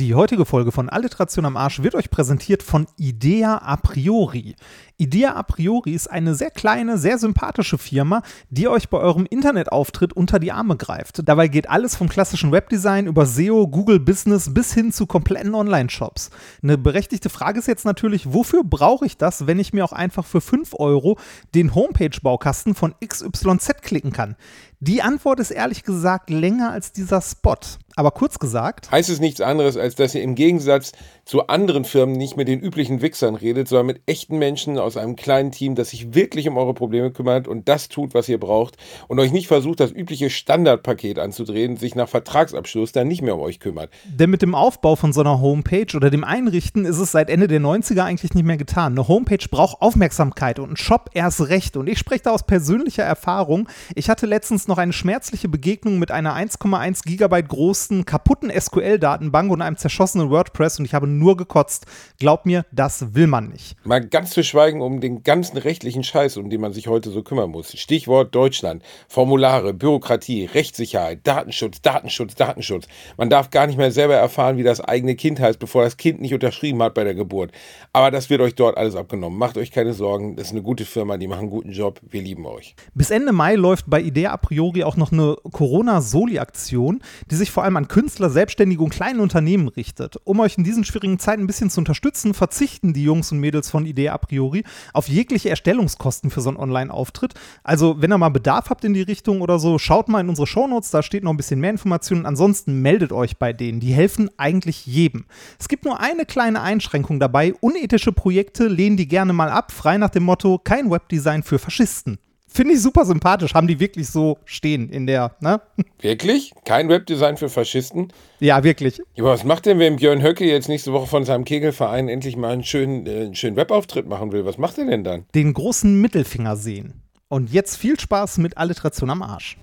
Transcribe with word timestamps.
Die 0.00 0.14
heutige 0.14 0.44
Folge 0.44 0.70
von 0.70 0.88
Alliteration 0.88 1.44
am 1.44 1.56
Arsch 1.56 1.82
wird 1.82 1.96
euch 1.96 2.08
präsentiert 2.08 2.62
von 2.62 2.86
Idea 2.98 3.58
a 3.58 3.74
priori. 3.74 4.54
Idea 4.96 5.34
a 5.34 5.42
priori 5.42 5.90
ist 5.92 6.08
eine 6.08 6.36
sehr 6.36 6.52
kleine, 6.52 6.98
sehr 6.98 7.18
sympathische 7.18 7.78
Firma, 7.78 8.22
die 8.48 8.68
euch 8.68 8.90
bei 8.90 8.98
eurem 8.98 9.26
Internetauftritt 9.26 10.12
unter 10.12 10.38
die 10.38 10.52
Arme 10.52 10.76
greift. 10.76 11.22
Dabei 11.24 11.48
geht 11.48 11.68
alles 11.68 11.96
vom 11.96 12.08
klassischen 12.08 12.52
Webdesign 12.52 13.08
über 13.08 13.26
SEO, 13.26 13.66
Google 13.66 13.98
Business 13.98 14.54
bis 14.54 14.72
hin 14.72 14.92
zu 14.92 15.06
kompletten 15.06 15.52
Online-Shops. 15.52 16.30
Eine 16.62 16.78
berechtigte 16.78 17.28
Frage 17.28 17.58
ist 17.58 17.66
jetzt 17.66 17.84
natürlich, 17.84 18.32
wofür 18.32 18.62
brauche 18.62 19.04
ich 19.04 19.16
das, 19.16 19.48
wenn 19.48 19.58
ich 19.58 19.72
mir 19.72 19.84
auch 19.84 19.92
einfach 19.92 20.24
für 20.24 20.40
5 20.40 20.74
Euro 20.78 21.18
den 21.56 21.74
Homepage-Baukasten 21.74 22.76
von 22.76 22.94
XYZ 23.04 23.82
klicken 23.82 24.12
kann? 24.12 24.36
Die 24.78 25.02
Antwort 25.02 25.40
ist 25.40 25.50
ehrlich 25.50 25.82
gesagt 25.82 26.30
länger 26.30 26.70
als 26.70 26.92
dieser 26.92 27.20
Spot. 27.20 27.56
Aber 27.98 28.12
kurz 28.12 28.38
gesagt. 28.38 28.92
Heißt 28.92 29.10
es 29.10 29.18
nichts 29.18 29.40
anderes, 29.40 29.76
als 29.76 29.96
dass 29.96 30.14
ihr 30.14 30.22
im 30.22 30.36
Gegensatz 30.36 30.92
zu 31.24 31.48
anderen 31.48 31.84
Firmen 31.84 32.14
nicht 32.14 32.36
mit 32.36 32.46
den 32.46 32.60
üblichen 32.60 33.02
Wichsern 33.02 33.34
redet, 33.34 33.66
sondern 33.66 33.86
mit 33.86 34.02
echten 34.06 34.38
Menschen 34.38 34.78
aus 34.78 34.96
einem 34.96 35.16
kleinen 35.16 35.50
Team, 35.50 35.74
das 35.74 35.90
sich 35.90 36.14
wirklich 36.14 36.46
um 36.46 36.56
eure 36.56 36.74
Probleme 36.74 37.10
kümmert 37.10 37.48
und 37.48 37.68
das 37.68 37.88
tut, 37.88 38.14
was 38.14 38.28
ihr 38.28 38.38
braucht 38.38 38.76
und 39.08 39.18
euch 39.18 39.32
nicht 39.32 39.48
versucht, 39.48 39.80
das 39.80 39.90
übliche 39.90 40.30
Standardpaket 40.30 41.18
anzudrehen, 41.18 41.76
sich 41.76 41.96
nach 41.96 42.08
Vertragsabschluss 42.08 42.92
dann 42.92 43.08
nicht 43.08 43.20
mehr 43.20 43.34
um 43.34 43.40
euch 43.40 43.58
kümmert. 43.58 43.90
Denn 44.04 44.30
mit 44.30 44.42
dem 44.42 44.54
Aufbau 44.54 44.94
von 44.94 45.12
so 45.12 45.20
einer 45.22 45.40
Homepage 45.40 45.96
oder 45.96 46.08
dem 46.10 46.22
Einrichten 46.22 46.84
ist 46.84 47.00
es 47.00 47.10
seit 47.10 47.28
Ende 47.28 47.48
der 47.48 47.60
90er 47.60 48.04
eigentlich 48.04 48.32
nicht 48.32 48.46
mehr 48.46 48.58
getan. 48.58 48.92
Eine 48.92 49.08
Homepage 49.08 49.44
braucht 49.50 49.82
Aufmerksamkeit 49.82 50.60
und 50.60 50.70
ein 50.70 50.76
Shop 50.76 51.10
erst 51.14 51.48
recht. 51.48 51.76
Und 51.76 51.88
ich 51.88 51.98
spreche 51.98 52.22
da 52.22 52.30
aus 52.30 52.46
persönlicher 52.46 53.02
Erfahrung. 53.02 53.68
Ich 53.96 54.08
hatte 54.08 54.26
letztens 54.26 54.68
noch 54.68 54.78
eine 54.78 54.92
schmerzliche 54.92 55.48
Begegnung 55.48 55.98
mit 55.98 56.12
einer 56.12 56.36
1,1 56.36 57.02
Gigabyte 57.04 57.48
großen 57.48 57.87
kaputten 58.04 58.50
SQL-Datenbank 58.50 59.50
und 59.50 59.62
einem 59.62 59.76
zerschossenen 59.76 60.30
WordPress 60.30 60.78
und 60.78 60.84
ich 60.84 60.94
habe 60.94 61.06
nur 61.06 61.36
gekotzt. 61.36 61.86
Glaub 62.18 62.46
mir, 62.46 62.64
das 62.72 63.14
will 63.14 63.26
man 63.26 63.48
nicht. 63.48 63.76
Mal 63.84 64.06
ganz 64.06 64.30
zu 64.30 64.44
schweigen 64.44 64.80
um 64.80 65.00
den 65.00 65.22
ganzen 65.22 65.56
rechtlichen 65.56 66.04
Scheiß, 66.04 66.36
um 66.36 66.50
den 66.50 66.60
man 66.60 66.72
sich 66.72 66.88
heute 66.88 67.10
so 67.10 67.22
kümmern 67.22 67.50
muss. 67.50 67.72
Stichwort 67.78 68.34
Deutschland, 68.34 68.82
Formulare, 69.08 69.74
Bürokratie, 69.74 70.44
Rechtssicherheit, 70.44 71.26
Datenschutz, 71.26 71.80
Datenschutz, 71.80 72.34
Datenschutz. 72.34 72.86
Man 73.16 73.30
darf 73.30 73.50
gar 73.50 73.66
nicht 73.66 73.78
mehr 73.78 73.90
selber 73.90 74.14
erfahren, 74.14 74.56
wie 74.56 74.62
das 74.62 74.80
eigene 74.80 75.16
Kind 75.16 75.40
heißt, 75.40 75.58
bevor 75.58 75.84
das 75.84 75.96
Kind 75.96 76.20
nicht 76.20 76.34
unterschrieben 76.34 76.82
hat 76.82 76.94
bei 76.94 77.04
der 77.04 77.14
Geburt. 77.14 77.52
Aber 77.92 78.10
das 78.10 78.30
wird 78.30 78.40
euch 78.40 78.54
dort 78.54 78.76
alles 78.76 78.94
abgenommen. 78.96 79.38
Macht 79.38 79.56
euch 79.56 79.70
keine 79.70 79.94
Sorgen, 79.94 80.36
das 80.36 80.48
ist 80.48 80.52
eine 80.52 80.62
gute 80.62 80.84
Firma, 80.84 81.16
die 81.16 81.26
machen 81.26 81.40
einen 81.40 81.50
guten 81.50 81.72
Job. 81.72 82.00
Wir 82.02 82.22
lieben 82.22 82.46
euch. 82.46 82.74
Bis 82.94 83.10
Ende 83.10 83.32
Mai 83.32 83.54
läuft 83.54 83.86
bei 83.88 84.00
Idea 84.00 84.32
a 84.32 84.36
priori 84.36 84.84
auch 84.84 84.96
noch 84.96 85.12
eine 85.12 85.36
Corona-Soli-Aktion, 85.50 87.00
die 87.30 87.34
sich 87.34 87.50
vor 87.50 87.64
allem 87.64 87.76
an 87.78 87.86
Künstler, 87.86 88.28
Selbstständige 88.28 88.82
und 88.82 88.90
kleine 88.90 89.22
Unternehmen 89.22 89.68
richtet. 89.68 90.16
Um 90.24 90.40
euch 90.40 90.58
in 90.58 90.64
diesen 90.64 90.82
schwierigen 90.84 91.20
Zeiten 91.20 91.44
ein 91.44 91.46
bisschen 91.46 91.70
zu 91.70 91.80
unterstützen, 91.80 92.34
verzichten 92.34 92.92
die 92.92 93.04
Jungs 93.04 93.30
und 93.30 93.38
Mädels 93.38 93.70
von 93.70 93.86
Idee 93.86 94.08
a 94.08 94.18
priori 94.18 94.64
auf 94.92 95.08
jegliche 95.08 95.48
Erstellungskosten 95.48 96.30
für 96.30 96.40
so 96.40 96.48
einen 96.48 96.58
Online-Auftritt. 96.58 97.34
Also, 97.62 98.02
wenn 98.02 98.12
ihr 98.12 98.18
mal 98.18 98.30
Bedarf 98.30 98.68
habt 98.68 98.84
in 98.84 98.94
die 98.94 99.02
Richtung 99.02 99.42
oder 99.42 99.60
so, 99.60 99.78
schaut 99.78 100.08
mal 100.08 100.20
in 100.20 100.28
unsere 100.28 100.48
Shownotes, 100.48 100.90
da 100.90 101.04
steht 101.04 101.22
noch 101.22 101.30
ein 101.30 101.36
bisschen 101.36 101.60
mehr 101.60 101.70
Informationen. 101.70 102.26
Ansonsten 102.26 102.82
meldet 102.82 103.12
euch 103.12 103.36
bei 103.36 103.52
denen. 103.52 103.78
Die 103.78 103.92
helfen 103.92 104.28
eigentlich 104.38 104.84
jedem. 104.84 105.26
Es 105.60 105.68
gibt 105.68 105.84
nur 105.84 106.00
eine 106.00 106.26
kleine 106.26 106.60
Einschränkung 106.60 107.20
dabei. 107.20 107.54
Unethische 107.60 108.10
Projekte 108.10 108.66
lehnen 108.66 108.96
die 108.96 109.06
gerne 109.06 109.32
mal 109.32 109.50
ab, 109.50 109.70
frei 109.70 109.98
nach 109.98 110.10
dem 110.10 110.24
Motto: 110.24 110.58
kein 110.58 110.90
Webdesign 110.90 111.44
für 111.44 111.60
Faschisten. 111.60 112.18
Finde 112.50 112.74
ich 112.74 112.82
super 112.82 113.04
sympathisch. 113.04 113.54
Haben 113.54 113.66
die 113.66 113.78
wirklich 113.78 114.08
so 114.08 114.38
stehen 114.46 114.88
in 114.88 115.06
der, 115.06 115.36
ne? 115.40 115.60
Wirklich? 116.00 116.52
Kein 116.64 116.88
Webdesign 116.88 117.36
für 117.36 117.50
Faschisten? 117.50 118.12
Ja, 118.40 118.64
wirklich. 118.64 118.98
Ja, 119.14 119.24
aber 119.24 119.32
was 119.32 119.44
macht 119.44 119.66
denn, 119.66 119.78
wenn 119.78 119.96
Björn 119.96 120.22
Höcke 120.22 120.46
jetzt 120.46 120.68
nächste 120.68 120.92
Woche 120.92 121.06
von 121.06 121.24
seinem 121.24 121.44
Kegelverein 121.44 122.08
endlich 122.08 122.36
mal 122.36 122.52
einen 122.52 122.64
schönen, 122.64 123.06
äh, 123.06 123.26
einen 123.26 123.34
schönen 123.34 123.56
Webauftritt 123.56 124.08
machen 124.08 124.32
will? 124.32 124.46
Was 124.46 124.56
macht 124.56 124.78
er 124.78 124.86
denn 124.86 125.04
dann? 125.04 125.26
Den 125.34 125.52
großen 125.52 126.00
Mittelfinger 126.00 126.56
sehen. 126.56 127.02
Und 127.28 127.52
jetzt 127.52 127.76
viel 127.76 128.00
Spaß 128.00 128.38
mit 128.38 128.56
Alliteration 128.56 129.10
am 129.10 129.22
Arsch. 129.22 129.58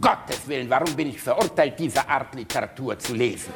Gottes 0.00 0.46
Willen, 0.46 0.68
warum 0.68 0.94
bin 0.94 1.08
ich 1.08 1.20
verurteilt, 1.20 1.78
diese 1.78 2.06
Art 2.06 2.34
Literatur 2.34 2.98
zu 2.98 3.14
lesen? 3.14 3.52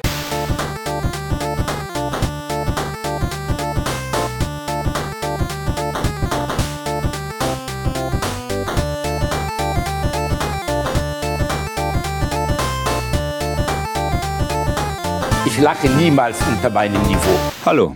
Ich 15.57 15.63
lache 15.63 15.89
niemals 15.89 16.37
unter 16.47 16.69
meinem 16.69 17.01
Niveau. 17.07 17.39
Hallo. 17.65 17.95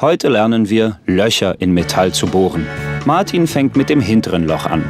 Heute 0.00 0.28
lernen 0.28 0.70
wir, 0.70 1.00
Löcher 1.06 1.60
in 1.60 1.74
Metall 1.74 2.12
zu 2.12 2.28
bohren. 2.28 2.68
Martin 3.04 3.48
fängt 3.48 3.74
mit 3.74 3.88
dem 3.88 4.00
hinteren 4.00 4.46
Loch 4.46 4.66
an. 4.66 4.84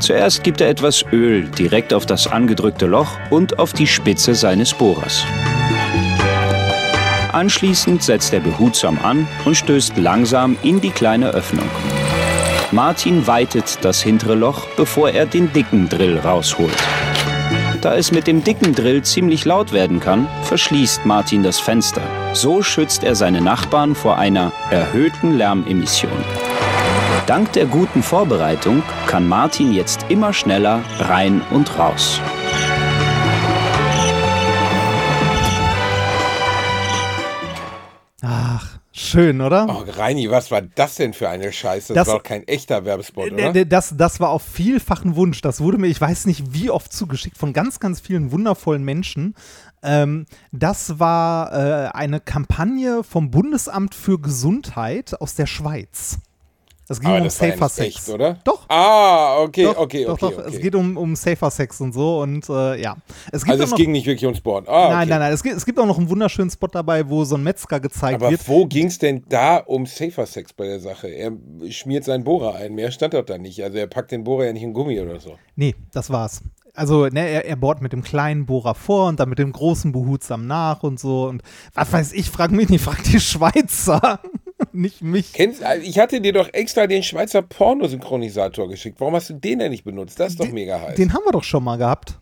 Zuerst 0.00 0.44
gibt 0.44 0.62
er 0.62 0.70
etwas 0.70 1.04
Öl 1.12 1.42
direkt 1.42 1.92
auf 1.92 2.06
das 2.06 2.26
angedrückte 2.26 2.86
Loch 2.86 3.18
und 3.28 3.58
auf 3.58 3.74
die 3.74 3.86
Spitze 3.86 4.34
seines 4.34 4.72
Bohrers. 4.72 5.26
Anschließend 7.32 8.02
setzt 8.02 8.32
er 8.32 8.40
behutsam 8.40 8.98
an 9.02 9.28
und 9.44 9.54
stößt 9.54 9.98
langsam 9.98 10.56
in 10.62 10.80
die 10.80 10.88
kleine 10.88 11.32
Öffnung. 11.32 11.68
Martin 12.70 13.26
weitet 13.26 13.84
das 13.84 14.00
hintere 14.00 14.36
Loch, 14.36 14.68
bevor 14.78 15.10
er 15.10 15.26
den 15.26 15.52
dicken 15.52 15.90
Drill 15.90 16.16
rausholt. 16.18 16.82
Da 17.82 17.96
es 17.96 18.12
mit 18.12 18.28
dem 18.28 18.44
dicken 18.44 18.76
Drill 18.76 19.02
ziemlich 19.02 19.44
laut 19.44 19.72
werden 19.72 19.98
kann, 19.98 20.28
verschließt 20.44 21.04
Martin 21.04 21.42
das 21.42 21.58
Fenster. 21.58 22.02
So 22.32 22.62
schützt 22.62 23.02
er 23.02 23.16
seine 23.16 23.40
Nachbarn 23.40 23.96
vor 23.96 24.18
einer 24.18 24.52
erhöhten 24.70 25.36
Lärmemission. 25.36 26.12
Dank 27.26 27.52
der 27.54 27.66
guten 27.66 28.04
Vorbereitung 28.04 28.84
kann 29.08 29.26
Martin 29.26 29.72
jetzt 29.72 30.06
immer 30.10 30.32
schneller 30.32 30.80
rein 31.00 31.42
und 31.50 31.76
raus. 31.76 32.20
Schön, 39.12 39.40
oder? 39.40 39.66
Oh, 39.68 39.84
Reini, 39.86 40.30
was 40.30 40.50
war 40.50 40.62
das 40.62 40.96
denn 40.96 41.12
für 41.12 41.28
eine 41.28 41.52
Scheiße? 41.52 41.94
Das, 41.94 42.06
das 42.06 42.08
war 42.08 42.18
doch 42.18 42.24
kein 42.24 42.46
echter 42.48 42.84
Werbespot, 42.84 43.32
oder? 43.32 43.64
Das, 43.64 43.94
das 43.96 44.20
war 44.20 44.30
auf 44.30 44.42
vielfachen 44.42 45.16
Wunsch. 45.16 45.40
Das 45.40 45.60
wurde 45.60 45.78
mir, 45.78 45.88
ich 45.88 46.00
weiß 46.00 46.26
nicht 46.26 46.52
wie 46.52 46.70
oft 46.70 46.92
zugeschickt, 46.92 47.38
von 47.38 47.52
ganz, 47.52 47.78
ganz 47.78 48.00
vielen 48.00 48.32
wundervollen 48.32 48.84
Menschen. 48.84 49.34
Ähm, 49.82 50.26
das 50.50 50.98
war 50.98 51.52
äh, 51.52 51.88
eine 51.92 52.20
Kampagne 52.20 53.04
vom 53.04 53.30
Bundesamt 53.30 53.94
für 53.94 54.18
Gesundheit 54.18 55.20
aus 55.20 55.34
der 55.34 55.46
Schweiz. 55.46 56.18
Es 56.88 57.00
ging 57.00 57.08
Aber 57.08 57.18
um 57.18 57.24
das 57.24 57.40
war 57.40 57.48
ja 57.48 57.54
Safer 57.54 57.68
Sex. 57.68 57.96
echt, 57.96 58.08
oder? 58.08 58.34
Doch. 58.44 58.64
Ah, 58.68 59.38
okay, 59.40 59.64
Doch, 59.64 59.76
okay, 59.78 60.04
doch, 60.04 60.14
okay, 60.14 60.34
doch. 60.34 60.38
okay. 60.44 60.54
Es 60.54 60.60
geht 60.60 60.74
um, 60.74 60.96
um 60.96 61.14
Safer 61.16 61.50
Sex 61.50 61.80
und 61.80 61.92
so 61.92 62.20
und 62.20 62.48
äh, 62.48 62.80
ja. 62.82 62.96
Es 63.30 63.48
also 63.48 63.62
es 63.62 63.70
noch, 63.70 63.76
ging 63.76 63.92
nicht 63.92 64.06
wirklich 64.06 64.26
um 64.26 64.34
Sport. 64.34 64.68
Ah, 64.68 64.86
okay. 64.86 64.94
Nein, 64.94 65.08
nein, 65.08 65.20
nein. 65.20 65.32
Es 65.32 65.42
gibt, 65.42 65.56
es 65.56 65.64
gibt 65.64 65.78
auch 65.78 65.86
noch 65.86 65.98
einen 65.98 66.10
wunderschönen 66.10 66.50
Spot 66.50 66.66
dabei, 66.66 67.08
wo 67.08 67.24
so 67.24 67.36
ein 67.36 67.42
Metzger 67.42 67.80
gezeigt 67.80 68.16
Aber 68.20 68.30
wird. 68.30 68.46
wo 68.48 68.66
ging 68.66 68.86
es 68.86 68.98
denn 68.98 69.24
da 69.28 69.58
um 69.58 69.86
Safer 69.86 70.26
Sex 70.26 70.52
bei 70.52 70.66
der 70.66 70.80
Sache? 70.80 71.08
Er 71.08 71.32
schmiert 71.70 72.04
seinen 72.04 72.24
Bohrer 72.24 72.56
ein. 72.56 72.74
Mehr 72.74 72.90
stand 72.90 73.14
dort 73.14 73.30
da 73.30 73.38
nicht. 73.38 73.62
Also 73.62 73.78
er 73.78 73.86
packt 73.86 74.10
den 74.10 74.24
Bohrer 74.24 74.46
ja 74.46 74.52
nicht 74.52 74.62
in 74.62 74.72
Gummi 74.72 75.00
oder 75.00 75.20
so. 75.20 75.38
Nee, 75.56 75.74
das 75.92 76.10
war's. 76.10 76.42
Also, 76.74 77.06
ne, 77.08 77.28
er, 77.28 77.44
er 77.44 77.56
bohrt 77.56 77.82
mit 77.82 77.92
dem 77.92 78.02
kleinen 78.02 78.46
Bohrer 78.46 78.74
vor 78.74 79.08
und 79.08 79.20
dann 79.20 79.28
mit 79.28 79.38
dem 79.38 79.52
großen 79.52 79.92
behutsam 79.92 80.46
nach 80.46 80.82
und 80.82 80.98
so. 80.98 81.24
Und 81.28 81.42
was 81.74 81.92
weiß 81.92 82.12
ich, 82.14 82.30
frag 82.30 82.50
mich 82.50 82.70
nicht, 82.70 82.82
frag 82.82 83.02
die 83.04 83.20
Schweizer. 83.20 84.20
nicht 84.72 85.02
mich. 85.02 85.32
Kennst, 85.32 85.62
also 85.62 85.82
ich 85.86 85.98
hatte 85.98 86.20
dir 86.20 86.32
doch 86.32 86.48
extra 86.52 86.86
den 86.86 87.02
Schweizer 87.02 87.42
Pornosynchronisator 87.42 88.68
geschickt. 88.68 89.00
Warum 89.00 89.14
hast 89.14 89.30
du 89.30 89.34
den 89.34 89.58
denn 89.58 89.70
nicht 89.70 89.84
benutzt? 89.84 90.18
Das 90.20 90.32
ist 90.32 90.40
doch 90.40 90.48
mega 90.50 90.80
heiß. 90.80 90.94
Den 90.96 91.12
haben 91.12 91.24
wir 91.24 91.32
doch 91.32 91.44
schon 91.44 91.64
mal 91.64 91.76
gehabt. 91.78 92.18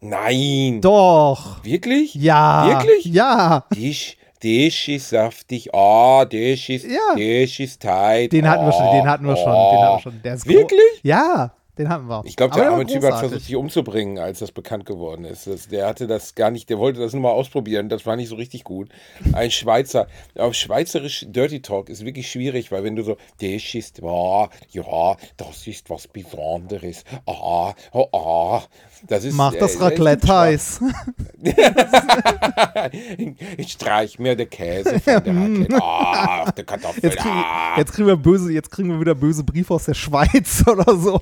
Nein. 0.00 0.80
Doch. 0.80 1.62
Wirklich? 1.62 2.14
Ja. 2.14 2.66
Wirklich? 2.68 3.04
Ja. 3.04 3.64
Dich, 3.74 4.16
dich 4.42 4.88
ist 4.88 5.10
saftig. 5.10 5.74
Ah, 5.74 6.24
dich 6.24 6.70
ist, 6.70 6.86
Ja. 6.86 7.14
dich 7.16 7.60
ist 7.60 7.82
tight. 7.82 8.32
Den 8.32 8.48
hatten 8.48 8.64
wir 8.64 8.72
schon, 8.72 8.90
den 8.92 9.06
hatten 9.06 9.26
wir 9.26 9.36
schon, 9.36 9.52
den 9.52 9.52
hatten 9.82 9.96
wir 9.96 10.00
schon. 10.00 10.22
Der 10.22 10.34
ist 10.34 10.46
Wirklich? 10.46 11.00
Ja, 11.02 11.52
den 11.78 11.88
hatten 11.88 12.06
wir. 12.06 12.22
Ich 12.24 12.36
glaube, 12.36 12.54
der 12.54 12.70
arme 12.70 12.86
Typ 12.86 13.02
hat 13.04 13.18
versucht, 13.18 13.42
sich 13.42 13.56
umzubringen, 13.56 14.18
als 14.18 14.40
das 14.40 14.52
bekannt 14.52 14.86
geworden 14.86 15.24
ist. 15.24 15.46
Das, 15.46 15.68
der 15.68 15.86
hatte 15.86 16.06
das 16.06 16.34
gar 16.34 16.50
nicht, 16.50 16.68
der 16.70 16.78
wollte 16.78 17.00
das 17.00 17.12
nur 17.12 17.22
mal 17.22 17.32
ausprobieren. 17.32 17.88
Das 17.88 18.06
war 18.06 18.16
nicht 18.16 18.28
so 18.28 18.36
richtig 18.36 18.64
gut. 18.64 18.88
Ein 19.32 19.50
Schweizer, 19.50 20.06
auf 20.36 20.54
Schweizerisch 20.54 21.26
Dirty 21.28 21.62
Talk 21.62 21.88
ist 21.88 22.04
wirklich 22.04 22.30
schwierig, 22.30 22.72
weil 22.72 22.84
wenn 22.84 22.96
du 22.96 23.02
so, 23.02 23.16
das 23.40 23.74
ist, 23.74 23.98
ja, 23.98 24.48
ja, 24.70 25.16
das 25.36 25.66
ist 25.66 25.90
was 25.90 26.08
Besonderes. 26.08 27.04
Ah, 27.26 27.74
oh, 27.92 28.08
ah. 28.12 28.62
Das 29.08 29.24
ist, 29.24 29.34
Mach 29.34 29.54
das 29.54 29.76
äh, 29.76 29.82
Raclette 29.82 30.28
heiß. 30.28 30.80
Ich 33.56 33.72
streich 33.72 34.18
mir 34.18 34.36
den 34.36 34.48
Käse 34.50 35.00
von 35.00 35.24
der 35.24 35.34
Raclette. 35.36 35.82
Auf 35.82 36.52
der 36.52 36.64
Kartoffel. 36.64 37.02
Jetzt 37.04 37.18
kriegen, 37.18 37.34
Ah. 37.34 37.74
jetzt 37.78 37.92
kriegen 37.92 38.08
wir 38.08 38.16
böse, 38.16 38.52
jetzt 38.52 38.70
kriegen 38.70 38.88
wir 38.90 39.00
wieder 39.00 39.14
böse 39.14 39.44
Briefe 39.44 39.74
aus 39.74 39.84
der 39.84 39.94
Schweiz 39.94 40.64
oder 40.66 40.96
so. 40.96 41.20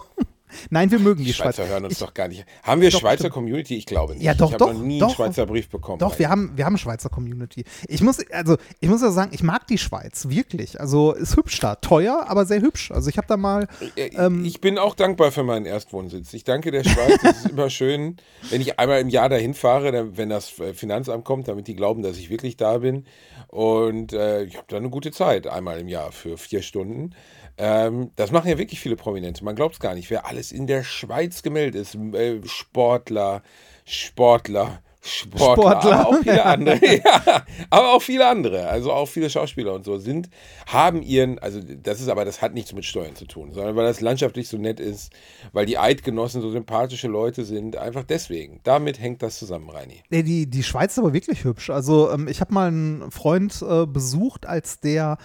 Nein, 0.70 0.90
wir 0.90 0.98
mögen 0.98 1.20
die, 1.20 1.26
Die 1.26 1.32
Schweizer 1.32 1.62
Schweiz. 1.62 1.68
hören 1.68 1.84
uns 1.84 1.92
Ich- 1.94 1.98
doch 1.98 2.14
gar 2.14 2.28
nicht. 2.28 2.44
Haben 2.62 2.80
wir 2.80 2.90
Doch, 2.90 3.00
Schweizer 3.00 3.18
stimmt. 3.24 3.34
Community? 3.34 3.76
Ich 3.76 3.86
glaube 3.86 4.14
nicht. 4.14 4.22
Ja, 4.22 4.34
doch, 4.34 4.48
ich 4.52 4.60
habe 4.60 4.72
noch 4.74 4.80
nie 4.82 4.98
doch. 4.98 5.06
einen 5.08 5.14
Schweizer 5.16 5.46
Brief 5.46 5.68
bekommen. 5.68 5.98
Doch, 5.98 6.18
wir 6.18 6.28
haben, 6.28 6.52
wir 6.56 6.64
haben 6.64 6.78
Schweizer 6.78 7.08
Community. 7.08 7.64
Ich 7.88 8.02
muss, 8.02 8.18
also, 8.30 8.56
ich 8.80 8.88
muss 8.88 9.02
ja 9.02 9.10
sagen, 9.10 9.30
ich 9.34 9.42
mag 9.42 9.66
die 9.66 9.78
Schweiz, 9.78 10.28
wirklich. 10.28 10.80
Also, 10.80 11.12
ist 11.12 11.36
hübsch 11.36 11.58
da. 11.60 11.74
Teuer, 11.76 12.24
aber 12.28 12.46
sehr 12.46 12.60
hübsch. 12.60 12.90
Also, 12.90 13.08
ich 13.10 13.16
habe 13.18 13.26
da 13.26 13.36
mal, 13.36 13.68
Äh, 13.96 14.08
ähm, 14.16 14.44
ich 14.44 14.60
bin 14.60 14.78
auch 14.78 14.94
dankbar 14.94 15.32
für 15.32 15.42
meinen 15.42 15.66
Erstwohnsitz. 15.66 16.32
Ich 16.34 16.44
danke 16.44 16.70
der 16.70 16.84
Schweiz. 16.84 17.18
Es 17.22 17.38
ist 17.44 17.46
immer 17.50 17.70
schön, 17.70 18.16
wenn 18.50 18.60
ich 18.60 18.78
einmal 18.78 19.00
im 19.00 19.08
Jahr 19.08 19.28
dahin 19.28 19.54
fahre, 19.54 20.16
wenn 20.16 20.28
das 20.28 20.58
äh, 20.58 20.74
Finanzamt 20.74 21.24
kommt, 21.24 21.48
damit 21.48 21.66
die 21.68 21.76
glauben, 21.76 22.02
dass 22.02 22.16
ich 22.18 22.30
wirklich 22.30 22.56
da 22.56 22.78
bin. 22.78 23.04
Und 23.48 24.12
äh, 24.12 24.44
ich 24.44 24.56
habe 24.56 24.66
da 24.68 24.76
eine 24.76 24.90
gute 24.90 25.10
Zeit, 25.10 25.46
einmal 25.46 25.80
im 25.80 25.88
Jahr 25.88 26.12
für 26.12 26.36
vier 26.36 26.62
Stunden. 26.62 27.14
Ähm, 27.58 28.12
das 28.14 28.30
machen 28.30 28.48
ja 28.48 28.56
wirklich 28.56 28.80
viele 28.80 28.96
Prominente. 28.96 29.44
Man 29.44 29.56
glaubt 29.56 29.74
es 29.74 29.80
gar 29.80 29.94
nicht, 29.94 30.10
wer 30.10 30.26
alles 30.26 30.52
in 30.52 30.66
der 30.66 30.84
Schweiz 30.84 31.42
gemeldet 31.42 31.74
ist. 31.74 31.94
Äh, 31.96 32.40
Sportler, 32.46 33.42
Sportler. 33.84 34.80
Sportler, 35.00 35.80
Sportler. 35.80 35.92
aber 35.92 36.08
auch 36.08 36.18
viele 36.22 36.44
andere, 36.44 36.80
ja, 37.04 37.44
aber 37.70 37.92
auch 37.92 38.02
viele 38.02 38.26
andere, 38.26 38.68
also 38.68 38.92
auch 38.92 39.06
viele 39.06 39.30
Schauspieler 39.30 39.72
und 39.72 39.84
so 39.84 39.96
sind, 39.96 40.28
haben 40.66 41.02
ihren, 41.02 41.38
also 41.38 41.60
das 41.60 42.00
ist 42.00 42.08
aber, 42.08 42.24
das 42.24 42.42
hat 42.42 42.52
nichts 42.52 42.72
mit 42.72 42.84
Steuern 42.84 43.14
zu 43.14 43.24
tun, 43.24 43.52
sondern 43.52 43.76
weil 43.76 43.86
das 43.86 44.00
landschaftlich 44.00 44.48
so 44.48 44.58
nett 44.58 44.80
ist, 44.80 45.12
weil 45.52 45.66
die 45.66 45.78
Eidgenossen 45.78 46.42
so 46.42 46.50
sympathische 46.50 47.08
Leute 47.08 47.44
sind, 47.44 47.76
einfach 47.76 48.04
deswegen. 48.04 48.60
Damit 48.64 49.00
hängt 49.00 49.22
das 49.22 49.38
zusammen, 49.38 49.70
Reini. 49.70 50.02
Nee, 50.10 50.24
die, 50.24 50.50
die 50.50 50.62
Schweiz 50.64 50.92
ist 50.92 50.98
aber 50.98 51.14
wirklich 51.14 51.44
hübsch. 51.44 51.70
Also 51.70 52.10
ähm, 52.10 52.28
ich 52.28 52.40
habe 52.40 52.52
mal 52.52 52.68
einen 52.68 53.10
Freund 53.10 53.62
äh, 53.62 53.86
besucht, 53.86 54.46
als 54.46 54.80
der 54.80 55.16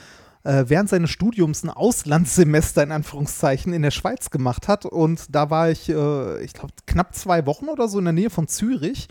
äh, 0.44 0.66
während 0.68 0.90
seines 0.90 1.10
Studiums 1.10 1.64
ein 1.64 1.70
Auslandssemester 1.70 2.84
in 2.84 2.92
Anführungszeichen 2.92 3.74
in 3.74 3.82
der 3.82 3.92
Schweiz 3.92 4.30
gemacht 4.30 4.68
hat. 4.68 4.86
Und 4.86 5.34
da 5.34 5.50
war 5.50 5.70
ich, 5.70 5.90
äh, 5.90 6.44
ich 6.44 6.54
glaube, 6.54 6.74
knapp 6.86 7.16
zwei 7.16 7.46
Wochen 7.46 7.70
oder 7.70 7.88
so 7.88 8.00
in 8.00 8.06
der 8.06 8.14
Nähe 8.14 8.30
von 8.30 8.48
Zürich. 8.48 9.08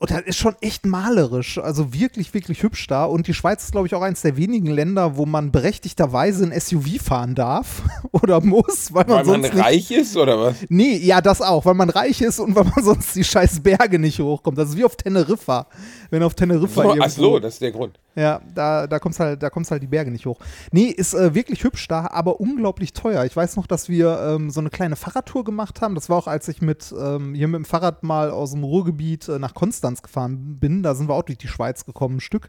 Und 0.00 0.12
das 0.12 0.20
ist 0.22 0.36
schon 0.36 0.54
echt 0.60 0.86
malerisch, 0.86 1.58
also 1.58 1.92
wirklich, 1.92 2.32
wirklich 2.32 2.62
hübsch 2.62 2.86
da. 2.86 3.04
Und 3.04 3.26
die 3.26 3.34
Schweiz 3.34 3.64
ist, 3.64 3.72
glaube 3.72 3.88
ich, 3.88 3.96
auch 3.96 4.02
eines 4.02 4.22
der 4.22 4.36
wenigen 4.36 4.68
Länder, 4.68 5.16
wo 5.16 5.26
man 5.26 5.50
berechtigterweise 5.50 6.44
ein 6.44 6.58
SUV 6.58 7.02
fahren 7.02 7.34
darf 7.34 7.82
oder 8.12 8.40
muss, 8.40 8.94
weil 8.94 9.06
man 9.06 9.08
Weil 9.08 9.24
man 9.24 9.42
sonst 9.42 9.54
nicht 9.54 9.64
reich 9.64 9.90
ist 9.90 10.16
oder 10.16 10.38
was? 10.38 10.54
Nee, 10.68 10.98
ja, 10.98 11.20
das 11.20 11.42
auch, 11.42 11.64
weil 11.64 11.74
man 11.74 11.90
reich 11.90 12.20
ist 12.20 12.38
und 12.38 12.54
weil 12.54 12.64
man 12.64 12.74
sonst 12.84 13.16
die 13.16 13.24
scheiß 13.24 13.60
Berge 13.60 13.98
nicht 13.98 14.20
hochkommt. 14.20 14.56
Das 14.56 14.68
ist 14.68 14.76
wie 14.76 14.84
auf 14.84 14.94
Teneriffa. 14.94 15.66
Wenn 16.10 16.22
auf 16.22 16.34
Teneriffa 16.34 16.82
So, 16.82 16.96
ach 17.00 17.10
so, 17.10 17.38
das 17.40 17.54
ist 17.54 17.62
der 17.62 17.72
Grund. 17.72 17.98
Ja, 18.18 18.40
da, 18.52 18.88
da 18.88 18.98
kommst 18.98 19.20
halt, 19.20 19.42
da 19.42 19.48
kommst 19.48 19.70
halt 19.70 19.80
die 19.80 19.86
Berge 19.86 20.10
nicht 20.10 20.26
hoch. 20.26 20.40
Nee, 20.72 20.86
ist 20.86 21.14
äh, 21.14 21.34
wirklich 21.36 21.62
hübsch 21.62 21.86
da, 21.86 22.08
aber 22.10 22.40
unglaublich 22.40 22.92
teuer. 22.92 23.24
Ich 23.24 23.36
weiß 23.36 23.54
noch, 23.54 23.68
dass 23.68 23.88
wir 23.88 24.18
ähm, 24.20 24.50
so 24.50 24.58
eine 24.58 24.70
kleine 24.70 24.96
Fahrradtour 24.96 25.44
gemacht 25.44 25.80
haben. 25.80 25.94
Das 25.94 26.08
war 26.08 26.16
auch, 26.16 26.26
als 26.26 26.48
ich 26.48 26.60
mit 26.60 26.92
ähm, 26.98 27.34
hier 27.34 27.46
mit 27.46 27.58
dem 27.58 27.64
Fahrrad 27.64 28.02
mal 28.02 28.30
aus 28.30 28.50
dem 28.50 28.64
Ruhrgebiet 28.64 29.28
äh, 29.28 29.38
nach 29.38 29.54
Konstanz 29.54 29.87
gefahren 29.96 30.58
bin. 30.60 30.82
Da 30.82 30.94
sind 30.94 31.08
wir 31.08 31.14
auch 31.14 31.22
durch 31.22 31.38
die 31.38 31.48
Schweiz 31.48 31.84
gekommen, 31.84 32.16
ein 32.16 32.20
Stück. 32.20 32.48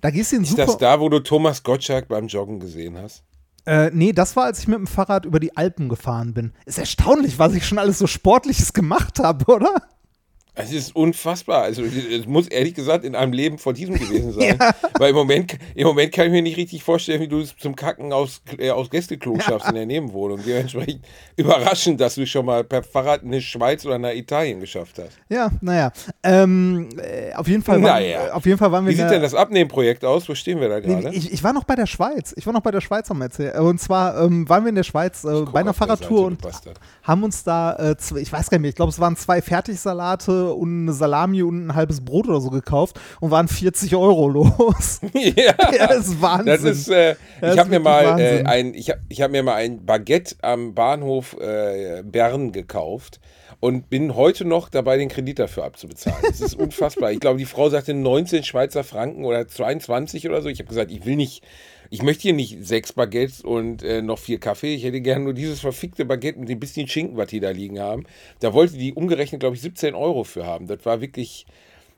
Da 0.00 0.10
gehst 0.10 0.32
du 0.32 0.36
in 0.36 0.42
Ist 0.42 0.50
super. 0.50 0.66
das 0.66 0.78
da, 0.78 1.00
wo 1.00 1.08
du 1.08 1.20
Thomas 1.20 1.62
Gottschalk 1.62 2.08
beim 2.08 2.26
Joggen 2.26 2.60
gesehen 2.60 2.96
hast? 2.98 3.22
Äh, 3.66 3.90
nee, 3.92 4.12
das 4.12 4.34
war, 4.34 4.44
als 4.44 4.60
ich 4.60 4.68
mit 4.68 4.78
dem 4.78 4.86
Fahrrad 4.86 5.26
über 5.26 5.40
die 5.40 5.56
Alpen 5.56 5.90
gefahren 5.90 6.32
bin. 6.32 6.52
Ist 6.64 6.78
erstaunlich, 6.78 7.38
was 7.38 7.54
ich 7.54 7.66
schon 7.66 7.78
alles 7.78 7.98
so 7.98 8.06
Sportliches 8.06 8.72
gemacht 8.72 9.18
habe, 9.18 9.44
oder? 9.52 9.74
Es 10.58 10.72
ist 10.72 10.94
unfassbar. 10.94 11.62
Also 11.62 11.82
es 11.82 12.26
muss 12.26 12.48
ehrlich 12.48 12.74
gesagt 12.74 13.04
in 13.04 13.14
einem 13.14 13.32
Leben 13.32 13.58
vor 13.58 13.72
diesem 13.72 13.94
gewesen 13.94 14.32
sein. 14.32 14.58
Weil 14.98 15.10
im 15.10 15.16
Moment, 15.16 15.56
im 15.74 15.86
Moment 15.86 16.12
kann 16.12 16.26
ich 16.26 16.32
mir 16.32 16.42
nicht 16.42 16.56
richtig 16.56 16.82
vorstellen, 16.82 17.20
wie 17.20 17.28
du 17.28 17.40
es 17.40 17.56
zum 17.56 17.76
Kacken 17.76 18.12
aus, 18.12 18.42
äh, 18.58 18.70
aus 18.70 18.90
Gästeklo 18.90 19.38
schaffst 19.40 19.68
in 19.68 19.74
der 19.74 19.86
Nebenwohnung. 19.86 20.40
Dementsprechend 20.44 21.04
überraschend, 21.36 22.00
dass 22.00 22.16
du 22.16 22.26
schon 22.26 22.46
mal 22.46 22.64
per 22.64 22.82
Fahrrad 22.82 23.22
in 23.22 23.32
die 23.32 23.40
Schweiz 23.40 23.86
oder 23.86 23.98
nach 23.98 24.12
Italien 24.12 24.60
geschafft 24.60 24.98
hast. 24.98 25.12
Ja, 25.28 25.50
naja. 25.60 25.92
Ähm, 26.22 26.88
äh, 26.98 27.32
auf, 27.34 27.46
jeden 27.46 27.62
Fall 27.62 27.82
waren, 27.82 28.02
Naja. 28.02 28.26
äh, 28.26 28.30
auf 28.30 28.44
jeden 28.44 28.58
Fall 28.58 28.72
waren 28.72 28.84
wir 28.84 28.92
Wie 28.92 28.96
sieht 28.96 29.10
denn 29.10 29.22
das 29.22 29.34
Abnehmprojekt 29.34 30.04
aus? 30.04 30.28
Wo 30.28 30.34
stehen 30.34 30.60
wir 30.60 30.68
da 30.68 30.80
gerade? 30.80 31.10
ich, 31.14 31.32
ich 31.32 31.44
war 31.44 31.52
noch 31.52 31.64
bei 31.64 31.76
der 31.76 31.86
Schweiz. 31.86 32.34
Ich 32.36 32.46
war 32.46 32.52
noch 32.52 32.62
bei 32.62 32.70
der 32.70 32.80
Schweiz 32.80 33.10
am 33.10 33.22
Erzählen. 33.22 33.58
Und 33.60 33.80
zwar 33.80 34.20
ähm, 34.20 34.48
waren 34.48 34.64
wir 34.64 34.70
in 34.70 34.74
der 34.74 34.82
Schweiz 34.82 35.24
äh, 35.24 35.42
bei 35.52 35.60
einer 35.60 35.74
Fahrradtour 35.74 36.26
und 36.26 36.38
haben 37.02 37.22
uns 37.22 37.44
da, 37.44 37.76
äh, 37.76 37.96
zwei, 37.96 38.18
ich 38.18 38.32
weiß 38.32 38.50
gar 38.50 38.58
nicht 38.58 38.62
mehr, 38.62 38.68
ich 38.70 38.76
glaube, 38.76 38.90
es 38.90 38.98
waren 38.98 39.16
zwei 39.16 39.40
Fertigsalate 39.40 40.47
und 40.54 40.82
eine 40.82 40.92
Salami 40.92 41.42
und 41.42 41.66
ein 41.66 41.74
halbes 41.74 42.04
Brot 42.04 42.28
oder 42.28 42.40
so 42.40 42.50
gekauft 42.50 43.00
und 43.20 43.30
waren 43.30 43.48
40 43.48 43.94
Euro 43.96 44.28
los. 44.28 45.00
ja. 45.12 45.54
ja, 45.72 45.86
das 45.86 46.08
ist 46.08 46.22
Wahnsinn. 46.22 46.46
Das 46.46 46.62
ist, 46.62 46.88
äh, 46.88 47.16
Das 47.40 47.54
ich 47.54 47.60
habe 47.60 47.70
mir 47.70 47.80
mal 47.80 48.20
äh, 48.20 48.44
ein, 48.44 48.74
ich 48.74 48.90
habe 48.90 49.00
ich 49.08 49.22
hab 49.22 49.30
mir 49.30 49.42
mal 49.42 49.54
ein 49.54 49.84
Baguette 49.84 50.36
am 50.42 50.74
Bahnhof 50.74 51.36
äh, 51.40 52.02
Bern 52.04 52.52
gekauft 52.52 53.20
und 53.60 53.90
bin 53.90 54.14
heute 54.14 54.44
noch 54.44 54.68
dabei, 54.68 54.96
den 54.98 55.08
Kredit 55.08 55.38
dafür 55.38 55.64
abzubezahlen. 55.64 56.18
Das 56.22 56.40
ist 56.40 56.54
unfassbar. 56.58 57.10
Ich 57.12 57.20
glaube, 57.20 57.38
die 57.38 57.44
Frau 57.44 57.68
sagte 57.68 57.94
19 57.94 58.44
Schweizer 58.44 58.84
Franken 58.84 59.24
oder 59.24 59.48
22 59.48 60.28
oder 60.28 60.42
so. 60.42 60.48
Ich 60.48 60.60
habe 60.60 60.68
gesagt, 60.68 60.90
ich 60.90 61.04
will 61.04 61.16
nicht, 61.16 61.42
ich 61.90 62.02
möchte 62.02 62.22
hier 62.22 62.34
nicht 62.34 62.66
sechs 62.66 62.92
Baguettes 62.92 63.40
und 63.40 63.82
äh, 63.82 64.02
noch 64.02 64.18
vier 64.18 64.38
Kaffee. 64.38 64.74
Ich 64.74 64.84
hätte 64.84 65.00
gerne 65.00 65.24
nur 65.24 65.34
dieses 65.34 65.60
verfickte 65.60 66.04
Baguette 66.04 66.38
mit 66.38 66.48
dem 66.48 66.60
bisschen 66.60 66.86
Schinken, 66.86 67.16
was 67.16 67.28
die 67.28 67.40
da 67.40 67.50
liegen 67.50 67.80
haben. 67.80 68.04
Da 68.40 68.52
wollte 68.52 68.76
die 68.76 68.92
umgerechnet, 68.92 69.40
glaube 69.40 69.56
ich, 69.56 69.62
17 69.62 69.94
Euro 69.94 70.24
für 70.24 70.46
haben. 70.46 70.66
Das 70.66 70.84
war 70.84 71.00
wirklich. 71.00 71.46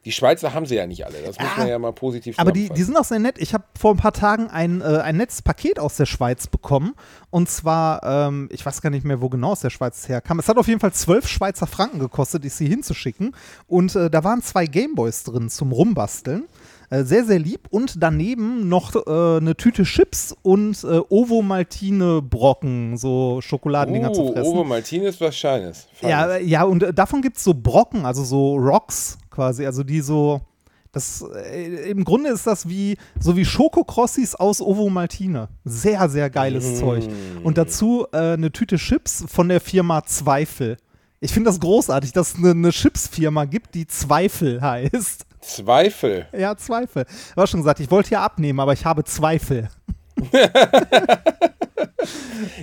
Die 0.06 0.12
Schweizer 0.12 0.54
haben 0.54 0.64
sie 0.64 0.76
ja 0.76 0.86
nicht 0.86 1.04
alle. 1.04 1.18
Das 1.22 1.38
muss 1.38 1.58
man 1.58 1.68
ja 1.68 1.78
mal 1.78 1.92
positiv 1.92 2.38
Aber 2.38 2.52
die, 2.52 2.70
die 2.70 2.82
sind 2.84 2.96
auch 2.96 3.04
sehr 3.04 3.18
nett. 3.18 3.36
Ich 3.36 3.52
habe 3.52 3.64
vor 3.78 3.92
ein 3.92 3.98
paar 3.98 4.14
Tagen 4.14 4.48
ein, 4.48 4.80
äh, 4.80 4.84
ein 4.84 5.18
nettes 5.18 5.42
Paket 5.42 5.78
aus 5.78 5.98
der 5.98 6.06
Schweiz 6.06 6.46
bekommen. 6.46 6.94
Und 7.28 7.50
zwar, 7.50 8.02
ähm, 8.02 8.48
ich 8.50 8.64
weiß 8.64 8.80
gar 8.80 8.88
nicht 8.88 9.04
mehr, 9.04 9.20
wo 9.20 9.28
genau 9.28 9.50
aus 9.50 9.60
der 9.60 9.68
Schweiz 9.68 9.98
es 9.98 10.08
herkam. 10.08 10.38
Es 10.38 10.48
hat 10.48 10.56
auf 10.56 10.68
jeden 10.68 10.80
Fall 10.80 10.94
12 10.94 11.28
Schweizer 11.28 11.66
Franken 11.66 11.98
gekostet, 11.98 12.44
die 12.44 12.48
sie 12.48 12.66
hinzuschicken. 12.66 13.36
Und 13.66 13.94
äh, 13.94 14.08
da 14.08 14.24
waren 14.24 14.40
zwei 14.40 14.64
Gameboys 14.64 15.24
drin 15.24 15.50
zum 15.50 15.70
Rumbasteln. 15.70 16.48
Äh, 16.90 17.04
sehr, 17.04 17.24
sehr 17.24 17.38
lieb. 17.38 17.68
Und 17.70 18.02
daneben 18.02 18.68
noch 18.68 18.94
äh, 18.94 19.36
eine 19.38 19.56
Tüte 19.56 19.84
Chips 19.84 20.34
und 20.42 20.82
äh, 20.82 21.00
Ovo-Maltine 21.08 22.20
Brocken, 22.20 22.96
so 22.96 23.40
Schokoladendinger 23.40 24.12
zu 24.12 24.22
Uh, 24.22 24.32
fressen. 24.32 24.52
Ovo 24.52 24.64
Martinez 24.64 25.20
was 25.20 25.36
Scheines. 25.36 25.86
Ja, 26.02 26.36
ja, 26.36 26.64
und 26.64 26.84
davon 26.94 27.22
gibt 27.22 27.36
es 27.36 27.44
so 27.44 27.54
Brocken, 27.54 28.04
also 28.04 28.24
so 28.24 28.56
Rocks 28.56 29.18
quasi, 29.30 29.64
also 29.64 29.84
die 29.84 30.00
so. 30.00 30.40
Das, 30.92 31.24
Im 31.86 32.02
Grunde 32.02 32.30
ist 32.30 32.48
das 32.48 32.68
wie 32.68 32.96
so 33.20 33.36
wie 33.36 33.44
Schokokrossis 33.44 34.34
aus 34.34 34.60
Ovo 34.60 34.90
Maltine. 34.90 35.48
Sehr, 35.64 36.08
sehr 36.08 36.28
geiles 36.30 36.80
Zeug. 36.80 37.08
Und 37.44 37.56
dazu 37.56 38.06
äh, 38.10 38.32
eine 38.32 38.50
Tüte 38.50 38.74
Chips 38.74 39.24
von 39.28 39.48
der 39.48 39.60
Firma 39.60 40.02
Zweifel. 40.02 40.78
Ich 41.20 41.32
finde 41.32 41.48
das 41.48 41.60
großartig, 41.60 42.12
dass 42.12 42.32
es 42.32 42.38
eine, 42.38 42.50
eine 42.50 42.70
Chips-Firma 42.70 43.44
gibt, 43.44 43.76
die 43.76 43.86
Zweifel 43.86 44.60
heißt. 44.60 45.26
Zweifel. 45.40 46.26
Ja, 46.36 46.56
Zweifel. 46.56 47.06
War 47.34 47.46
schon 47.46 47.60
gesagt, 47.60 47.80
ich 47.80 47.90
wollte 47.90 48.10
ja 48.10 48.22
abnehmen, 48.22 48.60
aber 48.60 48.72
ich 48.72 48.84
habe 48.84 49.04
Zweifel. 49.04 49.68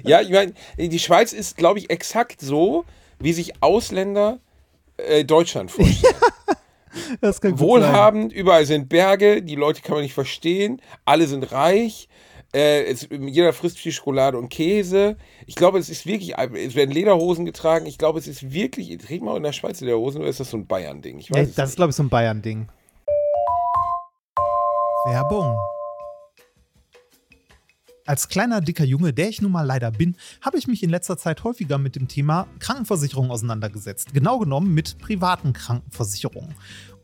Ja, 0.03 0.21
ich 0.21 0.29
meine, 0.29 0.53
die 0.77 0.99
Schweiz 0.99 1.33
ist, 1.33 1.57
glaube 1.57 1.79
ich, 1.79 1.89
exakt 1.89 2.41
so, 2.41 2.85
wie 3.19 3.33
sich 3.33 3.61
Ausländer 3.61 4.39
äh, 4.97 5.23
Deutschland 5.23 5.71
vorstellen. 5.71 6.13
Gut 7.21 7.35
sein. 7.41 7.59
Wohlhabend, 7.59 8.33
überall 8.33 8.65
sind 8.65 8.89
Berge, 8.89 9.43
die 9.43 9.55
Leute 9.55 9.81
kann 9.81 9.95
man 9.95 10.03
nicht 10.03 10.13
verstehen, 10.15 10.81
alle 11.05 11.27
sind 11.27 11.51
reich. 11.51 12.09
Äh, 12.53 12.85
es, 12.85 13.07
jeder 13.09 13.51
frisst 13.53 13.77
viel 13.77 13.91
Schokolade 13.91 14.37
und 14.37 14.49
Käse. 14.49 15.17
Ich 15.45 15.55
glaube, 15.55 15.79
es 15.79 15.89
ist 15.89 16.05
wirklich, 16.05 16.37
es 16.37 16.75
werden 16.75 16.91
Lederhosen 16.91 17.45
getragen. 17.45 17.85
Ich 17.85 17.97
glaube, 17.97 18.19
es 18.19 18.27
ist 18.27 18.51
wirklich, 18.51 18.95
trägt 18.99 19.23
man 19.23 19.35
in 19.37 19.43
der 19.43 19.51
Schweiz 19.51 19.81
Lederhosen 19.81 20.21
oder 20.21 20.29
ist 20.29 20.39
das 20.39 20.51
so 20.51 20.57
ein 20.57 20.65
Bayern-Ding? 20.65 21.19
Ja, 21.19 21.27
das 21.31 21.49
ist, 21.49 21.57
nicht. 21.57 21.75
glaube 21.75 21.89
ich, 21.89 21.95
so 21.95 22.03
ein 22.03 22.09
Bayern-Ding. 22.09 22.67
Werbung. 25.05 25.57
Als 28.05 28.29
kleiner, 28.29 28.61
dicker 28.61 28.85
Junge, 28.85 29.11
der 29.11 29.27
ich 29.27 29.41
nun 29.41 29.51
mal 29.51 29.63
leider 29.63 29.91
bin, 29.91 30.15
habe 30.41 30.57
ich 30.57 30.67
mich 30.67 30.81
in 30.81 30.89
letzter 30.89 31.17
Zeit 31.17 31.43
häufiger 31.43 31.77
mit 31.77 31.97
dem 31.97 32.07
Thema 32.07 32.47
Krankenversicherung 32.59 33.31
auseinandergesetzt. 33.31 34.13
Genau 34.13 34.39
genommen 34.39 34.73
mit 34.73 34.97
privaten 34.99 35.51
Krankenversicherungen. 35.51 36.55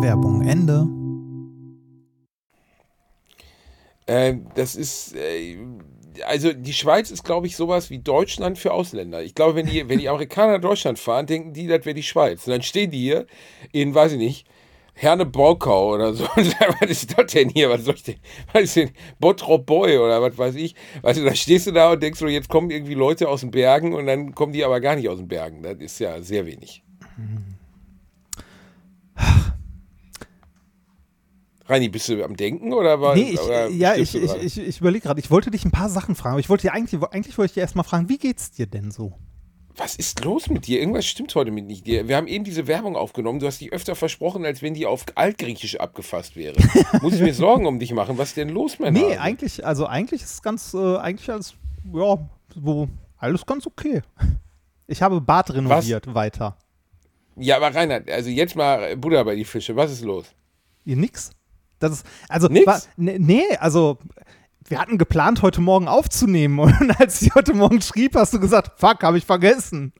Werbung 0.00 0.42
Ende. 0.42 0.86
Äh, 4.06 4.36
das 4.54 4.76
ist, 4.76 5.14
äh, 5.16 5.56
also 6.26 6.52
die 6.52 6.72
Schweiz 6.72 7.10
ist, 7.10 7.24
glaube 7.24 7.46
ich, 7.46 7.56
sowas 7.56 7.90
wie 7.90 7.98
Deutschland 7.98 8.58
für 8.58 8.72
Ausländer. 8.72 9.22
Ich 9.22 9.34
glaube, 9.34 9.56
wenn 9.56 9.66
die, 9.66 9.88
wenn 9.88 9.98
die 9.98 10.08
Amerikaner 10.08 10.58
Deutschland 10.58 10.98
fahren, 10.98 11.26
denken 11.26 11.52
die, 11.52 11.66
das 11.66 11.84
wäre 11.84 11.94
die 11.94 12.02
Schweiz. 12.02 12.46
Und 12.46 12.52
dann 12.52 12.62
stehen 12.62 12.90
die 12.90 13.00
hier 13.00 13.26
in, 13.72 13.94
weiß 13.94 14.12
ich 14.12 14.18
nicht, 14.18 14.46
Herne 14.94 15.26
Borkau 15.26 15.94
oder 15.94 16.12
so. 16.12 16.24
Und 16.36 16.44
sagen, 16.44 16.74
was 16.80 16.90
ist 16.90 17.18
das 17.18 17.32
denn 17.32 17.48
hier? 17.50 17.68
Was 17.70 17.84
soll 17.84 17.94
ich 17.94 18.02
denn? 18.02 18.16
Was 18.52 18.62
ist 18.64 18.76
denn? 18.76 18.90
Bottrop 19.18 19.66
Boy 19.66 19.98
oder 19.98 20.22
was 20.22 20.36
weiß 20.38 20.54
ich? 20.56 20.74
Weißt 21.02 21.20
du, 21.20 21.24
da 21.24 21.34
stehst 21.34 21.66
du 21.66 21.72
da 21.72 21.92
und 21.92 22.02
denkst 22.02 22.18
so, 22.18 22.26
jetzt 22.26 22.48
kommen 22.48 22.70
irgendwie 22.70 22.94
Leute 22.94 23.28
aus 23.28 23.40
den 23.40 23.50
Bergen 23.50 23.94
und 23.94 24.06
dann 24.06 24.34
kommen 24.34 24.52
die 24.52 24.64
aber 24.64 24.80
gar 24.80 24.96
nicht 24.96 25.08
aus 25.08 25.18
den 25.18 25.28
Bergen. 25.28 25.62
Das 25.62 25.78
ist 25.78 25.98
ja 25.98 26.20
sehr 26.22 26.46
wenig. 26.46 26.82
Reini, 31.68 31.88
bist 31.88 32.08
du 32.08 32.24
am 32.24 32.36
Denken 32.36 32.72
oder 32.72 33.00
war 33.00 33.14
Nee, 33.14 33.32
ich, 33.32 33.40
oder 33.40 33.68
ja, 33.68 33.94
ich, 33.94 34.14
ich, 34.14 34.34
ich, 34.34 34.58
ich 34.58 34.80
überlege 34.80 35.04
gerade, 35.04 35.20
ich 35.20 35.30
wollte 35.30 35.50
dich 35.50 35.64
ein 35.64 35.70
paar 35.70 35.90
Sachen 35.90 36.14
fragen, 36.14 36.32
aber 36.32 36.40
ich 36.40 36.48
wollte 36.48 36.62
dir 36.62 36.72
eigentlich, 36.72 37.02
eigentlich 37.10 37.36
wollte 37.36 37.50
ich 37.50 37.54
dir 37.54 37.60
erstmal 37.60 37.84
fragen, 37.84 38.08
wie 38.08 38.16
geht's 38.18 38.50
dir 38.50 38.66
denn 38.66 38.90
so? 38.90 39.12
Was 39.76 39.94
ist 39.94 40.24
los 40.24 40.48
mit 40.48 40.66
dir? 40.66 40.80
Irgendwas 40.80 41.06
stimmt 41.06 41.32
heute 41.36 41.52
mit 41.52 41.66
nicht 41.66 41.86
dir. 41.86 42.08
Wir 42.08 42.16
haben 42.16 42.26
eben 42.26 42.42
diese 42.42 42.66
Werbung 42.66 42.96
aufgenommen. 42.96 43.38
Du 43.38 43.46
hast 43.46 43.60
die 43.60 43.70
öfter 43.70 43.94
versprochen, 43.94 44.44
als 44.44 44.60
wenn 44.60 44.74
die 44.74 44.86
auf 44.86 45.04
Altgriechisch 45.14 45.78
abgefasst 45.78 46.34
wäre. 46.34 46.56
Muss 47.02 47.14
ich 47.14 47.20
mir 47.20 47.32
Sorgen 47.32 47.64
um 47.64 47.78
dich 47.78 47.92
machen? 47.92 48.18
Was 48.18 48.30
ist 48.30 48.38
denn 48.38 48.48
los, 48.48 48.80
mein 48.80 48.94
Nee, 48.94 49.10
Hase? 49.10 49.20
eigentlich, 49.20 49.64
also 49.64 49.86
eigentlich 49.86 50.22
ist 50.22 50.32
es 50.32 50.42
ganz, 50.42 50.74
äh, 50.74 50.96
eigentlich 50.96 51.30
alles, 51.30 51.54
ja, 51.94 52.18
so, 52.56 52.88
alles 53.18 53.46
ganz 53.46 53.66
okay. 53.68 54.02
Ich 54.88 55.00
habe 55.00 55.20
Bad 55.20 55.54
renoviert 55.54 56.12
weiter. 56.12 56.56
Ja, 57.36 57.56
aber 57.56 57.72
Reinhard, 57.72 58.10
also 58.10 58.30
jetzt 58.30 58.56
mal 58.56 58.96
Buddha 58.96 59.22
bei 59.22 59.36
die 59.36 59.44
Fische. 59.44 59.76
Was 59.76 59.92
ist 59.92 60.02
los? 60.02 60.26
Ihr 60.84 60.96
nix? 60.96 61.30
Das 61.78 61.92
ist, 61.92 62.06
also? 62.28 62.48
War, 62.48 62.82
ne, 62.96 63.18
nee, 63.18 63.44
also, 63.60 63.98
wir 64.66 64.78
hatten 64.78 64.98
geplant, 64.98 65.42
heute 65.42 65.60
Morgen 65.60 65.88
aufzunehmen 65.88 66.58
und 66.58 67.00
als 67.00 67.22
ich 67.22 67.34
heute 67.34 67.54
Morgen 67.54 67.80
schrieb, 67.80 68.14
hast 68.14 68.34
du 68.34 68.40
gesagt, 68.40 68.78
fuck, 68.80 69.02
habe 69.02 69.18
ich 69.18 69.24
vergessen. 69.24 69.92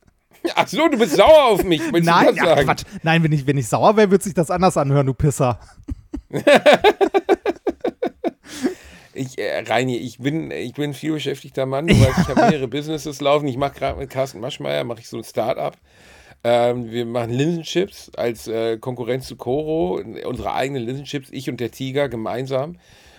Ach 0.54 0.68
so, 0.68 0.88
du 0.88 0.98
bist 0.98 1.16
sauer 1.16 1.44
auf 1.46 1.64
mich. 1.64 1.82
Nein, 1.90 2.34
ja? 2.34 2.62
Quatsch. 2.62 2.84
Nein, 3.02 3.22
wenn 3.22 3.32
ich, 3.32 3.46
wenn 3.46 3.58
ich 3.58 3.68
sauer 3.68 3.96
wäre, 3.96 4.10
würde 4.10 4.24
sich 4.24 4.34
das 4.34 4.50
anders 4.50 4.76
anhören, 4.76 5.06
du 5.06 5.14
Pisser. 5.14 5.58
Ich, 9.18 9.36
äh, 9.36 9.64
Reini, 9.66 9.96
ich 9.96 10.18
bin, 10.18 10.52
ich 10.52 10.74
bin 10.74 10.90
ein 10.90 10.94
viel 10.94 11.12
beschäftigter 11.12 11.66
Mann. 11.66 11.88
Du 11.88 12.00
weißt, 12.00 12.18
ich 12.20 12.28
habe 12.28 12.50
mehrere 12.50 12.68
Businesses 12.68 13.20
laufen. 13.20 13.48
Ich 13.48 13.56
mache 13.56 13.72
gerade 13.72 13.98
mit 13.98 14.10
Carsten 14.10 14.38
Maschmeyer, 14.38 14.84
mache 14.84 15.00
ich 15.00 15.08
so 15.08 15.16
ein 15.16 15.24
Start-up. 15.24 15.76
Ähm, 16.44 16.90
wir 16.90 17.04
machen 17.04 17.30
Linsenchips 17.30 18.10
als 18.16 18.48
äh, 18.48 18.78
Konkurrenz 18.78 19.26
zu 19.26 19.36
Koro. 19.36 20.00
Unsere 20.24 20.54
eigenen 20.54 20.84
Linsenchips, 20.84 21.28
ich 21.30 21.48
und 21.50 21.60
der 21.60 21.70
Tiger 21.70 22.08
gemeinsam. 22.08 22.76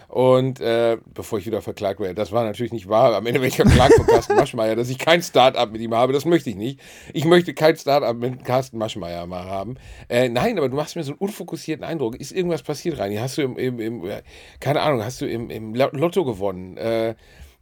Und 0.10 0.60
äh, 0.60 0.98
bevor 1.14 1.38
ich 1.38 1.46
wieder 1.46 1.62
verklagt 1.62 2.00
werde, 2.00 2.16
das 2.16 2.32
war 2.32 2.44
natürlich 2.44 2.72
nicht 2.74 2.90
wahr. 2.90 3.14
Am 3.14 3.28
Ende 3.28 3.42
werde 3.42 3.50
ich 3.50 3.58
verklagt 3.58 3.94
von 3.94 4.08
Carsten 4.08 4.36
Maschmeyer, 4.38 4.76
dass 4.76 4.90
ich 4.90 4.98
kein 4.98 5.22
Start-up 5.22 5.72
mit 5.72 5.82
ihm 5.82 5.94
habe. 5.94 6.14
Das 6.14 6.26
möchte 6.26 6.50
ich 6.50 6.56
nicht. 6.56 6.80
Ich 7.14 7.26
möchte 7.26 7.54
kein 7.54 7.78
Start-up 7.78 8.18
mit 8.18 8.44
Carsten 8.44 8.80
Maschmeyer 8.80 9.28
mal 9.28 9.46
haben. 9.46 9.76
Äh, 10.10 10.30
nein, 10.30 10.58
aber 10.58 10.68
du 10.68 10.76
machst 10.76 10.96
mir 10.96 11.04
so 11.04 11.12
einen 11.12 11.20
unfokussierten 11.20 11.86
Eindruck. 11.86 12.16
Ist 12.16 12.32
irgendwas 12.32 12.64
passiert, 12.64 12.98
Reini? 12.98 13.18
Hast 13.18 13.38
du 13.38 13.44
im, 13.44 13.56
im, 13.60 13.80
im 13.80 14.04
äh, 14.04 14.24
keine 14.60 14.82
Ahnung, 14.82 15.04
hast 15.04 15.22
du 15.22 15.28
im, 15.28 15.52
im 15.52 15.76
Lotto 15.76 16.26
gewonnen? 16.26 16.78
Äh, 16.78 17.14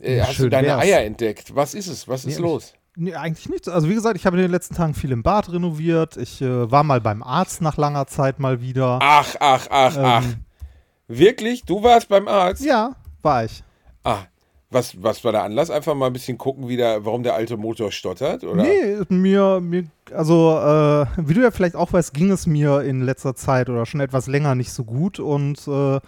äh, 0.02 0.22
hast 0.22 0.40
du 0.40 0.48
deine 0.48 0.68
wär's. 0.68 0.84
Eier 0.84 1.02
entdeckt? 1.02 1.54
Was 1.54 1.74
ist 1.74 1.88
es? 1.88 2.08
Was 2.08 2.24
ist 2.24 2.38
Nee, 2.40 2.46
los? 2.46 2.74
Nee, 3.00 3.14
eigentlich 3.14 3.48
nichts. 3.48 3.68
Also 3.68 3.90
wie 3.90 3.94
gesagt, 3.94 4.18
ich 4.18 4.26
habe 4.26 4.38
in 4.38 4.42
den 4.42 4.52
letzten 4.52 4.74
Tagen 4.74 4.96
viel 4.96 5.12
im 5.12 5.22
Bad 5.22 5.52
renoviert. 5.54 6.18
Ich 6.18 6.42
äh, 6.42 6.72
war 6.72 6.84
mal 6.84 7.00
beim 7.00 7.22
Arzt 7.22 7.62
nach 7.62 7.78
langer 7.78 8.08
Zeit 8.08 8.40
mal 8.40 8.60
wieder. 8.60 8.98
Ach, 9.04 9.36
ach, 9.40 9.68
ach, 9.70 9.96
Ähm, 9.96 10.04
ach. 10.04 10.26
Wirklich? 11.08 11.64
Du 11.64 11.84
warst 11.84 12.10
beim 12.10 12.28
Arzt? 12.28 12.66
Ja, 12.66 12.96
war 13.22 13.46
ich. 13.46 13.64
Ah, 14.04 14.24
was, 14.72 15.02
was 15.02 15.24
war 15.24 15.32
der 15.32 15.44
Anlass? 15.44 15.70
Einfach 15.70 15.94
mal 15.94 16.08
ein 16.08 16.14
bisschen 16.14 16.40
gucken, 16.40 16.68
wie 16.68 16.76
der, 16.76 17.06
warum 17.06 17.22
der 17.22 17.36
alte 17.36 17.56
Motor 17.56 17.92
stottert? 17.92 18.44
Oder? 18.44 18.64
Nee, 18.64 18.98
mir, 19.10 19.62
mir 19.62 19.84
also 20.12 20.58
äh, 20.58 21.06
wie 21.18 21.36
du 21.36 21.42
ja 21.42 21.52
vielleicht 21.52 21.76
auch 21.76 21.94
weißt, 21.94 22.16
ging 22.16 22.32
es 22.32 22.48
mir 22.48 22.82
in 22.82 23.04
letzter 23.04 23.36
Zeit 23.36 23.70
oder 23.70 23.86
schon 23.86 24.02
etwas 24.02 24.26
länger 24.26 24.56
nicht 24.56 24.72
so 24.72 24.84
gut 24.84 25.20
und 25.20 25.68
äh, 25.68 26.00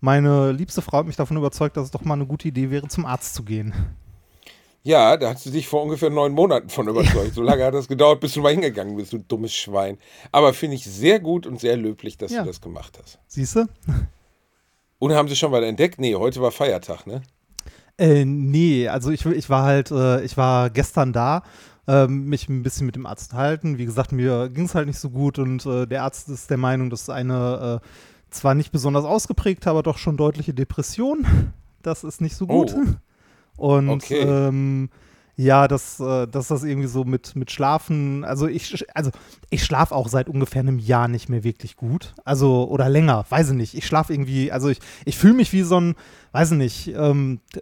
meine 0.00 0.52
liebste 0.52 0.82
Frau 0.82 0.98
hat 0.98 1.06
mich 1.06 1.16
davon 1.16 1.38
überzeugt, 1.38 1.78
dass 1.78 1.86
es 1.86 1.90
doch 1.90 2.04
mal 2.04 2.14
eine 2.14 2.26
gute 2.26 2.48
Idee 2.48 2.70
wäre, 2.70 2.86
zum 2.88 3.06
Arzt 3.06 3.34
zu 3.34 3.44
gehen. 3.44 3.72
Ja, 4.86 5.16
da 5.16 5.30
hast 5.32 5.46
du 5.46 5.50
dich 5.50 5.66
vor 5.66 5.82
ungefähr 5.82 6.10
neun 6.10 6.32
Monaten 6.32 6.68
von 6.68 6.86
überzeugt. 6.88 7.34
So 7.34 7.42
lange 7.42 7.64
hat 7.64 7.72
das 7.72 7.88
gedauert, 7.88 8.20
bis 8.20 8.34
du 8.34 8.42
mal 8.42 8.52
hingegangen 8.52 8.96
bist, 8.96 9.14
du 9.14 9.18
dummes 9.18 9.54
Schwein. 9.54 9.96
Aber 10.30 10.52
finde 10.52 10.76
ich 10.76 10.84
sehr 10.84 11.20
gut 11.20 11.46
und 11.46 11.58
sehr 11.58 11.78
löblich, 11.78 12.18
dass 12.18 12.30
Ja. 12.32 12.42
du 12.42 12.48
das 12.48 12.60
gemacht 12.60 12.98
hast. 13.02 13.18
Siehst 13.26 13.56
du? 13.56 13.64
Und 14.98 15.12
haben 15.12 15.28
sie 15.28 15.36
schon 15.36 15.50
mal 15.50 15.64
entdeckt? 15.64 15.98
Nee, 15.98 16.14
heute 16.14 16.42
war 16.42 16.50
Feiertag, 16.52 17.06
ne? 17.06 17.22
Äh, 17.96 18.26
nee, 18.26 18.86
also 18.88 19.10
ich, 19.10 19.24
ich 19.24 19.48
war 19.48 19.62
halt, 19.62 19.90
äh, 19.90 20.22
ich 20.22 20.36
war 20.36 20.68
gestern 20.68 21.14
da, 21.14 21.44
ähm, 21.88 22.26
mich 22.26 22.48
ein 22.50 22.62
bisschen 22.62 22.84
mit 22.84 22.94
dem 22.96 23.06
Arzt 23.06 23.32
halten. 23.32 23.78
Wie 23.78 23.86
gesagt, 23.86 24.12
mir 24.12 24.50
ging 24.50 24.66
es 24.66 24.74
halt 24.74 24.86
nicht 24.86 24.98
so 24.98 25.08
gut 25.08 25.38
und 25.38 25.64
äh, 25.64 25.86
der 25.86 26.02
Arzt 26.02 26.28
ist 26.28 26.50
der 26.50 26.56
Meinung, 26.58 26.90
dass 26.90 27.08
eine 27.08 27.80
äh, 27.82 27.86
zwar 28.30 28.54
nicht 28.54 28.70
besonders 28.70 29.04
ausgeprägte, 29.06 29.70
aber 29.70 29.82
doch 29.82 29.96
schon 29.96 30.16
deutliche 30.18 30.52
Depression. 30.52 31.26
Das 31.82 32.02
ist 32.02 32.22
nicht 32.22 32.34
so 32.34 32.46
gut. 32.46 32.74
Und 33.56 33.88
Okay. 33.90 34.20
ähm, 34.20 34.90
ja, 35.36 35.66
dass, 35.66 35.98
äh, 35.98 36.28
dass 36.28 36.46
das 36.48 36.62
irgendwie 36.62 36.86
so 36.86 37.02
mit, 37.04 37.34
mit 37.34 37.50
Schlafen, 37.50 38.24
also 38.24 38.46
ich, 38.46 38.84
also 38.94 39.10
ich 39.50 39.64
schlafe 39.64 39.92
auch 39.92 40.06
seit 40.06 40.28
ungefähr 40.28 40.60
einem 40.60 40.78
Jahr 40.78 41.08
nicht 41.08 41.28
mehr 41.28 41.42
wirklich 41.42 41.76
gut. 41.76 42.14
Also, 42.24 42.68
oder 42.68 42.88
länger, 42.88 43.26
weiß 43.28 43.50
ich 43.50 43.56
nicht. 43.56 43.74
Ich 43.74 43.84
schlafe 43.84 44.12
irgendwie, 44.12 44.52
also 44.52 44.68
ich, 44.68 44.78
ich 45.04 45.18
fühle 45.18 45.34
mich 45.34 45.52
wie 45.52 45.62
so 45.62 45.80
ein, 45.80 45.96
weiß 46.30 46.52
ich 46.52 46.58
nicht, 46.58 46.94
ähm, 46.96 47.40
äh, 47.56 47.60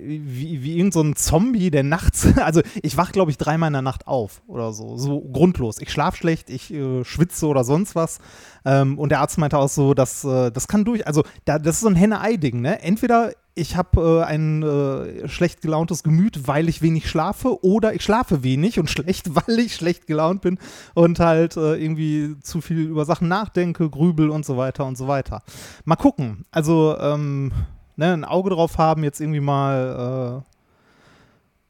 wie, 0.00 0.64
wie 0.64 0.76
irgend 0.76 0.92
so 0.92 1.02
ein 1.02 1.14
Zombie, 1.14 1.70
der 1.70 1.84
nachts, 1.84 2.26
also 2.36 2.62
ich 2.82 2.96
wach, 2.96 3.12
glaube 3.12 3.30
ich, 3.30 3.38
dreimal 3.38 3.68
in 3.68 3.74
der 3.74 3.82
Nacht 3.82 4.08
auf 4.08 4.42
oder 4.48 4.72
so, 4.72 4.96
so 4.96 5.20
grundlos. 5.20 5.76
Ich 5.80 5.92
schlafe 5.92 6.16
schlecht, 6.16 6.50
ich 6.50 6.74
äh, 6.74 7.04
schwitze 7.04 7.46
oder 7.46 7.62
sonst 7.62 7.94
was. 7.94 8.18
Ähm, 8.64 8.98
und 8.98 9.10
der 9.10 9.20
Arzt 9.20 9.38
meinte 9.38 9.56
auch 9.56 9.68
so, 9.68 9.94
dass 9.94 10.24
äh, 10.24 10.50
das 10.50 10.66
kann 10.66 10.84
durch, 10.84 11.06
also 11.06 11.22
da, 11.44 11.60
das 11.60 11.76
ist 11.76 11.82
so 11.82 11.88
ein 11.88 11.94
Henne-Ei-Ding, 11.94 12.60
ne? 12.60 12.82
Entweder 12.82 13.30
ich 13.56 13.74
habe 13.74 14.22
äh, 14.22 14.24
ein 14.24 14.62
äh, 14.62 15.28
schlecht 15.28 15.62
gelauntes 15.62 16.02
Gemüt, 16.02 16.46
weil 16.46 16.68
ich 16.68 16.82
wenig 16.82 17.08
schlafe, 17.08 17.64
oder 17.64 17.94
ich 17.94 18.04
schlafe 18.04 18.44
wenig 18.44 18.78
und 18.78 18.90
schlecht, 18.90 19.34
weil 19.34 19.58
ich 19.58 19.74
schlecht 19.74 20.06
gelaunt 20.06 20.42
bin 20.42 20.58
und 20.94 21.18
halt 21.18 21.56
äh, 21.56 21.74
irgendwie 21.74 22.38
zu 22.40 22.60
viel 22.60 22.80
über 22.80 23.04
Sachen 23.06 23.28
nachdenke, 23.28 23.88
grübel 23.88 24.30
und 24.30 24.44
so 24.44 24.56
weiter 24.56 24.84
und 24.84 24.96
so 24.96 25.08
weiter. 25.08 25.42
Mal 25.84 25.96
gucken. 25.96 26.44
Also, 26.50 26.96
ähm, 27.00 27.50
ne, 27.96 28.12
ein 28.12 28.24
Auge 28.24 28.50
drauf 28.50 28.76
haben, 28.78 29.02
jetzt 29.02 29.20
irgendwie 29.20 29.40
mal, 29.40 30.44
äh, 30.44 30.55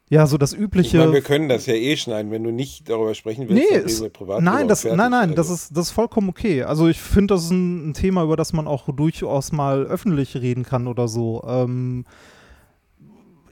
ja, 0.09 0.27
so 0.27 0.39
das 0.39 0.53
Ich 0.53 0.59
übliche. 0.59 0.99
meine, 0.99 1.13
wir 1.13 1.21
können 1.21 1.49
das 1.49 1.67
ja 1.67 1.75
eh 1.75 1.97
schneiden. 1.97 2.31
Wenn 2.31 2.45
du 2.45 2.53
nicht 2.53 2.89
darüber 2.89 3.15
sprechen 3.15 3.49
willst, 3.49 3.99
Nee, 3.99 4.03
wir 4.03 4.11
privat 4.11 4.41
nein, 4.43 4.69
das, 4.69 4.85
nein, 4.85 5.11
nein, 5.11 5.35
das 5.35 5.51
ist, 5.51 5.77
das 5.77 5.87
ist 5.87 5.93
vollkommen 5.93 6.29
okay. 6.29 6.63
Also 6.63 6.87
ich 6.87 7.01
finde, 7.01 7.35
das 7.35 7.45
ist 7.45 7.51
ein, 7.51 7.91
ein 7.91 7.95
Thema, 7.95 8.23
über 8.23 8.37
das 8.37 8.53
man 8.53 8.69
auch 8.69 8.89
durchaus 8.95 9.51
mal 9.51 9.85
öffentlich 9.85 10.37
reden 10.37 10.63
kann 10.65 10.87
oder 10.87 11.09
so. 11.09 11.43
Ähm, 11.47 12.05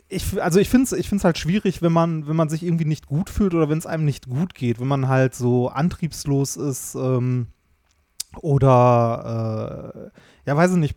ich, 0.09 0.41
also 0.41 0.61
ich 0.61 0.69
finde 0.69 0.85
es 0.85 0.93
ich 0.93 1.09
find's 1.09 1.25
halt 1.25 1.39
schwierig, 1.39 1.83
wenn 1.83 1.93
man, 1.93 2.29
wenn 2.29 2.37
man 2.37 2.49
sich 2.49 2.63
irgendwie 2.63 2.85
nicht 2.85 3.07
gut 3.07 3.31
fühlt 3.31 3.55
oder 3.55 3.69
wenn 3.69 3.79
es 3.79 3.87
einem 3.87 4.05
nicht 4.05 4.29
gut 4.29 4.55
geht, 4.55 4.79
wenn 4.79 4.87
man 4.87 5.09
halt 5.09 5.35
so 5.35 5.69
antriebslos 5.69 6.57
ist, 6.57 6.95
ähm, 6.95 7.49
oder 8.41 10.13
äh, 10.15 10.49
ja, 10.49 10.57
weiß 10.57 10.73
ich 10.73 10.77
nicht, 10.77 10.97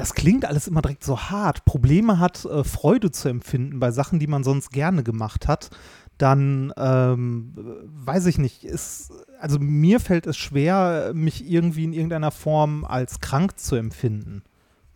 das 0.00 0.14
klingt 0.14 0.46
alles 0.46 0.66
immer 0.66 0.80
direkt 0.80 1.04
so 1.04 1.20
hart, 1.20 1.66
Probleme 1.66 2.18
hat, 2.18 2.46
äh, 2.46 2.64
Freude 2.64 3.10
zu 3.10 3.28
empfinden 3.28 3.80
bei 3.80 3.90
Sachen, 3.90 4.18
die 4.18 4.26
man 4.26 4.42
sonst 4.44 4.70
gerne 4.70 5.02
gemacht 5.02 5.46
hat, 5.46 5.68
dann 6.16 6.72
ähm, 6.78 7.52
weiß 7.84 8.24
ich 8.24 8.38
nicht, 8.38 8.64
ist, 8.64 9.12
also 9.38 9.58
mir 9.58 10.00
fällt 10.00 10.26
es 10.26 10.38
schwer, 10.38 11.12
mich 11.14 11.46
irgendwie 11.46 11.84
in 11.84 11.92
irgendeiner 11.92 12.30
Form 12.30 12.86
als 12.86 13.20
krank 13.20 13.58
zu 13.58 13.76
empfinden. 13.76 14.42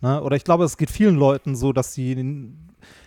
Ne? 0.01 0.23
Oder 0.23 0.37
ich 0.37 0.43
glaube, 0.43 0.63
es 0.63 0.75
geht 0.75 0.89
vielen 0.89 1.15
Leuten 1.15 1.55
so, 1.55 1.71
dass 1.71 1.93
sie 1.93 2.15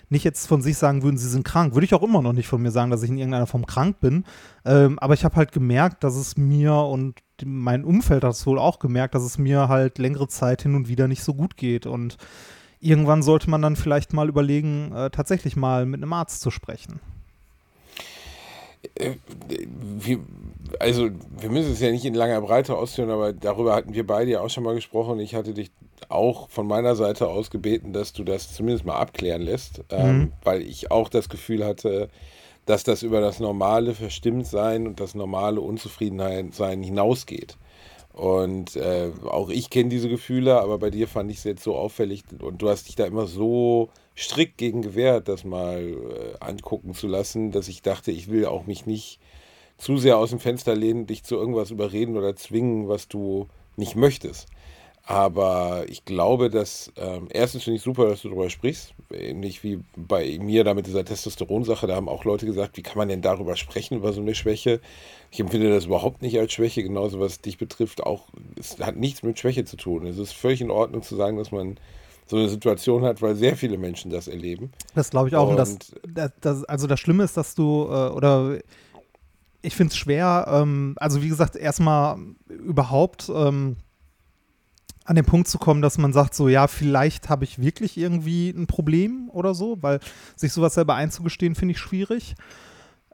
nicht 0.09 0.25
jetzt 0.25 0.47
von 0.47 0.63
sich 0.63 0.79
sagen 0.79 1.03
würden, 1.03 1.19
sie 1.19 1.29
sind 1.29 1.45
krank. 1.45 1.75
Würde 1.75 1.85
ich 1.85 1.95
auch 1.95 2.03
immer 2.03 2.23
noch 2.23 2.33
nicht 2.33 2.49
von 2.49 2.63
mir 2.63 2.71
sagen, 2.71 2.91
dass 2.91 3.03
ich 3.03 3.11
in 3.11 3.19
irgendeiner 3.19 3.47
Form 3.47 3.67
krank 3.67 4.01
bin. 4.01 4.25
Ähm, 4.65 4.99
aber 4.99 5.15
ich 5.15 5.25
habe 5.25 5.37
halt 5.37 5.53
gemerkt, 5.53 6.05
dass 6.05 6.17
es 6.17 6.37
mir 6.37 6.75
und 6.75 7.21
mein 7.45 7.85
Umfeld 7.85 8.25
hat 8.25 8.33
es 8.33 8.47
wohl 8.47 8.59
auch 8.59 8.79
gemerkt, 8.79 9.15
dass 9.15 9.23
es 9.23 9.39
mir 9.39 9.69
halt 9.69 9.99
längere 9.99 10.29
Zeit 10.29 10.63
hin 10.63 10.75
und 10.75 10.89
wieder 10.89 11.09
nicht 11.09 11.23
so 11.23 11.35
gut 11.35 11.57
geht. 11.57 11.87
Und 11.87 12.17
irgendwann 12.81 13.23
sollte 13.23 13.51
man 13.51 13.63
dann 13.63 13.77
vielleicht 13.77 14.13
mal 14.13 14.29
überlegen, 14.29 14.93
äh, 14.93 15.11
tatsächlich 15.11 15.57
mal 15.57 15.87
mit 15.87 16.03
einem 16.03 16.13
Arzt 16.13 16.41
zu 16.41 16.51
sprechen. 16.51 17.01
Äh, 18.95 19.15
wir, 19.99 20.19
also, 20.81 21.09
wir 21.39 21.51
müssen 21.51 21.73
es 21.73 21.81
ja 21.81 21.91
nicht 21.91 22.05
in 22.05 22.15
langer 22.15 22.41
Breite 22.41 22.77
ausführen, 22.77 23.11
aber 23.11 23.33
darüber 23.33 23.75
hatten 23.75 23.95
wir 23.95 24.07
beide 24.07 24.31
ja 24.33 24.41
auch 24.41 24.51
schon 24.51 24.65
mal 24.65 24.75
gesprochen. 24.75 25.19
Ich 25.21 25.35
hatte 25.35 25.55
dich 25.55 25.71
auch 26.09 26.49
von 26.51 26.67
meiner 26.67 26.95
Seite 26.95 27.29
aus 27.29 27.51
gebeten, 27.51 27.93
dass 27.93 28.13
du 28.13 28.25
das 28.25 28.55
zumindest 28.55 28.85
mal 28.85 28.97
abklären 28.97 29.43
lässt, 29.43 29.83
ähm, 29.91 29.99
mhm. 29.99 30.23
ähm, 30.23 30.33
weil 30.45 30.63
ich 30.63 30.91
auch 30.91 31.09
das 31.09 31.29
Gefühl 31.29 31.65
hatte, 31.65 32.09
dass 32.67 32.85
das 32.85 33.03
über 33.03 33.21
das 33.21 33.41
normale 33.41 33.95
Verstimmtsein 33.95 34.87
und 34.87 35.01
das 35.01 35.15
normale 35.15 35.61
Unzufriedenheit-Sein 35.61 36.83
hinausgeht. 36.83 37.57
Und 38.13 38.77
äh, 38.77 39.11
auch 39.27 39.49
ich 39.49 39.71
kenne 39.71 39.91
diese 39.91 40.09
Gefühle, 40.09 40.61
aber 40.61 40.79
bei 40.79 40.91
dir 40.91 41.09
fand 41.09 41.31
ich 41.31 41.39
es 41.39 41.45
jetzt 41.45 41.63
so 41.63 41.77
auffällig 41.77 42.25
und 42.41 42.61
du 42.61 42.69
hast 42.69 42.89
dich 42.89 42.97
da 42.97 43.07
immer 43.07 43.27
so 43.27 43.91
strikt 44.19 44.59
gegen 44.59 44.83
gewehrt, 44.83 45.29
das 45.29 45.45
mal 45.45 45.81
äh, 45.81 46.37
angucken 46.41 46.95
zu 46.95 47.07
lassen, 47.07 47.53
dass 47.53 47.69
ich 47.69 47.83
dachte, 47.83 48.11
ich 48.11 48.29
will 48.29 48.47
auch 48.47 48.67
mich 48.67 48.85
nicht 48.85 49.21
zu 49.79 49.97
sehr 49.97 50.19
aus 50.19 50.31
dem 50.31 50.41
Fenster 50.41 50.75
lehnen, 50.75 51.07
dich 51.07 51.23
zu 51.23 51.37
irgendwas 51.37 51.71
überreden 51.71 52.17
oder 52.17 52.35
zwingen, 52.35 52.89
was 52.89 53.07
du 53.09 53.47
nicht 53.77 53.95
möchtest. 53.95 54.49
Aber 55.05 55.87
ich 55.89 56.05
glaube, 56.05 56.51
dass 56.51 56.93
ähm, 56.97 57.29
erstens 57.31 57.63
finde 57.65 57.77
ich 57.77 57.83
super, 57.83 58.09
dass 58.09 58.21
du 58.21 58.29
darüber 58.29 58.51
sprichst. 58.51 58.93
Ähnlich 59.11 59.65
wie 59.65 59.79
bei 59.97 60.39
mir 60.39 60.65
da 60.65 60.75
mit 60.75 60.87
dieser 60.87 61.03
Testosteron-Sache, 61.03 61.87
da 61.87 61.97
haben 61.97 62.11
auch 62.11 62.25
Leute 62.25 62.45
gesagt, 62.45 62.77
wie 62.77 62.83
kann 62.83 62.99
man 62.99 63.09
denn 63.09 63.23
darüber 63.23 63.57
sprechen, 63.57 63.97
über 63.97 64.13
so 64.13 64.21
eine 64.21 64.35
Schwäche? 64.35 64.83
Ich 65.31 65.41
empfinde 65.41 65.71
das 65.71 65.87
überhaupt 65.87 66.21
nicht 66.21 66.39
als 66.39 66.53
Schwäche, 66.53 66.83
genauso 66.83 67.21
was 67.21 67.41
dich 67.41 67.57
betrifft, 67.57 68.03
auch, 68.03 68.29
es 68.59 68.79
hat 68.81 68.97
nichts 68.97 69.23
mit 69.23 69.39
Schwäche 69.39 69.65
zu 69.65 69.79
tun. 69.79 70.05
Es 70.07 70.19
ist 70.19 70.33
völlig 70.33 70.61
in 70.61 70.71
Ordnung 70.71 71.03
zu 71.03 71.17
sagen, 71.17 71.39
dass 71.39 71.53
man 71.53 71.79
so 72.29 72.37
eine 72.37 72.49
Situation 72.49 73.05
hat, 73.05 73.23
weil 73.23 73.35
sehr 73.35 73.57
viele 73.57 73.79
Menschen 73.79 74.11
das 74.11 74.29
erleben. 74.29 74.71
Das 74.95 75.11
glaube 75.11 75.29
ich 75.29 75.37
auch. 75.37 75.49
Und, 75.49 75.59
und 75.59 76.17
das, 76.17 76.33
das, 76.41 76.65
also 76.65 76.87
das 76.87 77.01
Schlimme 77.01 77.25
ist, 77.25 77.37
dass 77.37 77.55
du, 77.55 77.85
äh, 77.85 78.09
oder 78.11 78.59
ich 79.63 79.75
finde 79.75 79.93
es 79.93 79.97
schwer, 79.97 80.47
ähm, 80.49 80.95
also 80.99 81.23
wie 81.23 81.29
gesagt, 81.29 81.57
erstmal 81.57 82.19
überhaupt 82.49 83.31
ähm, 83.35 83.77
an 85.05 85.17
den 85.17 85.25
Punkt 85.25 85.49
zu 85.49 85.59
kommen, 85.59 85.81
dass 85.81 85.97
man 85.97 86.13
sagt, 86.13 86.35
so 86.35 86.49
ja, 86.49 86.67
vielleicht 86.67 87.31
habe 87.31 87.45
ich 87.45 87.59
wirklich 87.59 87.97
irgendwie 87.97 88.51
ein 88.51 88.67
Problem 88.67 89.31
oder 89.33 89.55
so, 89.55 89.79
weil 89.81 90.01
sich 90.37 90.53
sowas 90.53 90.75
selber 90.75 90.95
einzugestehen, 90.95 91.55
finde 91.55 91.73
ich 91.73 91.79
schwierig. 91.79 92.35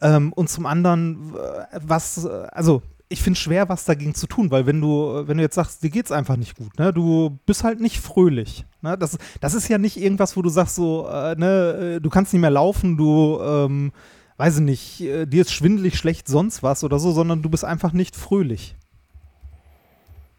Ähm, 0.00 0.32
und 0.32 0.50
zum 0.50 0.66
anderen, 0.66 1.34
was, 1.72 2.26
also 2.26 2.82
ich 3.14 3.22
finde 3.22 3.38
es 3.38 3.42
schwer, 3.42 3.68
was 3.68 3.84
dagegen 3.84 4.14
zu 4.14 4.26
tun, 4.26 4.50
weil 4.50 4.66
wenn 4.66 4.80
du, 4.80 5.22
wenn 5.26 5.38
du 5.38 5.42
jetzt 5.42 5.54
sagst, 5.54 5.82
dir 5.82 5.90
geht 5.90 6.06
es 6.06 6.12
einfach 6.12 6.36
nicht 6.36 6.56
gut, 6.56 6.78
ne, 6.78 6.92
du 6.92 7.38
bist 7.46 7.64
halt 7.64 7.80
nicht 7.80 8.00
fröhlich. 8.00 8.66
Ne? 8.82 8.98
Das, 8.98 9.16
das 9.40 9.54
ist 9.54 9.68
ja 9.68 9.78
nicht 9.78 9.96
irgendwas, 9.96 10.36
wo 10.36 10.42
du 10.42 10.48
sagst, 10.48 10.74
so, 10.74 11.08
äh, 11.08 11.36
ne, 11.36 12.00
du 12.02 12.10
kannst 12.10 12.32
nicht 12.32 12.42
mehr 12.42 12.50
laufen, 12.50 12.96
du, 12.96 13.40
ähm, 13.40 13.92
weiß 14.36 14.56
ich 14.56 14.62
nicht, 14.62 15.00
äh, 15.02 15.26
dir 15.26 15.42
ist 15.42 15.52
schwindelig 15.52 15.96
schlecht, 15.96 16.26
sonst 16.28 16.62
was 16.62 16.82
oder 16.84 16.98
so, 16.98 17.12
sondern 17.12 17.40
du 17.40 17.48
bist 17.48 17.64
einfach 17.64 17.92
nicht 17.92 18.16
fröhlich. 18.16 18.76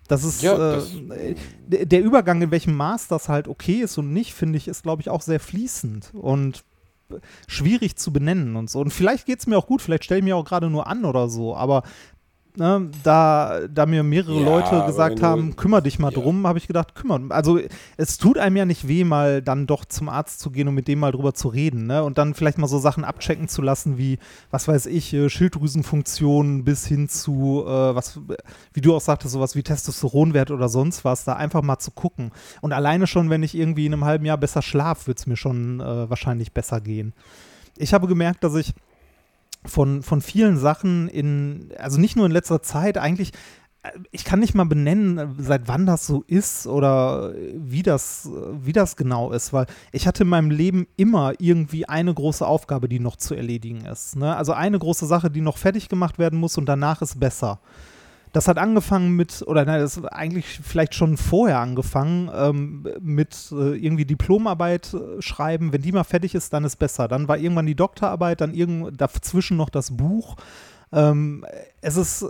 Das 0.08 0.24
ist 0.24 0.44
ja, 0.44 0.56
das 0.58 0.94
äh, 0.94 1.36
der 1.86 2.04
Übergang, 2.04 2.42
in 2.42 2.52
welchem 2.52 2.76
Maß 2.76 3.08
das 3.08 3.30
halt 3.30 3.48
okay 3.48 3.80
ist 3.80 3.98
und 3.98 4.14
nicht, 4.14 4.34
finde 4.34 4.58
ich, 4.58 4.68
ist, 4.68 4.84
glaube 4.84 5.02
ich, 5.02 5.10
auch 5.10 5.22
sehr 5.22 5.40
fließend 5.40 6.12
und 6.14 6.64
schwierig 7.48 7.96
zu 7.96 8.12
benennen 8.12 8.56
und 8.56 8.70
so. 8.70 8.80
Und 8.80 8.92
vielleicht 8.92 9.26
geht 9.26 9.40
es 9.40 9.48
mir 9.48 9.58
auch 9.58 9.68
gut, 9.68 9.82
vielleicht 9.82 10.06
stelle 10.06 10.20
ich 10.20 10.26
mir 10.26 10.36
auch 10.36 10.46
gerade 10.46 10.70
nur 10.70 10.88
an 10.88 11.06
oder 11.06 11.30
so, 11.30 11.56
aber 11.56 11.84
ne, 12.58 12.90
da, 13.04 13.62
da 13.68 13.86
mir 13.86 14.04
mehrere 14.04 14.40
ja, 14.40 14.46
Leute 14.46 14.86
gesagt 14.86 15.22
haben, 15.22 15.56
kümmere 15.56 15.84
dich 15.84 16.00
mal 16.00 16.12
ja. 16.12 16.20
drum, 16.20 16.48
habe 16.48 16.58
ich 16.58 16.68
gedacht, 16.68 16.96
kümmern. 16.96 17.32
Also 17.32 17.60
es 17.98 18.18
tut 18.18 18.38
einem 18.38 18.56
ja 18.56 18.66
nicht 18.66 18.88
weh, 18.88 19.04
mal 19.04 19.42
dann 19.42 19.68
doch 19.68 19.86
zum 19.86 20.10
Arzt 20.10 20.40
zu 20.40 20.52
gehen 20.52 20.68
und 20.68 20.76
mit 20.76 20.88
dem 20.88 21.00
mal 21.00 21.12
drüber 21.12 21.34
zu 21.34 21.48
reden, 21.48 21.88
ne? 21.88 22.04
Und 22.04 22.18
dann 22.18 22.34
vielleicht 22.34 22.58
mal 22.58 22.68
so 22.68 22.80
Sachen 22.80 23.04
abchecken 23.04 23.48
zu 23.48 23.62
lassen, 23.62 23.98
wie, 23.98 24.20
was 24.52 24.68
weiß 24.68 24.86
ich, 24.88 25.14
äh, 25.14 25.30
Schilddrüsenfunktionen 25.30 26.64
bis 26.64 26.86
hin 26.86 27.10
zu, 27.10 27.64
äh, 27.66 27.96
was, 27.96 28.20
wie 28.74 28.82
du 28.82 28.96
auch 28.96 29.02
sagtest, 29.02 29.34
sowas 29.34 29.56
wie 29.56 29.64
Testosteronwert 29.64 30.52
oder 30.52 30.70
sonst 30.70 31.06
was, 31.06 31.24
da 31.24 31.34
einfach 31.34 31.62
mal 31.62 31.80
zu 31.80 31.92
gucken. 31.92 32.32
Und 32.62 32.74
alleine 32.74 33.08
schon, 33.08 33.30
wenn 33.30 33.44
ich 33.44 33.56
irgendwie 33.56 33.86
in 33.86 33.94
einem 33.94 34.06
halben 34.06 34.26
Jahr 34.26 34.38
besser 34.38 34.62
schlaf, 34.62 35.08
wird 35.08 35.20
es 35.20 35.28
mir 35.28 35.38
schon 35.38 35.80
äh, 35.80 36.10
wahrscheinlich 36.10 36.54
besser 36.54 36.82
gehen. 36.82 37.14
Ich 37.78 37.94
habe 37.94 38.08
gemerkt, 38.08 38.44
dass 38.44 38.56
ich 38.56 38.74
von, 39.66 40.04
von 40.04 40.22
vielen 40.22 40.58
Sachen 40.58 41.08
in, 41.08 41.70
also 41.78 42.00
nicht 42.00 42.16
nur 42.16 42.26
in 42.26 42.32
letzter 42.32 42.62
Zeit, 42.62 42.98
eigentlich, 42.98 43.32
ich 44.12 44.26
kann 44.26 44.40
nicht 44.40 44.56
mal 44.56 44.66
benennen, 44.66 45.36
seit 45.38 45.68
wann 45.68 45.86
das 45.86 46.08
so 46.08 46.24
ist 46.28 46.68
oder 46.68 47.34
wie 47.56 47.84
das, 47.84 48.30
wie 48.62 48.74
das 48.74 48.96
genau 48.96 49.32
ist, 49.32 49.54
weil 49.54 49.68
ich 49.92 50.08
hatte 50.08 50.24
in 50.24 50.30
meinem 50.30 50.52
Leben 50.52 50.88
immer 50.98 51.34
irgendwie 51.40 51.88
eine 51.88 52.14
große 52.14 52.46
Aufgabe, 52.46 52.90
die 52.90 53.00
noch 53.00 53.16
zu 53.16 53.36
erledigen 53.36 53.86
ist. 53.86 54.16
Ne? 54.16 54.36
Also 54.36 54.54
eine 54.54 54.80
große 54.80 55.06
Sache, 55.06 55.30
die 55.30 55.42
noch 55.42 55.58
fertig 55.58 55.90
gemacht 55.90 56.20
werden 56.20 56.40
muss 56.40 56.58
und 56.58 56.66
danach 56.66 57.02
ist 57.02 57.20
besser. 57.20 57.60
Das 58.36 58.50
hat 58.50 58.58
angefangen 58.58 59.16
mit, 59.16 59.46
oder 59.48 59.64
nein, 59.64 59.80
das 59.80 59.96
ist 59.96 60.04
eigentlich 60.08 60.60
vielleicht 60.62 60.94
schon 60.94 61.16
vorher 61.16 61.60
angefangen, 61.60 62.30
ähm, 62.36 62.86
mit 63.00 63.50
äh, 63.54 63.78
irgendwie 63.78 64.04
Diplomarbeit 64.04 64.94
äh, 64.94 65.22
schreiben. 65.22 65.72
Wenn 65.72 65.82
die 65.82 65.94
mal 65.94 66.04
fertig 66.04 66.36
ist, 66.36 66.52
dann 66.52 66.66
ist 66.66 66.76
besser. 66.76 67.08
Dann 67.08 67.30
war 67.30 67.38
irgendwann 67.38 67.66
die 67.66 67.76
Doktorarbeit, 67.76 68.42
dann 68.42 68.54
irgend, 68.54 69.00
dazwischen 69.00 69.56
noch 69.56 69.70
das 69.70 69.96
Buch. 69.96 70.36
Ähm, 70.92 71.46
es 71.80 71.96
ist 71.96 72.30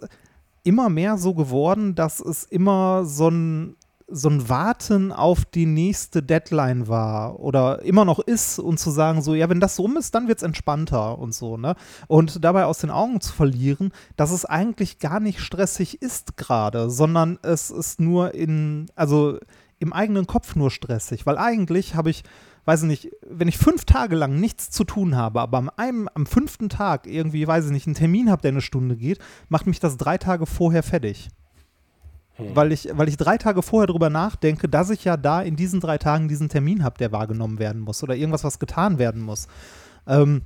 immer 0.61 0.89
mehr 0.89 1.17
so 1.17 1.33
geworden, 1.33 1.95
dass 1.95 2.19
es 2.19 2.43
immer 2.43 3.05
so 3.05 3.29
ein 3.29 3.75
so 4.07 4.29
ein 4.29 4.49
Warten 4.49 5.11
auf 5.11 5.45
die 5.45 5.65
nächste 5.65 6.21
Deadline 6.21 6.87
war 6.87 7.39
oder 7.39 7.81
immer 7.81 8.05
noch 8.05 8.19
ist 8.19 8.59
und 8.59 8.79
zu 8.79 8.91
sagen, 8.91 9.21
so, 9.21 9.33
ja, 9.33 9.49
wenn 9.49 9.59
das 9.59 9.79
rum 9.79 9.97
ist, 9.97 10.13
dann 10.13 10.27
wird 10.27 10.37
es 10.37 10.43
entspannter 10.43 11.17
und 11.17 11.33
so, 11.33 11.57
ne? 11.57 11.75
Und 12.07 12.43
dabei 12.43 12.65
aus 12.65 12.77
den 12.77 12.91
Augen 12.91 13.19
zu 13.19 13.33
verlieren, 13.33 13.91
dass 14.15 14.31
es 14.31 14.45
eigentlich 14.45 14.99
gar 14.99 15.19
nicht 15.19 15.39
stressig 15.39 16.01
ist 16.03 16.37
gerade, 16.37 16.89
sondern 16.91 17.39
es 17.41 17.71
ist 17.71 17.99
nur 17.99 18.35
in, 18.35 18.87
also 18.95 19.39
im 19.79 19.91
eigenen 19.91 20.27
Kopf 20.27 20.55
nur 20.55 20.69
stressig, 20.69 21.25
weil 21.25 21.39
eigentlich 21.39 21.95
habe 21.95 22.11
ich, 22.11 22.23
weiß 22.65 22.83
ich 22.83 22.87
nicht, 22.87 23.11
wenn 23.27 23.47
ich 23.47 23.57
fünf 23.57 23.85
Tage 23.85 24.15
lang 24.15 24.39
nichts 24.39 24.69
zu 24.69 24.83
tun 24.83 25.15
habe, 25.15 25.41
aber 25.41 25.57
am, 25.57 25.71
einem, 25.77 26.09
am 26.13 26.27
fünften 26.27 26.69
Tag 26.69 27.07
irgendwie, 27.07 27.47
weiß 27.47 27.65
ich 27.65 27.71
nicht, 27.71 27.87
einen 27.87 27.95
Termin 27.95 28.29
habe, 28.29 28.43
der 28.43 28.51
eine 28.51 28.61
Stunde 28.61 28.95
geht, 28.95 29.17
macht 29.49 29.65
mich 29.65 29.79
das 29.79 29.97
drei 29.97 30.19
Tage 30.19 30.45
vorher 30.45 30.83
fertig. 30.83 31.29
Hm. 32.35 32.55
Weil, 32.55 32.71
ich, 32.71 32.89
weil 32.91 33.07
ich 33.07 33.17
drei 33.17 33.37
Tage 33.37 33.61
vorher 33.61 33.87
darüber 33.87 34.09
nachdenke, 34.09 34.67
dass 34.67 34.89
ich 34.89 35.03
ja 35.05 35.17
da 35.17 35.41
in 35.41 35.55
diesen 35.55 35.79
drei 35.79 35.97
Tagen 35.97 36.27
diesen 36.27 36.49
Termin 36.49 36.83
habe, 36.83 36.97
der 36.97 37.11
wahrgenommen 37.11 37.59
werden 37.59 37.81
muss 37.81 38.03
oder 38.03 38.15
irgendwas, 38.15 38.43
was 38.43 38.59
getan 38.59 38.97
werden 38.99 39.21
muss. 39.21 39.47
Ähm, 40.07 40.41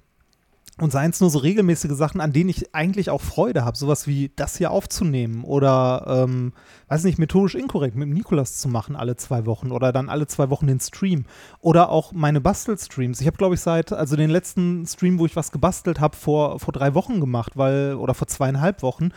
und 0.79 0.91
seien 0.91 1.11
es 1.11 1.19
nur 1.19 1.29
so 1.29 1.39
regelmäßige 1.39 1.91
Sachen, 1.91 2.21
an 2.21 2.31
denen 2.31 2.49
ich 2.49 2.73
eigentlich 2.73 3.09
auch 3.09 3.21
Freude 3.21 3.65
habe, 3.65 3.77
sowas 3.77 4.07
wie 4.07 4.31
das 4.35 4.57
hier 4.57 4.71
aufzunehmen 4.71 5.43
oder, 5.43 6.05
ähm, 6.07 6.53
weiß 6.87 7.03
nicht, 7.03 7.19
methodisch 7.19 7.55
inkorrekt 7.55 7.95
mit 7.95 8.07
Nikolas 8.07 8.57
zu 8.57 8.69
machen 8.69 8.95
alle 8.95 9.17
zwei 9.17 9.45
Wochen 9.45 9.71
oder 9.71 9.91
dann 9.91 10.09
alle 10.09 10.27
zwei 10.27 10.49
Wochen 10.49 10.67
den 10.67 10.79
Stream 10.79 11.25
oder 11.59 11.89
auch 11.89 12.13
meine 12.13 12.39
Bastelstreams. 12.39 13.19
Ich 13.19 13.27
habe, 13.27 13.37
glaube 13.37 13.55
ich, 13.55 13.61
seit, 13.61 13.91
also 13.91 14.15
den 14.15 14.29
letzten 14.29 14.85
Stream, 14.85 15.19
wo 15.19 15.25
ich 15.25 15.35
was 15.35 15.51
gebastelt 15.51 15.99
habe, 15.99 16.15
vor, 16.15 16.59
vor 16.59 16.71
drei 16.71 16.93
Wochen 16.93 17.19
gemacht, 17.19 17.53
weil, 17.55 17.95
oder 17.95 18.13
vor 18.13 18.27
zweieinhalb 18.27 18.81
Wochen, 18.81 19.09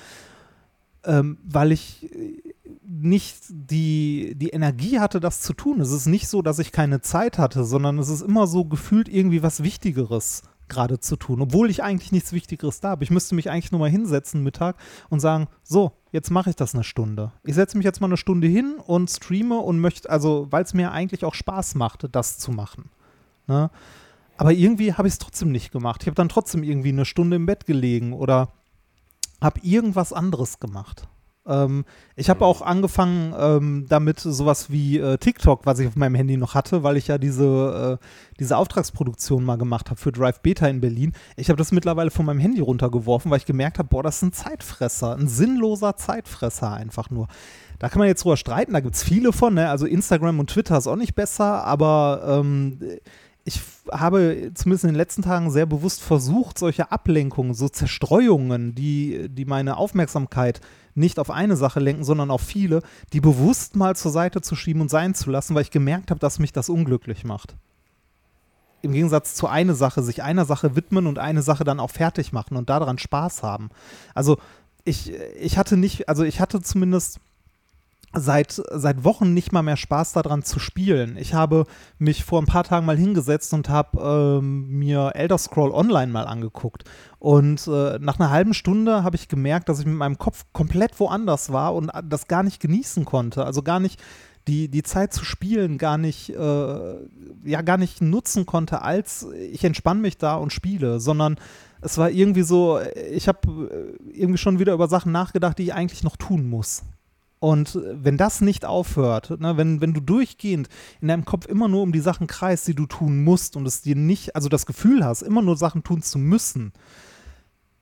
ähm, 1.05 1.39
weil 1.45 1.73
ich 1.73 2.11
nicht 3.01 3.39
die, 3.49 4.35
die 4.37 4.51
Energie 4.51 5.01
hatte, 5.01 5.19
das 5.19 5.41
zu 5.41 5.55
tun. 5.55 5.81
Es 5.81 5.91
ist 5.93 6.07
nicht 6.07 6.29
so, 6.29 6.43
dass 6.43 6.59
ich 6.59 6.73
keine 6.73 7.01
Zeit 7.01 7.39
hatte, 7.39 7.65
sondern 7.65 7.99
es 7.99 8.11
ist 8.11 8.21
immer 8.21 8.47
so 8.47 8.67
gefühlt 8.67 9.09
irgendwie 9.09 9.43
was 9.43 9.63
Wichtigeres 9.63 10.43
gerade 10.69 11.01
zu 11.01 11.17
tun, 11.17 11.41
obwohl 11.41 11.71
ich 11.71 11.83
eigentlich 11.83 12.13
nichts 12.13 12.33
Wichtigeres 12.33 12.81
da 12.81 12.91
habe. 12.91 13.05
Ich 13.05 13.11
müsste 13.11 13.35
mich 13.35 13.51
eigentlich 13.51 13.73
nur 13.73 13.81
mal 13.81 13.91
hinsetzen 13.91 14.43
Mittag 14.43 14.77
und 15.09 15.21
sagen, 15.21 15.49
so, 15.63 15.93
jetzt 16.13 16.31
mache 16.31 16.51
ich 16.51 16.57
das 16.57 16.75
eine 16.75 16.85
Stunde. 16.85 17.33
Ich 17.45 17.55
setze 17.55 17.77
mich 17.77 17.85
jetzt 17.85 18.01
mal 18.01 18.07
eine 18.07 18.17
Stunde 18.17 18.47
hin 18.47 18.77
und 18.87 19.11
streame 19.11 19.59
und 19.59 19.81
möchte, 19.81 20.11
also 20.11 20.49
weil 20.51 20.65
es 20.65 20.75
mir 20.75 20.93
eigentlich 20.93 21.25
auch 21.25 21.35
Spaß 21.35 21.75
machte, 21.77 22.09
das 22.09 22.39
zu 22.39 22.53
machen. 22.53 22.91
Ne? 23.47 23.71
Aber 24.37 24.53
irgendwie 24.53 24.93
habe 24.93 25.09
ich 25.09 25.15
es 25.15 25.19
trotzdem 25.19 25.51
nicht 25.51 25.73
gemacht. 25.73 26.03
Ich 26.03 26.07
habe 26.09 26.15
dann 26.15 26.29
trotzdem 26.29 26.63
irgendwie 26.63 26.91
eine 26.91 27.05
Stunde 27.05 27.37
im 27.37 27.47
Bett 27.47 27.67
gelegen 27.67 28.13
oder 28.13 28.53
habe 29.41 29.61
irgendwas 29.63 30.13
anderes 30.13 30.61
gemacht. 30.61 31.09
Ähm, 31.47 31.85
ich 32.15 32.31
habe 32.31 32.45
auch 32.45 32.63
angefangen 32.63 33.35
ähm, 33.37 33.87
damit 33.89 34.21
sowas 34.21 34.71
wie 34.71 34.99
äh, 34.99 35.19
TikTok, 35.19 35.67
was 35.67 35.79
ich 35.79 35.89
auf 35.89 35.97
meinem 35.97 36.15
Handy 36.15 36.37
noch 36.37 36.55
hatte, 36.55 36.83
weil 36.83 36.97
ich 36.97 37.09
ja 37.09 37.19
diese, 37.19 37.99
äh, 38.01 38.07
diese 38.39 38.57
Auftragsproduktion 38.57 39.45
mal 39.45 39.57
gemacht 39.57 39.91
habe 39.91 39.99
für 39.99 40.13
Drive 40.13 40.41
Beta 40.41 40.69
in 40.69 40.81
Berlin. 40.81 41.13
Ich 41.37 41.49
habe 41.49 41.57
das 41.57 41.73
mittlerweile 41.73 42.11
von 42.11 42.27
meinem 42.27 42.41
Handy 42.41 42.61
runtergeworfen, 42.61 43.31
weil 43.31 43.39
ich 43.39 43.47
gemerkt 43.47 43.79
habe, 43.79 43.89
boah, 43.89 44.03
das 44.03 44.17
ist 44.17 44.23
ein 44.23 44.33
Zeitfresser, 44.33 45.17
ein 45.17 45.29
sinnloser 45.29 45.97
Zeitfresser 45.97 46.73
einfach 46.73 47.11
nur. 47.11 47.29
Da 47.79 47.89
kann 47.89 47.99
man 47.99 48.07
jetzt 48.07 48.23
drüber 48.23 48.37
streiten, 48.37 48.75
da 48.75 48.81
gibt 48.81 48.95
es 48.95 49.03
viele 49.03 49.33
von, 49.33 49.55
ne? 49.55 49.69
also 49.69 49.87
Instagram 49.87 50.39
und 50.39 50.51
Twitter 50.51 50.79
ist 50.79 50.87
auch 50.87 50.97
nicht 50.97 51.17
besser, 51.17 51.65
aber 51.65 52.23
ähm, 52.25 52.79
ich 53.45 53.61
habe 53.91 54.53
zumindest 54.55 54.85
in 54.85 54.91
den 54.91 54.97
letzten 54.97 55.23
Tagen 55.23 55.51
sehr 55.51 55.67
bewusst 55.67 56.01
versucht, 56.01 56.59
solche 56.59 56.93
Ablenkungen, 56.93 57.55
so 57.55 57.69
Zerstreuungen, 57.69 58.75
die, 58.75 59.29
die 59.29 59.45
meine 59.45 59.77
Aufmerksamkeit 59.77 60.61
nicht 60.95 61.19
auf 61.19 61.31
eine 61.31 61.57
Sache 61.57 61.81
lenken, 61.81 62.05
sondern 62.05 62.31
auf 62.31 62.43
viele, 62.43 62.83
die 63.13 63.21
bewusst 63.21 63.77
mal 63.77 63.97
zur 63.97 64.13
Seite 64.13 64.43
zu 64.43 64.55
schieben 64.55 64.83
und 64.83 64.91
sein 64.91 65.15
zu 65.15 65.31
lassen, 65.31 65.55
weil 65.55 65.63
ich 65.63 65.71
gemerkt 65.71 66.11
habe, 66.11 66.21
dass 66.21 66.39
mich 66.39 66.53
das 66.53 66.69
unglücklich 66.69 67.25
macht. 67.25 67.57
Im 68.83 68.93
Gegensatz 68.93 69.35
zu 69.35 69.47
einer 69.47 69.75
Sache, 69.75 70.03
sich 70.03 70.23
einer 70.23 70.45
Sache 70.45 70.77
widmen 70.77 71.07
und 71.07 71.19
eine 71.19 71.43
Sache 71.43 71.65
dann 71.65 71.81
auch 71.81 71.91
fertig 71.91 72.33
machen 72.33 72.57
und 72.57 72.69
daran 72.69 72.99
Spaß 72.99 73.43
haben. 73.43 73.71
Also 74.15 74.39
ich, 74.85 75.13
ich 75.41 75.57
hatte 75.57 75.77
nicht, 75.77 76.09
also 76.09 76.25
ich 76.25 76.41
hatte 76.41 76.61
zumindest 76.61 77.21
seit, 78.15 78.61
seit 78.71 79.05
Wochen 79.05 79.33
nicht 79.35 79.53
mal 79.53 79.63
mehr 79.63 79.77
Spaß 79.77 80.13
daran 80.13 80.43
zu 80.43 80.59
spielen. 80.59 81.17
Ich 81.17 81.35
habe 81.35 81.65
mich 81.99 82.25
vor 82.25 82.41
ein 82.41 82.47
paar 82.47 82.65
Tagen 82.65 82.87
mal 82.87 82.97
hingesetzt 82.97 83.55
und 83.55 83.69
habe 83.69 84.39
ähm, 84.41 84.69
mir 84.79 85.13
Elder 85.15 85.39
Scroll 85.39 85.71
Online 85.71 86.13
mal 86.13 86.27
angeguckt. 86.27 86.85
Und 87.19 87.67
äh, 87.67 87.99
nach 88.01 88.19
einer 88.19 88.31
halben 88.31 88.55
Stunde 88.55 89.05
habe 89.05 89.17
ich 89.17 89.29
gemerkt, 89.29 89.69
dass 89.69 89.81
ich 89.81 89.87
mit 89.87 89.97
meinem 89.97 90.19
Kopf 90.19 90.45
komplett 90.53 90.99
woanders 91.01 91.53
war 91.53 91.75
und 91.75 91.91
das 92.05 92.29
gar 92.29 92.43
nicht 92.43 92.61
genießen 92.61 93.05
konnte. 93.05 93.45
Also 93.45 93.63
gar 93.63 93.81
nicht 93.81 94.03
die, 94.49 94.69
die 94.69 94.83
Zeit 94.83 95.13
zu 95.13 95.25
spielen 95.25 95.79
gar 95.79 95.99
nicht, 95.99 96.31
äh, 96.31 96.95
ja, 97.45 97.63
gar 97.63 97.79
nicht 97.79 98.03
nutzen 98.03 98.45
konnte, 98.45 98.83
als 98.83 99.27
ich 99.33 99.65
entspanne 99.65 100.01
mich 100.01 100.19
da 100.19 100.35
und 100.35 100.53
spiele, 100.53 101.01
sondern 101.01 101.37
es 101.81 101.99
war 101.99 102.11
irgendwie 102.11 102.43
so, 102.43 102.81
ich 103.11 103.29
habe 103.29 103.97
äh, 104.05 104.19
irgendwie 104.19 104.39
schon 104.39 104.59
wieder 104.59 104.73
über 104.73 104.89
Sachen 104.89 105.13
nachgedacht, 105.13 105.59
die 105.59 105.65
ich 105.65 105.75
eigentlich 105.75 106.03
noch 106.03 106.17
tun 106.17 106.49
muss. 106.49 106.83
Und 107.43 107.77
wenn 107.83 108.17
das 108.17 108.41
nicht 108.41 108.65
aufhört, 108.65 109.41
ne, 109.41 109.57
wenn, 109.57 109.81
wenn 109.81 109.93
du 109.93 110.01
durchgehend 110.01 110.69
in 111.01 111.09
deinem 111.09 111.25
Kopf 111.25 111.47
immer 111.47 111.67
nur 111.67 111.83
um 111.83 111.91
die 111.91 111.99
Sachen 111.99 112.29
kreist, 112.29 112.69
die 112.69 112.75
du 112.77 112.87
tun 112.87 113.25
musst 113.25 113.57
und 113.57 113.67
es 113.67 113.83
dir 113.83 113.97
nicht, 113.97 114.37
also 114.37 114.49
das 114.49 114.65
Gefühl 114.65 115.05
hast, 115.05 115.23
immer 115.23 115.43
nur 115.43 115.57
Sachen 115.57 115.83
tun 115.83 116.03
zu 116.03 116.21
müssen, 116.21 116.73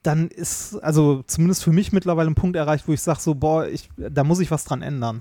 dann 0.03 0.29
ist, 0.29 0.77
also 0.77 1.23
zumindest 1.27 1.63
für 1.63 1.73
mich 1.73 1.93
mittlerweile 1.93 2.31
ein 2.31 2.37
Punkt 2.37 2.57
erreicht, 2.57 2.89
wo 2.89 2.95
ich 2.95 3.03
sage 3.03 3.21
so, 3.21 3.35
boah, 3.35 3.67
ich, 3.67 3.91
da 3.99 4.25
muss 4.25 4.41
ich 4.41 4.51
was 4.51 4.65
dran 4.65 4.81
ändern. 4.81 5.21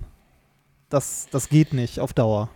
Das, 0.88 1.28
das 1.32 1.49
geht 1.49 1.73
nicht 1.73 1.99
auf 1.99 2.13
Dauer. 2.13 2.47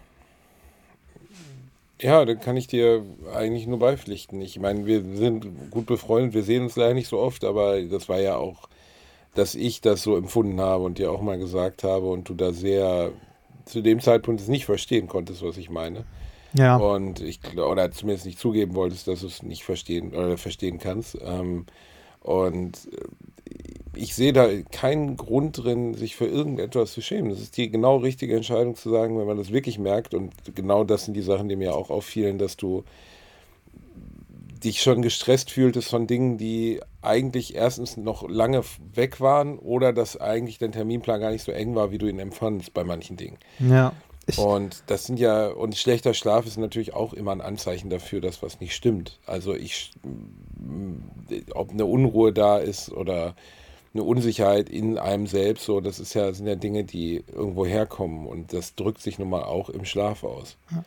Ja, 2.00 2.24
da 2.24 2.34
kann 2.36 2.56
ich 2.56 2.68
dir 2.68 3.04
eigentlich 3.36 3.68
nur 3.68 3.80
beipflichten. 3.80 4.40
Ich 4.40 4.58
meine, 4.58 4.86
wir 4.86 5.04
sind 5.04 5.70
gut 5.70 5.88
befreundet, 5.88 6.34
wir 6.34 6.44
sehen 6.44 6.64
uns 6.64 6.78
leider 6.78 6.94
nicht 6.94 7.10
so 7.10 7.20
oft, 7.20 7.44
aber 7.44 7.82
das 7.82 8.08
war 8.08 8.22
ja 8.22 8.38
auch 8.38 8.70
dass 9.36 9.56
ich 9.56 9.82
das 9.82 10.04
so 10.04 10.16
empfunden 10.16 10.60
habe 10.60 10.84
und 10.84 10.98
dir 10.98 11.12
auch 11.12 11.22
mal 11.22 11.38
gesagt 11.38 11.84
habe 11.84 12.08
und 12.08 12.30
du 12.30 12.34
da 12.34 12.54
sehr 12.54 13.12
zu 13.66 13.82
dem 13.82 14.00
Zeitpunkt 14.00 14.42
es 14.42 14.48
nicht 14.48 14.66
verstehen 14.66 15.08
konntest, 15.08 15.42
was 15.42 15.58
ich 15.58 15.70
meine. 15.70 16.06
Ja. 16.54 16.78
Und 16.78 17.20
ich 17.22 17.40
oder 17.58 17.92
zumindest 17.92 18.26
nicht 18.26 18.40
zugeben 18.40 18.76
wolltest, 18.76 19.08
dass 19.08 19.22
du 19.22 19.28
es 19.28 19.42
nicht 19.42 19.64
verstehen 19.64 20.14
oder 20.14 20.38
verstehen 20.38 20.80
kannst. 20.80 21.18
Ähm, 21.22 21.66
und 22.20 22.90
äh, 22.92 23.58
ich 23.96 24.16
sehe 24.16 24.34
da 24.34 24.48
keinen 24.72 25.18
Grund 25.18 25.64
drin, 25.64 25.94
sich 25.94 26.16
für 26.16 26.26
irgendetwas 26.26 26.94
zu 26.94 27.02
schämen. 27.02 27.30
Das 27.30 27.40
ist 27.40 27.58
die 27.58 27.70
genau 27.70 27.98
richtige 27.98 28.36
Entscheidung 28.36 28.76
zu 28.76 28.90
sagen, 28.90 29.20
wenn 29.20 29.28
man 29.28 29.38
das 29.38 29.52
wirklich 29.52 29.80
merkt. 29.80 30.14
Und 30.14 30.34
genau 30.56 30.84
das 30.84 31.06
sind 31.06 31.16
die 31.16 31.22
Sachen, 31.22 31.50
die 31.50 31.56
mir 31.56 31.76
auch 31.76 31.90
auffielen, 31.90 32.38
dass 32.38 32.58
du 32.58 32.84
dich 34.64 34.82
schon 34.82 35.02
gestresst 35.02 35.52
fühltest 35.52 35.90
von 35.90 36.08
Dingen, 36.08 36.38
die 36.38 36.80
eigentlich 37.04 37.56
erstens 37.56 37.98
noch 37.98 38.28
lange 38.28 38.64
weg 38.94 39.20
waren 39.22 39.60
oder 39.60 39.94
dass 39.94 40.20
eigentlich 40.20 40.58
dein 40.58 40.72
Terminplan 40.72 41.20
gar 41.20 41.32
nicht 41.32 41.44
so 41.44 41.52
eng 41.52 41.76
war, 41.76 41.92
wie 41.92 41.98
du 41.98 42.08
ihn 42.08 42.20
empfandest 42.20 42.74
bei 42.74 42.84
manchen 42.84 43.18
Dingen. 43.18 43.38
Ja. 43.60 43.94
Und 44.38 44.84
das 44.88 45.06
sind 45.06 45.20
ja, 45.20 45.48
und 45.48 45.76
schlechter 45.76 46.14
Schlaf 46.14 46.46
ist 46.46 46.58
natürlich 46.58 46.94
auch 46.94 47.14
immer 47.14 47.34
ein 47.34 47.42
Anzeichen 47.42 47.90
dafür, 47.90 48.22
dass 48.22 48.42
was 48.42 48.62
nicht 48.62 48.74
stimmt. 48.74 49.20
Also 49.26 49.54
ich, 49.54 49.92
ob 51.54 51.72
eine 51.72 51.86
Unruhe 51.86 52.32
da 52.32 52.58
ist 52.58 52.90
oder 52.92 53.36
eine 53.94 54.04
Unsicherheit 54.04 54.70
in 54.70 54.98
einem 54.98 55.28
selbst, 55.28 55.66
so, 55.66 55.82
das 55.82 56.00
ist 56.00 56.14
ja, 56.14 56.34
sind 56.34 56.48
ja 56.48 56.56
Dinge, 56.56 56.86
die 56.86 57.24
irgendwo 57.34 57.66
herkommen 57.66 58.26
und 58.26 58.54
das 58.54 58.76
drückt 58.76 59.02
sich 59.02 59.20
nun 59.20 59.30
mal 59.30 59.44
auch 59.44 59.70
im 59.70 59.86
Schlaf 59.86 60.24
aus. 60.24 60.58
Ja. 60.72 60.84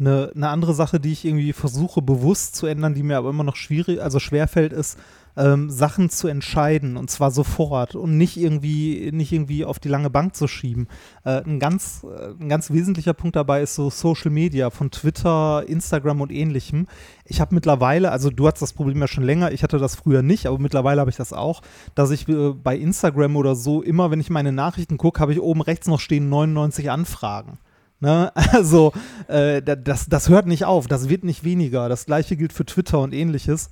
Eine, 0.00 0.32
eine 0.34 0.48
andere 0.48 0.72
Sache, 0.72 0.98
die 0.98 1.12
ich 1.12 1.26
irgendwie 1.26 1.52
versuche 1.52 2.00
bewusst 2.00 2.56
zu 2.56 2.66
ändern, 2.66 2.94
die 2.94 3.02
mir 3.02 3.18
aber 3.18 3.28
immer 3.28 3.44
noch 3.44 3.56
schwierig, 3.56 4.00
also 4.00 4.18
schwerfällt, 4.18 4.72
ist, 4.72 4.98
ähm, 5.36 5.70
Sachen 5.70 6.10
zu 6.10 6.28
entscheiden 6.28 6.96
und 6.96 7.10
zwar 7.10 7.30
sofort 7.30 7.94
und 7.94 8.16
nicht 8.16 8.36
irgendwie, 8.36 9.10
nicht 9.12 9.32
irgendwie 9.32 9.64
auf 9.64 9.78
die 9.78 9.88
lange 9.88 10.10
Bank 10.10 10.34
zu 10.34 10.48
schieben. 10.48 10.88
Äh, 11.24 11.42
ein, 11.44 11.58
ganz, 11.58 12.04
äh, 12.04 12.32
ein 12.40 12.48
ganz 12.48 12.70
wesentlicher 12.70 13.14
Punkt 13.14 13.36
dabei 13.36 13.62
ist 13.62 13.74
so 13.74 13.90
Social 13.90 14.30
Media 14.30 14.70
von 14.70 14.90
Twitter, 14.90 15.64
Instagram 15.66 16.20
und 16.20 16.32
ähnlichem. 16.32 16.86
Ich 17.24 17.40
habe 17.40 17.54
mittlerweile, 17.54 18.10
also 18.12 18.30
du 18.30 18.46
hast 18.46 18.60
das 18.60 18.72
Problem 18.72 19.00
ja 19.00 19.08
schon 19.08 19.24
länger, 19.24 19.52
ich 19.52 19.62
hatte 19.62 19.78
das 19.78 19.96
früher 19.96 20.22
nicht, 20.22 20.46
aber 20.46 20.58
mittlerweile 20.58 21.00
habe 21.00 21.10
ich 21.10 21.16
das 21.16 21.32
auch, 21.32 21.62
dass 21.94 22.10
ich 22.10 22.28
äh, 22.28 22.50
bei 22.52 22.76
Instagram 22.76 23.36
oder 23.36 23.54
so 23.54 23.82
immer, 23.82 24.10
wenn 24.10 24.20
ich 24.20 24.30
meine 24.30 24.52
Nachrichten 24.52 24.96
gucke, 24.96 25.20
habe 25.20 25.32
ich 25.32 25.40
oben 25.40 25.62
rechts 25.62 25.86
noch 25.86 26.00
stehen 26.00 26.28
99 26.28 26.90
Anfragen. 26.90 27.58
Ne? 28.00 28.32
Also 28.52 28.92
äh, 29.28 29.62
das, 29.62 30.08
das 30.08 30.28
hört 30.28 30.46
nicht 30.46 30.64
auf, 30.64 30.86
das 30.86 31.08
wird 31.08 31.24
nicht 31.24 31.44
weniger. 31.44 31.88
Das 31.88 32.06
gleiche 32.06 32.36
gilt 32.36 32.52
für 32.52 32.64
Twitter 32.64 33.00
und 33.00 33.14
ähnliches. 33.14 33.70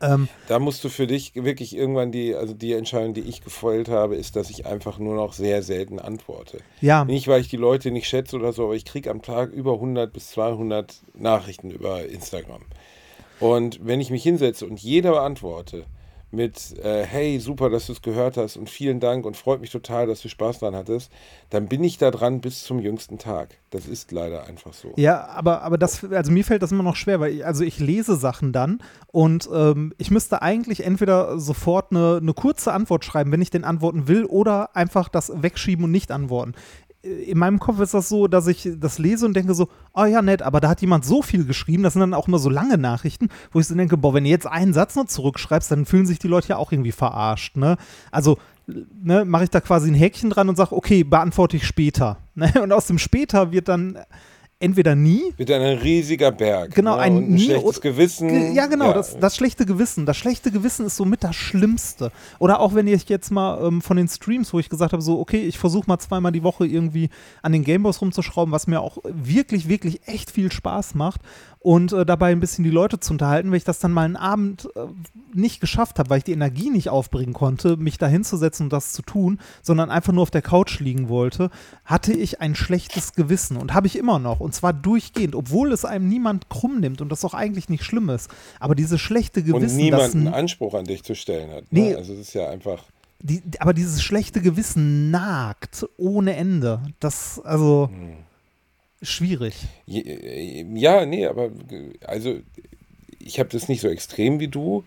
Ähm, 0.00 0.28
da 0.48 0.58
musst 0.58 0.82
du 0.84 0.88
für 0.88 1.06
dich 1.06 1.32
wirklich 1.34 1.76
irgendwann 1.76 2.12
die, 2.12 2.34
also 2.34 2.54
die 2.54 2.72
Entscheidung, 2.72 3.14
die 3.14 3.22
ich 3.22 3.42
gefeuert 3.42 3.88
habe, 3.88 4.16
ist, 4.16 4.36
dass 4.36 4.50
ich 4.50 4.66
einfach 4.66 4.98
nur 4.98 5.14
noch 5.14 5.32
sehr 5.32 5.62
selten 5.62 5.98
antworte. 5.98 6.58
Ja. 6.80 7.04
Nicht, 7.04 7.28
weil 7.28 7.40
ich 7.40 7.48
die 7.48 7.56
Leute 7.56 7.90
nicht 7.90 8.08
schätze 8.08 8.36
oder 8.36 8.52
so, 8.52 8.64
aber 8.64 8.74
ich 8.74 8.84
kriege 8.84 9.10
am 9.10 9.22
Tag 9.22 9.52
über 9.52 9.74
100 9.74 10.12
bis 10.12 10.30
200 10.30 10.94
Nachrichten 11.14 11.70
über 11.70 12.06
Instagram. 12.06 12.62
Und 13.40 13.80
wenn 13.82 14.00
ich 14.00 14.10
mich 14.10 14.22
hinsetze 14.22 14.66
und 14.66 14.80
jeder 14.80 15.12
beantworte, 15.12 15.84
mit 16.30 16.78
äh, 16.82 17.04
Hey, 17.04 17.38
super, 17.38 17.70
dass 17.70 17.86
du 17.86 17.92
es 17.92 18.02
gehört 18.02 18.36
hast 18.36 18.56
und 18.56 18.68
vielen 18.68 19.00
Dank 19.00 19.24
und 19.24 19.36
freut 19.36 19.60
mich 19.60 19.70
total, 19.70 20.06
dass 20.06 20.22
du 20.22 20.28
Spaß 20.28 20.58
dran 20.58 20.74
hattest, 20.74 21.10
dann 21.50 21.66
bin 21.68 21.84
ich 21.84 21.98
da 21.98 22.10
dran 22.10 22.40
bis 22.40 22.64
zum 22.64 22.80
jüngsten 22.80 23.18
Tag. 23.18 23.58
Das 23.70 23.86
ist 23.86 24.12
leider 24.12 24.46
einfach 24.46 24.72
so. 24.72 24.92
Ja, 24.96 25.26
aber, 25.28 25.62
aber 25.62 25.78
das, 25.78 26.04
also 26.04 26.32
mir 26.32 26.44
fällt 26.44 26.62
das 26.62 26.72
immer 26.72 26.82
noch 26.82 26.96
schwer, 26.96 27.20
weil 27.20 27.34
ich, 27.34 27.46
also 27.46 27.64
ich 27.64 27.78
lese 27.78 28.16
Sachen 28.16 28.52
dann 28.52 28.82
und 29.08 29.48
ähm, 29.52 29.92
ich 29.98 30.10
müsste 30.10 30.42
eigentlich 30.42 30.84
entweder 30.84 31.38
sofort 31.38 31.92
eine, 31.92 32.18
eine 32.20 32.34
kurze 32.34 32.72
Antwort 32.72 33.04
schreiben, 33.04 33.32
wenn 33.32 33.42
ich 33.42 33.50
den 33.50 33.64
antworten 33.64 34.08
will, 34.08 34.24
oder 34.24 34.74
einfach 34.76 35.08
das 35.08 35.32
wegschieben 35.34 35.84
und 35.84 35.90
nicht 35.90 36.10
antworten 36.10 36.54
in 37.06 37.38
meinem 37.38 37.58
Kopf 37.58 37.80
ist 37.80 37.94
das 37.94 38.08
so, 38.08 38.26
dass 38.26 38.46
ich 38.46 38.68
das 38.78 38.98
lese 38.98 39.26
und 39.26 39.34
denke 39.34 39.54
so, 39.54 39.68
oh 39.94 40.04
ja, 40.04 40.22
nett, 40.22 40.42
aber 40.42 40.60
da 40.60 40.68
hat 40.68 40.80
jemand 40.80 41.04
so 41.04 41.22
viel 41.22 41.44
geschrieben, 41.44 41.82
das 41.82 41.92
sind 41.92 42.00
dann 42.00 42.14
auch 42.14 42.28
immer 42.28 42.38
so 42.38 42.50
lange 42.50 42.78
Nachrichten, 42.78 43.28
wo 43.52 43.60
ich 43.60 43.66
so 43.66 43.74
denke, 43.74 43.96
boah, 43.96 44.14
wenn 44.14 44.24
du 44.24 44.30
jetzt 44.30 44.46
einen 44.46 44.72
Satz 44.72 44.96
nur 44.96 45.06
zurückschreibst, 45.06 45.70
dann 45.70 45.86
fühlen 45.86 46.06
sich 46.06 46.18
die 46.18 46.28
Leute 46.28 46.48
ja 46.48 46.56
auch 46.56 46.72
irgendwie 46.72 46.92
verarscht, 46.92 47.56
ne? 47.56 47.76
Also, 48.10 48.38
ne, 48.66 49.24
mache 49.24 49.44
ich 49.44 49.50
da 49.50 49.60
quasi 49.60 49.90
ein 49.90 49.94
Häkchen 49.94 50.30
dran 50.30 50.48
und 50.48 50.56
sage, 50.56 50.74
okay, 50.74 51.04
beantworte 51.04 51.56
ich 51.56 51.66
später. 51.66 52.18
Ne? 52.34 52.52
Und 52.62 52.70
aus 52.72 52.86
dem 52.86 52.98
später 52.98 53.50
wird 53.52 53.68
dann 53.68 53.98
entweder 54.58 54.94
nie. 54.94 55.22
Wird 55.36 55.50
dann 55.50 55.62
ein 55.62 55.78
riesiger 55.78 56.32
Berg. 56.32 56.74
Genau, 56.74 56.96
ne? 56.96 57.02
ein, 57.02 57.34
ein 57.34 57.38
schlechtes 57.38 57.80
Gewissen. 57.80 58.54
Ja, 58.54 58.66
genau, 58.66 58.86
ja. 58.86 58.92
Das, 58.94 59.18
das 59.18 59.36
schlechte 59.36 59.66
Gewissen. 59.66 60.06
Das 60.06 60.16
schlechte 60.16 60.50
Gewissen 60.50 60.86
ist 60.86 60.96
somit 60.96 61.24
das 61.24 61.36
Schlimmste. 61.36 62.10
Oder 62.38 62.60
auch 62.60 62.74
wenn 62.74 62.86
ich 62.86 63.08
jetzt 63.08 63.30
mal 63.30 63.62
ähm, 63.66 63.82
von 63.82 63.96
den 63.96 64.08
Streams, 64.08 64.52
wo 64.52 64.58
ich 64.58 64.68
gesagt 64.68 64.92
habe, 64.92 65.02
so, 65.02 65.20
okay, 65.20 65.42
ich 65.42 65.58
versuche 65.58 65.86
mal 65.86 65.98
zweimal 65.98 66.32
die 66.32 66.42
Woche 66.42 66.66
irgendwie 66.66 67.10
an 67.42 67.52
den 67.52 67.64
Gameboys 67.64 68.00
rumzuschrauben, 68.00 68.52
was 68.52 68.66
mir 68.66 68.80
auch 68.80 68.98
wirklich, 69.04 69.68
wirklich 69.68 70.06
echt 70.06 70.30
viel 70.30 70.50
Spaß 70.50 70.94
macht 70.94 71.20
und 71.66 71.92
äh, 71.92 72.06
dabei 72.06 72.30
ein 72.30 72.38
bisschen 72.38 72.62
die 72.62 72.70
Leute 72.70 73.00
zu 73.00 73.12
unterhalten, 73.12 73.50
wenn 73.50 73.56
ich 73.56 73.64
das 73.64 73.80
dann 73.80 73.90
mal 73.90 74.04
einen 74.04 74.14
Abend 74.14 74.68
äh, 74.76 74.86
nicht 75.34 75.60
geschafft 75.60 75.98
habe, 75.98 76.10
weil 76.10 76.18
ich 76.18 76.24
die 76.24 76.32
Energie 76.32 76.70
nicht 76.70 76.90
aufbringen 76.90 77.32
konnte, 77.32 77.76
mich 77.76 77.98
da 77.98 78.06
hinzusetzen 78.06 78.66
und 78.66 78.72
das 78.72 78.92
zu 78.92 79.02
tun, 79.02 79.40
sondern 79.62 79.90
einfach 79.90 80.12
nur 80.12 80.22
auf 80.22 80.30
der 80.30 80.42
Couch 80.42 80.78
liegen 80.78 81.08
wollte, 81.08 81.50
hatte 81.84 82.12
ich 82.12 82.40
ein 82.40 82.54
schlechtes 82.54 83.14
Gewissen 83.14 83.56
und 83.56 83.74
habe 83.74 83.88
ich 83.88 83.98
immer 83.98 84.20
noch 84.20 84.38
und 84.38 84.54
zwar 84.54 84.72
durchgehend, 84.72 85.34
obwohl 85.34 85.72
es 85.72 85.84
einem 85.84 86.08
niemand 86.08 86.48
krumm 86.48 86.78
nimmt 86.78 87.00
und 87.00 87.10
das 87.10 87.24
auch 87.24 87.34
eigentlich 87.34 87.68
nicht 87.68 87.82
schlimm 87.82 88.10
ist, 88.10 88.30
aber 88.60 88.76
dieses 88.76 89.00
schlechte 89.00 89.42
Gewissen, 89.42 89.76
und 89.76 89.76
niemand 89.76 90.14
einen 90.14 90.28
Anspruch 90.28 90.74
an 90.74 90.84
dich 90.84 91.02
zu 91.02 91.16
stellen 91.16 91.50
hat. 91.50 91.72
Ne? 91.72 91.80
Nee, 91.80 91.94
also 91.96 92.12
es 92.12 92.20
ist 92.20 92.34
ja 92.34 92.48
einfach 92.48 92.84
die, 93.18 93.42
aber 93.58 93.74
dieses 93.74 94.04
schlechte 94.04 94.40
Gewissen 94.40 95.10
nagt 95.10 95.84
ohne 95.96 96.36
Ende. 96.36 96.80
Das, 97.00 97.40
also. 97.44 97.90
Hm 97.90 98.25
schwierig. 99.02 99.54
Ja, 99.86 101.06
nee, 101.06 101.26
aber 101.26 101.50
also 102.04 102.38
ich 103.18 103.38
habe 103.38 103.48
das 103.50 103.68
nicht 103.68 103.80
so 103.80 103.88
extrem 103.88 104.40
wie 104.40 104.48
du, 104.48 104.84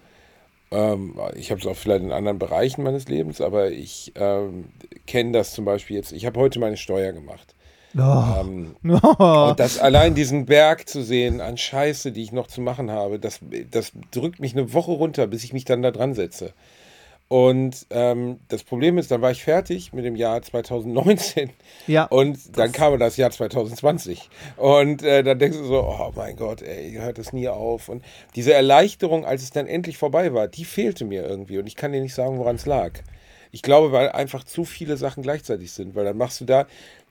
Ähm, 0.72 1.19
ich 1.36 1.52
habe 1.52 1.62
es 1.62 1.67
auch 1.67 1.76
vielleicht 1.76 2.04
in 2.04 2.12
anderen 2.12 2.38
Bereichen 2.39 2.84
meines 2.84 3.08
Lebens, 3.08 3.41
aber 3.41 3.72
ich 3.72 4.12
ähm, 4.15 4.65
kenne 5.08 5.32
das 5.32 5.54
zum 5.54 5.65
Beispiel 5.65 5.95
jetzt. 5.98 6.12
Ich 6.12 6.26
habe 6.26 6.39
heute 6.39 6.60
meine 6.60 6.78
Steuer 6.78 7.12
gemacht. 7.12 7.56
Oh. 7.98 8.02
Ähm, 8.02 8.76
Und 8.84 9.60
das 9.60 9.80
allein 9.80 10.13
diesen 10.13 10.45
Berg 10.45 10.88
zu 10.88 11.02
sehen 11.04 11.41
an 11.41 11.58
Scheiße, 11.58 12.12
die 12.12 12.22
ich 12.22 12.32
noch 12.32 12.48
zu 12.48 12.62
machen 12.62 12.91
habe, 12.91 13.17
das, 13.19 13.39
das 13.72 13.93
drückt 14.12 14.39
mich 14.39 14.54
eine 14.54 14.74
Woche 14.74 14.91
runter, 14.91 15.26
bis 15.28 15.43
ich 15.43 15.54
mich 15.54 15.65
dann 15.65 15.82
da 15.82 15.89
dran 15.91 16.13
setze. 16.13 16.54
Und 17.30 17.86
ähm, 17.92 18.39
das 18.48 18.63
Problem 18.63 18.98
ist, 18.98 19.12
dann 19.12 19.22
war 19.22 19.30
ich 19.30 19.44
fertig 19.44 19.94
mit 19.94 20.04
dem 20.04 20.15
Jahr 20.15 20.42
2019 20.42 21.52
Ja. 21.86 22.06
und 22.06 22.58
dann 22.58 22.72
kam 22.72 22.98
das 22.98 23.18
Jahr 23.18 23.30
2020. 23.30 24.30
Und 24.58 25.04
äh, 25.04 25.24
dann 25.24 25.38
denkst 25.38 25.60
du 25.60 25.63
so, 25.63 25.84
oh 25.84 26.12
mein 26.15 26.36
Gott, 26.36 26.63
ey, 26.63 26.94
hört 26.94 27.20
das 27.20 27.32
nie 27.32 27.48
auf. 27.48 27.88
Und 27.88 28.04
diese 28.36 28.54
Erleichterung, 28.54 29.26
als 29.26 29.44
es 29.44 29.52
dann 29.52 29.68
endlich 29.68 29.98
vorbei 30.00 30.34
war, 30.34 30.48
die 30.48 30.65
fehlte 30.65 31.06
mir 31.06 31.24
irgendwie. 31.24 31.60
Und 31.60 31.68
ich 31.68 31.76
kann 31.76 31.92
dir 31.92 32.02
nicht 32.02 32.15
sagen, 32.15 32.39
woran 32.39 32.56
es 32.56 32.65
lag. 32.65 32.94
Ich 33.52 33.62
glaube, 33.62 33.92
weil 33.92 34.10
einfach 34.10 34.44
zu 34.44 34.65
viele 34.65 34.98
Sachen 34.98 35.22
gleichzeitig 35.22 35.72
sind, 35.72 35.94
weil 35.94 36.06
dann 36.06 36.18
machst 36.18 36.42
du 36.42 36.46
da 36.46 36.65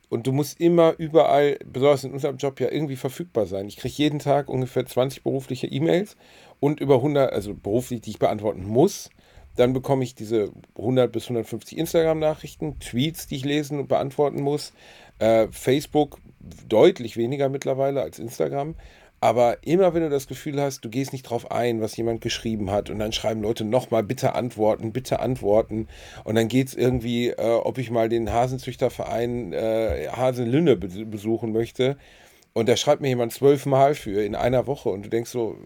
und 0.08 0.26
du 0.26 0.32
musst 0.32 0.58
immer 0.60 0.94
überall, 0.98 1.58
besonders 1.64 2.02
in 2.02 2.12
unserem 2.12 2.38
Job, 2.38 2.58
ja 2.58 2.72
irgendwie 2.72 2.96
verfügbar 2.96 3.46
sein. 3.46 3.68
Ich 3.68 3.76
kriege 3.76 3.94
jeden 3.96 4.18
Tag 4.18 4.48
ungefähr 4.48 4.84
20 4.84 5.22
berufliche 5.22 5.68
E-Mails 5.68 6.16
und 6.58 6.80
über 6.80 6.96
100, 6.96 7.32
also 7.32 7.54
beruflich, 7.54 8.00
die 8.00 8.10
ich 8.10 8.18
beantworten 8.18 8.64
muss. 8.64 9.10
Dann 9.58 9.72
bekomme 9.72 10.04
ich 10.04 10.14
diese 10.14 10.52
100 10.76 11.10
bis 11.10 11.24
150 11.24 11.76
Instagram-Nachrichten, 11.78 12.78
Tweets, 12.78 13.26
die 13.26 13.34
ich 13.34 13.44
lesen 13.44 13.80
und 13.80 13.88
beantworten 13.88 14.40
muss. 14.40 14.72
Äh, 15.18 15.48
Facebook 15.50 16.18
deutlich 16.68 17.16
weniger 17.16 17.48
mittlerweile 17.48 18.00
als 18.00 18.20
Instagram. 18.20 18.76
Aber 19.20 19.58
immer 19.62 19.94
wenn 19.94 20.02
du 20.02 20.10
das 20.10 20.28
Gefühl 20.28 20.60
hast, 20.60 20.84
du 20.84 20.90
gehst 20.90 21.12
nicht 21.12 21.24
drauf 21.24 21.50
ein, 21.50 21.80
was 21.80 21.96
jemand 21.96 22.20
geschrieben 22.20 22.70
hat, 22.70 22.88
und 22.88 23.00
dann 23.00 23.10
schreiben 23.10 23.42
Leute 23.42 23.64
nochmal, 23.64 24.04
bitte 24.04 24.36
antworten, 24.36 24.92
bitte 24.92 25.18
antworten. 25.18 25.88
Und 26.22 26.36
dann 26.36 26.46
geht 26.46 26.68
es 26.68 26.74
irgendwie, 26.74 27.30
äh, 27.30 27.54
ob 27.64 27.78
ich 27.78 27.90
mal 27.90 28.08
den 28.08 28.32
Hasenzüchterverein 28.32 29.52
äh, 29.54 30.06
Hasenlünne 30.12 30.76
be 30.76 31.04
besuchen 31.04 31.50
möchte. 31.50 31.96
Und 32.52 32.68
da 32.68 32.76
schreibt 32.76 33.02
mir 33.02 33.08
jemand 33.08 33.32
zwölfmal 33.32 33.96
für 33.96 34.22
in 34.22 34.36
einer 34.36 34.68
Woche. 34.68 34.88
Und 34.90 35.04
du 35.04 35.08
denkst 35.08 35.30
so, 35.30 35.56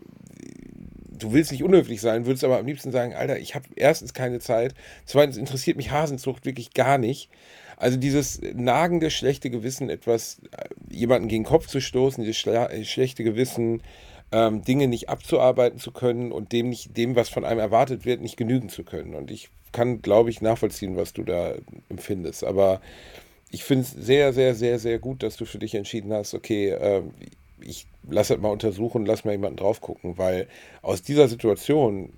du 1.23 1.33
willst 1.33 1.53
nicht 1.53 1.63
unhöflich 1.63 2.01
sein, 2.01 2.27
würdest 2.27 2.45
aber 2.45 2.59
am 2.59 2.67
liebsten 2.67 2.93
sagen, 2.93 3.15
Alter, 3.15 3.39
ich 3.39 3.55
habe 3.55 3.67
erstens 3.77 4.15
keine 4.15 4.41
Zeit, 4.41 4.75
zweitens 5.05 5.37
interessiert 5.37 5.77
mich 5.77 5.91
Hasenzucht 5.91 6.45
wirklich 6.45 6.75
gar 6.75 6.99
nicht. 6.99 7.31
Also 7.77 7.97
dieses 7.97 8.41
nagende 8.55 9.11
schlechte 9.11 9.51
Gewissen, 9.51 9.91
etwas 9.91 10.41
äh, 10.53 10.69
jemanden 10.95 11.29
gegen 11.29 11.43
den 11.45 11.49
Kopf 11.49 11.67
zu 11.67 11.81
stoßen, 11.81 12.23
dieses 12.23 12.39
schle 12.39 12.85
schlechte 12.85 13.25
Gewissen, 13.25 13.83
ähm, 14.31 14.63
Dinge 14.63 14.89
nicht 14.89 15.09
abzuarbeiten 15.09 15.79
zu 15.79 15.93
können 15.93 16.33
und 16.33 16.53
dem 16.53 16.69
nicht, 16.69 16.97
dem, 16.97 17.17
was 17.17 17.29
von 17.29 17.45
einem 17.45 17.61
erwartet 17.61 18.05
wird, 18.05 18.21
nicht 18.21 18.37
genügen 18.37 18.69
zu 18.69 18.85
können. 18.85 19.15
Und 19.15 19.31
ich 19.31 19.51
kann, 19.73 20.03
glaube 20.03 20.31
ich, 20.31 20.41
nachvollziehen, 20.41 20.97
was 20.97 21.13
du 21.13 21.23
da 21.23 21.55
empfindest. 21.89 22.45
Aber 22.45 22.81
ich 23.51 23.65
finde 23.65 23.85
es 23.85 23.91
sehr, 23.91 24.33
sehr, 24.33 24.55
sehr, 24.55 24.79
sehr 24.79 24.99
gut, 24.99 25.23
dass 25.23 25.37
du 25.37 25.45
für 25.45 25.59
dich 25.59 25.75
entschieden 25.75 26.13
hast, 26.13 26.35
okay, 26.35 26.71
äh, 26.71 27.03
ich 27.65 27.87
lasse 28.09 28.35
das 28.35 28.43
mal 28.43 28.51
untersuchen, 28.51 29.07
lass 29.07 29.25
mal 29.25 29.33
jemanden 29.33 29.57
drauf 29.57 29.81
gucken, 29.81 30.19
weil 30.19 30.49
aus 30.83 31.03
dieser 31.03 31.29
Situation, 31.29 32.13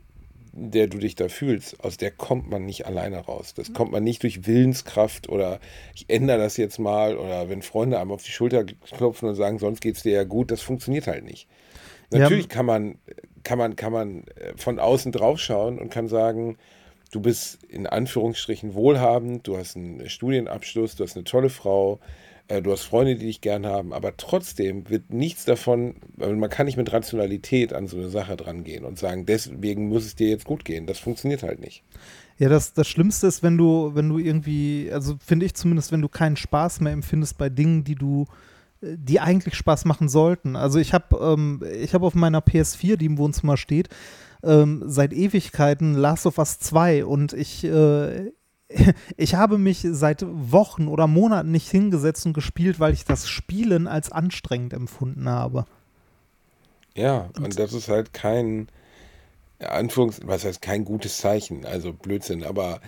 in 0.56 0.70
der 0.70 0.86
du 0.86 0.98
dich 0.98 1.14
da 1.14 1.28
fühlst, 1.28 1.82
aus 1.82 1.96
der 1.96 2.10
kommt 2.10 2.48
man 2.48 2.64
nicht 2.64 2.86
alleine 2.86 3.18
raus. 3.18 3.54
Das 3.54 3.72
kommt 3.72 3.92
man 3.92 4.04
nicht 4.04 4.22
durch 4.22 4.46
Willenskraft 4.46 5.28
oder 5.28 5.60
ich 5.94 6.04
ändere 6.08 6.38
das 6.38 6.56
jetzt 6.56 6.78
mal 6.78 7.16
oder 7.16 7.48
wenn 7.48 7.62
Freunde 7.62 7.98
einem 7.98 8.12
auf 8.12 8.22
die 8.22 8.30
Schulter 8.30 8.64
klopfen 8.64 9.28
und 9.28 9.34
sagen, 9.34 9.58
sonst 9.58 9.80
geht 9.80 9.96
es 9.96 10.02
dir 10.02 10.12
ja 10.12 10.24
gut, 10.24 10.50
das 10.50 10.60
funktioniert 10.60 11.06
halt 11.06 11.24
nicht. 11.24 11.48
Natürlich 12.10 12.48
kann 12.48 12.66
man, 12.66 12.98
kann 13.42 13.58
man, 13.58 13.74
kann 13.74 13.92
man 13.92 14.24
von 14.56 14.78
außen 14.78 15.10
drauf 15.10 15.40
schauen 15.40 15.78
und 15.78 15.90
kann 15.90 16.06
sagen, 16.06 16.58
du 17.10 17.20
bist 17.20 17.64
in 17.64 17.88
Anführungsstrichen 17.88 18.74
wohlhabend, 18.74 19.48
du 19.48 19.56
hast 19.56 19.76
einen 19.76 20.08
Studienabschluss, 20.08 20.94
du 20.94 21.02
hast 21.02 21.16
eine 21.16 21.24
tolle 21.24 21.50
Frau, 21.50 21.94
äh, 21.94 22.23
du 22.48 22.72
hast 22.72 22.82
Freunde, 22.82 23.16
die 23.16 23.26
dich 23.26 23.40
gern 23.40 23.64
haben, 23.66 23.92
aber 23.92 24.16
trotzdem 24.16 24.88
wird 24.90 25.12
nichts 25.12 25.44
davon, 25.44 25.96
man 26.16 26.50
kann 26.50 26.66
nicht 26.66 26.76
mit 26.76 26.92
Rationalität 26.92 27.72
an 27.72 27.86
so 27.86 27.96
eine 27.96 28.10
Sache 28.10 28.36
dran 28.36 28.64
gehen 28.64 28.84
und 28.84 28.98
sagen, 28.98 29.24
deswegen 29.24 29.88
muss 29.88 30.04
es 30.04 30.14
dir 30.14 30.28
jetzt 30.28 30.44
gut 30.44 30.64
gehen. 30.64 30.86
Das 30.86 30.98
funktioniert 30.98 31.42
halt 31.42 31.60
nicht. 31.60 31.82
Ja, 32.38 32.48
das, 32.48 32.74
das 32.74 32.88
Schlimmste 32.88 33.28
ist, 33.28 33.42
wenn 33.42 33.56
du, 33.56 33.92
wenn 33.94 34.08
du 34.08 34.18
irgendwie, 34.18 34.90
also 34.92 35.16
finde 35.24 35.46
ich 35.46 35.54
zumindest, 35.54 35.92
wenn 35.92 36.02
du 36.02 36.08
keinen 36.08 36.36
Spaß 36.36 36.80
mehr 36.80 36.92
empfindest 36.92 37.38
bei 37.38 37.48
Dingen, 37.48 37.84
die 37.84 37.94
du, 37.94 38.26
die 38.82 39.20
eigentlich 39.20 39.54
Spaß 39.54 39.84
machen 39.84 40.08
sollten. 40.08 40.56
Also 40.56 40.78
ich 40.78 40.92
habe 40.92 41.16
ähm, 41.20 41.62
hab 41.92 42.02
auf 42.02 42.14
meiner 42.14 42.40
PS4, 42.40 42.96
die 42.96 43.06
im 43.06 43.18
Wohnzimmer 43.18 43.56
steht, 43.56 43.88
ähm, 44.42 44.82
seit 44.86 45.12
Ewigkeiten 45.12 45.94
Last 45.94 46.26
of 46.26 46.38
Us 46.38 46.58
2 46.58 47.04
und 47.04 47.32
ich, 47.32 47.64
äh, 47.64 48.32
ich 49.16 49.34
habe 49.34 49.58
mich 49.58 49.86
seit 49.90 50.24
Wochen 50.26 50.88
oder 50.88 51.06
Monaten 51.06 51.50
nicht 51.50 51.70
hingesetzt 51.70 52.26
und 52.26 52.32
gespielt, 52.32 52.80
weil 52.80 52.92
ich 52.92 53.04
das 53.04 53.28
Spielen 53.28 53.86
als 53.86 54.10
anstrengend 54.10 54.72
empfunden 54.72 55.28
habe. 55.28 55.66
Ja, 56.94 57.30
und, 57.36 57.44
und 57.44 57.58
das 57.58 57.72
ist 57.72 57.88
halt 57.88 58.12
kein, 58.12 58.68
Anführungs, 59.58 60.20
was 60.24 60.44
heißt 60.44 60.62
kein 60.62 60.84
gutes 60.84 61.18
Zeichen, 61.18 61.64
also 61.64 61.92
Blödsinn, 61.92 62.44
aber 62.44 62.80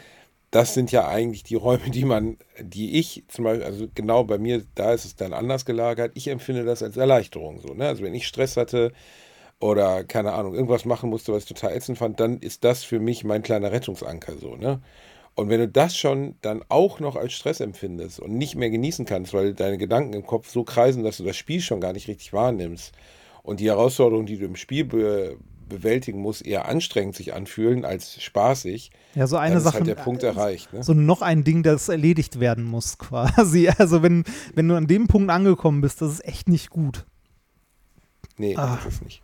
das 0.50 0.74
sind 0.74 0.92
ja 0.92 1.06
eigentlich 1.08 1.42
die 1.42 1.54
Räume, 1.54 1.90
die 1.90 2.04
man, 2.04 2.38
die 2.60 2.98
ich 2.98 3.24
zum 3.28 3.44
Beispiel, 3.44 3.64
also 3.64 3.88
genau 3.94 4.24
bei 4.24 4.38
mir, 4.38 4.64
da 4.74 4.92
ist 4.92 5.04
es 5.04 5.16
dann 5.16 5.32
anders 5.32 5.64
gelagert. 5.64 6.12
Ich 6.14 6.28
empfinde 6.28 6.64
das 6.64 6.82
als 6.82 6.96
Erleichterung 6.96 7.60
so. 7.60 7.74
Ne? 7.74 7.86
Also 7.86 8.02
wenn 8.04 8.14
ich 8.14 8.26
Stress 8.26 8.56
hatte 8.56 8.92
oder 9.60 10.04
keine 10.04 10.32
Ahnung, 10.32 10.54
irgendwas 10.54 10.84
machen 10.84 11.10
musste, 11.10 11.32
was 11.32 11.42
ich 11.42 11.48
total 11.48 11.72
ätzend 11.72 11.98
fand, 11.98 12.20
dann 12.20 12.38
ist 12.38 12.64
das 12.64 12.84
für 12.84 13.00
mich 13.00 13.24
mein 13.24 13.42
kleiner 13.42 13.72
Rettungsanker 13.72 14.38
so. 14.38 14.56
Ne? 14.56 14.80
Und 15.36 15.48
wenn 15.50 15.60
du 15.60 15.68
das 15.68 15.96
schon 15.96 16.34
dann 16.40 16.62
auch 16.70 16.98
noch 16.98 17.14
als 17.14 17.34
Stress 17.34 17.60
empfindest 17.60 18.18
und 18.18 18.32
nicht 18.32 18.56
mehr 18.56 18.70
genießen 18.70 19.04
kannst, 19.04 19.32
weil 19.34 19.52
deine 19.54 19.76
Gedanken 19.78 20.14
im 20.14 20.26
Kopf 20.26 20.48
so 20.50 20.64
kreisen, 20.64 21.04
dass 21.04 21.18
du 21.18 21.24
das 21.24 21.36
Spiel 21.36 21.60
schon 21.60 21.80
gar 21.80 21.92
nicht 21.92 22.08
richtig 22.08 22.32
wahrnimmst 22.32 22.92
und 23.42 23.60
die 23.60 23.66
Herausforderungen, 23.68 24.26
die 24.26 24.38
du 24.38 24.46
im 24.46 24.56
Spiel 24.56 24.84
be 24.84 25.36
bewältigen 25.68 26.20
musst, 26.20 26.46
eher 26.46 26.68
anstrengend 26.68 27.16
sich 27.16 27.34
anfühlen 27.34 27.84
als 27.84 28.22
spaßig, 28.22 28.92
ja, 29.16 29.26
so 29.26 29.36
eine 29.36 29.54
dann 29.56 29.64
Sache, 29.64 29.78
ist 29.78 29.80
halt 29.80 29.88
der 29.98 30.00
Punkt 30.04 30.22
erreicht. 30.22 30.72
Ne? 30.72 30.84
So 30.84 30.94
noch 30.94 31.22
ein 31.22 31.42
Ding, 31.42 31.64
das 31.64 31.88
erledigt 31.88 32.38
werden 32.38 32.62
muss, 32.64 32.98
quasi. 32.98 33.68
Also 33.76 34.00
wenn, 34.00 34.22
wenn 34.54 34.68
du 34.68 34.76
an 34.76 34.86
dem 34.86 35.08
Punkt 35.08 35.28
angekommen 35.28 35.80
bist, 35.80 36.00
das 36.02 36.12
ist 36.12 36.24
echt 36.24 36.48
nicht 36.48 36.70
gut. 36.70 37.04
Nee, 38.36 38.54
Ah. 38.56 38.78
das 38.84 38.94
ist 38.94 39.02
nicht. 39.04 39.22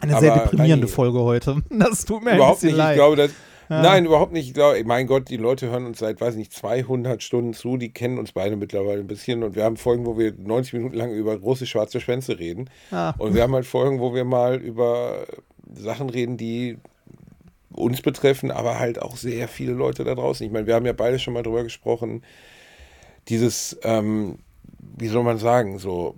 Eine 0.00 0.12
Aber 0.12 0.20
sehr 0.22 0.34
deprimierende 0.34 0.88
Folge 0.88 1.20
heute. 1.20 1.62
Das 1.70 2.06
tut 2.06 2.24
mir 2.24 2.30
ein 2.30 2.36
Überhaupt 2.36 2.60
bisschen 2.62 2.68
nicht. 2.70 2.78
leid. 2.78 2.92
Ich 2.92 2.98
glaube, 2.98 3.16
dass. 3.16 3.30
Nein, 3.68 4.06
überhaupt 4.06 4.32
nicht. 4.32 4.48
Ich 4.48 4.54
glaube, 4.54 4.82
mein 4.84 5.06
Gott, 5.06 5.28
die 5.28 5.36
Leute 5.36 5.70
hören 5.70 5.86
uns 5.86 5.98
seit, 5.98 6.20
weiß 6.20 6.34
ich 6.34 6.38
nicht, 6.38 6.52
200 6.52 7.22
Stunden 7.22 7.54
zu. 7.54 7.76
Die 7.76 7.92
kennen 7.92 8.18
uns 8.18 8.32
beide 8.32 8.56
mittlerweile 8.56 9.00
ein 9.00 9.06
bisschen. 9.06 9.42
Und 9.42 9.56
wir 9.56 9.64
haben 9.64 9.76
Folgen, 9.76 10.06
wo 10.06 10.18
wir 10.18 10.34
90 10.36 10.74
Minuten 10.74 10.96
lang 10.96 11.12
über 11.12 11.38
große 11.38 11.66
schwarze 11.66 12.00
Schwänze 12.00 12.38
reden. 12.38 12.70
Ah. 12.90 13.14
Und 13.18 13.34
wir 13.34 13.42
haben 13.42 13.54
halt 13.54 13.66
Folgen, 13.66 14.00
wo 14.00 14.14
wir 14.14 14.24
mal 14.24 14.56
über 14.56 15.26
Sachen 15.72 16.10
reden, 16.10 16.36
die 16.36 16.78
uns 17.74 18.02
betreffen, 18.02 18.50
aber 18.50 18.78
halt 18.78 19.02
auch 19.02 19.16
sehr 19.16 19.48
viele 19.48 19.72
Leute 19.72 20.04
da 20.04 20.14
draußen. 20.14 20.46
Ich 20.46 20.52
meine, 20.52 20.66
wir 20.66 20.74
haben 20.74 20.86
ja 20.86 20.92
beide 20.92 21.18
schon 21.18 21.34
mal 21.34 21.42
drüber 21.42 21.64
gesprochen. 21.64 22.22
Dieses, 23.28 23.76
ähm, 23.82 24.38
wie 24.96 25.08
soll 25.08 25.24
man 25.24 25.38
sagen, 25.38 25.78
so 25.78 26.16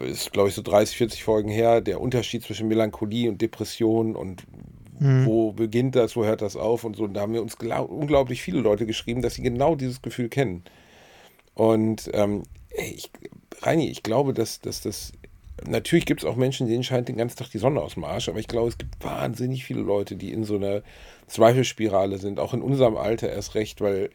äh, 0.00 0.10
ist, 0.10 0.32
glaube 0.32 0.48
ich, 0.48 0.54
so 0.54 0.62
30, 0.62 0.96
40 0.96 1.24
Folgen 1.24 1.48
her, 1.48 1.80
der 1.80 2.00
Unterschied 2.00 2.44
zwischen 2.44 2.68
Melancholie 2.68 3.28
und 3.28 3.40
Depression 3.40 4.14
und 4.14 4.44
wo 5.26 5.52
beginnt 5.52 5.96
das, 5.96 6.16
wo 6.16 6.24
hört 6.24 6.42
das 6.42 6.56
auf 6.56 6.84
und 6.84 6.96
so. 6.96 7.04
Und 7.04 7.14
da 7.14 7.22
haben 7.22 7.32
wir 7.32 7.42
uns 7.42 7.58
glau- 7.58 7.84
unglaublich 7.84 8.42
viele 8.42 8.60
Leute 8.60 8.86
geschrieben, 8.86 9.22
dass 9.22 9.34
sie 9.34 9.42
genau 9.42 9.74
dieses 9.74 10.02
Gefühl 10.02 10.28
kennen. 10.28 10.62
Und 11.54 12.10
ähm, 12.14 12.44
ich, 12.70 13.10
Reini, 13.60 13.88
ich 13.88 14.02
glaube, 14.02 14.32
dass, 14.32 14.60
dass 14.60 14.80
das. 14.80 15.12
Natürlich 15.68 16.06
gibt 16.06 16.22
es 16.22 16.28
auch 16.28 16.34
Menschen, 16.34 16.66
denen 16.66 16.82
scheint 16.82 17.08
den 17.08 17.16
ganzen 17.16 17.36
Tag 17.38 17.50
die 17.50 17.58
Sonne 17.58 17.80
aus 17.82 17.94
dem 17.94 18.04
Arsch, 18.04 18.28
aber 18.28 18.40
ich 18.40 18.48
glaube, 18.48 18.68
es 18.68 18.78
gibt 18.78 19.04
wahnsinnig 19.04 19.64
viele 19.64 19.82
Leute, 19.82 20.16
die 20.16 20.32
in 20.32 20.42
so 20.42 20.56
einer 20.56 20.82
Zweifelspirale 21.28 22.18
sind, 22.18 22.40
auch 22.40 22.52
in 22.52 22.62
unserem 22.62 22.96
Alter 22.96 23.30
erst 23.30 23.54
recht, 23.54 23.80
weil 23.80 24.10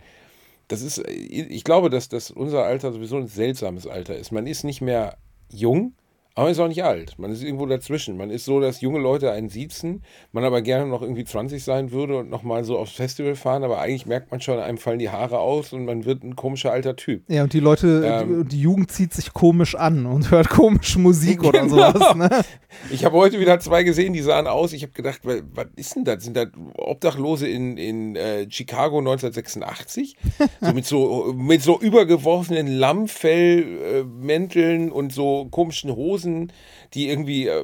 das 0.67 0.81
ist, 0.81 0.97
ich 1.07 1.63
glaube, 1.63 1.89
dass, 1.89 2.09
dass 2.09 2.31
unser 2.31 2.63
Alter 2.63 2.91
sowieso 2.91 3.15
ein 3.15 3.27
seltsames 3.27 3.87
Alter 3.87 4.17
ist. 4.17 4.31
Man 4.31 4.47
ist 4.47 4.65
nicht 4.65 4.81
mehr 4.81 5.15
jung, 5.49 5.93
aber 6.37 6.43
man 6.45 6.51
ist 6.51 6.59
auch 6.59 6.67
nicht 6.67 6.83
alt. 6.83 7.15
Man 7.17 7.31
ist 7.31 7.41
irgendwo 7.43 7.65
dazwischen. 7.65 8.15
Man 8.15 8.29
ist 8.29 8.45
so, 8.45 8.59
dass 8.61 8.79
junge 8.79 8.99
Leute 8.99 9.31
einen 9.31 9.49
siezen, 9.49 10.03
man 10.31 10.43
aber 10.45 10.61
gerne 10.61 10.85
noch 10.85 11.01
irgendwie 11.01 11.23
20 11.25 11.63
sein 11.63 11.91
würde 11.91 12.17
und 12.19 12.29
nochmal 12.29 12.63
so 12.63 12.77
aufs 12.77 12.91
Festival 12.93 13.35
fahren, 13.35 13.63
aber 13.63 13.79
eigentlich 13.81 14.05
merkt 14.05 14.29
man 14.31 14.39
schon, 14.39 14.59
einem 14.59 14.77
fallen 14.77 14.99
die 14.99 15.09
Haare 15.09 15.39
aus 15.39 15.73
und 15.73 15.83
man 15.85 16.05
wird 16.05 16.23
ein 16.23 16.35
komischer 16.35 16.71
alter 16.71 16.95
Typ. 16.95 17.23
Ja, 17.27 17.41
und 17.43 17.53
die 17.53 17.59
Leute, 17.59 18.03
Ähm. 18.05 18.43
die, 18.43 18.49
die 18.57 18.61
Jugend 18.61 18.91
zieht 18.91 19.13
sich 19.13 19.33
komisch 19.33 19.73
an 19.75 20.05
und 20.05 20.29
hört 20.37 20.49
komische 20.49 20.99
Musik 20.99 21.43
oder 21.43 21.61
Genau. 21.63 21.91
sowas. 21.91 22.15
Ne? 22.15 22.29
Ich 22.91 23.03
habe 23.05 23.15
heute 23.15 23.39
wieder 23.39 23.59
zwei 23.59 23.81
gesehen, 23.83 24.13
die 24.13 24.21
sahen 24.21 24.45
aus. 24.45 24.71
Ich 24.73 24.83
habe 24.83 24.91
gedacht, 24.91 25.21
wa- 25.25 25.41
was 25.55 25.65
ist 25.77 25.95
denn 25.95 26.03
das? 26.03 26.23
Sind 26.23 26.35
das 26.37 26.49
Obdachlose 26.77 27.47
in, 27.47 27.75
in 27.77 28.15
äh, 28.15 28.45
Chicago 28.51 28.99
1986? 28.99 30.15
So 30.61 30.73
mit 30.73 30.85
so 30.85 31.33
mit 31.35 31.61
so 31.63 31.79
übergeworfenen 31.79 32.67
Lammfellmänteln 32.67 34.91
und 34.91 35.11
so 35.13 35.47
komischen 35.49 35.95
Hosen, 35.95 36.26
Hosen, 36.27 36.51
die 36.93 37.09
irgendwie 37.09 37.47
äh, 37.47 37.63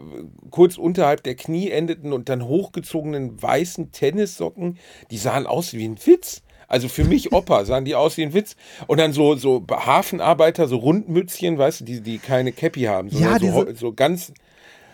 kurz 0.50 0.78
unterhalb 0.78 1.24
der 1.24 1.36
Knie 1.36 1.70
endeten 1.70 2.14
und 2.14 2.30
dann 2.30 2.46
hochgezogenen 2.46 3.42
weißen 3.42 3.92
Tennissocken, 3.92 4.78
die 5.12 5.18
sahen 5.18 5.46
aus 5.46 5.74
wie 5.74 5.86
ein 5.86 5.98
Witz. 6.06 6.42
Also 6.68 6.88
für 6.88 7.04
mich 7.04 7.32
Opa 7.34 7.66
sahen 7.66 7.86
die 7.86 7.96
aus 7.96 8.18
wie 8.18 8.24
ein 8.24 8.34
Witz. 8.34 8.56
Und 8.88 9.00
dann 9.00 9.14
so, 9.14 9.36
so 9.36 9.66
Hafenarbeiter, 9.70 10.68
so 10.68 10.78
Rundmützchen, 10.78 11.58
weißt 11.58 11.82
du, 11.82 11.86
die, 11.86 12.02
die 12.02 12.18
keine 12.18 12.52
Cappy 12.52 12.84
haben, 12.84 13.10
Ja, 13.10 13.40
so, 13.40 13.74
so 13.74 13.94
ganz. 13.94 14.34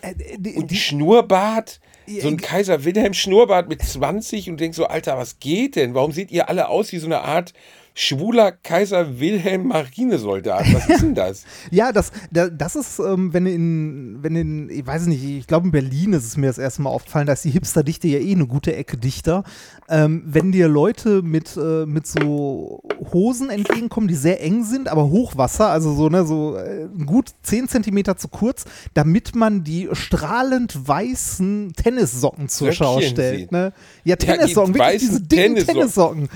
Äh, 0.01 0.13
die, 0.38 0.55
Und 0.55 0.71
die, 0.71 0.77
Schnurrbart, 0.77 1.79
so 2.08 2.27
ein 2.27 2.38
Kaiser 2.38 2.86
Wilhelm 2.86 3.13
Schnurrbart 3.13 3.69
mit 3.69 3.84
20 3.84 4.49
und 4.49 4.60
denkst 4.60 4.77
so, 4.77 4.86
Alter, 4.86 5.17
was 5.17 5.39
geht 5.39 5.75
denn? 5.75 5.93
Warum 5.93 6.12
seht 6.12 6.32
ihr 6.32 6.49
alle 6.49 6.69
aus 6.69 6.91
wie 6.91 6.97
so 6.97 7.05
eine 7.05 7.21
Art 7.21 7.53
schwuler 8.02 8.54
Kaiser 8.54 9.20
Wilhelm 9.20 9.68
Marinesoldat? 9.68 10.66
Was 10.74 10.88
ist 10.90 11.02
denn 11.02 11.16
das? 11.16 11.44
Ja, 11.72 11.92
das, 11.92 12.12
da- 12.32 12.50
das 12.50 12.76
ist, 12.78 13.00
ähm, 13.00 13.34
wenn 13.34 13.46
in, 13.46 14.20
wenn 14.22 14.36
in, 14.36 14.70
ich 14.70 14.88
weiß 14.88 15.06
nicht, 15.08 15.24
ich 15.24 15.48
glaube 15.48 15.66
in 15.68 15.72
Berlin 15.72 16.14
ist 16.14 16.24
es 16.26 16.38
mir 16.38 16.48
das 16.48 16.58
erste 16.58 16.82
Mal 16.82 16.90
aufgefallen, 16.92 17.28
da 17.28 17.34
ist 17.34 17.44
die 17.44 17.50
Hipsterdichte 17.52 18.08
ja 18.08 18.20
eh 18.20 18.32
eine 18.34 18.48
gute 18.48 18.74
Ecke 18.76 18.96
dichter. 18.98 19.44
Ähm, 19.90 20.24
wenn 20.26 20.52
dir 20.54 20.68
Leute 20.70 21.22
mit, 21.22 21.58
äh, 21.58 21.86
mit 21.86 22.08
so 22.08 22.82
Hosen 23.12 23.50
entgegenkommen, 23.50 24.08
die 24.08 24.16
sehr 24.16 24.42
eng 24.42 24.64
sind, 24.64 24.88
aber 24.88 25.10
Hochwasser, 25.10 25.68
also 25.70 25.94
so, 25.94 26.08
ne, 26.10 26.26
so 26.26 26.56
äh, 26.58 26.88
gut 27.06 27.32
10 27.44 27.68
Zentimeter 27.68 28.16
zu 28.16 28.30
kurz, 28.30 28.64
damit 28.94 29.36
man 29.36 29.64
die 29.66 29.90
strahlend 29.92 30.88
weißen 30.88 31.74
Tennissocken 31.76 32.48
zur 32.48 32.72
Schau 32.72 33.02
stellt. 33.02 33.52
Ne? 33.52 33.74
Ja, 34.06 34.16
Tennissocken, 34.16 34.74
wirklich 34.76 34.88
weißen 34.96 35.08
diese 35.10 35.22
dicken 35.22 35.56
Tennissocken. 35.66 35.76
Tennissocken. 35.76 36.30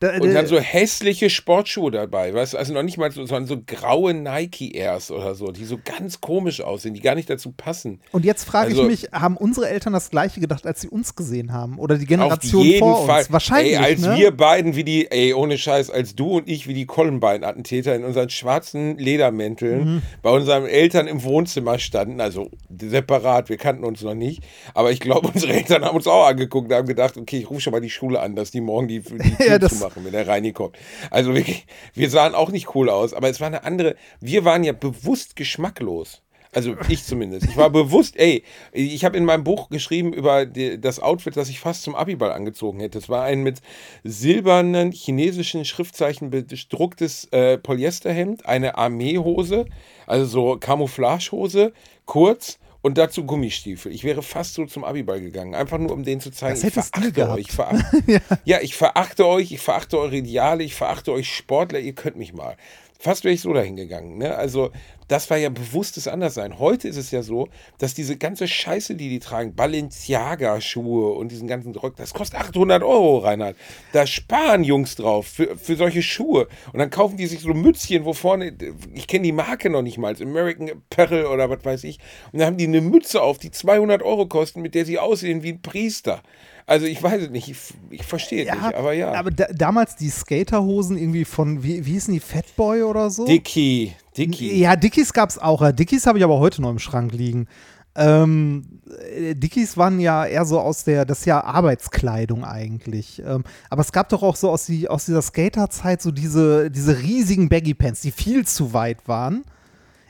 Da, 0.00 0.12
Und 0.20 0.32
dann 0.32 0.46
so 0.46 0.60
hässliche 0.60 1.28
Sportschuhe 1.28 1.90
dabei, 1.90 2.32
weißt 2.32 2.52
du? 2.52 2.56
Also 2.58 2.72
noch 2.72 2.84
nicht 2.84 2.98
mal 2.98 3.10
so, 3.10 3.26
sondern 3.26 3.46
so 3.46 3.60
graue 3.66 4.14
Nike 4.14 4.70
Airs 4.76 5.10
oder 5.10 5.34
so, 5.34 5.50
die 5.50 5.64
so 5.64 5.76
ganz 5.84 6.20
komisch 6.20 6.60
aussehen, 6.60 6.94
die 6.94 7.00
gar 7.00 7.16
nicht 7.16 7.28
dazu 7.28 7.50
passen. 7.50 8.00
Und 8.12 8.24
jetzt 8.24 8.44
frage 8.44 8.68
Also- 8.70 8.82
ich 8.88 8.88
mich, 9.02 9.10
haben 9.12 9.36
unsere 9.36 9.68
Eltern 9.68 9.92
das 9.92 10.10
gleiche 10.10 10.38
gedacht, 10.38 10.66
als 10.68 10.80
sie 10.82 10.88
uns 10.88 11.16
gesehen 11.16 11.52
haben? 11.52 11.80
Oder 11.80 11.96
die 11.96 12.04
Auf 12.04 12.08
Generation 12.08 12.62
jeden 12.64 12.78
vor 12.78 13.06
Fall. 13.06 13.22
uns? 13.22 13.32
Wahrscheinlich. 13.32 13.72
Ey, 13.72 13.84
als 13.84 14.00
ne? 14.02 14.16
wir 14.16 14.30
beiden 14.30 14.76
wie 14.76 14.84
die, 14.84 15.10
ey, 15.10 15.34
ohne 15.34 15.58
Scheiß, 15.58 15.90
als 15.90 16.14
du 16.14 16.36
und 16.36 16.48
ich 16.48 16.68
wie 16.68 16.74
die 16.74 16.86
Columbine-Attentäter 16.86 17.96
in 17.96 18.04
unseren 18.04 18.30
schwarzen 18.30 18.98
Ledermänteln 18.98 19.94
Mhm. 19.96 20.02
bei 20.22 20.30
unseren 20.30 20.66
Eltern 20.66 21.08
im 21.08 21.24
Wohnzimmer 21.24 21.80
standen, 21.80 22.20
also 22.20 22.50
separat, 22.88 23.48
wir 23.48 23.56
kannten 23.56 23.82
uns 23.82 24.02
noch 24.02 24.14
nicht, 24.14 24.44
aber 24.74 24.92
ich 24.92 25.00
glaube, 25.00 25.28
unsere 25.34 25.52
Eltern 25.54 25.84
haben 25.84 25.96
uns 25.96 26.06
auch 26.06 26.26
angeguckt 26.26 26.70
und 26.70 26.76
haben 26.76 26.86
gedacht, 26.86 27.16
okay, 27.16 27.38
ich 27.38 27.50
rufe 27.50 27.60
schon 27.60 27.72
mal 27.72 27.80
die 27.80 27.90
Schule 27.90 28.20
an, 28.20 28.36
dass 28.36 28.52
die 28.52 28.60
morgen 28.60 28.86
die, 28.86 29.00
die 29.00 29.18
Ja, 29.44 29.58
das- 29.58 29.87
zumachen, 29.88 30.04
wenn 30.04 30.12
der 30.12 30.26
Reini 30.26 30.52
kommt. 30.52 30.76
Also 31.10 31.34
wirklich, 31.34 31.66
wir 31.94 32.10
sahen 32.10 32.34
auch 32.34 32.50
nicht 32.50 32.74
cool 32.74 32.88
aus, 32.88 33.14
aber 33.14 33.28
es 33.28 33.40
war 33.40 33.46
eine 33.46 33.64
andere, 33.64 33.96
wir 34.20 34.44
waren 34.44 34.64
ja 34.64 34.72
bewusst 34.72 35.36
geschmacklos. 35.36 36.22
Also 36.50 36.76
ich 36.88 37.04
zumindest. 37.04 37.46
Ich 37.46 37.58
war 37.58 37.68
bewusst, 37.68 38.18
ey, 38.18 38.42
ich 38.72 39.04
habe 39.04 39.18
in 39.18 39.26
meinem 39.26 39.44
Buch 39.44 39.68
geschrieben 39.68 40.14
über 40.14 40.46
die, 40.46 40.80
das 40.80 40.98
Outfit, 40.98 41.36
das 41.36 41.50
ich 41.50 41.60
fast 41.60 41.82
zum 41.82 41.94
Abiball 41.94 42.32
angezogen 42.32 42.80
hätte. 42.80 42.96
Es 42.96 43.10
war 43.10 43.24
ein 43.24 43.42
mit 43.42 43.60
silbernen 44.02 44.90
chinesischen 44.92 45.66
Schriftzeichen 45.66 46.30
bedrucktes 46.30 47.26
äh, 47.32 47.58
Polyesterhemd, 47.58 48.46
eine 48.46 48.78
Armeehose, 48.78 49.66
also 50.06 50.24
so 50.24 50.56
Camouflagehose, 50.58 51.74
kurz 52.06 52.58
und 52.88 52.96
dazu 52.96 53.24
Gummistiefel. 53.24 53.92
Ich 53.92 54.02
wäre 54.02 54.22
fast 54.22 54.54
so 54.54 54.64
zum 54.64 54.82
Abiball 54.82 55.20
gegangen, 55.20 55.54
einfach 55.54 55.76
nur 55.76 55.92
um 55.92 56.04
denen 56.04 56.22
zu 56.22 56.30
zeigen, 56.30 56.58
Das 56.58 56.64
ich 56.64 56.72
verachte 56.72 57.30
euch. 57.30 57.52
Verachte, 57.52 58.22
ja. 58.44 58.60
ich 58.62 58.74
verachte 58.74 59.26
euch, 59.26 59.52
ich 59.52 59.60
verachte 59.60 59.98
eure 59.98 60.16
Ideale, 60.16 60.64
ich 60.64 60.74
verachte 60.74 61.12
euch 61.12 61.28
Sportler, 61.28 61.80
ihr 61.80 61.92
könnt 61.92 62.16
mich 62.16 62.32
mal. 62.32 62.56
Fast 63.00 63.22
wäre 63.22 63.32
ich 63.32 63.42
so 63.42 63.52
dahin 63.52 63.76
gegangen. 63.76 64.18
Ne? 64.18 64.34
Also, 64.34 64.72
das 65.06 65.30
war 65.30 65.36
ja 65.36 65.50
bewusstes 65.50 66.08
Anderssein. 66.08 66.58
Heute 66.58 66.88
ist 66.88 66.96
es 66.96 67.12
ja 67.12 67.22
so, 67.22 67.48
dass 67.78 67.94
diese 67.94 68.16
ganze 68.16 68.48
Scheiße, 68.48 68.96
die 68.96 69.08
die 69.08 69.20
tragen, 69.20 69.54
Balenciaga-Schuhe 69.54 71.12
und 71.12 71.30
diesen 71.30 71.46
ganzen 71.46 71.76
Rock, 71.76 71.94
das 71.94 72.12
kostet 72.12 72.40
800 72.40 72.82
Euro, 72.82 73.18
Reinhard. 73.18 73.56
Da 73.92 74.04
sparen 74.04 74.64
Jungs 74.64 74.96
drauf 74.96 75.28
für, 75.28 75.56
für 75.56 75.76
solche 75.76 76.02
Schuhe. 76.02 76.48
Und 76.72 76.80
dann 76.80 76.90
kaufen 76.90 77.16
die 77.16 77.28
sich 77.28 77.38
so 77.38 77.54
Mützchen, 77.54 78.04
wo 78.04 78.14
vorne, 78.14 78.52
ich 78.92 79.06
kenne 79.06 79.22
die 79.22 79.32
Marke 79.32 79.70
noch 79.70 79.82
nicht 79.82 79.98
mal, 79.98 80.16
American 80.20 80.68
Apparel 80.68 81.26
oder 81.26 81.48
was 81.48 81.64
weiß 81.64 81.84
ich. 81.84 82.00
Und 82.32 82.40
dann 82.40 82.48
haben 82.48 82.56
die 82.56 82.66
eine 82.66 82.80
Mütze 82.80 83.22
auf, 83.22 83.38
die 83.38 83.52
200 83.52 84.02
Euro 84.02 84.26
kosten, 84.26 84.60
mit 84.60 84.74
der 84.74 84.84
sie 84.84 84.98
aussehen 84.98 85.44
wie 85.44 85.52
ein 85.52 85.62
Priester. 85.62 86.20
Also 86.68 86.84
ich 86.84 87.02
weiß 87.02 87.22
es 87.22 87.30
nicht, 87.30 87.48
ich, 87.48 87.58
ich 87.88 88.04
verstehe 88.04 88.46
es 88.46 88.52
nicht, 88.52 88.74
aber 88.74 88.92
ja. 88.92 89.14
Aber 89.14 89.30
da, 89.30 89.46
damals 89.46 89.96
die 89.96 90.10
Skaterhosen 90.10 90.98
irgendwie 90.98 91.24
von, 91.24 91.62
wie, 91.62 91.86
wie 91.86 91.92
hießen 91.92 92.12
die, 92.12 92.20
Fatboy 92.20 92.82
oder 92.82 93.08
so? 93.08 93.24
Dicky, 93.24 93.94
Dicky. 94.14 94.54
Ja, 94.60 94.76
Dickies 94.76 95.14
gab 95.14 95.30
es 95.30 95.38
auch. 95.38 95.62
Ja, 95.62 95.72
Dickies 95.72 96.06
habe 96.06 96.18
ich 96.18 96.24
aber 96.24 96.38
heute 96.38 96.60
noch 96.60 96.68
im 96.68 96.78
Schrank 96.78 97.12
liegen. 97.14 97.48
Ähm, 97.96 98.80
äh, 99.16 99.34
Dickies 99.34 99.78
waren 99.78 99.98
ja 99.98 100.26
eher 100.26 100.44
so 100.44 100.60
aus 100.60 100.84
der, 100.84 101.06
das 101.06 101.20
ist 101.20 101.24
ja 101.24 101.42
Arbeitskleidung 101.42 102.44
eigentlich. 102.44 103.22
Ähm, 103.24 103.44
aber 103.70 103.80
es 103.80 103.90
gab 103.90 104.10
doch 104.10 104.22
auch 104.22 104.36
so 104.36 104.50
aus, 104.50 104.66
die, 104.66 104.88
aus 104.88 105.06
dieser 105.06 105.22
Skaterzeit 105.22 106.02
so 106.02 106.10
diese, 106.10 106.70
diese 106.70 106.98
riesigen 106.98 107.48
Baggy 107.48 107.72
Pants, 107.72 108.02
die 108.02 108.10
viel 108.10 108.46
zu 108.46 108.74
weit 108.74 109.08
waren. 109.08 109.42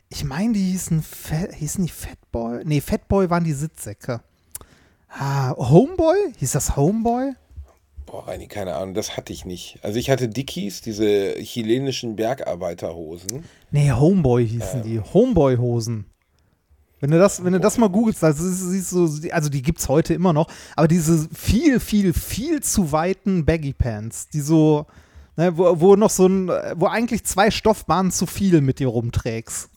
Ich 0.09 0.25
meine, 0.25 0.55
die 0.55 0.73
hießen, 0.73 1.05
hießen 1.55 1.85
die 1.87 1.93
Fatboy? 1.93 2.65
Nee, 2.65 2.81
Fatboy 2.81 3.31
waren 3.31 3.45
die 3.45 3.53
Sitzsäcke. 3.53 4.23
Ah, 5.09 5.55
Homeboy? 5.57 6.17
Hieß 6.39 6.53
das 6.53 6.77
Homeboy? 6.77 7.33
Boah, 8.07 8.27
Reini, 8.27 8.47
keine 8.47 8.75
Ahnung, 8.77 8.95
das 8.95 9.17
hatte 9.17 9.33
ich 9.33 9.45
nicht. 9.45 9.79
Also 9.83 9.99
ich 9.99 10.09
hatte 10.09 10.29
Dickies, 10.29 10.81
diese 10.81 11.35
chilenischen 11.41 12.17
Bergarbeiterhosen. 12.17 13.45
Nee, 13.71 13.93
Homeboy 13.93 14.47
hießen 14.47 14.83
die. 14.83 15.01
Homeboy-Hosen. 15.01 16.07
Wenn 17.01 17.11
du 17.11 17.19
das, 17.19 17.45
wenn 17.45 17.53
du 17.53 17.61
das 17.61 17.79
mal 17.79 17.89
googelst, 17.89 18.25
also 18.25 18.49
siehst 18.49 18.93
du, 18.93 19.31
also 19.31 19.49
die 19.49 19.63
gibt's 19.63 19.89
heute 19.89 20.15
immer 20.15 20.33
noch, 20.33 20.49
aber 20.75 20.89
diese 20.89 21.29
viel, 21.33 21.81
viel, 21.81 22.13
viel 22.13 22.61
zu 22.61 22.91
weiten 22.91 23.45
Baggy 23.45 23.73
Pants, 23.73 24.29
die 24.31 24.41
so, 24.41 24.87
ne, 25.37 25.57
wo, 25.57 25.79
wo 25.79 25.95
noch 25.95 26.11
so 26.11 26.27
ein, 26.27 26.49
wo 26.49 26.87
eigentlich 26.87 27.25
zwei 27.25 27.51
Stoffbahnen 27.51 28.11
zu 28.11 28.27
viel 28.27 28.61
mit 28.63 28.79
dir 28.81 28.89
rumträgst. 28.89 29.71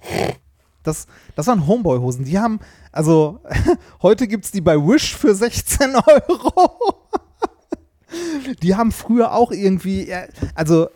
Das, 0.84 1.06
das 1.34 1.46
waren 1.48 1.66
Homeboy-Hosen. 1.66 2.24
Die 2.24 2.38
haben, 2.38 2.60
also 2.92 3.40
heute 4.02 4.28
gibt's 4.28 4.52
die 4.52 4.60
bei 4.60 4.76
Wish 4.76 5.16
für 5.16 5.34
16 5.34 5.96
Euro. 5.96 7.00
Die 8.62 8.74
haben 8.74 8.92
früher 8.92 9.34
auch 9.34 9.50
irgendwie, 9.50 10.08
ja, 10.08 10.24
also 10.54 10.88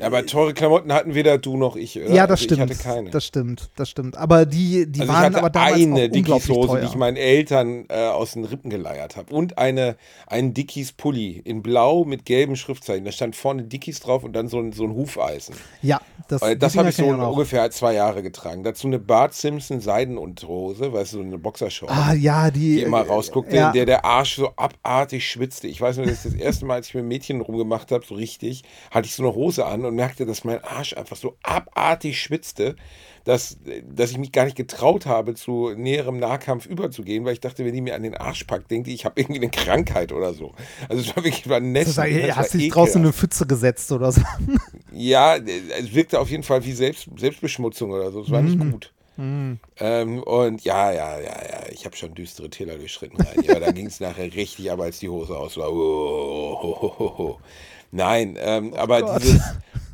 Aber 0.00 0.24
teure 0.26 0.54
Klamotten 0.54 0.92
hatten 0.92 1.14
weder 1.14 1.38
du 1.38 1.56
noch 1.56 1.76
ich, 1.76 1.98
oder? 1.98 2.12
ja, 2.12 2.26
das 2.26 2.40
also 2.40 2.54
stimmt. 2.54 2.70
Ich 2.70 2.78
hatte 2.78 2.88
keine. 2.88 3.10
Das 3.10 3.24
stimmt, 3.24 3.70
das 3.76 3.90
stimmt. 3.90 4.16
Aber 4.16 4.46
die, 4.46 4.86
die 4.86 5.00
also 5.00 5.12
ich 5.12 5.16
waren 5.16 5.24
hatte 5.26 5.38
aber 5.38 5.50
damals 5.50 5.74
eine 5.74 5.84
auch 5.84 5.90
unglaublich 5.90 6.12
Dickies-Hose, 6.12 6.68
teuer. 6.68 6.80
die 6.80 6.86
ich 6.86 6.94
meinen 6.96 7.16
Eltern 7.16 7.84
äh, 7.88 8.06
aus 8.06 8.32
den 8.32 8.44
Rippen 8.44 8.70
geleiert 8.70 9.16
habe. 9.16 9.34
Und 9.34 9.58
eine, 9.58 9.96
einen 10.26 10.54
Dickies-Pulli 10.54 11.40
in 11.44 11.62
blau 11.62 12.04
mit 12.04 12.24
gelben 12.24 12.56
Schriftzeichen. 12.56 13.04
Da 13.04 13.12
stand 13.12 13.36
vorne 13.36 13.64
Dickies 13.64 14.00
drauf 14.00 14.24
und 14.24 14.32
dann 14.34 14.48
so 14.48 14.58
ein, 14.58 14.72
so 14.72 14.84
ein 14.84 14.94
Hufeisen. 14.94 15.54
ja, 15.82 16.00
das, 16.28 16.42
Äh, 16.42 16.56
Das 16.56 16.76
habe 16.76 16.90
ich 16.90 16.96
so 16.96 17.06
ungefähr 17.06 17.70
zwei 17.70 17.94
Jahre 17.94 18.22
getragen. 18.22 18.62
Dazu 18.62 18.86
eine 18.86 18.98
Bart 18.98 19.34
Simpson 19.34 19.80
Seidenunterhose, 19.80 20.92
weißt 20.92 21.14
du, 21.14 21.18
so 21.18 21.22
eine 21.22 21.38
Boxershort. 21.38 21.90
Ah, 21.90 22.12
ja, 22.14 22.50
die. 22.50 22.76
die 22.76 22.82
immer 22.82 23.02
rausguckte, 23.02 23.56
ja. 23.56 23.68
in 23.68 23.72
der 23.74 23.86
der 23.86 24.04
Arsch 24.04 24.36
so 24.36 24.50
abartig 24.56 25.28
schwitzte. 25.28 25.66
Ich 25.68 25.80
weiß 25.80 25.96
nur, 25.98 26.06
dass 26.06 26.22
das 26.22 26.34
erste 26.34 26.55
Mal, 26.62 26.74
als 26.74 26.88
ich 26.88 26.94
mit 26.94 27.04
Mädchen 27.04 27.40
rumgemacht 27.40 27.90
habe, 27.92 28.04
so 28.06 28.14
richtig, 28.14 28.62
hatte 28.90 29.06
ich 29.06 29.14
so 29.14 29.22
eine 29.22 29.34
Hose 29.34 29.66
an 29.66 29.84
und 29.84 29.94
merkte, 29.94 30.26
dass 30.26 30.44
mein 30.44 30.62
Arsch 30.62 30.96
einfach 30.96 31.16
so 31.16 31.36
abartig 31.42 32.20
schwitzte, 32.20 32.76
dass, 33.24 33.58
dass 33.88 34.10
ich 34.10 34.18
mich 34.18 34.32
gar 34.32 34.44
nicht 34.44 34.56
getraut 34.56 35.06
habe, 35.06 35.34
zu 35.34 35.72
näherem 35.76 36.18
Nahkampf 36.18 36.66
überzugehen, 36.66 37.24
weil 37.24 37.32
ich 37.32 37.40
dachte, 37.40 37.64
wenn 37.64 37.74
die 37.74 37.80
mir 37.80 37.94
an 37.94 38.02
den 38.02 38.16
Arsch 38.16 38.44
packt, 38.44 38.70
denkt 38.70 38.86
die, 38.86 38.94
ich 38.94 39.04
habe 39.04 39.20
irgendwie 39.20 39.40
eine 39.40 39.50
Krankheit 39.50 40.12
oder 40.12 40.32
so. 40.32 40.52
Also 40.88 41.02
es 41.02 41.16
war 41.16 41.24
wirklich 41.24 41.48
war 41.48 41.60
nett. 41.60 41.86
So 41.86 41.92
sagen, 41.92 42.12
hey, 42.12 42.30
hast 42.30 42.54
du 42.54 42.58
dich 42.58 42.70
draußen 42.70 43.00
in 43.00 43.06
eine 43.06 43.12
Pfütze 43.12 43.46
gesetzt 43.46 43.90
oder 43.92 44.12
so? 44.12 44.22
Ja, 44.92 45.36
es 45.36 45.94
wirkte 45.94 46.20
auf 46.20 46.30
jeden 46.30 46.42
Fall 46.42 46.64
wie 46.64 46.72
Selbst, 46.72 47.08
Selbstbeschmutzung 47.16 47.90
oder 47.90 48.10
so. 48.12 48.22
Es 48.22 48.30
war 48.30 48.42
nicht 48.42 48.58
gut. 48.58 48.92
Ähm, 49.18 50.22
und 50.22 50.64
ja, 50.64 50.92
ja, 50.92 51.18
ja, 51.18 51.42
ja, 51.50 51.68
ich 51.70 51.84
habe 51.84 51.96
schon 51.96 52.14
düstere 52.14 52.50
Täler 52.50 52.76
durchschritten. 52.76 53.20
Rein. 53.20 53.42
Ja, 53.44 53.58
da 53.58 53.72
ging 53.72 53.86
es 53.86 54.00
nachher 54.00 54.32
richtig 54.34 54.70
ab, 54.70 54.80
als 54.80 54.98
die 54.98 55.08
Hose 55.08 55.36
aus 55.36 55.56
war. 55.56 55.72
Oh, 55.72 56.58
ho, 56.62 56.94
ho. 56.98 57.40
Nein, 57.92 58.36
ähm, 58.38 58.74
aber 58.74 59.02
Gott. 59.02 59.22
dieses, 59.22 59.40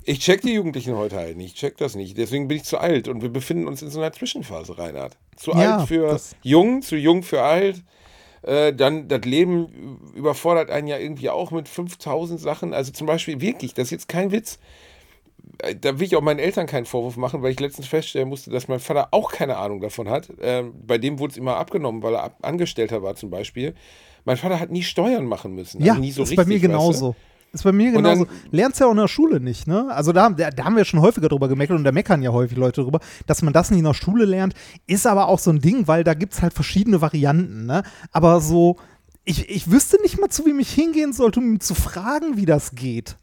ich 0.05 0.19
check 0.19 0.43
die 0.43 0.55
Jugendlichen 0.55 0.97
heute 0.97 1.17
halt 1.17 1.37
nicht. 1.37 1.55
Ich 1.55 1.61
check 1.61 1.77
das 1.77 1.95
nicht. 1.95 2.17
Deswegen 2.19 2.49
bin 2.49 2.57
ich 2.57 2.65
zu 2.65 2.79
alt 2.79 3.09
und 3.09 3.23
wir 3.23 3.29
befinden 3.29 3.69
uns 3.69 3.83
in 3.83 3.91
so 3.91 4.01
einer 4.01 4.13
Zwischenphase, 4.13 4.77
Reinhard. 4.77 5.17
Zu 5.37 5.53
Ja, 5.53 5.79
alt 5.79 5.89
für 5.89 6.21
jung, 6.43 6.83
zu 6.83 6.97
jung 6.97 7.23
für 7.23 7.43
alt. 7.43 7.83
Äh, 8.43 8.73
dann 8.73 9.07
das 9.07 9.25
Leben 9.25 10.01
überfordert 10.15 10.69
einen 10.69 10.89
ja 10.89 10.99
irgendwie 10.99 11.31
auch 11.31 11.53
mit 11.53 11.69
5000 11.69 12.41
Sachen. 12.41 12.75
Also 12.75 12.91
zum 12.91 13.07
Beispiel 13.07 13.41
wirklich, 13.41 13.75
das 13.75 13.85
ist 13.85 13.91
jetzt 13.93 14.09
kein 14.09 14.33
Witz 14.33 14.59
da 15.81 15.99
will 15.99 16.07
ich 16.07 16.17
auch 16.17 16.23
meinen 16.23 16.41
Eltern 16.41 16.67
keinen 16.67 16.87
Vorwurf 16.87 17.17
machen, 17.17 17.43
weil 17.43 17.53
ich 17.53 17.61
letztens 17.61 17.87
feststellen 17.87 18.29
musste, 18.29 18.51
dass 18.51 18.69
mein 18.69 18.81
Vater 18.81 19.09
auch 19.13 19.33
keine 19.33 19.57
Ahnung 19.57 19.81
davon 19.81 20.09
hat. 20.09 20.33
Ähm, 20.41 20.75
bei 20.85 20.99
dem 20.99 21.19
wurde 21.19 21.33
es 21.33 21.37
immer 21.37 21.57
abgenommen, 21.57 22.03
weil 22.03 22.15
er 22.15 22.25
ab 22.25 22.39
Angestellter 22.43 23.03
war 23.03 23.15
zum 23.15 23.31
Beispiel. 23.31 23.75
Mein 24.25 24.37
Vater 24.37 24.61
hat 24.61 24.71
nie 24.71 24.83
Steuern 24.83 25.25
machen 25.27 25.55
müssen. 25.55 25.83
ja, 25.83 25.93
also 25.93 26.01
nie 26.01 26.13
so 26.13 26.23
ist 26.23 26.31
richtig, 26.31 26.37
bei 26.37 26.49
mir 26.49 26.55
weißt 26.55 26.65
du? 26.65 26.69
genauso. 26.69 27.17
Ist 27.53 27.65
bei 27.65 27.73
mir 27.73 27.93
genauso. 27.93 28.27
Lernst 28.51 28.81
ja 28.81 28.87
auch 28.87 28.93
in 28.93 28.97
der 28.97 29.09
Schule 29.09 29.39
nicht, 29.39 29.67
ne? 29.67 29.89
Also 29.91 30.13
da, 30.13 30.31
da, 30.31 30.51
da 30.51 30.65
haben 30.65 30.75
wir 30.75 30.87
schon 30.87 31.03
häufiger 31.03 31.29
drüber 31.29 31.49
gemeckert 31.49 31.77
und 31.77 31.85
da 31.85 31.93
meckern 31.93 32.23
ja 32.23 32.33
häufig 32.33 32.57
Leute 32.57 32.83
drüber, 32.83 33.01
dass 33.27 33.43
man 33.43 33.53
das 33.53 33.71
nicht 33.71 33.81
in 33.81 33.85
der 33.85 33.95
Schule 33.95 34.25
lernt. 34.25 34.55
Ist 34.87 35.07
aber 35.07 35.29
auch 35.29 35.39
so 35.39 35.51
ein 35.51 35.61
Ding, 35.61 35.87
weil 35.87 36.03
da 36.03 36.15
gibt 36.15 36.33
es 36.33 36.41
halt 36.41 36.55
verschiedene 36.55 37.03
Varianten, 37.03 37.67
ne? 37.67 37.83
Aber 38.11 38.41
so, 38.41 38.79
ich, 39.25 39.51
ich 39.51 39.71
wüsste 39.71 40.01
nicht 40.01 40.19
mal, 40.19 40.31
zu 40.31 40.47
wem 40.47 40.61
ich 40.61 40.73
hingehen 40.73 41.13
sollte, 41.13 41.41
um 41.41 41.53
ihn 41.53 41.61
zu 41.61 41.75
fragen, 41.75 42.37
wie 42.37 42.47
das 42.47 42.75
geht. 42.75 43.17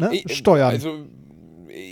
Ne? 0.00 0.10
Ich- 0.12 0.36
Steuern. 0.36 0.70
Also, 0.70 0.90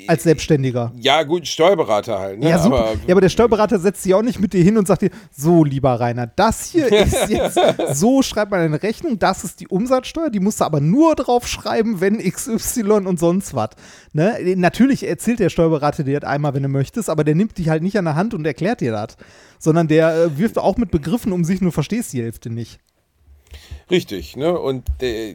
als 0.08 0.24
Selbstständiger. 0.24 0.92
ja, 0.98 1.22
gut, 1.22 1.46
Steuerberater 1.46 2.18
halt. 2.18 2.40
Ne? 2.40 2.48
Ja, 2.50 2.58
super. 2.58 2.78
Aber, 2.78 2.92
ja, 3.06 3.12
aber 3.14 3.20
der 3.20 3.28
Steuerberater 3.28 3.78
setzt 3.78 4.02
sich 4.02 4.12
auch 4.12 4.22
nicht 4.22 4.40
mit 4.40 4.52
dir 4.52 4.62
hin 4.64 4.76
und 4.76 4.88
sagt 4.88 5.02
dir, 5.02 5.10
so, 5.30 5.62
lieber 5.62 6.00
Rainer, 6.00 6.26
das 6.26 6.64
hier 6.66 6.90
ist 6.92 7.28
jetzt, 7.28 7.58
so 7.92 8.22
schreibt 8.22 8.50
man 8.50 8.60
eine 8.60 8.82
Rechnung, 8.82 9.18
das 9.20 9.44
ist 9.44 9.60
die 9.60 9.68
Umsatzsteuer, 9.68 10.30
die 10.30 10.40
musst 10.40 10.60
du 10.60 10.64
aber 10.64 10.80
nur 10.80 11.14
drauf 11.14 11.46
schreiben, 11.46 12.00
wenn 12.00 12.18
XY 12.18 12.90
und 13.06 13.20
sonst 13.20 13.54
was. 13.54 13.70
Ne? 14.12 14.36
Natürlich 14.56 15.06
erzählt 15.06 15.38
der 15.38 15.48
Steuerberater 15.48 16.02
dir 16.02 16.18
das 16.18 16.28
einmal, 16.28 16.54
wenn 16.54 16.64
du 16.64 16.68
möchtest, 16.68 17.08
aber 17.08 17.22
der 17.22 17.36
nimmt 17.36 17.56
dich 17.56 17.68
halt 17.68 17.82
nicht 17.84 17.96
an 17.96 18.04
der 18.06 18.16
Hand 18.16 18.34
und 18.34 18.44
erklärt 18.44 18.80
dir 18.80 18.90
das, 18.90 19.16
sondern 19.60 19.86
der 19.86 20.12
äh, 20.24 20.38
wirft 20.38 20.58
auch 20.58 20.76
mit 20.76 20.90
Begriffen 20.90 21.30
um 21.30 21.44
sich, 21.44 21.60
nur 21.60 21.70
verstehst 21.72 22.12
die 22.12 22.22
Hälfte 22.22 22.50
nicht. 22.50 22.80
Richtig, 23.90 24.36
ne? 24.36 24.58
Und 24.58 24.84
äh, 25.00 25.34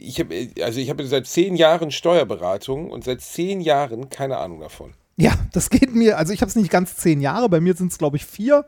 ich 0.00 0.20
habe 0.20 0.48
also 0.62 0.80
ich 0.80 0.90
habe 0.90 1.06
seit 1.06 1.26
zehn 1.26 1.56
Jahren 1.56 1.90
Steuerberatung 1.90 2.90
und 2.90 3.04
seit 3.04 3.20
zehn 3.20 3.60
Jahren 3.60 4.08
keine 4.08 4.38
Ahnung 4.38 4.60
davon. 4.60 4.94
Ja, 5.16 5.32
das 5.52 5.70
geht 5.70 5.94
mir, 5.94 6.16
also 6.18 6.32
ich 6.32 6.40
habe 6.40 6.48
es 6.48 6.56
nicht 6.56 6.70
ganz 6.70 6.96
zehn 6.96 7.20
Jahre, 7.20 7.48
bei 7.48 7.60
mir 7.60 7.74
sind 7.74 7.90
es 7.92 7.98
glaube 7.98 8.16
ich 8.16 8.24
vier, 8.24 8.64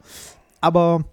aber 0.61 1.05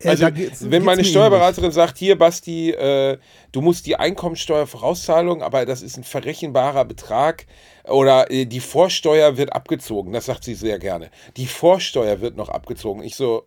äh, 0.00 0.08
Also, 0.08 0.24
da 0.24 0.30
geht's- 0.30 0.68
wenn 0.70 0.82
meine 0.82 1.04
Steuerberaterin 1.04 1.70
sagt, 1.72 1.98
hier, 1.98 2.18
Basti, 2.18 2.70
äh, 2.70 3.18
du 3.52 3.60
musst 3.60 3.86
die 3.86 3.96
Einkommensteuervorauszahlung, 3.96 5.42
aber 5.42 5.66
das 5.66 5.82
ist 5.82 5.96
ein 5.98 6.04
verrechenbarer 6.04 6.84
Betrag 6.84 7.46
oder 7.84 8.30
äh, 8.30 8.46
die 8.46 8.60
Vorsteuer 8.60 9.36
wird 9.36 9.52
abgezogen. 9.52 10.12
Das 10.12 10.26
sagt 10.26 10.42
sie 10.44 10.54
sehr 10.54 10.78
gerne. 10.78 11.10
Die 11.36 11.46
Vorsteuer 11.46 12.20
wird 12.20 12.36
noch 12.36 12.48
abgezogen. 12.48 13.02
Ich 13.02 13.14
so, 13.14 13.46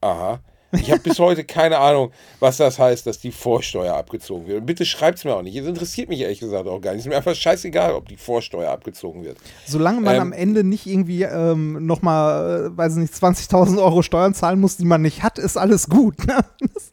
aha. 0.00 0.40
Ich 0.72 0.90
habe 0.90 1.00
bis 1.00 1.18
heute 1.18 1.44
keine 1.44 1.78
Ahnung, 1.78 2.12
was 2.40 2.58
das 2.58 2.78
heißt, 2.78 3.06
dass 3.06 3.18
die 3.18 3.32
Vorsteuer 3.32 3.94
abgezogen 3.94 4.46
wird. 4.46 4.60
Und 4.60 4.66
bitte 4.66 4.84
schreibt 4.84 5.18
es 5.18 5.24
mir 5.24 5.34
auch 5.34 5.42
nicht. 5.42 5.56
Es 5.56 5.66
interessiert 5.66 6.10
mich 6.10 6.20
ehrlich 6.20 6.40
gesagt 6.40 6.68
auch 6.68 6.80
gar 6.80 6.90
nicht. 6.92 7.00
Es 7.00 7.06
ist 7.06 7.10
mir 7.10 7.16
einfach 7.16 7.34
scheißegal, 7.34 7.94
ob 7.94 8.08
die 8.08 8.16
Vorsteuer 8.16 8.70
abgezogen 8.70 9.24
wird. 9.24 9.38
Solange 9.66 10.00
man 10.02 10.16
Ähm, 10.16 10.20
am 10.20 10.32
Ende 10.32 10.64
nicht 10.64 10.86
irgendwie 10.86 11.22
ähm, 11.22 11.86
nochmal, 11.86 12.66
äh, 12.66 12.76
weiß 12.76 12.94
ich 12.94 12.98
nicht, 12.98 13.14
20.000 13.14 13.82
Euro 13.82 14.02
Steuern 14.02 14.34
zahlen 14.34 14.60
muss, 14.60 14.76
die 14.76 14.84
man 14.84 15.00
nicht 15.00 15.22
hat, 15.22 15.38
ist 15.38 15.56
alles 15.56 15.88
gut. 15.88 16.16
Ne? 16.26 16.44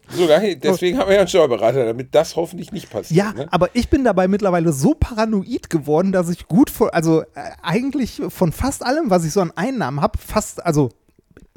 Solange, 0.09 0.55
deswegen 0.55 0.97
haben 0.97 1.07
wir 1.07 1.15
ja 1.15 1.21
einen 1.21 1.27
Steuerberater, 1.27 1.85
damit 1.85 2.15
das 2.15 2.35
hoffentlich 2.35 2.71
nicht 2.71 2.89
passiert. 2.89 3.17
Ja, 3.17 3.33
ne? 3.33 3.47
aber 3.51 3.69
ich 3.73 3.89
bin 3.89 4.03
dabei 4.05 4.27
mittlerweile 4.27 4.71
so 4.71 4.93
paranoid 4.93 5.69
geworden, 5.69 6.11
dass 6.11 6.29
ich 6.29 6.47
gut 6.47 6.69
von, 6.69 6.89
also 6.91 7.21
äh, 7.21 7.25
eigentlich 7.61 8.21
von 8.29 8.51
fast 8.53 8.85
allem, 8.85 9.09
was 9.09 9.25
ich 9.25 9.33
so 9.33 9.41
an 9.41 9.51
Einnahmen 9.55 9.99
habe, 10.01 10.17
fast, 10.17 10.65
also 10.65 10.91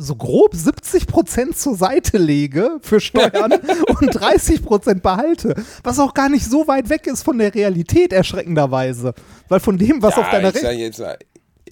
so 0.01 0.15
grob 0.15 0.55
70 0.55 1.09
Prozent 1.09 1.59
zur 1.59 1.75
Seite 1.75 2.19
lege 2.19 2.79
für 2.83 3.01
Steuern 3.01 3.53
und 4.01 4.15
30 4.15 4.63
Prozent 4.65 5.03
behalte. 5.03 5.55
Was 5.83 5.99
auch 5.99 6.15
gar 6.15 6.29
nicht 6.29 6.47
so 6.47 6.69
weit 6.69 6.89
weg 6.89 7.09
ist 7.09 7.25
von 7.25 7.37
der 7.39 7.53
Realität, 7.55 8.13
erschreckenderweise. 8.13 9.13
Weil 9.49 9.59
von 9.61 9.77
dem, 9.77 10.01
was 10.01 10.15
ja, 10.15 10.23
auf 10.23 10.31
deiner 10.31 10.49
ich 10.55 10.61
sag 10.61 10.71
Rechnung. 10.71 11.17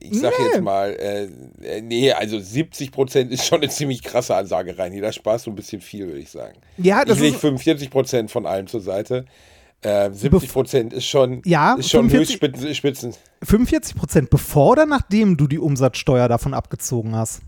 ich 0.00 0.20
sag 0.20 0.32
Nee. 0.38 0.44
jetzt 0.46 0.60
mal, 0.60 0.90
äh, 0.90 1.28
äh, 1.62 1.80
nee, 1.82 2.10
also 2.12 2.40
70 2.40 2.90
Prozent 2.90 3.30
ist 3.30 3.46
schon 3.46 3.60
eine 3.62 3.70
ziemlich 3.70 4.02
krasse 4.02 4.34
Ansage 4.34 4.76
rein. 4.76 5.00
Da 5.00 5.12
sparst 5.12 5.46
du 5.46 5.50
ein 5.52 5.56
bisschen 5.56 5.80
viel, 5.80 6.06
würde 6.08 6.18
ich 6.18 6.30
sagen. 6.30 6.58
Ja, 6.78 7.04
das 7.04 7.18
ich 7.18 7.22
lege 7.22 7.34
ist- 7.36 7.40
45 7.40 7.90
Prozent 7.90 8.30
von 8.32 8.44
allem 8.44 8.66
zur 8.66 8.80
Seite. 8.80 9.24
Äh, 9.82 10.10
70 10.10 10.52
Prozent 10.52 10.92
ist 10.92 11.04
schon, 11.06 11.42
Ja, 11.44 11.74
ist 11.74 11.90
schon 11.90 12.10
45 12.10 12.40
Höchstspitzen. 12.40 12.74
Spitzen. 12.74 13.14
45 13.44 13.94
Prozent 13.94 14.30
bevor 14.30 14.72
oder 14.72 14.84
nachdem 14.86 15.36
du 15.36 15.46
die 15.46 15.58
Umsatzsteuer 15.60 16.26
davon 16.28 16.54
abgezogen 16.54 17.14
hast? 17.14 17.40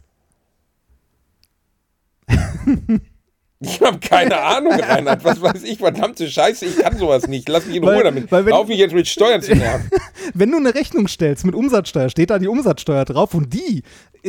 Ich 3.60 3.80
habe 3.82 3.98
keine 3.98 4.40
Ahnung, 4.40 4.72
Reinhard. 4.80 5.24
Was 5.24 5.40
weiß 5.42 5.64
ich? 5.64 5.78
Verdammte 5.78 6.28
Scheiße, 6.30 6.64
ich 6.64 6.76
kann 6.78 6.96
sowas 6.96 7.26
nicht. 7.26 7.48
Lass 7.48 7.66
mich 7.66 7.76
in 7.76 7.82
Ruhe 7.84 7.96
Weil- 7.96 8.04
damit. 8.04 8.30
weil 8.30 8.44
wenn- 8.46 8.52
Lauf 8.52 8.68
mich 8.68 8.78
jetzt 8.78 8.94
mit 8.94 9.08
Steuern 9.08 9.42
zu 9.42 9.54
nerven. 9.54 9.90
Wenn 10.34 10.50
du 10.50 10.58
eine 10.58 10.74
Rechnung 10.74 11.08
stellst 11.08 11.46
mit 11.46 11.54
Umsatzsteuer, 11.54 12.10
steht 12.10 12.28
da 12.28 12.38
die 12.38 12.48
Umsatzsteuer 12.48 13.06
drauf 13.06 13.32
und 13.32 13.54
die 13.54 13.82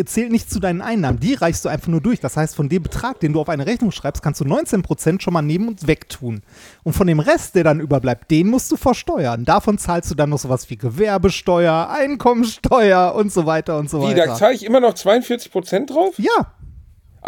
zählt 0.06 0.32
nicht 0.32 0.50
zu 0.50 0.62
deinen 0.62 0.82
Einnahmen. 0.82 1.20
Die 1.20 1.34
reichst 1.34 1.66
du 1.66 1.70
einfach 1.70 1.89
nur 1.89 2.00
durch. 2.00 2.22
Das 2.22 2.38
heißt, 2.38 2.56
von 2.56 2.70
dem 2.70 2.84
Betrag, 2.84 3.20
den 3.20 3.34
du 3.34 3.41
auf 3.41 3.50
eine 3.50 3.66
Rechnung 3.66 3.91
schreibst, 3.91 4.24
kannst 4.24 4.39
du 4.39 4.45
19% 4.45 5.20
schon 5.20 5.34
mal 5.34 5.41
nehmen 5.41 5.68
und 5.68 5.88
wegtun. 5.88 6.41
Und 6.84 6.93
von 6.93 7.06
dem 7.06 7.20
Rest, 7.20 7.54
der 7.56 7.66
dann 7.66 7.82
überbleibt, 7.82 8.32
den 8.32 8.47
musst 8.47 8.72
du 8.72 8.78
versteuern. 8.78 9.43
Davon 9.43 9.78
zahlst 9.78 10.10
du 10.10 10.16
dann 10.16 10.30
noch 10.30 10.39
sowas 10.39 10.70
wie 10.70 10.78
Gewerbesteuer, 10.78 11.89
Einkommensteuer 11.89 13.14
und 13.14 13.34
so 13.34 13.45
weiter 13.45 13.78
und 13.78 13.89
so 13.89 14.02
Wie, 14.08 14.14
da 14.14 14.22
weiter. 14.22 14.36
zahle 14.36 14.56
ich 14.56 14.64
immer 14.66 14.80
noch 14.80 14.93
42 14.93 15.52
Prozent 15.52 15.89
drauf? 15.89 16.14
Ja, 16.18 16.54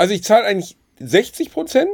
Also 0.01 0.15
ich 0.15 0.23
zahle 0.23 0.45
eigentlich 0.45 0.77
60 0.99 1.51
Prozent? 1.51 1.91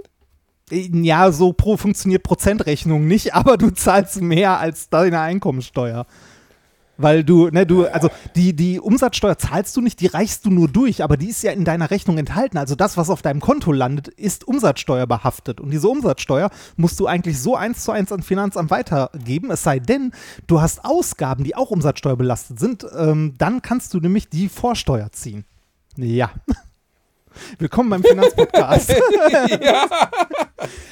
Ja, 0.72 1.30
so 1.34 1.51
pro 1.51 1.76
funktioniert 1.76 2.24
Prozentrechnung 2.24 3.05
nicht, 3.05 3.34
aber 3.34 3.58
du 3.58 3.70
zahlst 3.70 4.22
mehr 4.22 4.62
als 4.62 4.88
deine 4.88 5.20
Einkommensteuer. 5.20 6.05
Weil 6.95 7.26
du, 7.26 7.49
ne, 7.49 7.66
du, 7.66 7.86
also 7.86 8.10
die, 8.38 8.55
die 8.55 8.80
Umsatzsteuer 8.80 9.38
zahlst 9.38 9.76
du 9.76 9.82
nicht, 9.82 9.99
die 9.99 10.08
reichst 10.08 10.45
du 10.45 10.51
nur 10.51 10.70
durch, 10.70 11.03
aber 11.03 11.18
die 11.18 11.28
ist 11.28 11.43
ja 11.43 11.51
in 11.51 11.66
deiner 11.66 11.91
Rechnung 11.91 12.18
enthalten. 12.18 12.58
Also 12.58 12.76
das, 12.76 12.95
was 12.95 13.10
auf 13.10 13.22
deinem 13.22 13.41
Konto 13.41 13.74
landet, 13.74 14.08
ist 14.08 14.47
Umsatzsteuer 14.47 15.05
behaftet. 15.05 15.60
Und 15.60 15.72
diese 15.72 15.89
Umsatzsteuer 15.89 16.49
musst 16.78 16.97
du 17.01 17.08
eigentlich 17.08 17.41
so 17.41 17.58
eins 17.58 17.84
zu 17.84 17.91
eins 17.91 18.14
an 18.14 18.24
Finanzamt 18.24 18.72
weitergeben, 18.72 19.51
es 19.51 19.64
sei 19.64 19.80
denn, 19.80 20.14
du 20.47 20.62
hast 20.62 20.86
Ausgaben, 20.86 21.43
die 21.43 21.58
auch 21.58 21.72
umsatzsteuerbelastet 21.72 22.58
sind, 22.58 22.88
ähm, 22.97 23.34
dann 23.38 23.62
kannst 23.62 23.93
du 23.93 23.99
nämlich 23.99 24.30
die 24.30 24.47
Vorsteuer 24.47 25.12
ziehen. 25.12 25.43
Ja. 25.97 26.32
Willkommen 27.59 27.89
beim 27.89 28.03
Finanzpodcast. 28.03 28.95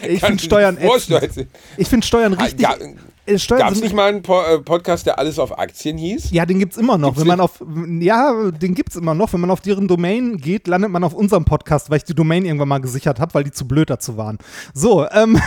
Ich 0.08 0.22
finde 0.22 0.44
Steuern 0.44 0.78
ätzend. 0.78 1.48
Ich 1.78 1.88
finde 1.88 2.06
Steuern 2.06 2.34
richtig. 2.34 2.66
Ga- 2.66 2.78
äh, 3.26 3.40
Steuern 3.40 3.62
Gab 3.62 3.72
es 3.72 3.82
nicht 3.82 3.96
mal 3.96 4.10
einen 4.10 4.22
po 4.22 4.40
äh, 4.42 4.60
Podcast, 4.60 5.08
der 5.08 5.18
alles 5.18 5.40
auf 5.40 5.58
Aktien 5.58 5.98
hieß? 5.98 6.30
Ja, 6.32 6.46
den 6.46 6.60
gibt's 6.60 6.78
immer 6.78 6.98
noch. 6.98 7.10
Gibt's 7.10 7.22
wenn 7.22 7.28
man 7.28 7.40
auf, 7.40 7.64
ja, 8.00 8.52
den 8.52 8.76
gibt's 8.76 8.96
immer 8.96 9.16
noch. 9.16 9.34
Wenn 9.34 9.42
man 9.42 9.50
auf 9.50 9.62
deren 9.62 9.88
Domain 9.88 10.38
geht, 10.38 10.68
landet 10.68 10.92
man 10.92 11.04
auf 11.04 11.14
unserem 11.14 11.44
Podcast, 11.46 11.90
weil 11.90 11.98
ich 11.98 12.04
die 12.04 12.14
Domain 12.14 12.46
irgendwann 12.46 12.68
mal 12.68 12.80
gesichert 12.80 13.20
habe, 13.20 13.34
weil 13.34 13.44
die 13.44 13.52
zu 13.52 13.68
blöd 13.68 13.90
dazu 13.90 14.16
waren. 14.18 14.38
So, 14.76 15.10
ähm, 15.10 15.42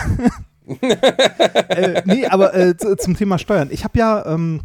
äh, 1.69 2.01
nee, 2.05 2.25
aber 2.27 2.53
äh, 2.53 2.75
zu, 2.75 2.97
zum 2.97 3.15
Thema 3.15 3.37
Steuern. 3.39 3.69
Ich 3.71 3.85
habe 3.85 3.97
ja 3.97 4.25
ähm, 4.25 4.61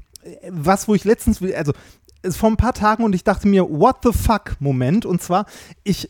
was, 0.51 0.89
wo 0.89 0.95
ich 0.95 1.05
letztens, 1.05 1.41
also 1.55 1.73
es 2.04 2.04
vor 2.33 2.51
ein 2.51 2.57
paar 2.57 2.73
Tagen 2.73 3.05
und 3.05 3.15
ich 3.15 3.25
dachte 3.25 3.47
mir, 3.49 3.69
what 3.69 3.97
the 4.03 4.13
fuck, 4.13 4.57
Moment. 4.61 5.05
Und 5.07 5.23
zwar, 5.23 5.47
ich 5.83 6.09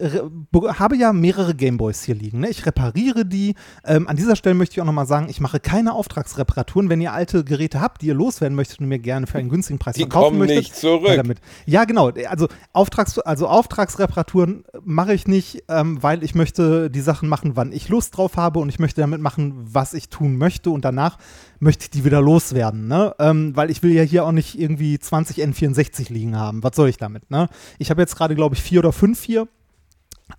habe 0.79 0.97
ja 0.97 1.13
mehrere 1.13 1.55
Gameboys 1.55 2.03
hier 2.05 2.15
liegen. 2.15 2.41
Ne? 2.41 2.49
Ich 2.51 2.65
repariere 2.67 3.25
die. 3.27 3.55
Ähm, 3.85 4.07
an 4.09 4.17
dieser 4.17 4.37
Stelle 4.37 4.55
möchte 4.55 4.75
ich 4.75 4.81
auch 4.81 4.87
nochmal 4.87 5.07
sagen, 5.07 5.27
ich 5.29 5.41
mache 5.41 5.61
keine 5.61 5.93
Auftragsreparaturen. 5.95 6.89
Wenn 6.89 7.01
ihr 7.01 7.13
alte 7.13 7.45
Geräte 7.45 7.81
habt, 7.81 8.03
die 8.03 8.07
ihr 8.07 8.15
loswerden 8.15 8.55
möchtet 8.57 8.81
und 8.81 8.87
mir 8.89 8.99
gerne 8.99 9.27
für 9.27 9.39
einen 9.39 9.49
günstigen 9.49 9.79
Preis 9.79 9.95
Die 9.97 10.03
verkaufen 10.03 10.39
möchtet. 10.39 10.59
nicht 10.59 10.77
zurück. 10.77 11.17
damit. 11.17 11.39
Ja, 11.67 11.85
genau. 11.85 12.11
Also, 12.29 12.49
Auftrags, 12.73 13.19
also 13.19 13.49
Auftragsreparaturen 13.49 14.65
mache 14.85 15.15
ich 15.15 15.27
nicht, 15.27 15.65
ähm, 15.69 16.03
weil 16.03 16.23
ich 16.23 16.35
möchte 16.35 16.91
die 16.91 17.01
Sachen 17.01 17.29
machen, 17.29 17.57
wann 17.57 17.73
ich 17.73 17.89
Lust 17.89 18.17
drauf 18.17 18.37
habe 18.37 18.61
und 18.61 18.69
ich 18.69 18.79
möchte 18.79 19.01
damit 19.01 19.21
machen, 19.21 19.55
was 19.57 19.95
ich 19.95 20.09
tun 20.09 20.37
möchte 20.37 20.71
und 20.71 20.85
danach 20.85 21.19
möchte 21.65 21.85
ich 21.85 21.91
die 21.91 22.05
wieder 22.05 22.21
loswerden, 22.21 22.87
ne? 22.87 23.15
Ähm, 23.19 23.57
weil 23.57 23.71
ich 23.71 23.83
will 23.83 23.93
ja 23.93 24.03
hier 24.03 24.25
auch 24.25 24.33
nicht 24.33 24.59
irgendwie 24.59 24.99
20 24.99 25.39
N64 25.39 26.13
liegen 26.13 26.37
haben. 26.37 26.63
Was 26.63 26.77
soll 26.77 26.89
ich 26.89 26.99
damit, 26.99 27.31
ne? 27.31 27.49
Ich 27.79 27.91
habe 27.91 28.01
jetzt 28.01 28.15
gerade, 28.15 28.37
glaube 28.37 28.55
ich, 28.55 28.63
vier 28.63 28.79
oder 28.79 28.93
fünf 28.93 29.25
hier. 29.25 29.49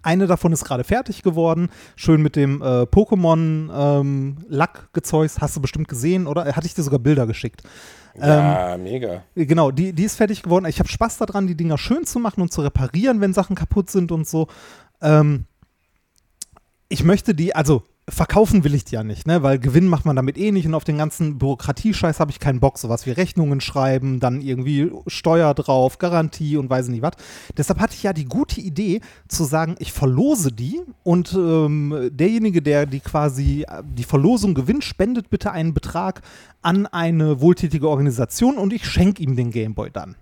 Eine 0.01 0.27
davon 0.27 0.51
ist 0.51 0.63
gerade 0.63 0.83
fertig 0.83 1.21
geworden. 1.21 1.69
Schön 1.95 2.21
mit 2.21 2.35
dem 2.35 2.61
äh, 2.61 2.83
Pokémon 2.83 3.99
ähm, 3.99 4.37
Lackgezeugs. 4.47 5.41
Hast 5.41 5.55
du 5.55 5.61
bestimmt 5.61 5.87
gesehen, 5.87 6.25
oder? 6.27 6.55
Hatte 6.55 6.65
ich 6.65 6.73
dir 6.73 6.83
sogar 6.83 6.99
Bilder 6.99 7.27
geschickt. 7.27 7.61
Ja, 8.19 8.77
mega. 8.77 9.23
Genau, 9.35 9.71
die, 9.71 9.93
die 9.93 10.03
ist 10.03 10.15
fertig 10.15 10.41
geworden. 10.41 10.65
Ich 10.65 10.79
habe 10.79 10.89
Spaß 10.89 11.17
daran, 11.17 11.47
die 11.47 11.55
Dinger 11.55 11.77
schön 11.77 12.05
zu 12.05 12.19
machen 12.19 12.41
und 12.41 12.51
zu 12.51 12.61
reparieren, 12.61 13.19
wenn 13.19 13.33
Sachen 13.33 13.55
kaputt 13.55 13.89
sind 13.89 14.11
und 14.11 14.27
so. 14.27 14.47
Ähm, 15.01 15.45
ich 16.87 17.03
möchte 17.03 17.35
die, 17.35 17.53
also 17.53 17.83
verkaufen 18.07 18.63
will 18.63 18.75
ich 18.75 18.85
die 18.85 18.95
ja 18.95 19.03
nicht, 19.03 19.25
ne? 19.25 19.41
weil 19.41 19.57
Gewinn 19.57 19.87
macht 19.87 20.05
man 20.05 20.15
damit 20.15 20.37
eh 20.37 20.51
nicht 20.51 20.67
und 20.67 20.75
auf 20.75 20.83
den 20.83 20.97
ganzen 20.97 21.39
Bürokratiescheiß 21.39 22.19
habe 22.19 22.31
ich 22.31 22.39
keinen 22.39 22.59
Bock. 22.59 22.77
Sowas 22.77 23.05
wie 23.05 23.11
Rechnungen 23.11 23.61
schreiben, 23.61 24.19
dann 24.19 24.41
irgendwie 24.41 24.91
Steuer 25.07 25.53
drauf, 25.55 25.97
Garantie 25.97 26.57
und 26.57 26.69
weiß 26.69 26.89
nicht 26.89 27.01
was. 27.01 27.13
Deshalb 27.57 27.79
hatte 27.79 27.95
ich 27.95 28.03
ja 28.03 28.13
die 28.13 28.25
gute 28.25 28.61
Idee 28.61 29.01
zu 29.27 29.43
sagen, 29.43 29.75
ich 29.79 29.91
verlose 29.91 30.51
die 30.51 30.81
und 31.03 31.33
ähm, 31.33 32.09
derjenige, 32.11 32.61
der 32.61 32.85
die 32.85 32.99
quasi 32.99 33.65
die 33.83 34.03
Verlosung 34.03 34.53
gewinnt, 34.53 34.83
spendet 34.83 35.29
bitte 35.31 35.51
einen 35.51 35.73
Betrag 35.73 36.21
an 36.61 36.85
eine 36.85 37.41
wohltätige 37.41 37.89
Organisation 37.89 38.57
und 38.57 38.71
ich 38.71 38.85
schenke 38.85 39.23
ihm 39.23 39.35
den 39.35 39.49
Gameboy 39.49 39.89
dann. 39.91 40.15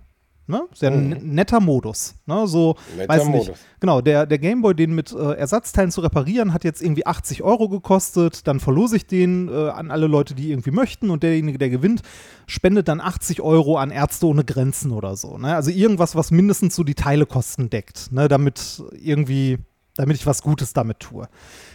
Ne? 0.46 0.64
Sehr 0.74 0.92
mhm. 0.92 1.20
netter 1.22 1.62
Modus. 1.62 2.16
Ne? 2.26 2.46
So, 2.48 2.76
netter 2.98 3.14
weiß 3.14 3.26
nicht. 3.28 3.48
Modus. 3.48 3.60
Genau, 3.80 4.02
der, 4.02 4.26
der 4.26 4.40
Gameboy, 4.40 4.76
den 4.76 4.94
mit 4.94 5.14
äh, 5.14 5.34
Ersatzteilen 5.36 5.90
zu 5.90 6.02
reparieren, 6.02 6.54
hat 6.54 6.66
jetzt 6.66 6.82
irgendwie 6.82 7.06
80 7.06 7.44
Euro 7.44 7.70
gekostet. 7.70 8.46
Dann 8.46 8.60
verlose 8.60 8.98
ich 8.98 9.08
den 9.08 9.48
äh, 9.48 9.70
an 9.70 9.90
alle 9.90 10.08
Leute, 10.08 10.36
die 10.36 10.52
irgendwie 10.52 10.72
möchten. 10.72 11.12
Und 11.12 11.24
derjenige, 11.24 11.58
der 11.58 11.70
gewinnt, 11.70 12.02
spendet 12.46 12.90
dann 12.90 13.00
80 13.00 13.42
Euro 13.42 13.78
an 13.78 13.90
Ärzte 13.90 14.28
ohne 14.28 14.44
Grenzen 14.44 14.92
oder 14.92 15.16
so. 15.16 15.38
Ne? 15.38 15.56
Also 15.56 15.72
irgendwas, 15.72 16.14
was 16.14 16.30
mindestens 16.30 16.76
so 16.76 16.84
die 16.84 16.96
Teilekosten 16.96 17.70
deckt. 17.70 18.12
Ne? 18.12 18.28
Damit 18.28 18.84
irgendwie, 18.92 19.60
damit 19.96 20.18
ich 20.18 20.26
was 20.26 20.42
Gutes 20.42 20.74
damit 20.74 21.00
tue. 21.00 21.30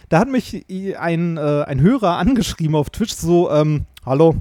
Da 0.09 0.19
hat 0.19 0.29
mich 0.29 0.65
ein, 0.99 1.37
äh, 1.37 1.63
ein 1.63 1.81
Hörer 1.81 2.17
angeschrieben 2.17 2.75
auf 2.75 2.91
Twitch 2.91 3.15
so, 3.15 3.49
ähm, 3.49 3.85
hallo, 4.05 4.35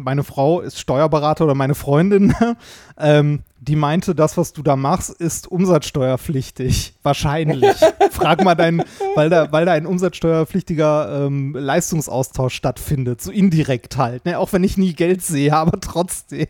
meine 0.00 0.24
Frau 0.24 0.60
ist 0.60 0.78
Steuerberater 0.78 1.44
oder 1.44 1.54
meine 1.54 1.74
Freundin, 1.74 2.34
ähm, 2.98 3.40
die 3.62 3.76
meinte, 3.76 4.14
das, 4.14 4.38
was 4.38 4.54
du 4.54 4.62
da 4.62 4.74
machst, 4.74 5.10
ist 5.10 5.46
umsatzsteuerpflichtig. 5.46 6.94
Wahrscheinlich. 7.02 7.76
Frag 8.10 8.42
mal 8.42 8.54
deinen, 8.54 8.82
weil 9.14 9.28
da, 9.28 9.52
weil 9.52 9.66
da 9.66 9.72
ein 9.72 9.84
umsatzsteuerpflichtiger 9.84 11.26
ähm, 11.26 11.54
Leistungsaustausch 11.54 12.54
stattfindet, 12.54 13.20
so 13.20 13.30
indirekt 13.30 13.98
halt. 13.98 14.24
Ne? 14.24 14.38
Auch 14.38 14.54
wenn 14.54 14.64
ich 14.64 14.78
nie 14.78 14.94
Geld 14.94 15.22
sehe, 15.22 15.54
aber 15.54 15.78
trotzdem. 15.78 16.46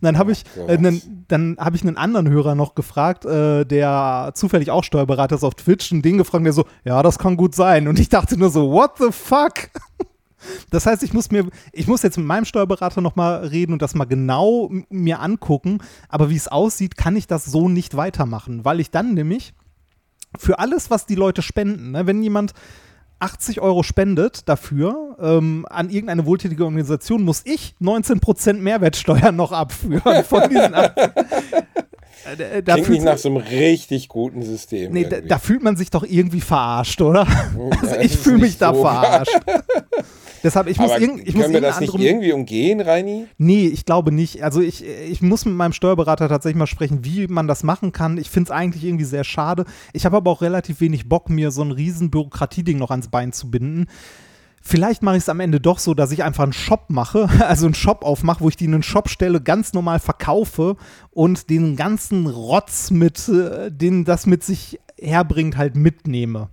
dann 0.00 0.16
habe 0.16 0.32
ich, 0.32 0.44
äh, 0.66 0.78
nen, 0.78 1.24
dann 1.28 1.56
habe 1.60 1.76
ich 1.76 1.82
einen 1.82 1.98
anderen 1.98 2.30
Hörer 2.30 2.54
noch 2.54 2.74
gefragt, 2.74 3.26
äh, 3.26 3.66
der 3.66 4.30
zufällig 4.34 4.70
auch 4.70 4.84
Steuerberater 4.84 5.36
ist 5.36 5.44
auf 5.44 5.54
Twitch, 5.54 5.92
und 5.92 6.02
den 6.02 6.16
gefragt, 6.16 6.46
der 6.46 6.54
so, 6.54 6.64
ja, 6.84 7.02
das 7.02 7.18
kann 7.18 7.36
gut 7.36 7.54
sein. 7.54 7.88
Und 7.88 8.00
ich 8.00 8.08
dachte 8.08 8.38
nur 8.38 8.48
so, 8.48 8.72
what 8.72 8.92
the 8.98 9.12
fuck? 9.12 9.68
Das 10.70 10.86
heißt, 10.86 11.02
ich 11.02 11.12
muss 11.12 11.30
mir, 11.30 11.48
ich 11.72 11.86
muss 11.86 12.02
jetzt 12.02 12.16
mit 12.16 12.26
meinem 12.26 12.44
Steuerberater 12.44 13.00
nochmal 13.00 13.46
reden 13.46 13.72
und 13.72 13.82
das 13.82 13.94
mal 13.94 14.04
genau 14.04 14.70
mir 14.88 15.20
angucken. 15.20 15.78
Aber 16.08 16.30
wie 16.30 16.36
es 16.36 16.48
aussieht, 16.48 16.96
kann 16.96 17.16
ich 17.16 17.26
das 17.26 17.44
so 17.44 17.68
nicht 17.68 17.96
weitermachen, 17.96 18.64
weil 18.64 18.80
ich 18.80 18.90
dann 18.90 19.14
nämlich 19.14 19.54
für 20.38 20.58
alles, 20.58 20.90
was 20.90 21.06
die 21.06 21.14
Leute 21.14 21.42
spenden, 21.42 21.92
ne, 21.92 22.06
wenn 22.06 22.22
jemand 22.22 22.54
80 23.20 23.60
Euro 23.60 23.82
spendet 23.82 24.48
dafür 24.48 25.16
ähm, 25.20 25.66
an 25.70 25.88
irgendeine 25.88 26.26
wohltätige 26.26 26.64
Organisation, 26.64 27.22
muss 27.22 27.42
ich 27.44 27.74
19% 27.80 28.54
Mehrwertsteuer 28.54 29.32
noch 29.32 29.52
abführen 29.52 30.24
von 30.24 30.48
diesen 30.48 30.74
80. 30.74 30.94
Äh, 32.24 32.62
da 32.62 32.74
Klingt 32.74 32.88
nicht 32.90 33.04
nach 33.04 33.18
so 33.18 33.28
einem 33.28 33.36
richtig 33.38 34.08
guten 34.08 34.42
System. 34.42 34.92
Nee, 34.92 35.04
da, 35.04 35.20
da, 35.20 35.38
fühlt 35.38 35.62
man 35.62 35.76
sich 35.76 35.90
doch 35.90 36.04
irgendwie 36.04 36.40
verarscht, 36.40 37.02
oder? 37.02 37.26
Also 37.82 37.96
ich 38.00 38.16
fühle 38.16 38.38
mich 38.38 38.56
da 38.56 38.74
so 38.74 38.80
verarscht. 38.80 39.40
Deshalb, 40.44 40.66
ich 40.66 40.78
muss, 40.78 40.90
Aber 40.90 41.00
irg 41.00 41.20
ich 41.24 41.32
können 41.32 41.38
muss 41.38 41.52
wir 41.52 41.60
das 41.62 41.80
nicht 41.80 41.94
irgendwie 41.94 42.32
umgehen, 42.32 42.82
Reini? 42.82 43.26
Nee, 43.38 43.66
ich 43.66 43.86
glaube 43.86 44.12
nicht. 44.12 44.44
Also 44.44 44.60
ich, 44.60 44.84
ich 44.84 45.22
muss 45.22 45.46
mit 45.46 45.54
meinem 45.54 45.72
Steuerberater 45.72 46.28
tatsächlich 46.28 46.58
mal 46.58 46.66
sprechen, 46.66 47.02
wie 47.02 47.26
man 47.28 47.48
das 47.48 47.62
machen 47.62 47.92
kann. 47.92 48.18
Ich 48.18 48.28
finde 48.28 48.48
es 48.48 48.50
eigentlich 48.50 48.84
irgendwie 48.84 49.06
sehr 49.06 49.24
schade. 49.24 49.64
Ich 49.94 50.04
habe 50.04 50.18
aber 50.18 50.30
auch 50.30 50.42
relativ 50.42 50.82
wenig 50.82 51.08
Bock, 51.08 51.30
mir 51.30 51.50
so 51.50 51.62
ein 51.62 51.70
riesen 51.70 52.10
Bürokratieding 52.10 52.76
noch 52.76 52.90
ans 52.90 53.08
Bein 53.08 53.32
zu 53.32 53.50
binden. 53.50 53.86
Vielleicht 54.60 55.02
mache 55.02 55.16
ich 55.16 55.22
es 55.22 55.28
am 55.30 55.40
Ende 55.40 55.60
doch 55.60 55.78
so, 55.78 55.94
dass 55.94 56.12
ich 56.12 56.22
einfach 56.22 56.44
einen 56.44 56.52
Shop 56.52 56.86
mache, 56.88 57.28
also 57.46 57.64
einen 57.64 57.74
Shop 57.74 58.04
aufmache, 58.04 58.40
wo 58.42 58.48
ich 58.50 58.56
die 58.56 58.66
in 58.66 58.74
einen 58.74 58.82
Shop 58.82 59.08
stelle, 59.08 59.40
ganz 59.40 59.72
normal 59.72 59.98
verkaufe 59.98 60.76
und 61.10 61.48
den 61.48 61.74
ganzen 61.74 62.26
Rotz 62.26 62.90
mit, 62.90 63.28
äh, 63.30 63.70
den 63.72 64.04
das 64.04 64.26
mit 64.26 64.44
sich 64.44 64.78
herbringt, 65.00 65.56
halt 65.56 65.74
mitnehme 65.74 66.50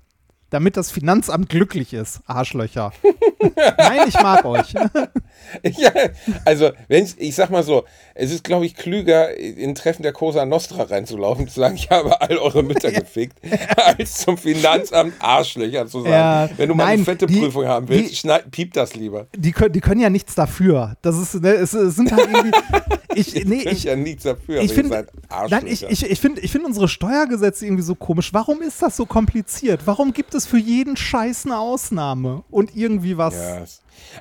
damit 0.51 0.77
das 0.77 0.91
Finanzamt 0.91 1.49
glücklich 1.49 1.93
ist, 1.93 2.21
Arschlöcher. 2.27 2.93
Nein, 3.77 4.07
ich 4.07 4.21
mag 4.21 4.45
euch. 4.45 4.75
ja, 5.63 5.91
also, 6.45 6.71
wenn's, 6.87 7.15
ich 7.17 7.35
sag 7.35 7.49
mal 7.49 7.63
so, 7.63 7.85
es 8.15 8.31
ist, 8.31 8.43
glaube 8.43 8.65
ich, 8.65 8.75
klüger, 8.75 9.35
in 9.37 9.75
Treffen 9.75 10.03
der 10.03 10.13
Cosa 10.13 10.45
Nostra 10.45 10.83
reinzulaufen, 10.83 11.47
zu 11.47 11.59
sagen, 11.59 11.75
ich 11.81 11.89
habe 11.89 12.19
all 12.21 12.37
eure 12.37 12.63
Mütter 12.63 12.91
gefickt, 12.91 13.37
als 13.77 14.17
zum 14.17 14.37
Finanzamt 14.37 15.13
Arschlöcher 15.19 15.87
zu 15.87 16.01
sagen. 16.01 16.11
Ja, 16.11 16.49
Wenn 16.57 16.69
du 16.69 16.75
mal 16.75 16.85
nein, 16.85 16.93
eine 16.95 17.03
fette 17.05 17.25
die, 17.25 17.39
Prüfung 17.39 17.65
haben 17.65 17.87
willst, 17.89 18.11
die, 18.11 18.15
schneid, 18.15 18.51
piep 18.51 18.73
das 18.73 18.95
lieber. 18.95 19.27
Die 19.35 19.51
können, 19.51 19.73
die 19.73 19.81
können 19.81 20.01
ja 20.01 20.09
nichts 20.09 20.35
dafür. 20.35 20.95
Das 21.01 21.17
ist, 21.17 21.41
ne, 21.41 21.53
es, 21.53 21.73
es 21.73 21.95
sind 21.95 22.11
halt 22.11 22.29
irgendwie. 22.31 22.51
Ich, 23.13 23.45
nee, 23.45 23.63
ich, 23.69 23.83
ja 23.83 23.95
nichts 23.95 24.23
dafür. 24.23 24.61
Ich 24.61 24.73
finde, 24.73 25.05
ich, 25.65 25.83
ich, 25.83 26.09
ich 26.09 26.19
finde 26.19 26.41
ich 26.41 26.51
find 26.51 26.65
unsere 26.65 26.87
Steuergesetze 26.87 27.65
irgendwie 27.65 27.83
so 27.83 27.95
komisch. 27.95 28.33
Warum 28.33 28.61
ist 28.61 28.81
das 28.81 28.95
so 28.95 29.05
kompliziert? 29.05 29.81
Warum 29.85 30.13
gibt 30.13 30.33
es 30.33 30.45
für 30.45 30.57
jeden 30.57 30.95
Scheiß 30.95 31.45
eine 31.45 31.57
Ausnahme 31.57 32.43
und 32.49 32.75
irgendwie 32.75 33.17
was? 33.17 33.35
Ja, 33.35 33.65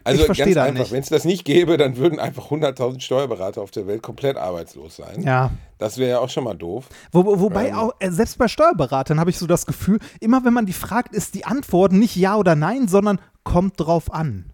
also 0.05 0.27
ganz 0.27 0.57
einfach, 0.57 0.91
wenn 0.91 1.01
es 1.01 1.09
das 1.09 1.25
nicht 1.25 1.45
gäbe, 1.45 1.77
dann 1.77 1.97
würden 1.97 2.19
einfach 2.19 2.51
100.000 2.51 3.01
Steuerberater 3.01 3.63
auf 3.63 3.71
der 3.71 3.87
Welt 3.87 4.03
komplett 4.03 4.37
arbeitslos 4.37 4.97
sein. 4.97 5.23
Ja. 5.23 5.51
Das 5.79 5.99
wäre 5.99 6.11
ja 6.11 6.19
auch 6.21 6.29
schon 6.29 6.45
mal 6.45 6.55
doof. 6.55 6.89
Wo, 7.13 7.41
wobei 7.41 7.69
ähm, 7.69 7.75
auch, 7.75 7.93
äh, 7.99 8.11
selbst 8.11 8.39
bei 8.39 8.49
Steuerberatern 8.49 9.19
habe 9.19 9.31
ich 9.31 9.39
so 9.39 9.47
das 9.47 9.67
Gefühl, 9.67 9.99
immer 10.21 10.45
wenn 10.45 10.53
man 10.53 10.67
die 10.67 10.73
fragt, 10.73 11.15
ist 11.15 11.35
die 11.35 11.45
Antwort 11.45 11.93
nicht 11.93 12.17
ja 12.17 12.37
oder 12.37 12.55
nein, 12.55 12.89
sondern 12.89 13.21
kommt 13.45 13.81
drauf 13.81 14.13
an. 14.13 14.53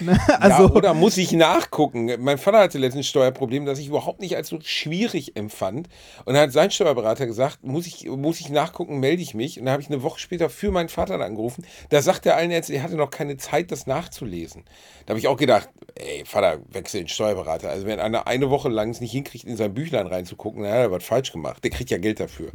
Ne? 0.00 0.18
Also, 0.40 0.64
ja, 0.64 0.70
oder 0.70 0.94
muss 0.94 1.16
ich 1.16 1.32
nachgucken? 1.32 2.10
Mein 2.18 2.38
Vater 2.38 2.58
hatte 2.58 2.78
letztens 2.78 3.06
ein 3.06 3.08
Steuerproblem, 3.08 3.64
das 3.64 3.78
ich 3.78 3.88
überhaupt 3.88 4.20
nicht 4.20 4.36
als 4.36 4.48
so 4.48 4.58
schwierig 4.60 5.36
empfand. 5.36 5.88
Und 6.24 6.34
dann 6.34 6.42
hat 6.42 6.52
sein 6.52 6.70
Steuerberater 6.70 7.26
gesagt, 7.26 7.64
muss 7.64 7.86
ich, 7.86 8.06
muss 8.06 8.40
ich 8.40 8.50
nachgucken, 8.50 9.00
melde 9.00 9.22
ich 9.22 9.34
mich. 9.34 9.58
Und 9.58 9.66
dann 9.66 9.72
habe 9.72 9.82
ich 9.82 9.88
eine 9.88 10.02
Woche 10.02 10.18
später 10.18 10.50
für 10.50 10.70
meinen 10.70 10.88
Vater 10.88 11.18
angerufen. 11.20 11.64
Da 11.88 12.02
sagt 12.02 12.26
er 12.26 12.36
allen 12.36 12.50
jetzt, 12.50 12.70
er 12.70 12.82
hatte 12.82 12.96
noch 12.96 13.10
keine 13.10 13.36
Zeit, 13.36 13.72
das 13.72 13.86
nachzulesen. 13.86 14.64
Da 15.06 15.12
habe 15.12 15.18
ich 15.18 15.28
auch 15.28 15.36
gedacht, 15.36 15.68
ey, 15.94 16.24
Vater, 16.24 16.58
wechsel 16.70 17.00
den 17.00 17.08
Steuerberater. 17.08 17.70
Also 17.70 17.86
wenn 17.86 18.00
einer 18.00 18.26
eine 18.26 18.50
Woche 18.50 18.68
lang 18.68 18.90
es 18.90 19.00
nicht 19.00 19.12
hinkriegt, 19.12 19.44
in 19.44 19.56
sein 19.56 19.74
Büchlein 19.74 20.06
reinzugucken, 20.06 20.62
dann 20.62 20.72
hat 20.72 20.78
er 20.78 20.90
was 20.90 21.04
falsch 21.04 21.32
gemacht. 21.32 21.64
Der 21.64 21.70
kriegt 21.70 21.90
ja 21.90 21.98
Geld 21.98 22.20
dafür. 22.20 22.52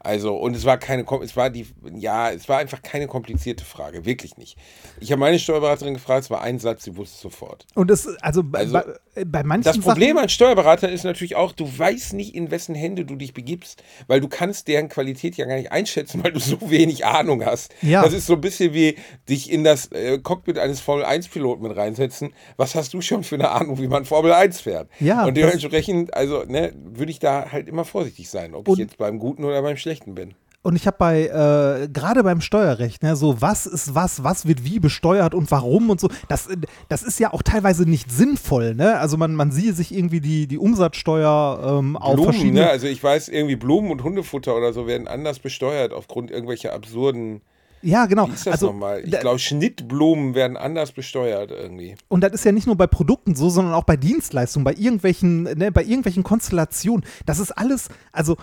Also, 0.00 0.36
und 0.36 0.54
es 0.54 0.64
war 0.64 0.78
keine, 0.78 1.04
es 1.22 1.36
war 1.36 1.50
die, 1.50 1.66
ja, 1.96 2.30
es 2.30 2.48
war 2.48 2.58
einfach 2.58 2.82
keine 2.82 3.08
komplizierte 3.08 3.64
Frage, 3.64 4.04
wirklich 4.04 4.36
nicht. 4.36 4.56
Ich 5.00 5.10
habe 5.10 5.20
meine 5.20 5.38
Steuerberaterin 5.38 5.94
gefragt, 5.94 6.24
es 6.24 6.30
war 6.30 6.40
ein 6.42 6.58
Satz, 6.58 6.84
sie 6.84 6.96
wusste 6.96 7.20
sofort. 7.20 7.66
Und 7.74 7.90
das, 7.90 8.06
also, 8.22 8.44
also 8.52 8.72
bei, 8.72 9.24
bei 9.24 9.42
manchen 9.42 9.64
Das 9.64 9.78
Problem 9.78 10.10
Sachen 10.10 10.22
als 10.22 10.32
Steuerberater 10.32 10.88
ist 10.88 11.04
natürlich 11.04 11.34
auch, 11.34 11.52
du 11.52 11.66
weißt 11.66 12.12
nicht, 12.14 12.34
in 12.34 12.50
wessen 12.50 12.74
Hände 12.74 13.04
du 13.04 13.16
dich 13.16 13.34
begibst, 13.34 13.82
weil 14.06 14.20
du 14.20 14.28
kannst 14.28 14.68
deren 14.68 14.88
Qualität 14.88 15.36
ja 15.36 15.46
gar 15.46 15.56
nicht 15.56 15.72
einschätzen, 15.72 16.22
weil 16.22 16.32
du 16.32 16.40
so 16.40 16.58
wenig 16.70 17.04
Ahnung 17.04 17.44
hast. 17.44 17.74
Ja. 17.82 18.02
Das 18.02 18.12
ist 18.12 18.26
so 18.26 18.34
ein 18.34 18.40
bisschen 18.40 18.72
wie 18.74 18.96
dich 19.28 19.50
in 19.50 19.64
das 19.64 19.90
äh, 19.90 20.18
Cockpit 20.18 20.58
eines 20.58 20.80
Formel-1-Piloten 20.80 21.62
mit 21.62 21.76
reinsetzen. 21.76 22.32
Was 22.56 22.74
hast 22.76 22.94
du 22.94 23.00
schon 23.00 23.24
für 23.24 23.34
eine 23.34 23.50
Ahnung, 23.50 23.78
wie 23.80 23.88
man 23.88 24.04
Formel 24.04 24.32
1 24.32 24.60
fährt? 24.60 24.88
Ja. 25.00 25.26
Und 25.26 25.36
dementsprechend, 25.36 26.14
also, 26.14 26.44
ne, 26.44 26.72
würde 26.76 27.10
ich 27.10 27.18
da 27.18 27.50
halt 27.50 27.68
immer 27.68 27.84
vorsichtig 27.84 28.30
sein, 28.30 28.54
ob 28.54 28.68
ich 28.68 28.76
jetzt 28.76 28.96
beim 28.96 29.18
Guten 29.18 29.44
oder 29.44 29.60
beim 29.60 29.76
Schlechten 29.76 29.87
Schlechten 29.88 30.14
bin. 30.14 30.34
Und 30.60 30.76
ich 30.76 30.86
habe 30.86 30.96
bei, 30.98 31.28
äh, 31.28 31.88
gerade 31.88 32.22
beim 32.22 32.42
Steuerrecht, 32.42 33.02
ne, 33.02 33.16
so 33.16 33.40
was 33.40 33.64
ist 33.64 33.94
was, 33.94 34.22
was 34.22 34.44
wird 34.44 34.64
wie 34.64 34.80
besteuert 34.80 35.32
und 35.32 35.50
warum 35.50 35.88
und 35.88 35.98
so, 35.98 36.10
das, 36.28 36.48
das 36.90 37.02
ist 37.02 37.18
ja 37.20 37.32
auch 37.32 37.42
teilweise 37.42 37.88
nicht 37.88 38.10
sinnvoll, 38.10 38.74
ne? 38.74 38.98
Also 38.98 39.16
man, 39.16 39.34
man 39.34 39.50
sieht 39.50 39.76
sich 39.76 39.94
irgendwie 39.94 40.20
die, 40.20 40.46
die 40.46 40.58
Umsatzsteuer 40.58 41.78
ähm, 41.78 41.96
auf 41.96 42.16
Blumen, 42.16 42.32
verschiedene. 42.32 42.60
Ne? 42.60 42.68
Also 42.70 42.86
ich 42.86 43.02
weiß, 43.02 43.28
irgendwie 43.28 43.56
Blumen 43.56 43.90
und 43.90 44.02
Hundefutter 44.02 44.54
oder 44.54 44.74
so 44.74 44.86
werden 44.86 45.08
anders 45.08 45.38
besteuert 45.38 45.94
aufgrund 45.94 46.30
irgendwelcher 46.30 46.74
absurden. 46.74 47.40
Ja, 47.80 48.06
genau. 48.06 48.28
Wie 48.28 48.32
ist 48.32 48.46
das 48.46 48.54
also, 48.54 48.66
nochmal? 48.66 49.04
Ich 49.04 49.18
glaube, 49.20 49.38
Schnittblumen 49.38 50.34
werden 50.34 50.56
anders 50.56 50.92
besteuert 50.92 51.50
irgendwie. 51.50 51.94
Und 52.08 52.22
das 52.22 52.32
ist 52.32 52.44
ja 52.44 52.52
nicht 52.52 52.66
nur 52.66 52.76
bei 52.76 52.88
Produkten 52.88 53.36
so, 53.36 53.48
sondern 53.48 53.72
auch 53.72 53.84
bei 53.84 53.96
Dienstleistungen, 53.96 54.64
bei 54.64 54.74
irgendwelchen, 54.74 55.44
ne, 55.44 55.70
bei 55.72 55.84
irgendwelchen 55.84 56.24
Konstellationen. 56.24 57.06
Das 57.24 57.38
ist 57.38 57.52
alles, 57.52 57.88
also 58.12 58.36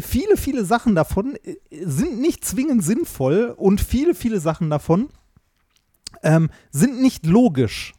viele, 0.00 0.36
viele 0.36 0.64
Sachen 0.64 0.94
davon 0.94 1.36
äh, 1.44 1.56
sind 1.84 2.20
nicht 2.20 2.44
zwingend 2.44 2.84
sinnvoll 2.84 3.54
und 3.56 3.80
viele, 3.80 4.14
viele 4.14 4.40
Sachen 4.40 4.70
davon 4.70 5.08
ähm, 6.22 6.50
sind 6.70 7.00
nicht 7.00 7.26
logisch. 7.26 7.94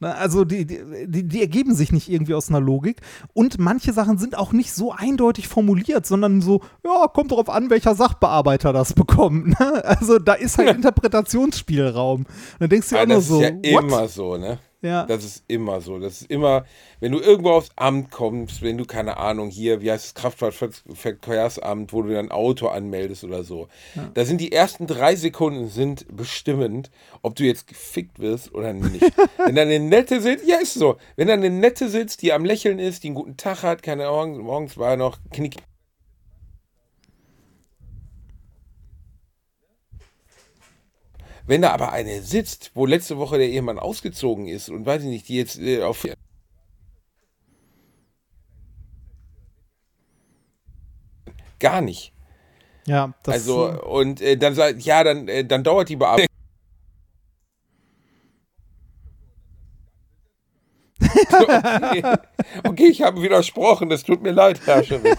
Also 0.00 0.46
die, 0.46 0.64
die, 0.64 1.28
die, 1.28 1.40
ergeben 1.42 1.74
sich 1.74 1.92
nicht 1.92 2.08
irgendwie 2.08 2.32
aus 2.32 2.48
einer 2.48 2.60
Logik. 2.60 3.02
Und 3.34 3.58
manche 3.58 3.92
Sachen 3.92 4.16
sind 4.16 4.36
auch 4.36 4.52
nicht 4.52 4.72
so 4.72 4.92
eindeutig 4.92 5.46
formuliert, 5.46 6.06
sondern 6.06 6.40
so, 6.40 6.62
ja, 6.82 7.06
kommt 7.08 7.32
darauf 7.32 7.50
an, 7.50 7.68
welcher 7.68 7.94
Sachbearbeiter 7.94 8.72
das 8.72 8.92
bekommt. 8.94 9.60
Ne? 9.60 9.84
Also 9.84 10.18
da 10.18 10.32
ist 10.32 10.56
halt 10.56 10.74
Interpretationsspielraum. 10.74 12.20
Und 12.20 12.26
dann 12.58 12.70
denkst 12.70 12.88
du 12.88 12.96
ja 12.96 13.02
auch 13.02 13.06
nur 13.06 13.20
so. 13.20 13.42
Das 13.42 13.50
ist 13.50 13.66
ja 13.66 13.72
what? 13.74 13.84
immer 13.84 14.08
so, 14.08 14.36
ne? 14.38 14.58
Ja. 14.82 15.04
Das 15.04 15.24
ist 15.24 15.44
immer 15.46 15.80
so. 15.80 15.98
Das 15.98 16.22
ist 16.22 16.30
immer, 16.30 16.64
wenn 17.00 17.12
du 17.12 17.20
irgendwo 17.20 17.50
aufs 17.50 17.70
Amt 17.76 18.10
kommst, 18.10 18.62
wenn 18.62 18.78
du, 18.78 18.84
keine 18.86 19.18
Ahnung, 19.18 19.50
hier, 19.50 19.82
wie 19.82 19.90
heißt 19.90 20.06
es, 20.06 20.14
Kraftfahrtverkehrsamt, 20.14 21.92
wo 21.92 22.02
du 22.02 22.12
dein 22.12 22.30
Auto 22.30 22.68
anmeldest 22.68 23.24
oder 23.24 23.44
so. 23.44 23.68
Ja. 23.94 24.10
Da 24.14 24.24
sind 24.24 24.40
die 24.40 24.52
ersten 24.52 24.86
drei 24.86 25.16
Sekunden 25.16 25.68
sind 25.68 26.06
bestimmend, 26.16 26.90
ob 27.22 27.36
du 27.36 27.44
jetzt 27.44 27.66
gefickt 27.66 28.18
wirst 28.20 28.54
oder 28.54 28.72
nicht. 28.72 29.02
wenn 29.44 29.54
da 29.54 29.62
eine 29.62 29.80
Nette 29.80 30.20
sitzt, 30.20 30.46
ja, 30.46 30.56
ist 30.56 30.74
so. 30.74 30.96
Wenn 31.16 31.28
da 31.28 31.34
eine 31.34 31.50
Nette 31.50 31.88
sitzt, 31.88 32.22
die 32.22 32.32
am 32.32 32.44
Lächeln 32.44 32.78
ist, 32.78 33.04
die 33.04 33.08
einen 33.08 33.16
guten 33.16 33.36
Tag 33.36 33.62
hat, 33.62 33.82
keine 33.82 34.08
Ahnung, 34.08 34.38
morgens 34.38 34.78
war 34.78 34.96
noch 34.96 35.18
Knick 35.30 35.56
Wenn 41.50 41.62
da 41.62 41.72
aber 41.72 41.90
eine 41.90 42.22
sitzt, 42.22 42.70
wo 42.74 42.86
letzte 42.86 43.18
Woche 43.18 43.36
der 43.36 43.48
Ehemann 43.48 43.80
ausgezogen 43.80 44.46
ist 44.46 44.68
und 44.68 44.86
weiß 44.86 45.02
ich 45.02 45.08
nicht, 45.08 45.28
die 45.28 45.34
jetzt 45.34 45.58
äh, 45.58 45.82
auf 45.82 46.06
Gar 51.58 51.80
nicht. 51.80 52.12
Ja, 52.86 53.14
das 53.24 53.34
also, 53.34 53.82
und 53.82 54.20
äh, 54.20 54.36
dann 54.36 54.54
sagt, 54.54 54.82
ja, 54.82 55.02
dann, 55.02 55.26
äh, 55.26 55.44
dann 55.44 55.64
dauert 55.64 55.88
die 55.88 55.96
Bearbeitung. 55.96 56.28
okay. 61.32 62.02
okay, 62.62 62.86
ich 62.86 63.02
habe 63.02 63.20
widersprochen, 63.22 63.88
das 63.88 64.04
tut 64.04 64.22
mir 64.22 64.30
leid, 64.30 64.60
Herr 64.66 64.84
Schimmel. 64.84 65.16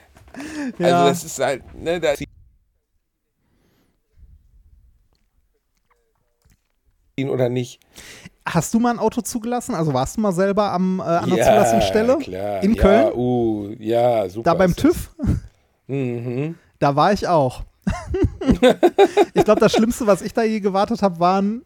ja. 0.78 0.86
Also 0.86 1.08
das 1.10 1.24
ist 1.24 1.38
halt, 1.38 1.74
ne, 1.74 2.00
da 2.00 2.14
oder 7.26 7.48
nicht. 7.48 7.80
Hast 8.46 8.72
du 8.72 8.78
mal 8.78 8.90
ein 8.90 8.98
Auto 8.98 9.20
zugelassen? 9.20 9.74
Also 9.74 9.92
warst 9.92 10.16
du 10.16 10.20
mal 10.22 10.32
selber 10.32 10.72
am, 10.72 11.00
äh, 11.00 11.02
an 11.02 11.28
der 11.28 11.38
Ja, 11.38 11.44
Zulassungsstelle 11.44 12.18
klar. 12.18 12.62
in 12.62 12.74
ja, 12.74 12.80
Köln? 12.82 13.12
Uh, 13.14 13.70
ja, 13.78 14.28
super. 14.28 14.44
Da 14.44 14.54
beim. 14.54 14.74
TÜV? 14.74 15.10
Mhm. 15.86 16.54
Da 16.78 16.94
war 16.94 17.12
ich 17.12 17.26
auch. 17.26 17.64
ich 19.34 19.44
glaube, 19.44 19.60
das 19.60 19.72
Schlimmste, 19.72 20.06
was 20.06 20.22
ich 20.22 20.32
da 20.32 20.42
je 20.42 20.60
gewartet 20.60 21.02
habe, 21.02 21.18
waren 21.18 21.62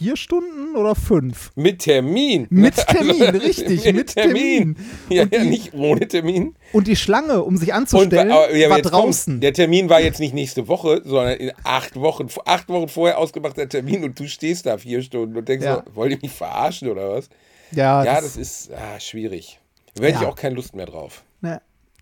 vier 0.00 0.16
Stunden 0.16 0.76
oder 0.76 0.94
fünf. 0.94 1.52
Mit 1.56 1.80
Termin. 1.80 2.46
Mit 2.48 2.74
Termin, 2.88 3.22
richtig, 3.36 3.84
mit 3.92 4.14
Termin. 4.14 4.76
Ja, 5.10 5.24
Und 5.24 5.34
ja, 5.34 5.40
die- 5.42 5.48
nicht 5.50 5.74
ohne 5.74 6.08
Termin. 6.08 6.54
Und 6.72 6.86
die 6.86 6.96
Schlange, 6.96 7.42
um 7.42 7.58
sich 7.58 7.68
Und 7.68 7.74
anzustellen, 7.74 8.30
aber 8.30 8.56
ja, 8.56 8.70
war 8.70 8.80
draußen. 8.80 9.34
Kommt, 9.34 9.42
der 9.44 9.52
Termin 9.52 9.90
war 9.90 10.00
jetzt 10.00 10.18
nicht 10.20 10.32
nächste 10.32 10.68
Woche, 10.68 11.02
sondern 11.04 11.36
in 11.36 11.52
acht 11.64 11.96
Wochen, 12.00 12.28
acht 12.46 12.70
Wochen 12.70 12.88
vorher 12.88 13.18
ausgemachter 13.18 13.68
Termin 13.68 14.02
und 14.04 14.18
du 14.18 14.26
stehst 14.26 14.64
da 14.64 14.78
vier 14.78 15.02
Stunden 15.02 15.36
und 15.36 15.46
denkst, 15.46 15.66
Ja. 15.66 15.82
so, 15.86 15.94
wollt 15.96 16.12
ihr 16.12 16.18
mich 16.22 16.32
verarschen 16.32 16.88
oder 16.88 17.10
was? 17.10 17.28
ja, 17.72 18.02
Ja, 18.02 18.14
das, 18.14 18.24
das 18.24 18.36
ist 18.38 18.70
ah, 18.72 18.98
schwierig. 18.98 19.60
Da 19.96 20.04
hätte 20.04 20.14
Ja. 20.14 20.20
ich 20.22 20.26
auch 20.28 20.34
keine 20.36 20.54
Lust 20.54 20.74
mehr 20.74 20.86
drauf. 20.86 21.24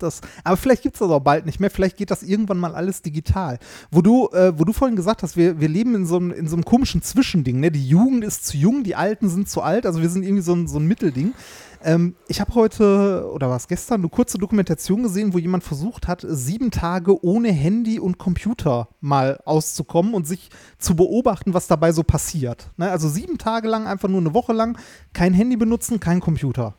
Das, 0.03 0.21
aber 0.43 0.57
vielleicht 0.57 0.83
gibt 0.83 0.95
es 0.95 0.99
das 0.99 1.09
auch 1.09 1.19
bald 1.19 1.45
nicht 1.45 1.59
mehr. 1.59 1.69
Vielleicht 1.69 1.97
geht 1.97 2.11
das 2.11 2.23
irgendwann 2.23 2.57
mal 2.57 2.75
alles 2.75 3.01
digital. 3.01 3.59
Wo 3.91 4.01
du, 4.01 4.29
äh, 4.29 4.57
wo 4.57 4.63
du 4.63 4.73
vorhin 4.73 4.95
gesagt 4.95 5.23
hast, 5.23 5.37
wir, 5.37 5.59
wir 5.59 5.69
leben 5.69 5.95
in 5.95 6.05
so, 6.05 6.17
einem, 6.17 6.31
in 6.31 6.47
so 6.47 6.55
einem 6.55 6.65
komischen 6.65 7.01
Zwischending. 7.01 7.59
Ne? 7.59 7.71
Die 7.71 7.87
Jugend 7.87 8.23
ist 8.23 8.45
zu 8.45 8.57
jung, 8.57 8.83
die 8.83 8.95
Alten 8.95 9.29
sind 9.29 9.49
zu 9.49 9.61
alt. 9.61 9.85
Also 9.85 10.01
wir 10.01 10.09
sind 10.09 10.23
irgendwie 10.23 10.43
so 10.43 10.53
ein, 10.53 10.67
so 10.67 10.79
ein 10.79 10.85
Mittelding. 10.85 11.33
Ähm, 11.81 12.15
ich 12.27 12.41
habe 12.41 12.53
heute, 12.55 13.29
oder 13.33 13.49
war 13.49 13.55
es 13.55 13.67
gestern, 13.67 14.01
eine 14.01 14.09
kurze 14.09 14.37
Dokumentation 14.37 15.03
gesehen, 15.03 15.33
wo 15.33 15.37
jemand 15.37 15.63
versucht 15.63 16.07
hat, 16.07 16.25
sieben 16.27 16.71
Tage 16.71 17.23
ohne 17.23 17.51
Handy 17.51 17.99
und 17.99 18.17
Computer 18.17 18.89
mal 18.99 19.39
auszukommen 19.45 20.13
und 20.13 20.27
sich 20.27 20.49
zu 20.77 20.95
beobachten, 20.95 21.53
was 21.53 21.67
dabei 21.67 21.91
so 21.91 22.03
passiert. 22.03 22.69
Ne? 22.77 22.91
Also 22.91 23.07
sieben 23.07 23.37
Tage 23.37 23.69
lang, 23.69 23.87
einfach 23.87 24.09
nur 24.09 24.19
eine 24.19 24.33
Woche 24.33 24.53
lang, 24.53 24.77
kein 25.13 25.33
Handy 25.33 25.55
benutzen, 25.55 25.99
kein 25.99 26.19
Computer. 26.19 26.75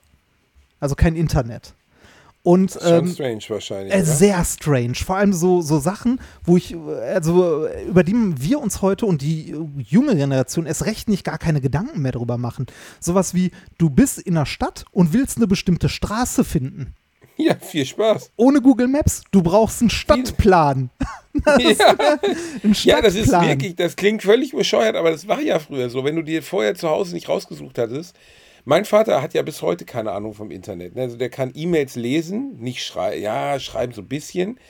Also 0.81 0.95
kein 0.95 1.17
Internet. 1.17 1.75
Und 2.43 2.75
Das 2.75 2.83
schon 2.83 3.07
ähm, 3.07 3.13
strange 3.13 3.43
wahrscheinlich. 3.49 3.95
äh, 3.95 4.03
sehr 4.03 4.43
strange. 4.45 4.95
Vor 4.95 5.17
allem 5.17 5.35
so, 5.35 5.61
so 5.61 5.79
Sachen, 5.79 6.21
wo 6.43 6.57
ich, 6.57 6.73
äh, 6.73 6.77
also 7.15 7.67
äh, 7.67 7.85
über 7.85 8.03
die 8.03 8.15
wir 8.15 8.61
uns 8.61 8.81
heute 8.81 9.05
und 9.05 9.21
die 9.21 9.51
äh, 9.51 9.57
junge 9.77 10.17
Generation 10.17 10.65
erst 10.65 10.87
recht 10.87 11.09
nicht 11.09 11.25
gar 11.25 11.37
keine 11.37 11.61
Gedanken 11.61 12.01
mehr 12.01 12.13
drüber 12.13 12.39
machen. 12.39 12.67
Sowas 12.99 13.35
wie, 13.35 13.51
du 13.77 13.91
bist 13.91 14.19
in 14.19 14.35
der 14.35 14.47
Stadt 14.47 14.85
und 14.91 15.13
willst 15.13 15.37
eine 15.37 15.47
bestimmte 15.47 15.91
Straße 15.91 16.45
finden. 16.45 16.95
Ja, 17.37 17.57
viel 17.59 17.85
Spaß. 17.87 18.33
Ohne 18.37 18.61
Google 18.61 18.89
Maps, 18.89 19.23
du 19.31 19.43
brauchst 19.43 19.81
einen 19.81 19.91
Stadtplan. 19.91 20.91
ja. 21.59 22.19
Einen 22.63 22.75
ja, 22.85 23.01
das 23.01 23.15
ist 23.15 23.29
Stadtplan. 23.29 23.49
wirklich, 23.49 23.77
das 23.77 23.97
klingt 23.97 24.23
völlig 24.23 24.53
bescheuert, 24.53 24.97
aber 24.97 25.11
das 25.11 25.27
war 25.29 25.41
ja 25.41 25.59
früher 25.59 25.89
so. 25.89 26.05
Wenn 26.05 26.17
du 26.17 26.23
dir 26.23 26.43
vorher 26.43 26.75
zu 26.75 26.89
Hause 26.89 27.15
nicht 27.15 27.29
rausgesucht 27.29 27.79
hattest, 27.79 28.15
mein 28.71 28.85
Vater 28.85 29.21
hat 29.21 29.35
ja 29.35 29.43
bis 29.43 29.63
heute 29.63 29.85
keine 29.85 30.13
Ahnung 30.13 30.33
vom 30.33 30.53
Internet. 30.53 30.95
ne? 30.95 31.03
Also 31.03 31.17
der 31.17 31.29
kann 31.29 31.51
E-Mails 31.57 31.97
lesen, 31.97 32.57
nicht 32.61 32.85
schreiben, 32.85 33.21
ja, 33.21 33.59
schreiben 33.59 33.93
so 33.93 34.01
ein 34.01 34.07
bisschen. 34.07 34.61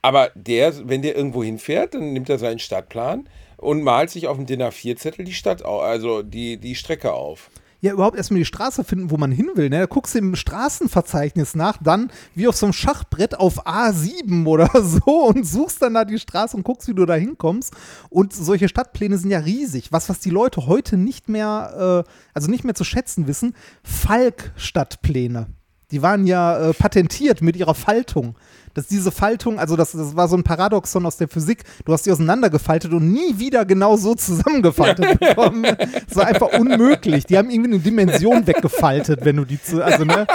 Aber 0.00 0.30
der, 0.36 0.88
wenn 0.88 1.02
der 1.02 1.16
irgendwo 1.16 1.42
hinfährt, 1.42 1.94
dann 1.94 2.12
nimmt 2.12 2.28
er 2.28 2.38
seinen 2.38 2.60
Stadtplan 2.60 3.28
und 3.56 3.82
malt 3.82 4.10
sich 4.10 4.28
auf 4.28 4.36
dem 4.36 4.46
DIN 4.46 4.62
A4-Zettel 4.62 5.24
die 5.24 5.32
Stadt, 5.32 5.64
also 5.64 6.22
die, 6.22 6.58
die 6.58 6.76
Strecke 6.76 7.12
auf. 7.12 7.50
Ja, 7.80 7.92
überhaupt 7.92 8.16
erstmal 8.16 8.38
die 8.38 8.44
Straße 8.44 8.82
finden, 8.82 9.10
wo 9.12 9.16
man 9.16 9.30
hin 9.30 9.50
will. 9.54 9.70
Ne? 9.70 9.78
Da 9.78 9.86
guckst 9.86 10.14
du 10.14 10.18
im 10.18 10.34
Straßenverzeichnis 10.34 11.54
nach, 11.54 11.76
dann 11.80 12.10
wie 12.34 12.48
auf 12.48 12.56
so 12.56 12.66
einem 12.66 12.72
Schachbrett 12.72 13.38
auf 13.38 13.66
A7 13.66 14.46
oder 14.46 14.68
so 14.82 15.26
und 15.26 15.46
suchst 15.46 15.80
dann 15.80 15.94
da 15.94 16.04
die 16.04 16.18
Straße 16.18 16.56
und 16.56 16.64
guckst, 16.64 16.88
wie 16.88 16.94
du 16.94 17.06
da 17.06 17.14
hinkommst. 17.14 17.72
Und 18.10 18.32
solche 18.32 18.68
Stadtpläne 18.68 19.16
sind 19.16 19.30
ja 19.30 19.38
riesig. 19.38 19.92
Was, 19.92 20.08
was 20.08 20.18
die 20.18 20.30
Leute 20.30 20.66
heute 20.66 20.96
nicht 20.96 21.28
mehr, 21.28 22.04
äh, 22.04 22.10
also 22.34 22.50
nicht 22.50 22.64
mehr 22.64 22.74
zu 22.74 22.84
schätzen 22.84 23.28
wissen, 23.28 23.54
Falk-Stadtpläne. 23.84 25.46
Die 25.92 26.02
waren 26.02 26.26
ja 26.26 26.58
äh, 26.58 26.74
patentiert 26.74 27.42
mit 27.42 27.56
ihrer 27.56 27.74
Faltung. 27.74 28.36
Dass 28.78 28.86
diese 28.86 29.10
Faltung, 29.10 29.58
also 29.58 29.74
das, 29.74 29.90
das 29.90 30.14
war 30.14 30.28
so 30.28 30.36
ein 30.36 30.44
Paradoxon 30.44 31.04
aus 31.04 31.16
der 31.16 31.26
Physik, 31.26 31.64
du 31.84 31.92
hast 31.92 32.06
die 32.06 32.12
auseinandergefaltet 32.12 32.92
und 32.92 33.12
nie 33.12 33.36
wieder 33.36 33.64
genau 33.64 33.96
so 33.96 34.14
zusammengefaltet 34.14 35.18
bekommen. 35.20 35.64
Das 35.64 36.14
war 36.16 36.26
einfach 36.28 36.56
unmöglich. 36.56 37.26
Die 37.26 37.36
haben 37.36 37.50
irgendwie 37.50 37.72
eine 37.72 37.80
Dimension 37.80 38.46
weggefaltet, 38.46 39.24
wenn 39.24 39.34
du 39.34 39.44
die 39.44 39.60
zu, 39.60 39.82
also 39.84 40.04
ne, 40.04 40.28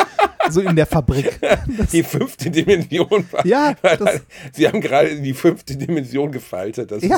so 0.50 0.60
in 0.60 0.76
der 0.76 0.86
Fabrik. 0.88 1.40
Die 1.94 2.04
fünfte 2.04 2.50
Dimension 2.52 3.26
war. 3.32 3.46
Ja, 3.46 3.76
das- 3.82 4.20
Sie 4.52 4.68
haben 4.68 4.82
gerade 4.82 5.22
die 5.22 5.34
fünfte 5.34 5.78
Dimension 5.78 6.30
gefaltet. 6.34 6.92
Das 6.92 7.02
Ja. 7.02 7.18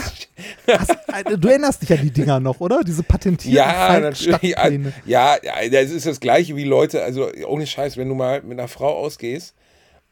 Hast, 0.78 0.92
äh, 0.92 1.38
du 1.40 1.48
erinnerst 1.48 1.82
dich 1.82 1.92
an 1.92 2.02
die 2.04 2.12
Dinger 2.12 2.40
noch, 2.40 2.60
oder? 2.60 2.82
Diese 2.86 3.02
patentierten 3.02 3.52
Ja, 3.58 4.00
natürlich. 4.00 4.56
Ja, 5.08 5.38
ja, 5.42 5.54
das 5.72 5.90
ist 5.90 6.06
das 6.06 6.20
Gleiche 6.20 6.56
wie 6.56 6.66
Leute, 6.66 7.02
also 7.02 7.28
ohne 7.48 7.66
Scheiß, 7.66 7.98
wenn 7.98 8.10
du 8.10 8.14
mal 8.14 8.44
mit 8.44 8.60
einer 8.60 8.68
Frau 8.68 8.96
ausgehst 8.96 9.56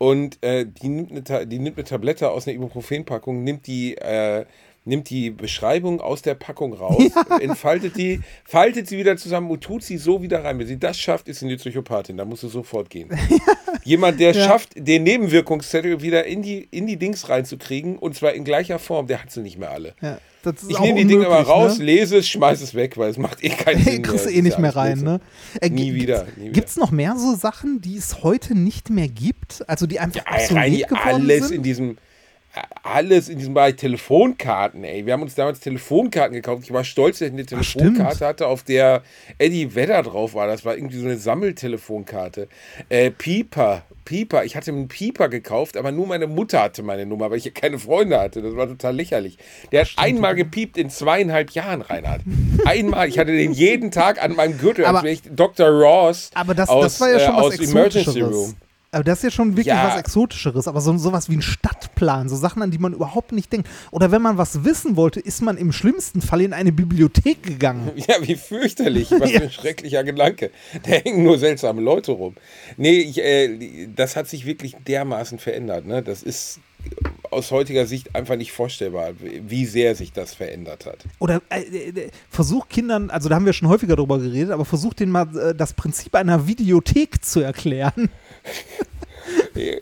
und 0.04 0.38
äh, 0.43 0.66
die, 0.66 0.89
nimmt 0.89 1.32
eine, 1.32 1.47
die 1.47 1.60
nimmt 1.60 1.78
eine 1.78 1.86
Tablette 1.86 2.30
aus 2.30 2.45
einer 2.45 2.56
Ibuprofen-Packung, 2.58 3.41
nimmt 3.41 3.68
die, 3.68 3.95
äh, 3.95 4.43
nimmt 4.84 5.10
die 5.10 5.30
Beschreibung 5.30 6.01
aus 6.01 6.22
der 6.22 6.36
Packung 6.36 6.74
raus, 6.74 7.04
entfaltet 7.39 7.95
die, 7.95 8.20
faltet 8.43 8.89
sie 8.89 8.97
wieder 8.97 9.16
zusammen 9.16 9.49
und 9.49 9.62
tut 9.64 9.82
sie 9.82 9.97
so 9.97 10.22
wieder 10.22 10.43
rein. 10.43 10.60
Wenn 10.60 10.68
sie 10.68 10.78
das 10.78 10.99
schafft, 10.99 11.30
ist 11.30 11.39
sie 11.39 11.45
eine 11.45 11.56
Psychopathin, 11.56 12.18
da 12.18 12.26
musst 12.26 12.43
du 12.43 12.49
sofort 12.49 12.89
gehen. 12.89 13.18
Jemand, 13.86 14.20
der 14.20 14.34
Ja. 14.34 14.45
schafft, 14.45 14.72
den 14.76 15.04
Nebenwirkungszettel 15.04 16.01
wieder 16.01 16.26
in 16.26 16.41
die, 16.41 16.68
in 16.70 16.86
die 16.86 16.97
Dings 16.97 17.30
reinzukriegen 17.30 17.97
und 17.97 18.14
zwar 18.14 18.34
in 18.34 18.43
gleicher 18.43 18.80
Form, 18.80 19.08
der 19.08 19.22
hat 19.24 19.32
sie 19.32 19.39
nicht 19.39 19.58
mehr 19.58 19.72
alle. 19.72 19.93
Ich 20.68 20.80
nehme 20.80 21.00
die 21.00 21.06
Dinge 21.08 21.26
aber 21.26 21.38
unmöglich, 21.39 21.50
raus, 21.56 21.78
Ne? 21.80 21.86
lese 21.86 22.18
es, 22.18 22.28
schmeiße 22.28 22.64
es 22.64 22.74
weg, 22.76 22.98
weil 22.98 23.10
es 23.10 23.18
macht 23.18 23.44
eh 23.44 23.50
keinen 23.50 23.84
Sinn. 23.84 24.02
Kriegst 24.02 24.26
du 24.26 24.30
eh 24.30 24.41
nicht 24.41 24.60
mehr 24.60 24.76
rein, 24.76 25.00
ne? 25.00 25.20
Äh, 25.62 25.70
Nie 25.70 25.94
wieder, 25.94 26.26
nie 26.36 26.44
wieder. 26.46 26.52
Gibt's 26.54 26.76
noch 26.78 26.91
mehr 26.91 27.16
so 27.18 27.36
Sachen, 27.36 27.80
die 27.82 27.96
es 27.98 28.24
heute 28.24 28.54
nicht 28.56 28.89
mehr 28.89 29.08
gibt? 29.08 29.64
Also 29.70 29.88
die 29.88 30.00
einfach 30.00 30.22
Ja, 30.26 30.34
obsolet 30.34 30.52
Reini, 30.64 30.78
geworden 30.84 31.00
alles 31.04 31.48
sind? 31.48 31.58
in 31.58 31.64
diesem 31.64 31.98
alles 32.84 33.30
in 33.30 33.38
diesem 33.39 33.54
Bereich 33.54 33.76
Telefonkarten, 33.78 34.84
ey. 34.84 35.06
Wir 35.06 35.14
haben 35.14 35.22
uns 35.24 35.36
damals 35.36 35.60
Telefonkarten 35.60 36.34
gekauft. 36.36 36.64
Ich 36.64 36.74
war 36.74 36.84
stolz, 36.84 37.20
dass 37.20 37.30
ich 37.30 37.34
eine 37.34 37.43
Ach, 37.43 37.64
stimmt. 37.64 37.84
Telefonkarte 37.95 38.26
hatte, 38.26 38.47
auf 38.47 38.64
der 38.64 39.01
Eddie 39.38 39.74
Vedder 39.74 40.04
drauf 40.04 40.34
war. 40.36 40.47
Das 40.47 40.64
war 40.66 40.76
irgendwie 40.76 40.99
so 40.99 41.06
eine 41.06 41.18
Sammeltelefonkarte. 41.18 42.47
Äh, 42.89 43.10
Pieper, 43.12 43.84
Pieper. 44.06 44.43
Ich 44.43 44.56
hatte 44.56 44.72
einen 44.72 44.88
Pieper 44.88 45.30
gekauft, 45.30 45.78
aber 45.78 45.91
nur 45.91 46.06
meine 46.08 46.28
Mutter 46.28 46.62
hatte 46.62 46.84
meine 46.84 47.06
Nummer, 47.06 47.32
weil 47.32 47.38
ich 47.38 47.51
keine 47.54 47.80
Freunde 47.80 48.20
hatte. 48.20 48.41
Das 48.41 48.56
war 48.56 48.68
total 48.68 48.95
lächerlich. 48.95 49.38
Der 49.72 49.82
hat 49.82 49.91
einmal 49.97 50.36
gepiept 50.36 50.78
in 50.78 50.89
zweieinhalb 50.89 51.51
Jahren, 51.51 51.82
Reinhard. 51.82 52.22
Einmal. 52.66 53.08
Ich 53.08 53.18
hatte 53.18 53.32
den 53.32 53.54
jeden 53.54 53.89
Tag 53.91 54.22
an 54.22 54.36
meinem 54.36 54.58
Gürtel, 54.58 54.86
Aber- 54.86 54.99
als 54.99 55.04
wäre 55.06 55.14
ich 55.14 55.22
Dr. 55.36 55.70
Ross 55.70 56.30
Aber 56.36 56.54
das, 56.54 56.70
aus, 56.70 56.84
das 56.84 56.99
war 57.01 57.10
ja 57.12 57.20
schon 57.20 57.36
äh, 57.36 57.39
aus 57.39 57.60
Emergency. 57.60 58.22
Room. 58.22 58.56
Aber 58.94 59.04
das 59.04 59.20
ist 59.20 59.24
ja 59.24 59.32
schon 59.32 59.52
wirklich 59.52 59.68
Ja. 59.68 59.88
was 59.88 60.00
Exotischeres. 60.00 60.68
Aber 60.68 60.82
so 60.82 60.98
sowas 60.98 61.30
wie 61.30 61.36
ein 61.38 61.41
Stadtplan, 61.41 62.30
so 62.30 62.36
Sachen, 62.36 62.62
an 62.62 62.72
die 62.72 62.78
man 62.78 62.94
überhaupt 62.94 63.32
nicht 63.32 63.52
denkt. 63.52 63.68
Oder 63.91 64.12
wenn 64.12 64.22
man 64.22 64.38
was 64.38 64.64
wissen 64.64 64.96
wollte, 64.96 65.20
ist 65.20 65.41
man 65.41 65.58
im 65.58 65.72
schlimmsten 65.72 66.22
Fall 66.22 66.41
in 66.41 66.54
eine 66.54 66.72
Bibliothek 66.72 67.44
gegangen. 67.44 67.91
Ja, 68.08 68.16
wie 68.22 68.36
fürchterlich. 68.36 69.10
Was 69.12 69.32
für 69.32 69.41
ein 69.44 69.52
schrecklicher 69.52 70.04
Gedanke. 70.04 70.52
Da 70.84 70.91
hängen 70.91 71.24
nur 71.24 71.38
seltsame 71.39 71.82
Leute 71.82 72.12
rum. 72.12 72.36
Nee, 72.78 73.00
ich, 73.00 73.20
äh, 73.20 73.88
das 73.96 74.16
hat 74.16 74.28
sich 74.28 74.46
wirklich 74.46 74.76
dermaßen 74.88 75.39
verändert. 75.39 75.86
Ne? 75.86 76.02
Das 76.04 76.22
ist 76.24 76.60
aus 77.32 77.52
heutiger 77.52 77.86
Sicht 77.86 78.14
einfach 78.14 78.36
nicht 78.36 78.52
vorstellbar, 78.52 79.12
wie 79.20 79.66
sehr 79.66 79.96
sich 79.96 80.12
das 80.12 80.34
verändert 80.34 80.86
hat. 80.86 80.98
Oder 81.20 81.41
äh, 81.50 81.62
äh, 81.62 82.10
versuch 82.30 82.68
Kindern, 82.68 83.10
also 83.10 83.30
da 83.30 83.36
haben 83.36 83.46
wir 83.46 83.54
schon 83.54 83.70
häufiger 83.70 83.96
drüber 83.96 84.20
geredet, 84.20 84.52
aber 84.52 84.66
versuch 84.66 84.94
denen 84.94 85.12
mal 85.12 85.28
äh, 85.38 85.56
das 85.56 85.74
Prinzip 85.74 86.14
einer 86.16 86.46
Videothek 86.46 87.24
zu 87.24 87.39
erklären. 87.39 88.10
yeah. 89.56 89.80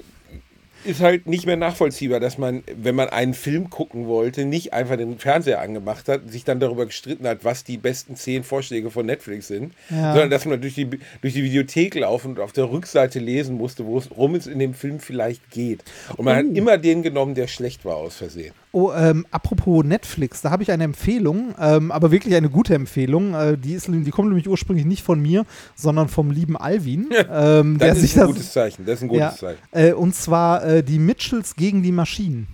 Ist 0.84 1.02
halt 1.02 1.28
nicht 1.28 1.46
mehr 1.46 1.58
nachvollziehbar, 1.58 2.20
dass 2.20 2.38
man, 2.38 2.64
wenn 2.76 2.96
man 2.96 3.10
einen 3.10 3.34
Film 3.34 3.70
gucken 3.70 4.08
wollte, 4.08 4.46
nicht 4.46 4.74
einfach 4.74 4.98
den 4.98 5.18
Fernseher 5.20 5.62
angemacht 5.62 6.08
hat, 6.10 6.30
sich 6.30 6.44
dann 6.44 6.60
darüber 6.60 6.86
gestritten 6.86 7.28
hat, 7.28 7.44
was 7.46 7.64
die 7.64 7.78
besten 7.78 8.16
zehn 8.16 8.44
Vorschläge 8.44 8.90
von 8.92 9.06
Netflix 9.06 9.48
sind, 9.48 9.74
Ja. 9.90 10.14
sondern 10.14 10.30
dass 10.30 10.46
man 10.46 10.60
durch 10.62 10.76
die, 10.76 10.90
durch 11.22 11.34
die 11.34 11.44
Videothek 11.44 11.96
laufen 11.96 12.32
und 12.32 12.40
auf 12.40 12.52
der 12.52 12.72
Rückseite 12.72 13.20
lesen 13.20 13.58
musste, 13.58 13.86
worum 13.86 14.36
es 14.36 14.48
in 14.48 14.60
dem 14.60 14.74
Film 14.74 15.00
vielleicht 15.00 15.50
geht. 15.52 15.84
Und 16.18 16.26
man 16.26 16.36
Oh. 16.46 16.50
hat 16.50 16.58
immer 16.58 16.78
den 16.78 17.04
genommen, 17.04 17.36
der 17.36 17.48
schlecht 17.48 17.86
war 17.86 17.96
aus 17.98 18.16
Versehen. 18.16 18.54
Oh, 18.74 18.92
ähm, 18.96 19.26
apropos 19.32 19.84
Netflix, 19.84 20.42
da 20.42 20.50
habe 20.50 20.64
ich 20.64 20.72
eine 20.72 20.86
Empfehlung, 20.86 21.54
ähm, 21.60 21.92
aber 21.92 22.10
wirklich 22.12 22.36
eine 22.36 22.50
gute 22.50 22.74
Empfehlung. 22.74 23.34
Äh, 23.34 23.58
die, 23.58 23.74
ist, 23.74 23.88
die 23.90 24.10
kommt 24.12 24.30
nämlich 24.30 24.48
ursprünglich 24.48 24.86
nicht 24.86 25.04
von 25.04 25.22
mir, 25.22 25.46
sondern 25.76 26.08
vom 26.08 26.32
lieben 26.32 26.56
Alvin, 26.56 27.10
ähm, 27.32 27.78
Das 27.80 27.98
ist 27.98 28.14
ein 28.16 28.20
das 28.22 28.28
gutes 28.28 28.52
Zeichen. 28.54 28.86
Das 28.86 28.96
ist 28.96 29.02
ein 29.02 29.08
gutes 29.10 29.22
ja, 29.22 29.36
Zeichen. 29.36 29.60
äh, 29.74 29.92
und 29.92 30.16
zwar 30.16 30.64
äh, 30.72 30.84
die 30.84 31.00
Mitchells 31.00 31.56
gegen 31.56 31.84
die 31.84 31.92
Maschinen. 31.92 32.48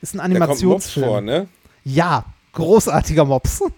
Ist 0.00 0.14
ein 0.14 0.18
Da 0.18 0.24
kommt 0.24 0.38
Mops 0.38 0.50
Animationsfilm. 0.50 1.06
vor, 1.06 1.20
ne? 1.20 1.48
Ja, 1.84 2.24
großartiger 2.52 3.24
Mops. 3.24 3.62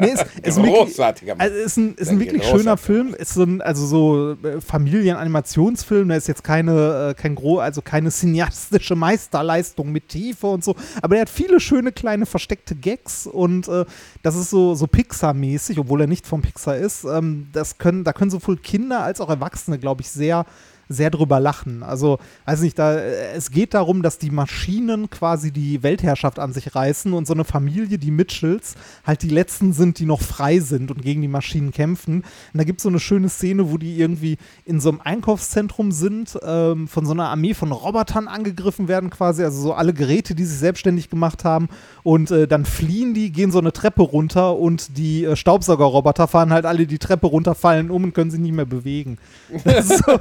nee, 0.00 0.08
ist, 0.08 0.26
ist 0.42 0.56
Großartiger 0.58 1.34
Mops. 1.34 1.44
also 1.44 1.56
ist 1.56 1.76
ein, 1.76 1.94
ist 1.94 2.08
ein 2.10 2.18
wirklich 2.20 2.44
schöner 2.44 2.76
Film. 2.76 3.14
Ist 3.14 3.34
so 3.34 3.44
ein, 3.44 3.62
also 3.62 3.86
so 3.86 4.32
äh, 4.32 4.60
Familienanimationsfilm. 4.60 6.08
Der 6.08 6.18
ist 6.18 6.26
jetzt 6.28 6.42
keine, 6.42 7.10
äh, 7.10 7.14
kein 7.14 7.34
gro 7.34 7.58
also 7.58 7.82
keine 7.82 8.10
cineastische 8.10 8.96
Meisterleistung 8.96 9.92
mit 9.92 10.08
Tiefe 10.08 10.48
und 10.48 10.64
so. 10.64 10.74
Aber 11.02 11.14
der 11.14 11.22
hat 11.22 11.30
viele 11.30 11.60
schöne 11.60 11.92
kleine 11.92 12.26
versteckte 12.26 12.74
Gags 12.74 13.26
und 13.26 13.68
äh, 13.68 13.84
das 14.22 14.36
ist 14.36 14.50
so, 14.50 14.74
so 14.74 14.86
Pixar-mäßig, 14.86 15.78
obwohl 15.78 16.02
er 16.02 16.06
nicht 16.06 16.26
vom 16.26 16.42
Pixar 16.42 16.76
ist. 16.76 17.04
Ähm, 17.04 17.48
das 17.52 17.78
können, 17.78 18.04
da 18.04 18.12
können 18.12 18.30
sowohl 18.30 18.56
Kinder 18.56 19.02
als 19.02 19.20
auch 19.20 19.30
Erwachsene, 19.30 19.78
glaube 19.78 20.02
ich, 20.02 20.10
sehr 20.10 20.46
sehr 20.88 21.10
drüber 21.10 21.40
lachen. 21.40 21.82
Also, 21.82 22.18
weiß 22.44 22.60
nicht, 22.60 22.78
da, 22.78 22.94
äh, 22.94 23.32
es 23.34 23.50
geht 23.50 23.74
darum, 23.74 24.02
dass 24.02 24.18
die 24.18 24.30
Maschinen 24.30 25.10
quasi 25.10 25.50
die 25.50 25.82
Weltherrschaft 25.82 26.38
an 26.38 26.52
sich 26.52 26.74
reißen 26.74 27.12
und 27.12 27.26
so 27.26 27.34
eine 27.34 27.44
Familie, 27.44 27.98
die 27.98 28.10
Mitchells, 28.10 28.74
halt 29.06 29.22
die 29.22 29.28
letzten 29.28 29.72
sind, 29.72 29.98
die 29.98 30.06
noch 30.06 30.20
frei 30.20 30.60
sind 30.60 30.90
und 30.90 31.02
gegen 31.02 31.22
die 31.22 31.28
Maschinen 31.28 31.72
kämpfen. 31.72 32.16
Und 32.16 32.58
da 32.58 32.64
gibt 32.64 32.80
es 32.80 32.84
so 32.84 32.88
eine 32.88 33.00
schöne 33.00 33.28
Szene, 33.28 33.70
wo 33.70 33.78
die 33.78 33.98
irgendwie 33.98 34.38
in 34.64 34.80
so 34.80 34.90
einem 34.90 35.00
Einkaufszentrum 35.00 35.92
sind, 35.92 36.38
ähm, 36.42 36.88
von 36.88 37.06
so 37.06 37.12
einer 37.12 37.28
Armee 37.28 37.54
von 37.54 37.72
Robotern 37.72 38.28
angegriffen 38.28 38.88
werden 38.88 39.10
quasi, 39.10 39.42
also 39.42 39.60
so 39.60 39.74
alle 39.74 39.92
Geräte, 39.92 40.34
die 40.34 40.44
sich 40.44 40.58
selbstständig 40.58 41.10
gemacht 41.10 41.44
haben 41.44 41.68
und 42.02 42.30
äh, 42.30 42.46
dann 42.46 42.64
fliehen 42.64 43.14
die, 43.14 43.32
gehen 43.32 43.50
so 43.50 43.58
eine 43.58 43.72
Treppe 43.72 44.02
runter 44.02 44.56
und 44.56 44.96
die 44.96 45.24
äh, 45.24 45.36
Staubsaugerroboter 45.36 46.28
fahren 46.28 46.52
halt 46.52 46.66
alle 46.66 46.86
die 46.86 46.98
Treppe 46.98 47.26
runter, 47.26 47.54
fallen 47.54 47.90
um 47.90 48.04
und 48.04 48.14
können 48.14 48.30
sich 48.30 48.40
nicht 48.40 48.54
mehr 48.54 48.64
bewegen. 48.64 49.18
so. 49.82 50.18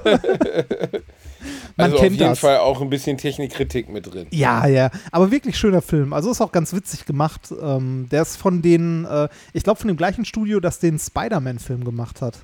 Man 1.78 1.92
also 1.92 1.98
kennt 1.98 2.14
auf 2.14 2.18
jeden 2.20 2.30
das. 2.30 2.40
Fall 2.40 2.58
auch 2.60 2.82
ein 2.82 2.90
bisschen 2.90 3.18
Technikkritik 3.18 3.90
mit 3.90 4.12
drin. 4.12 4.28
Ja, 4.32 4.66
ja, 4.68 4.90
aber 5.12 5.30
wirklich 5.32 5.58
schöner 5.58 5.82
Film. 5.82 6.14
Also 6.14 6.32
ist 6.32 6.42
auch 6.42 6.52
ganz 6.52 6.74
witzig 6.74 7.06
gemacht. 7.06 7.54
Ähm, 7.62 8.08
der 8.12 8.22
ist 8.22 8.38
von 8.38 8.62
den, 8.62 9.06
äh, 9.06 9.28
ich 9.54 9.64
glaube 9.64 9.80
von 9.80 9.88
dem 9.90 9.98
gleichen 9.98 10.24
Studio, 10.26 10.60
das 10.60 10.80
den 10.80 10.98
Spider-Man-Film 11.00 11.84
gemacht 11.84 12.22
hat. 12.22 12.40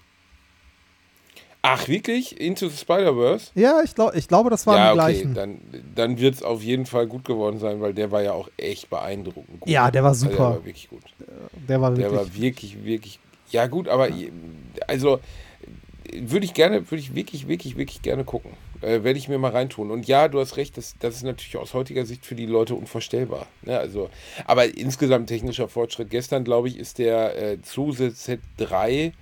Ach, 1.64 1.88
wirklich? 1.88 2.42
Into 2.42 2.70
the 2.70 2.76
Spider-Verse? 2.78 3.52
Ja, 3.54 3.82
ich, 3.84 3.94
glaub, 3.94 4.16
ich 4.16 4.28
glaube, 4.28 4.50
das 4.50 4.66
waren 4.66 4.78
Ja, 4.78 4.94
die 4.94 5.00
okay, 5.00 5.12
gleichen. 5.14 5.34
dann, 5.36 5.58
dann 5.94 6.20
wird 6.20 6.36
es 6.36 6.44
auf 6.44 6.64
jeden 6.64 6.88
Fall 6.88 7.06
gut 7.06 7.24
geworden 7.24 7.60
sein, 7.60 7.80
weil 7.82 7.94
der 7.94 8.12
war 8.12 8.24
ja 8.24 8.34
auch 8.34 8.50
echt 8.58 8.90
beeindruckend 8.90 9.60
gut. 9.60 9.70
Ja, 9.70 9.92
der 9.92 10.02
war 10.02 10.10
Also 10.10 10.26
super. 10.26 10.38
der 10.38 10.46
war 10.46 10.66
wirklich 10.66 10.90
gut. 10.90 11.04
Der 11.70 11.80
war 11.82 11.92
Der 11.92 11.98
wirklich. 12.12 12.20
war 12.20 12.36
wirklich, 12.42 12.84
wirklich. 12.84 13.20
Ja, 13.52 13.68
gut, 13.68 13.88
aber 13.90 14.08
also 14.88 15.20
würde 16.14 16.46
ich 16.46 16.54
gerne, 16.54 16.90
würde 16.92 17.02
ich 17.02 17.16
wirklich, 17.16 17.48
wirklich, 17.48 17.78
wirklich 17.78 18.02
gerne 18.02 18.24
gucken. 18.24 18.52
Äh, 18.82 19.04
Werde 19.04 19.18
ich 19.20 19.28
mir 19.30 19.38
mal 19.38 19.52
reintun. 19.52 19.92
Und 19.92 20.08
ja, 20.08 20.28
du 20.28 20.40
hast 20.40 20.58
recht, 20.58 20.76
das, 20.78 20.96
das 21.00 21.16
ist 21.16 21.24
natürlich 21.24 21.56
aus 21.58 21.74
heutiger 21.74 22.06
Sicht 22.06 22.26
für 22.26 22.36
die 22.36 22.46
Leute 22.48 22.76
unvorstellbar. 22.76 23.48
Ne? 23.62 23.78
Also, 23.78 24.10
aber 24.46 24.76
insgesamt 24.78 25.28
technischer 25.28 25.68
Fortschritt. 25.70 26.10
Gestern, 26.10 26.44
glaube 26.44 26.68
ich, 26.68 26.78
ist 26.78 26.98
der 26.98 27.36
äh, 27.42 27.62
Zuse 27.62 28.08
Z3, 28.58 29.14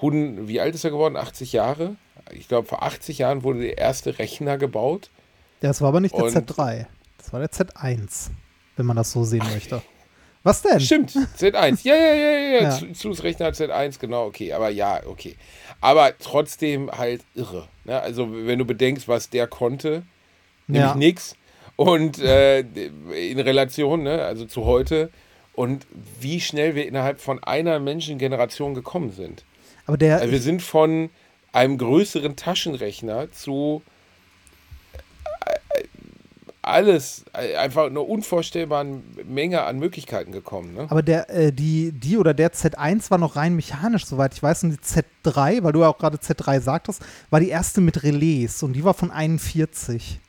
Hun- 0.00 0.46
wie 0.48 0.60
alt 0.60 0.74
ist 0.74 0.84
er 0.84 0.90
geworden? 0.90 1.16
80 1.16 1.52
Jahre? 1.52 1.96
Ich 2.32 2.46
glaube, 2.48 2.68
vor 2.68 2.82
80 2.82 3.18
Jahren 3.18 3.42
wurde 3.42 3.60
der 3.60 3.78
erste 3.78 4.18
Rechner 4.18 4.58
gebaut. 4.58 5.10
Das 5.60 5.80
war 5.80 5.88
aber 5.88 6.00
nicht 6.00 6.14
der 6.16 6.24
Und- 6.24 6.32
Z3. 6.36 6.86
Das 7.16 7.32
war 7.32 7.40
der 7.40 7.50
Z1, 7.50 8.28
wenn 8.76 8.86
man 8.86 8.96
das 8.96 9.10
so 9.12 9.24
sehen 9.24 9.42
möchte. 9.52 9.82
Was 10.44 10.62
denn? 10.62 10.80
Stimmt, 10.80 11.10
Z1. 11.36 11.80
Ja, 11.82 11.94
ja, 11.96 12.14
ja, 12.14 12.14
ja. 12.14 12.38
Ja. 12.38 12.62
ja. 12.62 12.70
Zu- 12.70 12.92
Zus 12.92 13.22
Rechner 13.24 13.46
hat 13.46 13.54
Z1, 13.54 13.98
genau, 13.98 14.26
okay. 14.26 14.52
Aber 14.52 14.68
ja, 14.70 15.00
okay. 15.06 15.36
Aber 15.80 16.12
trotzdem 16.18 16.90
halt 16.90 17.22
irre. 17.34 17.68
Ne? 17.84 18.00
Also, 18.00 18.28
wenn 18.46 18.58
du 18.58 18.64
bedenkst, 18.64 19.06
was 19.08 19.30
der 19.30 19.46
konnte, 19.46 20.02
nämlich 20.66 20.90
Ja. 20.90 20.94
nix. 20.96 21.36
Und 21.76 22.18
äh, 22.18 22.60
in 22.60 23.38
Relation, 23.38 24.02
ne? 24.02 24.22
also 24.24 24.44
zu 24.44 24.64
heute. 24.64 25.10
Und 25.54 25.86
wie 26.20 26.40
schnell 26.40 26.74
wir 26.74 26.86
innerhalb 26.86 27.20
von 27.20 27.42
einer 27.42 27.78
Menschengeneration 27.80 28.74
gekommen 28.74 29.12
sind. 29.12 29.44
Aber 29.86 29.96
der, 29.96 30.16
Also 30.18 30.32
wir 30.32 30.40
sind 30.40 30.62
von 30.62 31.10
einem 31.52 31.78
größeren 31.78 32.36
Taschenrechner 32.36 33.30
zu 33.32 33.82
alles, 36.68 37.24
äh, 37.32 37.56
einfach 37.56 37.86
einer 37.86 38.06
unvorstellbaren 38.06 39.02
Menge 39.26 39.62
an 39.62 39.78
Möglichkeiten 39.78 40.32
gekommen. 40.32 40.74
Ne? 40.74 40.86
aber 40.88 41.02
der, 41.02 41.28
äh, 41.30 41.52
die, 41.52 41.92
die 41.92 42.16
oder 42.18 42.34
der 42.34 42.52
Z1 42.52 43.10
war 43.10 43.18
noch 43.18 43.36
rein 43.36 43.56
mechanisch, 43.56 44.06
soweit 44.06 44.34
ich 44.34 44.42
weiß. 44.42 44.64
Und 44.64 44.70
die 44.72 44.78
Z3, 44.78 45.62
weil 45.62 45.72
du 45.72 45.80
ja 45.80 45.88
auch 45.88 45.98
gerade 45.98 46.18
Z3 46.18 46.60
sagtest, 46.60 47.02
war 47.30 47.40
die 47.40 47.48
erste 47.48 47.80
mit 47.80 48.02
Relais 48.02 48.62
und 48.62 48.74
die 48.74 48.84
war 48.84 48.94
von 48.94 49.10
41. 49.10 50.20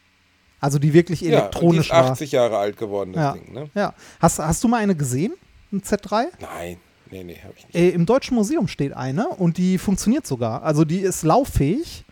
Also 0.61 0.79
die 0.79 0.93
wirklich 0.93 1.21
Ja, 1.21 1.27
und 1.27 1.31
die 1.31 1.37
elektronisch 1.37 1.87
ist 1.87 1.91
war. 1.93 2.11
80 2.11 2.31
Jahre 2.31 2.57
alt 2.57 2.77
geworden, 2.77 3.13
das 3.13 3.21
Ja. 3.21 3.33
Ding. 3.33 3.53
Ne? 3.53 3.69
Ja. 3.75 3.93
Hast, 4.19 4.39
hast 4.39 4.63
du 4.63 4.67
mal 4.67 4.77
eine 4.77 4.95
gesehen? 4.95 5.33
Ein 5.71 5.81
Z3? 5.81 6.25
Nein, 6.41 6.77
nee, 7.11 7.23
nee, 7.23 7.37
habe 7.43 7.53
ich 7.57 7.65
nicht. 7.65 7.75
Äh, 7.75 7.89
Im 7.89 8.05
Deutschen 8.05 8.35
Museum 8.35 8.67
steht 8.67 8.93
eine 8.93 9.27
und 9.29 9.57
die 9.57 9.77
funktioniert 9.77 10.25
sogar. 10.27 10.63
Also 10.63 10.83
die 10.85 10.99
ist 10.99 11.23
lauffähig. 11.23 12.05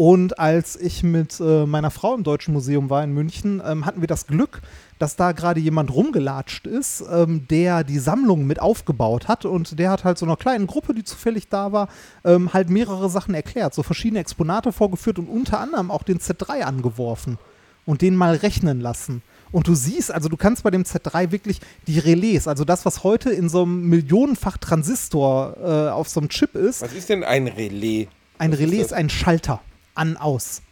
Und 0.00 0.38
als 0.38 0.76
ich 0.76 1.02
mit 1.02 1.40
äh, 1.40 1.66
meiner 1.66 1.90
Frau 1.90 2.14
im 2.14 2.22
Deutschen 2.22 2.54
Museum 2.54 2.88
war 2.88 3.04
in 3.04 3.12
München, 3.12 3.60
ähm, 3.62 3.84
hatten 3.84 4.00
wir 4.00 4.08
das 4.08 4.26
Glück, 4.26 4.62
dass 4.98 5.14
da 5.14 5.32
gerade 5.32 5.60
jemand 5.60 5.92
rumgelatscht 5.92 6.66
ist, 6.66 7.04
ähm, 7.12 7.46
der 7.50 7.84
die 7.84 7.98
Sammlung 7.98 8.46
mit 8.46 8.62
aufgebaut 8.62 9.28
hat. 9.28 9.44
Und 9.44 9.78
der 9.78 9.90
hat 9.90 10.04
halt 10.04 10.16
so 10.16 10.24
einer 10.24 10.38
kleinen 10.38 10.66
Gruppe, 10.66 10.94
die 10.94 11.04
zufällig 11.04 11.50
da 11.50 11.72
war, 11.72 11.90
ähm, 12.24 12.54
halt 12.54 12.70
mehrere 12.70 13.10
Sachen 13.10 13.34
erklärt, 13.34 13.74
so 13.74 13.82
verschiedene 13.82 14.20
Exponate 14.20 14.72
vorgeführt 14.72 15.18
und 15.18 15.26
unter 15.28 15.60
anderem 15.60 15.90
auch 15.90 16.02
den 16.02 16.18
Z3 16.18 16.62
angeworfen 16.62 17.36
und 17.84 18.00
den 18.00 18.16
mal 18.16 18.36
rechnen 18.36 18.80
lassen. 18.80 19.20
Und 19.52 19.68
du 19.68 19.74
siehst, 19.74 20.10
also 20.10 20.30
du 20.30 20.38
kannst 20.38 20.62
bei 20.62 20.70
dem 20.70 20.84
Z3 20.84 21.30
wirklich 21.30 21.60
die 21.86 21.98
Relais, 21.98 22.48
also 22.48 22.64
das, 22.64 22.86
was 22.86 23.04
heute 23.04 23.28
in 23.28 23.50
so 23.50 23.64
einem 23.64 23.86
millionenfach 23.90 24.56
Transistor 24.56 25.58
äh, 25.62 25.90
auf 25.90 26.08
so 26.08 26.20
einem 26.20 26.30
Chip 26.30 26.54
ist, 26.54 26.80
Was 26.80 26.94
ist 26.94 27.10
denn 27.10 27.22
ein 27.22 27.48
Relais? 27.48 28.08
ein 28.38 28.52
Was 28.52 28.60
Relais 28.60 28.78
ist 28.78 28.86
ist 28.86 28.92
ein 28.94 29.10
Schalter. 29.10 29.60
An, 29.94 30.16
aus. 30.16 30.62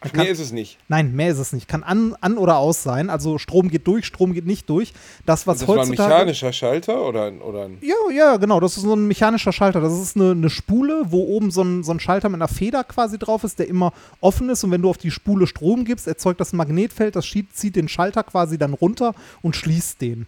Kann- 0.00 0.26
nee, 0.26 0.30
ist 0.30 0.38
es 0.38 0.52
nicht. 0.52 0.76
Nein, 0.88 1.16
mehr 1.16 1.30
ist 1.30 1.38
es 1.38 1.54
nicht. 1.54 1.66
Kann 1.66 1.82
an, 1.82 2.14
an 2.20 2.36
oder 2.36 2.58
aus 2.58 2.82
sein. 2.82 3.08
Also 3.08 3.38
Strom 3.38 3.70
geht 3.70 3.86
durch, 3.86 4.04
Strom 4.04 4.34
geht 4.34 4.44
nicht 4.44 4.68
durch. 4.68 4.92
Das, 5.24 5.46
was 5.46 5.60
Das 5.60 5.68
war 5.68 5.76
ein 5.76 5.80
heutzutage. 5.88 6.10
mechanischer 6.12 6.52
Schalter 6.52 7.06
oder, 7.08 7.24
ein- 7.24 7.40
oder 7.40 7.64
ein. 7.64 7.78
Ja, 7.80 7.94
ja, 8.14 8.36
genau. 8.36 8.60
Das 8.60 8.76
ist 8.76 8.82
so 8.82 8.94
ein 8.94 9.06
mechanischer 9.08 9.50
Schalter. 9.52 9.80
Das 9.80 9.94
ist 9.98 10.14
eine, 10.16 10.32
eine 10.32 10.50
Spule, 10.50 11.04
wo 11.06 11.22
oben 11.24 11.50
so 11.50 11.62
ein, 11.62 11.82
so 11.84 11.92
ein 11.92 12.00
Schalter 12.00 12.28
mit 12.28 12.36
einer 12.36 12.48
Feder 12.48 12.84
quasi 12.84 13.18
drauf 13.18 13.44
ist, 13.44 13.58
der 13.58 13.66
immer 13.68 13.94
offen 14.20 14.50
ist. 14.50 14.62
Und 14.62 14.72
wenn 14.72 14.82
du 14.82 14.90
auf 14.90 14.98
die 14.98 15.10
Spule 15.10 15.46
Strom 15.46 15.86
gibst, 15.86 16.06
erzeugt 16.06 16.38
das 16.38 16.52
ein 16.52 16.58
Magnetfeld, 16.58 17.16
das 17.16 17.24
zieht 17.54 17.74
den 17.74 17.88
Schalter 17.88 18.24
quasi 18.24 18.58
dann 18.58 18.74
runter 18.74 19.14
und 19.40 19.56
schließt 19.56 20.02
den. 20.02 20.26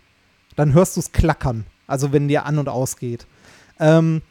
Dann 0.57 0.72
hörst 0.72 0.97
du 0.97 1.01
es 1.01 1.12
klackern. 1.12 1.66
Also 1.87 2.12
wenn 2.12 2.29
der 2.29 2.47
an 2.47 2.59
und 2.59 2.70
ausgeht. 2.70 3.27
Ähm, 3.79 4.22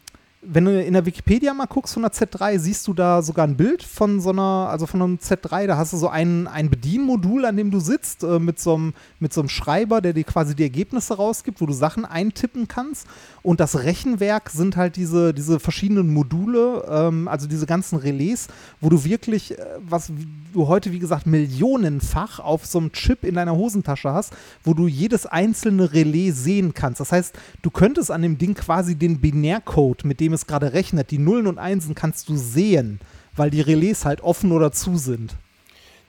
wenn 0.48 0.66
du 0.66 0.84
in 0.84 0.94
der 0.94 1.06
Wikipedia 1.06 1.54
mal 1.54 1.66
guckst 1.66 1.94
von 1.94 2.04
der 2.04 2.12
Z3, 2.12 2.60
siehst 2.60 2.88
du 2.88 2.94
da 2.94 3.22
sogar 3.22 3.48
ein 3.48 3.58
Bild 3.58 3.84
von 3.84 4.20
so 4.20 4.30
einer, 4.30 4.68
also 4.70 4.86
von 4.86 5.02
einem 5.02 5.16
Z3, 5.18 5.68
da 5.68 5.78
hast 5.78 5.94
du 5.94 5.98
so 5.98 6.10
ein, 6.10 6.48
ein 6.48 6.70
Bedienmodul, 6.70 7.46
an 7.46 7.58
dem 7.58 7.72
du 7.72 7.80
sitzt, 7.80 8.24
äh, 8.24 8.40
mit, 8.40 8.60
so 8.60 8.76
einem, 8.76 8.94
mit 9.20 9.34
so 9.34 9.42
einem 9.42 9.50
Schreiber, 9.50 10.02
der 10.02 10.14
dir 10.14 10.24
quasi 10.24 10.56
die 10.56 10.64
Ergebnisse 10.64 11.16
rausgibt, 11.16 11.62
wo 11.62 11.66
du 11.66 11.74
Sachen 11.74 12.06
eintippen 12.06 12.68
kannst. 12.68 13.08
Und 13.46 13.60
das 13.60 13.84
Rechenwerk 13.84 14.50
sind 14.50 14.76
halt 14.76 14.96
diese, 14.96 15.32
diese 15.32 15.60
verschiedenen 15.60 16.12
Module, 16.12 16.84
ähm, 16.90 17.28
also 17.28 17.46
diese 17.46 17.68
ganzen 17.68 18.00
Relais, 18.00 18.48
wo 18.82 18.90
du 18.90 19.04
wirklich, 19.04 19.52
äh, 19.52 19.64
was 19.88 20.12
du 20.52 20.68
heute, 20.68 20.92
wie 20.92 20.98
gesagt, 20.98 21.28
millionenfach 21.28 22.40
auf 22.40 22.66
so 22.66 22.80
einem 22.80 22.92
Chip 22.92 23.24
in 23.24 23.36
deiner 23.36 23.56
Hosentasche 23.56 24.12
hast, 24.12 24.34
wo 24.64 24.74
du 24.74 24.88
jedes 24.88 25.28
einzelne 25.28 25.94
Relais 25.94 26.32
sehen 26.32 26.74
kannst. 26.74 27.00
Das 27.00 27.12
heißt, 27.12 27.36
du 27.62 27.70
könntest 27.70 28.10
an 28.10 28.24
dem 28.24 28.40
Ding 28.40 28.56
quasi 28.56 28.96
den 28.96 29.22
Binärcode, 29.22 30.06
mit 30.06 30.22
dem 30.22 30.34
es 30.34 30.48
gerade 30.48 30.74
rechnet, 30.74 31.12
die 31.12 31.20
Nullen 31.20 31.46
und 31.46 31.60
Einsen 31.60 31.94
kannst 31.94 32.28
du 32.30 32.38
sehen, 32.38 33.00
weil 33.36 33.52
die 33.52 33.62
Relais 33.62 34.06
halt 34.06 34.22
offen 34.22 34.52
oder 34.54 34.72
zu 34.72 34.98
sind. 34.98 35.36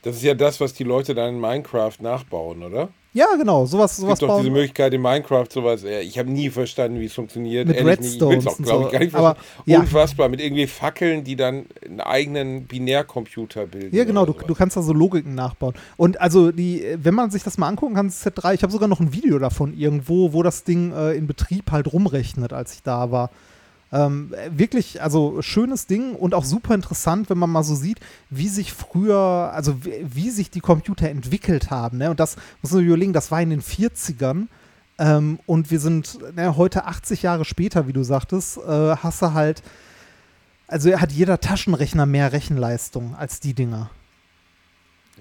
Das 0.04 0.16
ist 0.16 0.22
ja 0.22 0.32
das, 0.32 0.58
was 0.58 0.72
die 0.72 0.84
Leute 0.84 1.14
dann 1.14 1.34
in 1.34 1.40
Minecraft 1.42 1.98
nachbauen, 2.00 2.62
oder? 2.62 2.88
Ja, 3.16 3.34
genau, 3.38 3.64
sowas, 3.64 3.92
Es 3.92 3.96
sowas 3.98 4.18
gibt 4.18 4.30
doch 4.30 4.38
diese. 4.40 4.50
Möglichkeit 4.50 4.92
in 4.92 5.00
Minecraft 5.00 5.46
sowas. 5.50 5.82
äh, 5.84 6.02
Ich 6.02 6.18
habe 6.18 6.30
nie 6.30 6.50
verstanden, 6.50 7.00
wie 7.00 7.06
es 7.06 7.14
funktioniert. 7.14 7.66
Mit 7.66 7.78
Ehrlich 7.78 8.00
nicht. 8.00 8.14
Ich 8.16 8.20
will's 8.20 8.30
Redstones 8.44 8.46
auch, 8.46 8.56
glaube 8.58 8.82
so. 8.82 8.86
ich, 8.86 8.92
gar 8.92 8.98
nicht 9.00 9.14
Aber, 9.14 9.34
verstanden. 9.36 9.70
ja. 9.70 9.78
Unfassbar. 9.80 10.28
Mit 10.28 10.40
irgendwie 10.42 10.66
Fackeln, 10.66 11.24
die 11.24 11.34
dann 11.34 11.64
einen 11.84 12.00
eigenen 12.02 12.66
Binärcomputer 12.66 13.66
bilden. 13.66 13.96
Ja, 13.96 14.04
genau, 14.04 14.26
du, 14.26 14.34
du 14.34 14.54
kannst 14.54 14.76
da 14.76 14.82
so 14.82 14.92
Logiken 14.92 15.34
nachbauen. 15.34 15.74
Und 15.96 16.20
also 16.20 16.52
die, 16.52 16.84
wenn 17.02 17.14
man 17.14 17.30
sich 17.30 17.42
das 17.42 17.56
mal 17.58 17.68
angucken 17.68 17.94
kann, 17.94 18.08
das 18.08 18.24
Z3, 18.26 18.54
ich 18.54 18.62
habe 18.62 18.72
sogar 18.72 18.88
noch 18.88 19.00
ein 19.00 19.12
Video 19.14 19.38
davon 19.38 19.72
irgendwo, 19.72 20.32
wo 20.34 20.42
das 20.42 20.64
Ding 20.64 20.92
äh, 20.92 21.12
in 21.14 21.26
Betrieb 21.26 21.70
halt 21.72 21.92
rumrechnet, 21.92 22.52
als 22.52 22.74
ich 22.74 22.82
da 22.82 23.10
war. 23.10 23.30
Ähm, 23.92 24.34
äh, 24.34 24.50
wirklich, 24.58 25.00
also 25.02 25.40
schönes 25.42 25.86
Ding 25.86 26.14
und 26.14 26.34
auch 26.34 26.44
super 26.44 26.74
interessant, 26.74 27.30
wenn 27.30 27.38
man 27.38 27.50
mal 27.50 27.62
so 27.62 27.74
sieht, 27.74 28.00
wie 28.30 28.48
sich 28.48 28.72
früher, 28.72 29.50
also 29.54 29.84
wie, 29.84 30.04
wie 30.04 30.30
sich 30.30 30.50
die 30.50 30.60
Computer 30.60 31.08
entwickelt 31.08 31.70
haben. 31.70 31.98
Ne? 31.98 32.10
Und 32.10 32.18
das 32.18 32.36
muss 32.62 32.72
man 32.72 32.84
überlegen, 32.84 33.12
das 33.12 33.30
war 33.30 33.40
in 33.40 33.50
den 33.50 33.62
40ern. 33.62 34.46
Ähm, 34.98 35.38
und 35.46 35.70
wir 35.70 35.78
sind 35.78 36.18
ne, 36.34 36.56
heute 36.56 36.86
80 36.86 37.22
Jahre 37.22 37.44
später, 37.44 37.86
wie 37.86 37.92
du 37.92 38.02
sagtest, 38.02 38.58
äh, 38.58 38.96
hast 38.96 39.22
du 39.22 39.32
halt 39.34 39.62
Also 40.68 40.90
hat 41.00 41.12
jeder 41.12 41.38
Taschenrechner 41.38 42.06
mehr 42.06 42.32
Rechenleistung 42.32 43.14
als 43.14 43.38
die 43.38 43.54
Dinger. 43.54 43.90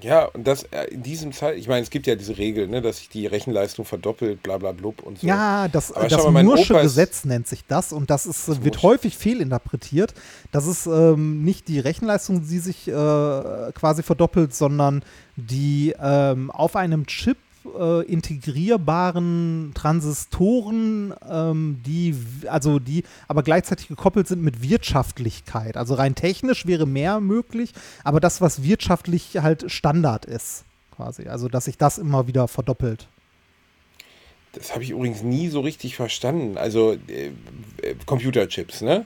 Ja, 0.01 0.25
und 0.25 0.45
das 0.45 0.63
äh, 0.63 0.85
in 0.91 1.03
diesem 1.03 1.31
Fall, 1.31 1.55
ich 1.55 1.67
meine, 1.67 1.81
es 1.81 1.89
gibt 1.89 2.05
ja 2.05 2.15
diese 2.15 2.37
Regel, 2.37 2.67
ne, 2.67 2.81
dass 2.81 2.97
sich 2.97 3.07
die 3.09 3.27
Rechenleistung 3.27 3.85
verdoppelt, 3.85 4.43
bla 4.43 4.57
bla 4.57 4.73
blub 4.73 5.01
und 5.01 5.19
so. 5.19 5.27
Ja, 5.27 5.69
das, 5.69 5.93
Aber 5.93 6.07
das 6.07 6.27
mal, 6.27 6.43
Mursche 6.43 6.73
Gesetz 6.81 7.23
nennt 7.23 7.47
sich 7.47 7.65
das 7.65 7.93
und 7.93 8.09
das 8.09 8.25
ist, 8.25 8.47
wird 8.47 8.75
Mursche. 8.75 8.87
häufig 8.87 9.17
fehlinterpretiert. 9.17 10.13
Das 10.51 10.67
ist 10.67 10.85
ähm, 10.85 11.43
nicht 11.43 11.69
die 11.69 11.79
Rechenleistung, 11.79 12.45
die 12.45 12.59
sich 12.59 12.87
äh, 12.89 12.91
quasi 12.91 14.03
verdoppelt, 14.03 14.53
sondern 14.53 15.03
die 15.37 15.95
ähm, 15.97 16.51
auf 16.51 16.75
einem 16.75 17.05
Chip 17.07 17.37
äh, 17.79 18.01
integrierbaren 18.05 19.71
Transistoren, 19.73 21.13
ähm, 21.29 21.81
die, 21.85 22.15
also 22.47 22.79
die 22.79 23.03
aber 23.27 23.43
gleichzeitig 23.43 23.87
gekoppelt 23.87 24.27
sind 24.27 24.41
mit 24.41 24.61
Wirtschaftlichkeit. 24.61 25.77
Also 25.77 25.95
rein 25.95 26.15
technisch 26.15 26.65
wäre 26.65 26.85
mehr 26.85 27.19
möglich, 27.19 27.73
aber 28.03 28.19
das, 28.19 28.41
was 28.41 28.63
wirtschaftlich 28.63 29.37
halt 29.37 29.71
Standard 29.71 30.25
ist, 30.25 30.65
quasi. 30.95 31.27
Also, 31.27 31.47
dass 31.47 31.65
sich 31.65 31.77
das 31.77 31.97
immer 31.97 32.27
wieder 32.27 32.47
verdoppelt. 32.47 33.07
Das 34.53 34.73
habe 34.73 34.83
ich 34.83 34.91
übrigens 34.91 35.21
nie 35.21 35.49
so 35.49 35.59
richtig 35.59 35.95
verstanden. 35.95 36.57
Also 36.57 36.93
äh, 37.07 37.31
äh, 37.81 37.95
Computerchips, 38.05 38.81
ne? 38.81 39.05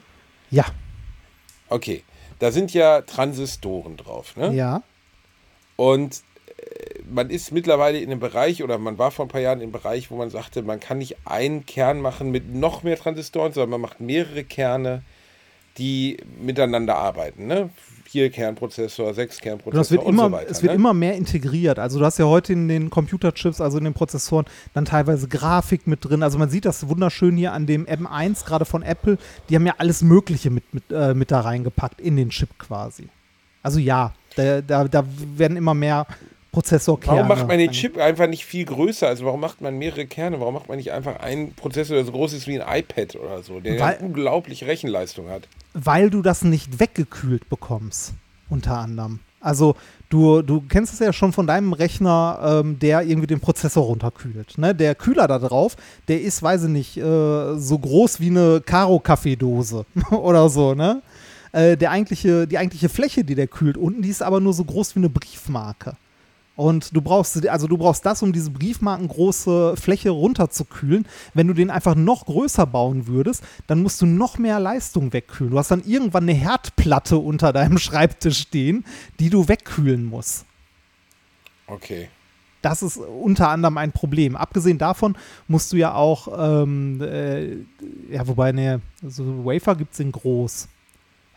Ja, 0.52 0.66
Okay. 1.70 2.04
Da 2.40 2.52
sind 2.52 2.74
ja 2.74 3.02
Transistoren 3.02 3.98
drauf, 3.98 4.36
ne? 4.36 4.54
ja. 4.54 4.82
Und 5.76 6.24
man 7.10 7.30
ist 7.30 7.52
mittlerweile 7.52 8.00
in 8.00 8.12
einem 8.12 8.20
Bereich 8.20 8.64
oder 8.64 8.78
man 8.78 8.98
war 8.98 9.12
vor 9.12 9.26
ein 9.26 9.30
paar 9.30 9.42
Jahren 9.42 9.62
im 9.62 9.72
Bereich, 9.72 10.12
wo 10.12 10.18
man 10.18 10.30
sagte, 10.30 10.62
man 10.62 10.80
kann 10.80 11.00
nicht 11.00 11.18
einen 11.26 11.66
Kern 11.66 12.02
machen 12.02 12.32
mit 12.32 12.54
noch 12.54 12.84
mehr 12.84 12.98
Transistoren, 12.98 13.54
sondern 13.54 13.72
man 13.72 13.82
macht 13.82 14.00
mehrere 14.00 14.44
Kerne, 14.44 15.02
die 15.78 16.18
miteinander 16.40 16.96
arbeiten. 16.96 17.48
Ne? 17.48 17.70
Vier 18.06 18.32
Kernprozessor, 18.32 19.14
sechs 19.14 19.40
Kernprozessor 19.40 19.80
das 19.80 19.92
wird 19.92 20.04
und 20.04 20.14
immer, 20.14 20.26
so 20.26 20.32
weiter. 20.32 20.52
es 20.52 20.62
wird 20.64 20.72
ne? 20.72 20.76
immer 20.76 20.94
mehr 20.94 21.16
integriert. 21.16 21.80
Also 21.80 22.00
du 22.00 22.06
hast 22.06 22.18
ja 22.18 22.26
heute 22.26 22.54
in 22.54 22.68
den 22.68 22.90
Computerchips, 22.90 23.62
also 23.62 23.78
in 23.78 23.84
den 23.84 23.94
Prozessoren, 23.94 24.46
dann 24.74 24.86
teilweise 24.86 25.28
Grafik 25.28 25.86
mit 25.86 26.04
drin. 26.04 26.24
Also 26.24 26.38
man 26.38 26.50
sieht 26.50 26.66
das 26.66 26.88
wunderschön 26.90 27.38
hier 27.38 27.54
an 27.54 27.68
dem 27.68 27.86
M1, 27.86 28.46
gerade 28.46 28.66
von 28.66 28.82
Apple. 28.82 29.18
Die 29.50 29.56
haben 29.56 29.66
ja 29.66 29.76
alles 29.78 30.02
Mögliche 30.02 30.50
mit, 30.50 30.74
mit, 30.74 30.84
äh, 30.92 31.14
mit 31.14 31.32
da 31.32 31.42
reingepackt 31.42 32.02
in 32.02 32.16
den 32.16 32.30
Chip 32.30 32.58
quasi. 32.58 33.10
Also 33.62 33.80
ja, 33.80 34.14
da, 34.36 34.62
da, 34.62 34.86
da 34.86 35.04
werden 35.36 35.58
immer 35.58 35.74
mehr 35.74 36.08
Prozessorkerne. 36.52 37.18
Warum 37.18 37.28
macht 37.30 37.48
man 37.48 37.58
den 37.60 37.72
Chip 37.72 37.98
einfach 37.98 38.28
nicht 38.28 38.46
viel 38.46 38.66
größer? 38.66 39.08
Also 39.08 39.26
warum 39.26 39.40
macht 39.40 39.62
man 39.62 39.78
mehrere 39.78 40.06
Kerne? 40.08 40.40
Warum 40.40 40.54
macht 40.56 40.68
man 40.68 40.78
nicht 40.78 40.92
einfach 40.92 41.20
einen 41.20 41.54
Prozessor, 41.54 41.96
der 41.96 42.06
so 42.06 42.12
groß 42.12 42.34
ist 42.34 42.48
wie 42.48 42.60
ein 42.60 42.80
iPad 42.80 43.16
oder 43.16 43.44
so, 43.44 43.60
der 43.60 43.80
Weil- 43.80 43.98
eine 43.98 44.08
unglaubliche 44.08 44.66
Rechenleistung 44.68 45.30
hat? 45.30 45.48
Weil 45.74 46.10
du 46.10 46.22
das 46.22 46.44
nicht 46.44 46.80
weggekühlt 46.80 47.48
bekommst, 47.50 48.14
unter 48.50 48.78
anderem. 48.80 49.20
Also 49.42 49.76
du, 50.10 50.42
du 50.42 50.62
kennst 50.68 50.92
es 50.94 51.00
ja 51.00 51.14
schon 51.14 51.32
von 51.32 51.48
deinem 51.48 51.72
Rechner, 51.72 52.62
ähm, 52.66 52.78
der 52.80 53.04
irgendwie 53.04 53.28
den 53.28 53.40
Prozessor 53.40 53.86
runterkühlt. 53.86 54.58
Ne? 54.58 54.76
Der 54.76 54.96
Kühler 54.96 55.28
da 55.28 55.40
drauf, 55.40 55.78
der 56.10 56.20
ist, 56.22 56.44
weiß 56.44 56.64
ich 56.64 56.70
nicht, 56.70 56.98
äh, 56.98 57.58
so 57.58 57.80
groß 57.80 58.20
wie 58.20 58.28
eine 58.32 58.62
Karo-Kaffeedose 58.66 59.86
oder 60.12 60.50
so, 60.50 60.74
ne? 60.74 61.02
Äh, 61.52 61.78
der 61.78 61.92
eigentliche, 61.92 62.48
die 62.48 62.58
eigentliche 62.58 62.90
Fläche, 62.90 63.24
die 63.24 63.34
der 63.36 63.48
kühlt 63.48 63.78
unten, 63.78 64.02
die 64.02 64.10
ist 64.10 64.22
aber 64.22 64.40
nur 64.40 64.54
so 64.54 64.64
groß 64.66 64.96
wie 64.96 65.00
eine 65.00 65.10
Briefmarke. 65.10 65.94
Und 66.60 66.94
du 66.94 67.02
brauchst, 67.02 67.48
also 67.48 67.68
du 67.68 67.78
brauchst 67.78 68.06
das, 68.06 68.22
um 68.22 68.34
diese 68.34 68.50
briefmarkengroße 68.50 69.78
Fläche 69.78 70.10
runterzukühlen. 70.10 71.08
Wenn 71.34 71.48
du 71.48 71.54
den 71.54 71.70
einfach 71.70 71.96
noch 71.96 72.26
größer 72.26 72.66
bauen 72.66 73.08
würdest, 73.08 73.46
dann 73.68 73.82
musst 73.82 74.02
du 74.02 74.06
noch 74.06 74.38
mehr 74.38 74.60
Leistung 74.60 75.14
wegkühlen. 75.14 75.54
Du 75.54 75.58
hast 75.58 75.72
dann 75.72 75.86
irgendwann 75.86 76.24
eine 76.24 76.34
Herdplatte 76.34 77.16
unter 77.18 77.54
deinem 77.54 77.78
Schreibtisch 77.78 78.40
stehen, 78.40 78.84
die 79.22 79.30
du 79.30 79.48
wegkühlen 79.48 80.04
musst. 80.04 80.44
Okay. 81.66 82.10
Das 82.62 82.84
ist 82.84 82.98
unter 82.98 83.48
anderem 83.48 83.78
ein 83.78 83.94
Problem. 83.94 84.36
Abgesehen 84.36 84.78
davon 84.78 85.18
musst 85.48 85.72
du 85.72 85.78
ja 85.78 85.94
auch, 85.94 86.28
ähm, 86.38 87.00
äh, 87.02 87.52
ja, 88.12 88.28
wobei, 88.28 88.52
ne, 88.52 88.82
so 89.02 89.46
Wafer 89.46 89.78
gibt 89.78 89.94
es 89.94 90.02
in 90.02 90.12
groß. 90.12 90.68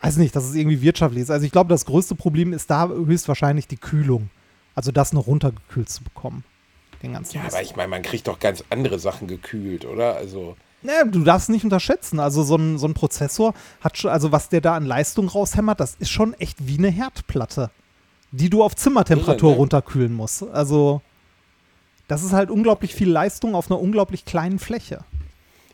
Weiß 0.01 0.17
nicht, 0.17 0.35
dass 0.35 0.43
es 0.43 0.53
irgendwie 0.53 0.81
wirtschaftlich 0.81 1.23
ist. 1.23 1.31
Also 1.31 1.45
ich 1.45 1.53
glaube, 1.53 1.69
das 1.69 1.85
größte 1.85 2.13
Problem 2.13 2.51
ist 2.51 2.69
da 2.69 2.89
höchstwahrscheinlich 2.89 3.69
die 3.69 3.77
Kühlung. 3.77 4.29
Also 4.75 4.91
das 4.91 5.13
noch 5.13 5.27
runtergekühlt 5.27 5.89
zu 5.89 6.03
bekommen. 6.03 6.43
Den 7.01 7.13
ganzen 7.13 7.35
Ja, 7.37 7.43
Mist. 7.43 7.55
aber 7.55 7.63
ich 7.63 7.75
meine, 7.75 7.89
man 7.89 8.01
kriegt 8.01 8.27
doch 8.27 8.39
ganz 8.39 8.63
andere 8.69 8.97
Sachen 8.99 9.27
gekühlt, 9.27 9.85
oder? 9.85 10.15
Also, 10.15 10.55
Ja, 10.83 11.03
du 11.03 11.23
darfst 11.23 11.49
nicht 11.49 11.63
unterschätzen. 11.63 12.19
Also 12.19 12.43
so 12.43 12.55
ein, 12.55 12.77
so 12.77 12.87
ein 12.87 12.93
Prozessor 12.93 13.53
hat 13.81 13.97
schon, 13.97 14.11
also 14.11 14.31
was 14.31 14.49
der 14.49 14.61
da 14.61 14.75
an 14.75 14.85
Leistung 14.85 15.27
raushämmert, 15.27 15.79
das 15.79 15.95
ist 15.99 16.09
schon 16.11 16.33
echt 16.35 16.65
wie 16.67 16.77
eine 16.77 16.89
Herdplatte, 16.89 17.69
die 18.31 18.49
du 18.49 18.63
auf 18.63 18.75
Zimmertemperatur 18.75 19.49
Irre, 19.49 19.55
ne? 19.55 19.57
runterkühlen 19.59 20.13
musst. 20.13 20.43
Also 20.43 21.01
das 22.07 22.23
ist 22.23 22.33
halt 22.33 22.49
unglaublich 22.49 22.95
viel 22.95 23.09
Leistung 23.09 23.55
auf 23.55 23.69
einer 23.69 23.79
unglaublich 23.79 24.25
kleinen 24.25 24.59
Fläche. 24.59 25.03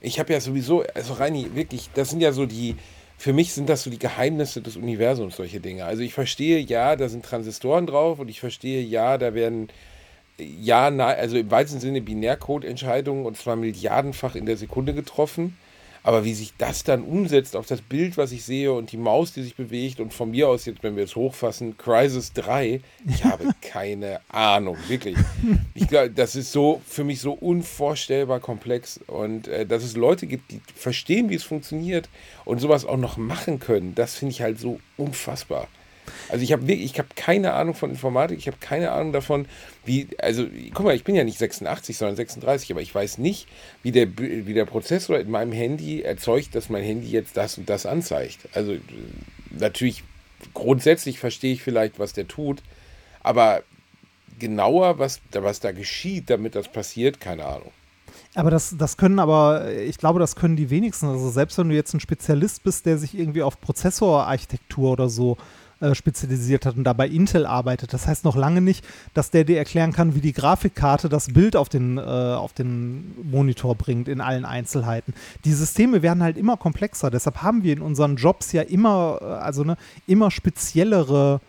ich 0.01 0.19
habe 0.19 0.33
ja 0.33 0.39
sowieso, 0.41 0.83
also 0.93 1.13
Reini, 1.13 1.49
wirklich, 1.55 1.89
das 1.93 2.09
sind 2.09 2.21
ja 2.21 2.31
so 2.31 2.45
die, 2.45 2.75
für 3.19 3.33
mich 3.33 3.51
sind 3.51 3.67
das 3.67 3.83
so 3.83 3.89
die 3.89 3.99
Geheimnisse 3.99 4.61
des 4.61 4.77
Universums, 4.77 5.35
solche 5.35 5.59
Dinge. 5.59 5.83
Also 5.83 6.01
ich 6.03 6.13
verstehe, 6.13 6.59
ja, 6.59 6.95
da 6.95 7.09
sind 7.09 7.25
Transistoren 7.25 7.85
drauf 7.85 8.19
und 8.19 8.29
ich 8.29 8.39
verstehe, 8.39 8.81
ja, 8.81 9.17
da 9.17 9.33
werden, 9.33 9.67
ja, 10.37 10.89
na, 10.89 11.07
also 11.07 11.37
im 11.37 11.51
weitesten 11.51 11.81
Sinne 11.81 11.99
Binärcode-Entscheidungen 11.99 13.25
und 13.25 13.35
zwar 13.35 13.57
milliardenfach 13.57 14.35
in 14.35 14.45
der 14.45 14.55
Sekunde 14.55 14.93
getroffen. 14.93 15.57
Aber 16.03 16.23
wie 16.23 16.33
sich 16.33 16.53
das 16.57 16.83
dann 16.83 17.03
umsetzt 17.03 17.55
auf 17.55 17.65
das 17.65 17.81
Bild, 17.81 18.17
was 18.17 18.31
ich 18.31 18.43
sehe 18.43 18.71
und 18.71 18.91
die 18.91 18.97
Maus, 18.97 19.33
die 19.33 19.43
sich 19.43 19.55
bewegt 19.55 19.99
und 19.99 20.13
von 20.13 20.31
mir 20.31 20.47
aus 20.47 20.65
jetzt, 20.65 20.83
wenn 20.83 20.95
wir 20.95 21.03
es 21.03 21.15
hochfassen, 21.15 21.77
Crisis 21.77 22.33
3, 22.33 22.81
ich 23.07 23.23
habe 23.25 23.49
keine 23.61 24.21
Ahnung, 24.29 24.77
wirklich. 24.87 25.17
Ich 25.73 25.87
glaube, 25.87 26.09
das 26.11 26.35
ist 26.35 26.51
so 26.51 26.81
für 26.87 27.03
mich 27.03 27.19
so 27.19 27.33
unvorstellbar 27.33 28.39
komplex 28.39 28.99
und 29.07 29.47
äh, 29.47 29.65
dass 29.65 29.83
es 29.83 29.95
Leute 29.95 30.27
gibt, 30.27 30.51
die 30.51 30.61
verstehen, 30.75 31.29
wie 31.29 31.35
es 31.35 31.43
funktioniert 31.43 32.09
und 32.45 32.59
sowas 32.59 32.85
auch 32.85 32.97
noch 32.97 33.17
machen 33.17 33.59
können, 33.59 33.95
das 33.95 34.15
finde 34.15 34.31
ich 34.31 34.41
halt 34.41 34.59
so 34.59 34.79
unfassbar. 34.97 35.67
Also 36.29 36.43
ich 36.43 36.51
habe 36.51 36.71
ich 36.71 36.97
habe 36.97 37.09
keine 37.15 37.53
Ahnung 37.53 37.73
von 37.73 37.89
Informatik, 37.89 38.37
ich 38.37 38.47
habe 38.47 38.57
keine 38.59 38.91
Ahnung 38.91 39.13
davon, 39.13 39.45
wie, 39.85 40.07
also 40.19 40.45
guck 40.73 40.85
mal, 40.85 40.95
ich 40.95 41.03
bin 41.03 41.15
ja 41.15 41.23
nicht 41.23 41.39
86, 41.39 41.97
sondern 41.97 42.15
36, 42.15 42.71
aber 42.71 42.81
ich 42.81 42.93
weiß 42.93 43.17
nicht, 43.17 43.47
wie 43.83 43.91
der, 43.91 44.07
wie 44.17 44.53
der 44.53 44.65
Prozessor 44.65 45.19
in 45.19 45.31
meinem 45.31 45.51
Handy 45.51 46.01
erzeugt, 46.01 46.55
dass 46.55 46.69
mein 46.69 46.83
Handy 46.83 47.09
jetzt 47.09 47.37
das 47.37 47.57
und 47.57 47.69
das 47.69 47.85
anzeigt. 47.85 48.49
Also 48.53 48.75
natürlich, 49.49 50.03
grundsätzlich 50.53 51.19
verstehe 51.19 51.53
ich 51.53 51.63
vielleicht, 51.63 51.99
was 51.99 52.13
der 52.13 52.27
tut, 52.27 52.61
aber 53.21 53.63
genauer, 54.39 54.99
was, 54.99 55.21
was 55.33 55.59
da 55.59 55.71
geschieht, 55.71 56.29
damit 56.29 56.55
das 56.55 56.71
passiert, 56.71 57.19
keine 57.19 57.45
Ahnung. 57.45 57.71
Aber 58.35 58.51
das, 58.51 58.75
das 58.77 58.97
können 58.97 59.19
aber, 59.19 59.71
ich 59.73 59.97
glaube, 59.97 60.19
das 60.19 60.35
können 60.35 60.55
die 60.55 60.69
wenigsten. 60.69 61.07
Also 61.07 61.29
selbst 61.29 61.57
wenn 61.57 61.69
du 61.69 61.75
jetzt 61.75 61.93
ein 61.93 61.99
Spezialist 61.99 62.63
bist, 62.63 62.85
der 62.85 62.97
sich 62.97 63.17
irgendwie 63.17 63.41
auf 63.41 63.59
Prozessorarchitektur 63.59 64.91
oder 64.91 65.09
so 65.09 65.37
äh, 65.81 65.95
spezialisiert 65.95 66.65
hat 66.65 66.75
und 66.75 66.83
da 66.83 66.93
bei 66.93 67.07
Intel 67.07 67.45
arbeitet, 67.45 67.93
das 67.93 68.07
heißt 68.07 68.25
noch 68.25 68.35
lange 68.35 68.61
nicht, 68.61 68.85
dass 69.13 69.31
der 69.31 69.43
dir 69.43 69.57
erklären 69.57 69.93
kann, 69.93 70.15
wie 70.15 70.21
die 70.21 70.33
Grafikkarte 70.33 71.09
das 71.09 71.33
Bild 71.33 71.55
auf 71.55 71.69
den, 71.69 71.97
äh, 71.97 72.01
auf 72.01 72.53
den 72.53 73.15
Monitor 73.23 73.75
bringt 73.75 74.07
in 74.07 74.21
allen 74.21 74.45
Einzelheiten. 74.45 75.13
Die 75.45 75.53
Systeme 75.53 76.01
werden 76.01 76.21
halt 76.21 76.37
immer 76.37 76.57
komplexer. 76.57 77.09
Deshalb 77.09 77.41
haben 77.41 77.63
wir 77.63 77.73
in 77.73 77.81
unseren 77.81 78.17
Jobs 78.17 78.51
ja 78.51 78.61
immer, 78.61 79.19
äh, 79.21 79.25
also 79.25 79.63
ne, 79.63 79.77
immer 80.05 80.31
speziellere 80.31 81.39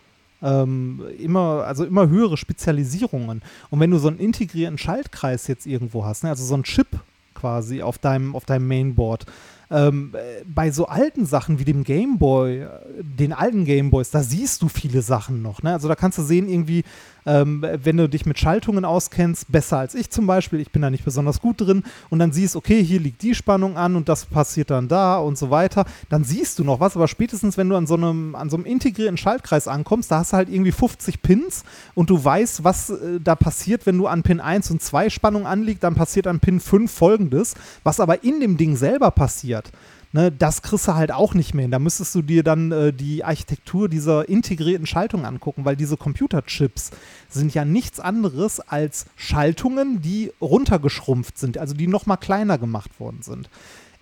ähm, 0.43 1.03
immer, 1.19 1.65
also 1.67 1.85
immer 1.85 2.09
höhere 2.09 2.37
Spezialisierungen. 2.37 3.43
Und 3.71 3.81
wenn 3.81 3.91
du 3.91 3.99
so 3.99 4.09
einen 4.09 4.19
integrierten 4.19 4.79
Schaltkreis 4.79 5.47
jetzt 5.49 5.67
irgendwo 5.67 6.05
hast, 6.05 6.25
ne, 6.25 6.31
also 6.31 6.45
so 6.45 6.55
einen 6.55 6.65
Chip 6.65 6.87
quasi 7.35 7.83
auf 7.83 7.99
deinem, 7.99 8.35
auf 8.37 8.45
deinem 8.45 8.69
Mainboard, 8.69 9.27
ähm, 9.71 10.13
äh, 10.15 10.45
bei 10.45 10.71
so 10.71 10.87
alten 10.87 11.27
Sachen 11.27 11.59
wie 11.59 11.65
dem 11.65 11.85
Gameboy, 11.85 12.63
äh, 12.63 12.69
den 13.03 13.33
alten 13.33 13.65
Gameboys, 13.65 14.11
da 14.11 14.23
siehst 14.23 14.63
du 14.63 14.69
viele 14.69 15.03
Sachen 15.03 15.43
noch. 15.43 15.63
Ne? 15.63 15.73
Also 15.73 15.89
da 15.89 15.95
kannst 15.95 16.19
du 16.19 16.23
sehen, 16.23 16.49
irgendwie, 16.49 16.83
ähm, 17.27 17.65
wenn 17.83 17.97
du 17.97 18.09
dich 18.09 18.27
mit 18.27 18.39
Schaltungen 18.39 18.85
auskennst, 18.85 19.51
besser 19.51 19.79
als 19.79 19.95
ich 19.95 20.11
zum 20.11 20.27
Beispiel, 20.27 20.61
ich 20.61 20.71
bin 20.71 20.83
da 20.83 20.91
nicht 20.91 21.05
besonders 21.05 21.41
gut 21.41 21.61
drin, 21.61 21.85
und 22.09 22.19
dann 22.19 22.33
siehst, 22.33 22.57
okay, 22.57 22.83
hier 22.83 23.01
liegt 23.01 23.23
die 23.23 23.35
Spannung 23.35 23.77
an 23.77 23.97
und 23.97 24.09
das 24.09 24.27
passiert 24.27 24.71
dann 24.71 24.89
da 24.89 25.19
und 25.19 25.39
so 25.39 25.51
weiter, 25.51 25.85
dann 26.09 26.25
siehst 26.25 26.59
du 26.59 26.65
noch 26.65 26.81
was, 26.81 26.97
aber 26.97 27.09
spätestens, 27.09 27.57
wenn 27.57 27.69
du 27.69 27.77
an 27.77 27.87
so 27.87 27.95
einem, 27.95 28.35
an 28.35 28.51
so 28.51 28.57
einem 28.57 28.67
integrierten 28.67 29.17
Schaltkreis 29.17 29.69
ankommst, 29.69 30.11
da 30.11 30.19
hast 30.19 30.33
du 30.33 30.37
halt 30.37 30.49
irgendwie 30.49 30.73
50 30.73 31.23
Pins 31.23 31.65
und 31.95 32.11
du 32.11 32.23
weißt, 32.23 32.65
was 32.65 32.91
äh, 32.91 33.21
da 33.23 33.35
passiert, 33.35 33.87
wenn 33.87 33.99
du 33.99 34.07
an 34.07 34.23
Pin 34.23 34.41
1 34.41 34.71
und 34.71 34.83
2 34.83 35.11
Spannung 35.11 35.47
anliegt, 35.47 35.83
dann 35.83 35.95
passiert 35.95 36.27
an 36.27 36.41
Pin 36.41 36.61
5 36.61 36.91
folgendes, 36.91 37.55
was 37.85 38.01
aber 38.01 38.25
in 38.25 38.41
dem 38.41 38.57
Ding 38.57 38.77
selber 38.77 39.11
passiert. 39.11 39.71
Ne, 40.13 40.33
das 40.33 40.63
kriegst 40.63 40.89
du 40.89 40.95
halt 40.95 41.13
auch 41.13 41.35
nicht 41.35 41.55
mehr 41.55 41.63
hin. 41.63 41.71
Da 41.71 41.79
müsstest 41.79 42.17
du 42.17 42.23
dir 42.23 42.43
dann 42.43 42.73
äh, 42.73 42.93
die 42.93 43.23
Architektur 43.23 43.89
dieser 43.89 44.29
integrierten 44.29 44.87
Schaltung 44.87 45.25
angucken, 45.25 45.65
weil 45.65 45.77
diese 45.77 45.97
Computerchips 45.97 46.91
sind 47.29 47.55
ja 47.55 47.65
nichts 47.65 48.01
anderes 48.01 48.59
als 48.59 49.07
Schaltungen, 49.15 50.03
die 50.03 50.33
runtergeschrumpft 50.41 51.39
sind, 51.39 51.59
also 51.59 51.75
die 51.75 51.87
noch 51.87 52.07
mal 52.07 52.17
kleiner 52.17 52.59
gemacht 52.59 52.99
worden 52.99 53.23
sind. 53.23 53.49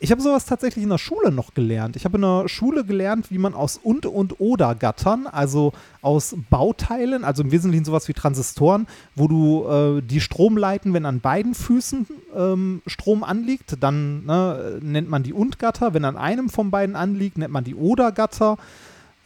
Ich 0.00 0.12
habe 0.12 0.22
sowas 0.22 0.46
tatsächlich 0.46 0.84
in 0.84 0.90
der 0.90 0.98
Schule 0.98 1.32
noch 1.32 1.54
gelernt. 1.54 1.96
Ich 1.96 2.04
habe 2.04 2.18
in 2.18 2.22
der 2.22 2.48
Schule 2.48 2.84
gelernt, 2.84 3.32
wie 3.32 3.38
man 3.38 3.52
aus 3.52 3.80
und 3.82 4.06
und 4.06 4.38
oder 4.38 4.76
Gattern, 4.76 5.26
also 5.26 5.72
aus 6.02 6.36
Bauteilen, 6.50 7.24
also 7.24 7.42
im 7.42 7.50
Wesentlichen 7.50 7.84
sowas 7.84 8.06
wie 8.06 8.12
Transistoren, 8.12 8.86
wo 9.16 9.26
du 9.26 9.66
äh, 9.66 10.00
die 10.00 10.20
Strom 10.20 10.56
leiten, 10.56 10.94
wenn 10.94 11.04
an 11.04 11.18
beiden 11.18 11.52
Füßen 11.52 12.06
ähm, 12.36 12.80
Strom 12.86 13.24
anliegt, 13.24 13.82
dann 13.82 14.24
ne, 14.24 14.78
nennt 14.80 15.10
man 15.10 15.24
die 15.24 15.32
und-Gatter. 15.32 15.94
Wenn 15.94 16.04
an 16.04 16.16
einem 16.16 16.48
von 16.48 16.70
beiden 16.70 16.94
anliegt, 16.94 17.36
nennt 17.36 17.52
man 17.52 17.64
die 17.64 17.74
oder-Gatter. 17.74 18.56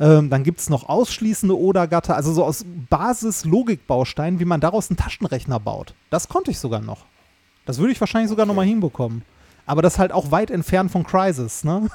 Ähm, 0.01 0.31
dann 0.31 0.43
gibt 0.43 0.61
es 0.61 0.71
noch 0.71 0.89
ausschließende 0.89 1.57
Oder-Gatter, 1.57 2.17
also 2.17 2.33
so 2.33 2.45
aus 2.45 2.65
Basis-Logikbausteinen, 2.89 4.41
wie 4.41 4.47
man 4.47 4.63
daraus 4.63 4.89
einen 4.89 4.97
Taschenrechner 4.97 5.61
baut. 5.61 5.95
Das 6.09 6.29
konnte 6.29 6.51
ich 6.51 6.59
sogar 6.59 6.81
noch. 6.81 7.05
Das 7.67 7.79
würde 7.79 7.93
ich 7.93 8.01
wahrscheinlich 8.01 8.31
sogar 8.31 8.45
okay. 8.45 8.49
nochmal 8.49 8.67
hinbekommen. 8.67 9.23
Aber 9.67 9.83
das 9.83 9.95
ist 9.95 9.99
halt 9.99 10.13
auch 10.13 10.31
weit 10.31 10.51
entfernt 10.51 10.91
von 10.91 11.05
Crisis, 11.05 11.65
ne? 11.65 11.89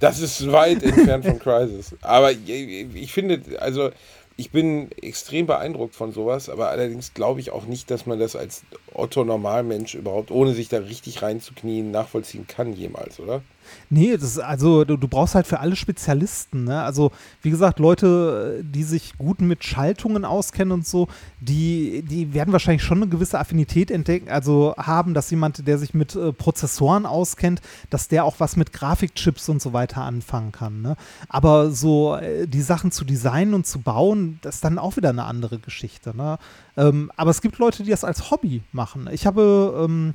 Das 0.00 0.18
ist 0.20 0.50
weit 0.50 0.82
entfernt 0.82 1.24
von 1.24 1.38
Crisis. 1.38 1.94
Aber 2.00 2.32
ich 2.32 3.12
finde, 3.12 3.40
also 3.60 3.90
ich 4.36 4.50
bin 4.50 4.90
extrem 5.00 5.46
beeindruckt 5.46 5.94
von 5.94 6.12
sowas, 6.12 6.48
aber 6.48 6.70
allerdings 6.70 7.14
glaube 7.14 7.40
ich 7.40 7.52
auch 7.52 7.66
nicht, 7.66 7.90
dass 7.90 8.06
man 8.06 8.18
das 8.18 8.34
als 8.34 8.62
Otto-Normalmensch 8.94 9.94
überhaupt, 9.94 10.30
ohne 10.30 10.54
sich 10.54 10.68
da 10.68 10.78
richtig 10.78 11.22
reinzuknien, 11.22 11.90
nachvollziehen 11.90 12.46
kann 12.46 12.72
jemals, 12.72 13.20
oder? 13.20 13.42
Nee, 13.90 14.12
das 14.16 14.24
ist 14.24 14.38
also 14.38 14.84
du, 14.84 14.96
du, 14.96 15.08
brauchst 15.08 15.34
halt 15.34 15.46
für 15.46 15.60
alle 15.60 15.76
Spezialisten. 15.76 16.64
Ne? 16.64 16.82
Also 16.82 17.12
wie 17.42 17.50
gesagt, 17.50 17.78
Leute, 17.78 18.62
die 18.62 18.84
sich 18.84 19.16
gut 19.18 19.40
mit 19.40 19.64
Schaltungen 19.64 20.24
auskennen 20.24 20.72
und 20.72 20.86
so, 20.86 21.08
die, 21.40 22.02
die 22.02 22.34
werden 22.34 22.52
wahrscheinlich 22.52 22.82
schon 22.82 22.98
eine 22.98 23.08
gewisse 23.08 23.38
Affinität 23.38 23.90
entdecken, 23.90 24.28
also 24.30 24.74
haben, 24.76 25.14
dass 25.14 25.30
jemand, 25.30 25.66
der 25.66 25.78
sich 25.78 25.94
mit 25.94 26.14
äh, 26.14 26.32
Prozessoren 26.32 27.06
auskennt, 27.06 27.60
dass 27.90 28.08
der 28.08 28.24
auch 28.24 28.36
was 28.38 28.56
mit 28.56 28.72
Grafikchips 28.72 29.48
und 29.48 29.60
so 29.60 29.72
weiter 29.72 30.02
anfangen 30.02 30.52
kann. 30.52 30.82
Ne? 30.82 30.96
Aber 31.28 31.70
so 31.70 32.16
äh, 32.16 32.46
die 32.46 32.62
Sachen 32.62 32.92
zu 32.92 33.04
designen 33.04 33.54
und 33.54 33.66
zu 33.66 33.80
bauen, 33.80 34.38
das 34.42 34.56
ist 34.56 34.64
dann 34.64 34.78
auch 34.78 34.96
wieder 34.96 35.10
eine 35.10 35.24
andere 35.24 35.58
Geschichte. 35.58 36.16
Ne? 36.16 36.38
Ähm, 36.76 37.10
aber 37.16 37.30
es 37.30 37.40
gibt 37.40 37.58
Leute, 37.58 37.82
die 37.82 37.90
das 37.90 38.04
als 38.04 38.30
Hobby 38.30 38.62
machen. 38.72 39.08
Ich 39.12 39.26
habe 39.26 39.84
ähm, 39.84 40.14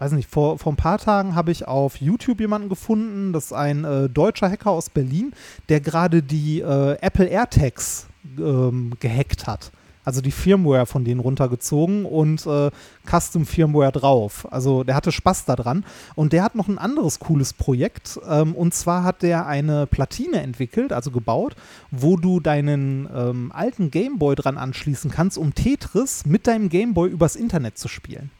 weiß 0.00 0.12
nicht, 0.12 0.30
vor, 0.30 0.58
vor 0.58 0.72
ein 0.72 0.76
paar 0.76 0.98
Tagen 0.98 1.34
habe 1.34 1.52
ich 1.52 1.68
auf 1.68 1.96
YouTube 1.96 2.40
jemanden 2.40 2.68
gefunden, 2.68 3.32
das 3.32 3.46
ist 3.46 3.52
ein 3.52 3.84
äh, 3.84 4.08
deutscher 4.08 4.50
Hacker 4.50 4.70
aus 4.70 4.88
Berlin, 4.88 5.32
der 5.68 5.80
gerade 5.80 6.22
die 6.22 6.60
äh, 6.60 6.96
Apple 7.00 7.26
AirTags 7.26 8.06
ähm, 8.38 8.94
gehackt 8.98 9.46
hat. 9.46 9.70
Also 10.02 10.22
die 10.22 10.30
Firmware 10.30 10.86
von 10.86 11.04
denen 11.04 11.20
runtergezogen 11.20 12.06
und 12.06 12.46
äh, 12.46 12.70
Custom 13.06 13.44
Firmware 13.44 13.92
drauf. 13.92 14.50
Also 14.50 14.82
der 14.82 14.94
hatte 14.94 15.12
Spaß 15.12 15.44
daran. 15.44 15.84
Und 16.14 16.32
der 16.32 16.42
hat 16.42 16.54
noch 16.54 16.68
ein 16.68 16.78
anderes 16.78 17.18
cooles 17.18 17.52
Projekt. 17.52 18.18
Ähm, 18.26 18.54
und 18.54 18.72
zwar 18.72 19.04
hat 19.04 19.22
der 19.22 19.46
eine 19.46 19.86
Platine 19.86 20.42
entwickelt, 20.42 20.94
also 20.94 21.10
gebaut, 21.10 21.54
wo 21.90 22.16
du 22.16 22.40
deinen 22.40 23.08
ähm, 23.14 23.52
alten 23.54 23.90
Gameboy 23.90 24.34
dran 24.36 24.56
anschließen 24.56 25.10
kannst, 25.10 25.36
um 25.36 25.54
Tetris 25.54 26.24
mit 26.24 26.46
deinem 26.46 26.70
Gameboy 26.70 27.10
übers 27.10 27.36
Internet 27.36 27.76
zu 27.76 27.86
spielen. 27.88 28.30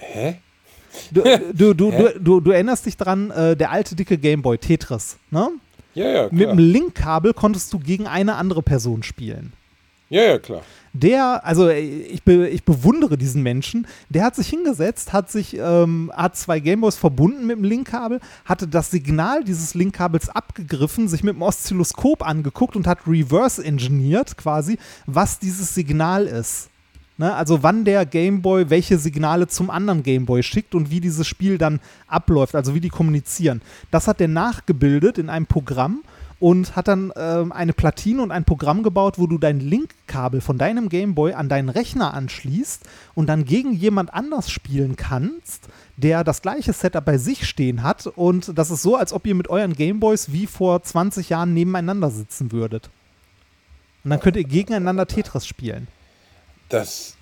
Hä? 0.00 0.40
Du, 1.10 1.22
du, 1.52 1.74
du, 1.74 1.92
Hä? 1.92 2.14
du, 2.18 2.40
du, 2.40 2.50
erinnerst 2.50 2.86
dich 2.86 2.96
dran, 2.96 3.30
äh, 3.30 3.56
der 3.56 3.70
alte 3.70 3.94
dicke 3.94 4.18
Gameboy 4.18 4.58
Tetris, 4.58 5.18
ne? 5.30 5.50
Ja, 5.94 6.06
ja, 6.06 6.28
klar. 6.28 6.32
Mit 6.32 6.48
dem 6.48 6.58
Linkkabel 6.58 7.34
konntest 7.34 7.72
du 7.72 7.78
gegen 7.78 8.06
eine 8.06 8.36
andere 8.36 8.62
Person 8.62 9.02
spielen. 9.02 9.52
Ja, 10.08 10.22
ja, 10.22 10.38
klar. 10.38 10.62
Der, 10.92 11.44
also 11.44 11.68
äh, 11.68 11.78
ich, 11.80 12.24
be, 12.24 12.48
ich 12.48 12.64
bewundere 12.64 13.16
diesen 13.16 13.44
Menschen, 13.44 13.86
der 14.08 14.24
hat 14.24 14.34
sich 14.34 14.48
hingesetzt, 14.48 15.12
hat 15.12 15.30
sich, 15.30 15.56
ähm, 15.56 16.10
hat 16.14 16.36
zwei 16.36 16.58
Gameboys 16.58 16.96
verbunden 16.96 17.46
mit 17.46 17.58
dem 17.58 17.64
Linkkabel, 17.64 18.18
hatte 18.44 18.66
das 18.66 18.90
Signal 18.90 19.44
dieses 19.44 19.74
Linkkabels 19.74 20.28
abgegriffen, 20.28 21.06
sich 21.06 21.22
mit 21.22 21.36
dem 21.36 21.42
Oszilloskop 21.42 22.26
angeguckt 22.26 22.74
und 22.74 22.88
hat 22.88 23.06
reverse 23.06 23.64
engineert 23.64 24.36
quasi, 24.36 24.78
was 25.06 25.38
dieses 25.38 25.74
Signal 25.74 26.26
ist. 26.26 26.69
Ne? 27.20 27.34
Also 27.34 27.62
wann 27.62 27.84
der 27.84 28.06
Gameboy 28.06 28.70
welche 28.70 28.96
Signale 28.96 29.46
zum 29.46 29.68
anderen 29.68 30.02
Gameboy 30.02 30.42
schickt 30.42 30.74
und 30.74 30.90
wie 30.90 31.02
dieses 31.02 31.26
Spiel 31.26 31.58
dann 31.58 31.78
abläuft, 32.06 32.54
also 32.54 32.74
wie 32.74 32.80
die 32.80 32.88
kommunizieren. 32.88 33.60
Das 33.90 34.08
hat 34.08 34.20
der 34.20 34.28
nachgebildet 34.28 35.18
in 35.18 35.28
einem 35.28 35.44
Programm 35.44 36.02
und 36.38 36.76
hat 36.76 36.88
dann 36.88 37.10
äh, 37.10 37.44
eine 37.50 37.74
Platine 37.74 38.22
und 38.22 38.30
ein 38.30 38.46
Programm 38.46 38.82
gebaut, 38.82 39.18
wo 39.18 39.26
du 39.26 39.36
dein 39.36 39.60
Linkkabel 39.60 40.40
von 40.40 40.56
deinem 40.56 40.88
Gameboy 40.88 41.34
an 41.34 41.50
deinen 41.50 41.68
Rechner 41.68 42.14
anschließt 42.14 42.88
und 43.14 43.26
dann 43.26 43.44
gegen 43.44 43.74
jemand 43.74 44.14
anders 44.14 44.50
spielen 44.50 44.96
kannst, 44.96 45.68
der 45.98 46.24
das 46.24 46.40
gleiche 46.40 46.72
Setup 46.72 47.04
bei 47.04 47.18
sich 47.18 47.46
stehen 47.46 47.82
hat. 47.82 48.06
Und 48.06 48.56
das 48.58 48.70
ist 48.70 48.80
so, 48.80 48.96
als 48.96 49.12
ob 49.12 49.26
ihr 49.26 49.34
mit 49.34 49.50
euren 49.50 49.74
Gameboys 49.74 50.32
wie 50.32 50.46
vor 50.46 50.82
20 50.82 51.28
Jahren 51.28 51.52
nebeneinander 51.52 52.08
sitzen 52.08 52.50
würdet. 52.50 52.88
Und 54.04 54.08
dann 54.08 54.20
könnt 54.20 54.36
ihr 54.36 54.44
gegeneinander 54.44 55.06
Tetris 55.06 55.46
spielen. 55.46 55.86
Das 56.70 57.16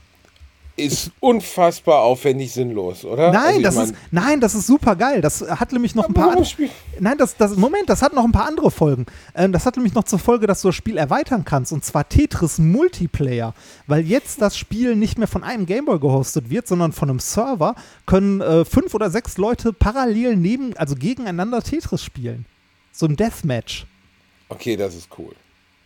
ist 0.79 1.11
unfassbar 1.21 2.03
aufwendig 2.03 2.53
sinnlos, 2.53 3.05
oder? 3.05 3.33
Nein, 3.33 3.57
also 3.57 3.63
das 3.63 3.77
mein, 3.77 3.85
ist 3.87 3.95
nein, 4.11 4.41
das 4.41 4.55
ist 4.55 4.67
super 4.67 4.97
geil. 4.97 5.21
Das 5.21 5.41
hat 5.43 5.73
nämlich 5.73 5.95
noch 5.95 6.09
ein 6.09 6.15
paar 6.15 6.31
andere, 6.31 6.47
Nein, 7.01 7.19
das, 7.19 7.37
das 7.37 7.57
Moment, 7.57 7.89
das 7.89 8.01
hat 8.01 8.15
noch 8.15 8.25
ein 8.25 8.33
paar 8.33 8.47
andere 8.47 8.71
Folgen. 8.71 9.07
Ähm, 9.35 9.53
das 9.53 9.67
hat 9.67 9.77
nämlich 9.77 9.95
noch 9.95 10.05
zur 10.05 10.19
Folge, 10.19 10.47
dass 10.47 10.63
du 10.63 10.69
das 10.69 10.77
Spiel 10.77 10.97
erweitern 10.97 11.45
kannst 11.45 11.73
und 11.73 11.85
zwar 11.85 12.09
Tetris 12.09 12.59
Multiplayer, 12.59 13.55
weil 13.87 14.07
jetzt 14.07 14.41
das 14.41 14.57
Spiel 14.57 14.95
nicht 14.97 15.19
mehr 15.19 15.29
von 15.29 15.43
einem 15.43 15.67
Gameboy 15.67 15.99
gehostet 15.99 16.49
wird, 16.49 16.69
sondern 16.69 16.93
von 16.93 17.11
einem 17.11 17.19
Server 17.19 17.75
können 18.07 18.41
äh, 18.41 18.65
fünf 18.65 18.95
oder 18.95 19.11
sechs 19.11 19.37
Leute 19.37 19.73
parallel 19.73 20.37
neben, 20.37 20.77
also 20.77 20.95
gegeneinander 20.95 21.63
Tetris 21.63 22.03
spielen. 22.03 22.47
So 22.93 23.07
ein 23.07 23.17
Deathmatch. 23.17 23.87
Okay, 24.49 24.77
das 24.77 24.95
ist 24.95 25.09
cool. 25.19 25.35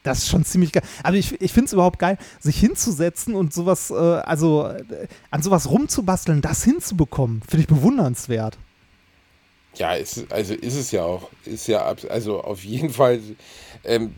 Das 0.03 0.19
ist 0.19 0.29
schon 0.29 0.45
ziemlich 0.45 0.73
geil. 0.73 0.83
Aber 1.03 1.17
ich, 1.17 1.41
ich 1.41 1.53
finde 1.53 1.67
es 1.67 1.73
überhaupt 1.73 1.99
geil, 1.99 2.19
sich 2.41 2.59
hinzusetzen 2.59 3.35
und 3.35 3.55
sowas, 3.55 3.91
äh, 3.91 3.95
also 3.95 4.67
äh, 4.67 5.07
an 5.31 5.43
sowas 5.43 5.71
rumzubasteln, 5.71 6.43
das 6.43 6.65
hinzubekommen, 6.65 7.43
finde 7.43 7.63
ich 7.63 7.69
bewundernswert. 7.69 8.59
Ja, 9.75 9.95
ist, 9.95 10.31
also 10.33 10.55
ist 10.55 10.75
es 10.75 10.91
ja 10.91 11.03
auch. 11.05 11.31
Ist 11.45 11.67
ja, 11.67 11.83
also 12.09 12.43
auf 12.43 12.63
jeden 12.65 12.91
Fall. 12.91 13.21
Ähm, 13.85 14.15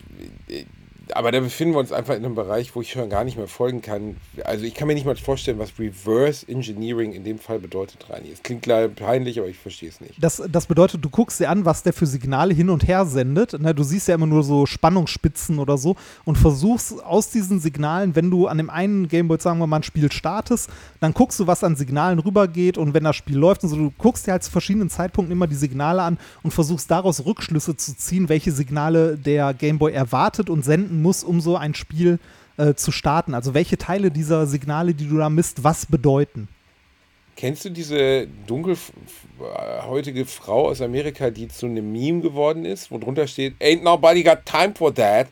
aber 1.12 1.32
da 1.32 1.40
befinden 1.40 1.74
wir 1.74 1.80
uns 1.80 1.92
einfach 1.92 2.14
in 2.14 2.24
einem 2.24 2.34
Bereich, 2.34 2.74
wo 2.74 2.80
ich 2.80 2.90
schon 2.90 3.10
gar 3.10 3.24
nicht 3.24 3.36
mehr 3.36 3.48
folgen 3.48 3.82
kann. 3.82 4.16
Also 4.44 4.64
ich 4.64 4.74
kann 4.74 4.88
mir 4.88 4.94
nicht 4.94 5.06
mal 5.06 5.16
vorstellen, 5.16 5.58
was 5.58 5.78
Reverse 5.78 6.48
Engineering 6.48 7.12
in 7.12 7.24
dem 7.24 7.38
Fall 7.38 7.58
bedeutet, 7.58 8.08
Reini. 8.08 8.30
Es 8.32 8.42
klingt 8.42 8.66
leider 8.66 8.88
peinlich, 8.88 9.38
aber 9.38 9.48
ich 9.48 9.58
verstehe 9.58 9.88
es 9.88 10.00
nicht. 10.00 10.14
Das, 10.22 10.42
das 10.50 10.66
bedeutet, 10.66 11.04
du 11.04 11.10
guckst 11.10 11.40
dir 11.40 11.50
an, 11.50 11.64
was 11.64 11.82
der 11.82 11.92
für 11.92 12.06
Signale 12.06 12.54
hin 12.54 12.70
und 12.70 12.86
her 12.86 13.04
sendet. 13.06 13.56
Na, 13.58 13.72
du 13.72 13.82
siehst 13.82 14.08
ja 14.08 14.14
immer 14.14 14.26
nur 14.26 14.42
so 14.42 14.66
Spannungsspitzen 14.66 15.58
oder 15.58 15.76
so 15.76 15.96
und 16.24 16.36
versuchst 16.38 17.04
aus 17.04 17.30
diesen 17.30 17.60
Signalen, 17.60 18.16
wenn 18.16 18.30
du 18.30 18.46
an 18.46 18.58
dem 18.58 18.70
einen 18.70 19.08
Gameboy, 19.08 19.38
sagen 19.40 19.58
wir 19.58 19.66
mal, 19.66 19.76
ein 19.76 19.82
Spiel 19.82 20.10
startest, 20.10 20.70
dann 21.00 21.12
guckst 21.12 21.38
du, 21.38 21.46
was 21.46 21.64
an 21.64 21.76
Signalen 21.76 22.18
rübergeht 22.18 22.78
und 22.78 22.94
wenn 22.94 23.04
das 23.04 23.16
Spiel 23.16 23.36
läuft 23.36 23.62
und 23.62 23.68
so, 23.68 23.76
du 23.76 23.92
guckst 23.98 24.26
dir 24.26 24.32
halt 24.32 24.42
zu 24.42 24.50
verschiedenen 24.50 24.88
Zeitpunkten 24.88 25.32
immer 25.32 25.46
die 25.46 25.54
Signale 25.54 26.02
an 26.02 26.18
und 26.42 26.52
versuchst 26.52 26.90
daraus 26.90 27.24
Rückschlüsse 27.24 27.76
zu 27.76 27.96
ziehen, 27.96 28.28
welche 28.28 28.52
Signale 28.52 29.16
der 29.16 29.52
Gameboy 29.54 29.92
erwartet 29.92 30.48
und 30.50 30.64
senden 30.64 30.93
verwenden 30.94 31.02
muss, 31.02 31.24
um 31.24 31.40
so 31.40 31.56
ein 31.56 31.74
Spiel 31.74 32.18
äh, 32.56 32.74
zu 32.74 32.92
starten. 32.92 33.34
Also 33.34 33.54
welche 33.54 33.76
Teile 33.78 34.10
dieser 34.10 34.46
Signale, 34.46 34.94
die 34.94 35.08
du 35.08 35.18
da 35.18 35.28
misst, 35.28 35.64
was 35.64 35.86
bedeuten. 35.86 36.48
Kennst 37.36 37.64
du 37.64 37.70
diese 37.70 38.28
dunkelhäutige 38.46 40.24
Frau 40.24 40.68
aus 40.68 40.80
Amerika, 40.80 41.30
die 41.30 41.48
zu 41.48 41.66
einem 41.66 41.90
Meme 41.90 42.20
geworden 42.20 42.64
ist, 42.64 42.92
wo 42.92 42.98
drunter 42.98 43.26
steht, 43.26 43.54
Ain't 43.60 43.82
nobody 43.82 44.22
got 44.22 44.46
time 44.46 44.72
for 44.76 44.94
that? 44.94 45.26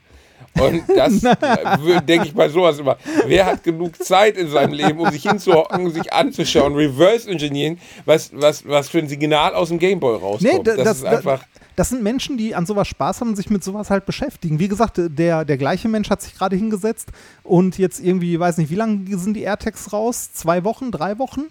Und 0.61 0.83
das 0.89 1.21
denke 2.09 2.27
ich 2.27 2.35
bei 2.35 2.49
sowas 2.49 2.81
immer. 2.81 2.99
Wer 3.27 3.47
hat 3.47 3.63
genug 3.63 4.03
Zeit 4.03 4.37
in 4.37 4.51
seinem 4.51 4.73
Leben, 4.73 4.99
um 4.99 5.11
sich 5.13 5.23
hinzuhocken, 5.23 5.93
sich 5.93 6.13
anzuschauen, 6.13 6.75
Reverse 6.75 7.31
Engineering, 7.31 7.79
was, 8.05 8.31
was, 8.35 8.67
was 8.67 8.89
für 8.89 8.99
ein 8.99 9.09
Signal 9.09 9.55
aus 9.55 9.69
dem 9.69 9.79
Gameboy 9.79 10.17
rauskommt? 10.17 10.43
Nee, 10.43 10.61
das, 10.65 10.77
das, 10.77 10.97
ist 10.99 11.05
einfach. 11.05 11.39
Das 11.39 11.62
sind 11.89 12.03
Menschen, 12.03 12.37
die 12.37 12.55
an 12.55 12.67
sowas 12.67 12.89
Spaß 12.89 13.21
haben 13.21 13.29
und 13.31 13.37
sich 13.37 13.51
mit 13.51 13.65
sowas 13.65 13.91
halt 13.91 14.07
beschäftigen. 14.07 14.59
Wie 14.59 14.69
gesagt, 14.69 14.99
der, 14.99 15.45
der 15.45 15.57
gleiche 15.57 15.89
Mensch 15.89 16.11
hat 16.11 16.23
sich 16.23 16.35
gerade 16.35 16.57
hingesetzt 16.57 17.11
und 17.43 17.79
jetzt 17.79 18.01
irgendwie, 18.01 18.39
weiß 18.39 18.59
nicht, 18.59 18.71
wie 18.71 18.77
lange 18.77 19.19
sind 19.19 19.35
die 19.35 19.43
AirTags 19.43 19.93
raus? 19.93 20.33
Zwei 20.33 20.65
Wochen, 20.65 20.91
drei 20.91 21.19
Wochen? 21.19 21.47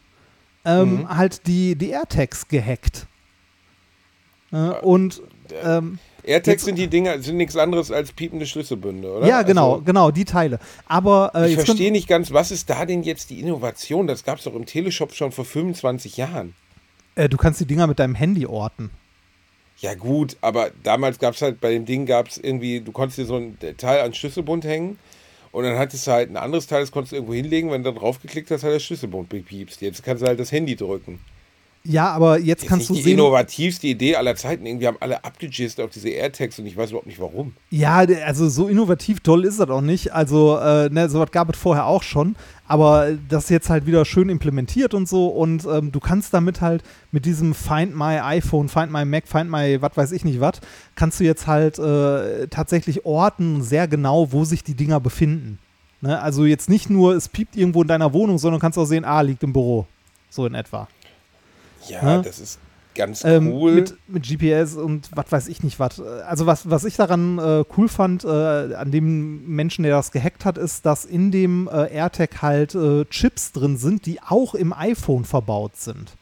Ähm, 0.64 1.00
mhm. 1.02 1.10
Halt 1.10 1.48
die, 1.48 1.76
die 1.76 1.90
AirTags 1.90 2.48
gehackt. 2.48 3.08
Äh, 4.52 4.58
und 4.58 5.22
ähm, 5.64 5.98
AirTags 6.24 6.66
sind 6.66 6.78
die 6.78 6.88
Dinger, 6.88 7.20
sind 7.20 7.38
nichts 7.38 7.58
anderes 7.58 7.92
als 7.92 8.12
piepende 8.12 8.46
Schlüsselbünde, 8.46 9.12
oder? 9.12 9.28
Ja, 9.28 9.42
genau, 9.42 9.74
also, 9.74 9.84
genau, 9.84 10.12
die 10.12 10.26
Teile. 10.26 10.60
Aber 10.88 11.32
äh, 11.34 11.50
ich 11.50 11.56
verstehe 11.56 11.92
nicht 11.92 12.08
ganz, 12.08 12.32
was 12.32 12.52
ist 12.52 12.70
da 12.70 12.86
denn 12.86 13.04
jetzt 13.04 13.30
die 13.30 13.40
Innovation? 13.40 14.08
Das 14.08 14.24
gab 14.24 14.38
es 14.38 14.44
doch 14.44 14.54
im 14.54 14.66
Teleshop 14.66 15.14
schon 15.14 15.32
vor 15.32 15.46
25 15.46 16.18
Jahren. 16.18 16.54
Äh, 17.16 17.28
du 17.28 17.38
kannst 17.38 17.60
die 17.60 17.66
Dinger 17.66 17.88
mit 17.88 18.00
deinem 18.00 18.16
Handy 18.16 18.46
orten. 18.46 18.92
Ja, 19.82 19.96
gut, 19.96 20.38
aber 20.42 20.70
damals 20.84 21.18
gab 21.18 21.34
es 21.34 21.42
halt 21.42 21.60
bei 21.60 21.72
dem 21.72 21.86
Ding 21.86 22.06
gab 22.06 22.28
es 22.28 22.38
irgendwie, 22.38 22.82
du 22.82 22.92
konntest 22.92 23.18
dir 23.18 23.26
so 23.26 23.38
ein 23.38 23.58
Teil 23.78 24.02
an 24.02 24.14
Schlüsselbund 24.14 24.64
hängen 24.64 25.00
und 25.52 25.64
dann 25.64 25.76
hattest 25.80 26.06
du 26.06 26.12
halt 26.12 26.30
ein 26.30 26.38
anderes 26.38 26.68
Teil, 26.68 26.82
das 26.82 26.92
konntest 26.92 27.14
du 27.14 27.16
irgendwo 27.16 27.34
hinlegen, 27.34 27.72
wenn 27.72 27.82
du 27.82 27.92
dann 27.92 28.00
draufgeklickt 28.00 28.52
hast, 28.52 28.64
hat 28.64 28.74
der 28.74 28.80
Schlüsselbund 28.80 29.30
bepiepst. 29.30 29.82
Jetzt 29.82 30.04
kannst 30.04 30.22
du 30.22 30.28
halt 30.28 30.40
das 30.40 30.52
Handy 30.52 30.76
drücken. 30.76 31.20
Ja, 31.84 32.12
aber 32.12 32.38
jetzt 32.40 32.62
Das 32.64 32.70
kannst 32.70 32.84
ist 32.84 32.90
du 32.90 32.94
nicht 32.94 33.06
die 33.06 33.10
sehen. 33.10 33.18
innovativste 33.20 33.88
Idee 33.88 34.16
aller 34.16 34.36
Zeiten. 34.36 34.66
Irgendwie 34.68 34.86
haben 34.86 34.98
alle 35.00 35.24
abgejist 35.26 35.80
auf 35.82 35.90
diese 35.90 36.10
AirTags 36.10 36.60
und 36.60 36.68
ich 36.68 36.78
weiß 36.78 36.92
überhaupt 36.92 37.08
nicht 37.08 37.20
warum. 37.20 37.54
Ja, 37.72 38.06
also 38.26 38.50
so 38.50 38.68
innovativ 38.68 39.22
toll 39.22 39.46
ist 39.46 39.60
das 39.60 39.70
auch 39.70 39.82
nicht. 39.82 40.14
Also, 40.14 40.58
äh, 40.60 40.90
ne, 40.90 41.10
sowas 41.10 41.32
gab 41.32 41.52
es 41.52 41.58
vorher 41.60 41.88
auch 41.88 42.04
schon. 42.04 42.36
Aber 42.68 43.10
das 43.28 43.50
jetzt 43.50 43.70
halt 43.70 43.86
wieder 43.88 44.06
schön 44.06 44.30
implementiert 44.30 44.94
und 44.94 45.10
so. 45.10 45.28
Und 45.28 45.66
ähm, 45.66 45.92
du 45.92 46.00
kannst 46.00 46.34
damit 46.36 46.62
halt 46.62 46.84
mit 47.12 47.26
diesem 47.26 47.56
Find 47.56 47.96
My 47.98 48.20
iPhone, 48.20 48.70
Find 48.70 48.92
My 48.92 49.04
Mac, 49.04 49.28
Find 49.28 49.50
My 49.50 49.82
was 49.82 49.98
weiß 49.98 50.12
ich 50.12 50.24
nicht 50.24 50.40
was, 50.40 50.62
kannst 50.96 51.20
du 51.20 51.24
jetzt 51.24 51.48
halt 51.48 51.80
äh, 51.80 52.48
tatsächlich 52.48 53.06
orten 53.06 53.64
sehr 53.64 53.88
genau, 53.88 54.32
wo 54.32 54.46
sich 54.46 54.64
die 54.64 54.76
Dinger 54.76 55.00
befinden. 55.00 55.58
Ne? 56.00 56.22
Also 56.22 56.46
jetzt 56.46 56.70
nicht 56.70 56.90
nur, 56.92 57.16
es 57.16 57.28
piept 57.28 57.58
irgendwo 57.58 57.82
in 57.82 57.88
deiner 57.88 58.14
Wohnung, 58.14 58.38
sondern 58.38 58.62
kannst 58.62 58.78
auch 58.78 58.86
sehen, 58.86 59.04
ah, 59.04 59.22
liegt 59.22 59.44
im 59.44 59.52
Büro. 59.52 59.88
So 60.30 60.46
in 60.46 60.54
etwa. 60.54 60.88
Ja, 61.88 62.04
Ja. 62.18 62.22
das 62.22 62.40
ist 62.40 62.60
ganz 62.94 63.24
Ähm, 63.24 63.52
cool. 63.54 63.74
mit, 63.76 63.96
mit 64.08 64.24
GPS 64.28 64.76
und 64.76 65.10
was 65.16 65.32
weiß 65.32 65.48
ich 65.48 65.64
nicht 65.64 65.80
was. 65.80 66.00
Also 66.02 66.46
was, 66.46 66.70
was 66.70 66.84
ich 66.84 66.98
daran 66.98 67.38
äh, 67.40 67.64
cool 67.78 67.88
fand, 67.88 68.26
äh, 68.26 68.28
an 68.28 68.92
dem 68.92 69.48
Menschen, 69.48 69.84
der 69.84 69.96
das 69.96 70.12
gehackt 70.12 70.44
hat, 70.44 70.58
ist, 70.58 70.86
dass 70.86 71.06
in 71.06 71.32
dem 71.32 71.70
äh, 71.72 71.88
AirTag 71.94 72.42
halt 72.42 72.76
äh, 72.76 73.06
Chips 73.06 73.54
drin 73.54 73.78
sind, 73.78 74.06
die 74.06 74.22
auch 74.22 74.56
im 74.56 74.74
iPhone 74.74 75.24
verbaut 75.24 75.78
sind. 75.78 76.18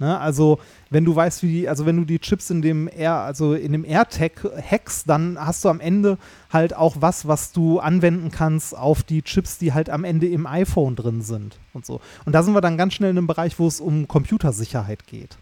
Ne? 0.00 0.18
Also 0.18 0.58
wenn 0.88 1.04
du 1.04 1.14
weißt, 1.14 1.42
wie 1.42 1.60
die, 1.60 1.68
also 1.68 1.84
wenn 1.84 1.98
du 1.98 2.04
die 2.04 2.18
Chips 2.18 2.48
in 2.48 2.62
dem 2.62 2.88
Air, 2.88 3.16
also 3.16 3.52
in 3.52 3.72
dem 3.72 3.84
AirTag 3.84 4.44
hackst, 4.68 5.08
dann 5.08 5.38
hast 5.38 5.62
du 5.64 5.68
am 5.68 5.78
Ende 5.78 6.16
halt 6.50 6.74
auch 6.74 6.96
was, 7.00 7.28
was 7.28 7.52
du 7.52 7.80
anwenden 7.80 8.30
kannst 8.30 8.76
auf 8.76 9.02
die 9.02 9.20
Chips, 9.20 9.58
die 9.58 9.74
halt 9.74 9.90
am 9.90 10.04
Ende 10.04 10.26
im 10.26 10.46
iPhone 10.46 10.96
drin 10.96 11.20
sind 11.20 11.58
und 11.74 11.84
so. 11.84 12.00
Und 12.24 12.32
da 12.32 12.42
sind 12.42 12.54
wir 12.54 12.62
dann 12.62 12.78
ganz 12.78 12.94
schnell 12.94 13.10
in 13.10 13.18
einem 13.18 13.26
Bereich, 13.26 13.58
wo 13.58 13.66
es 13.66 13.78
um 13.78 14.08
Computersicherheit 14.08 15.06
geht. 15.06 15.36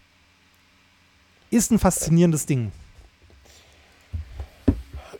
Ist 1.49 1.71
ein 1.71 1.79
faszinierendes 1.79 2.45
Ding. 2.45 2.71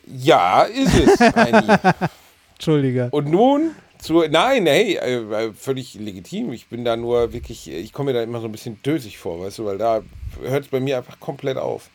ja, 0.06 0.64
ist 0.64 0.94
es. 0.94 1.20
Entschuldige. 2.56 3.08
und 3.12 3.30
nun 3.30 3.72
zu. 4.00 4.24
Nein, 4.30 4.66
hey, 4.66 4.95
äh, 4.95 5.54
völlig 5.54 5.93
legitim. 5.95 6.52
Ich 6.52 6.68
bin 6.68 6.84
da 6.84 6.97
nur 6.97 7.34
wirklich. 7.34 7.70
Ich 7.70 7.93
komme 7.93 8.12
mir 8.12 8.18
da 8.18 8.24
immer 8.24 8.41
so 8.41 8.47
ein 8.47 8.52
bisschen 8.52 8.82
dösig 8.82 9.18
vor, 9.18 9.39
weißt 9.39 9.60
du, 9.60 9.66
weil 9.66 9.78
da 9.78 10.02
hört 10.41 10.66
es 10.66 10.70
bei 10.70 10.80
mir 10.80 10.97
einfach 10.97 11.20
komplett 11.20 11.58
auf. 11.58 11.89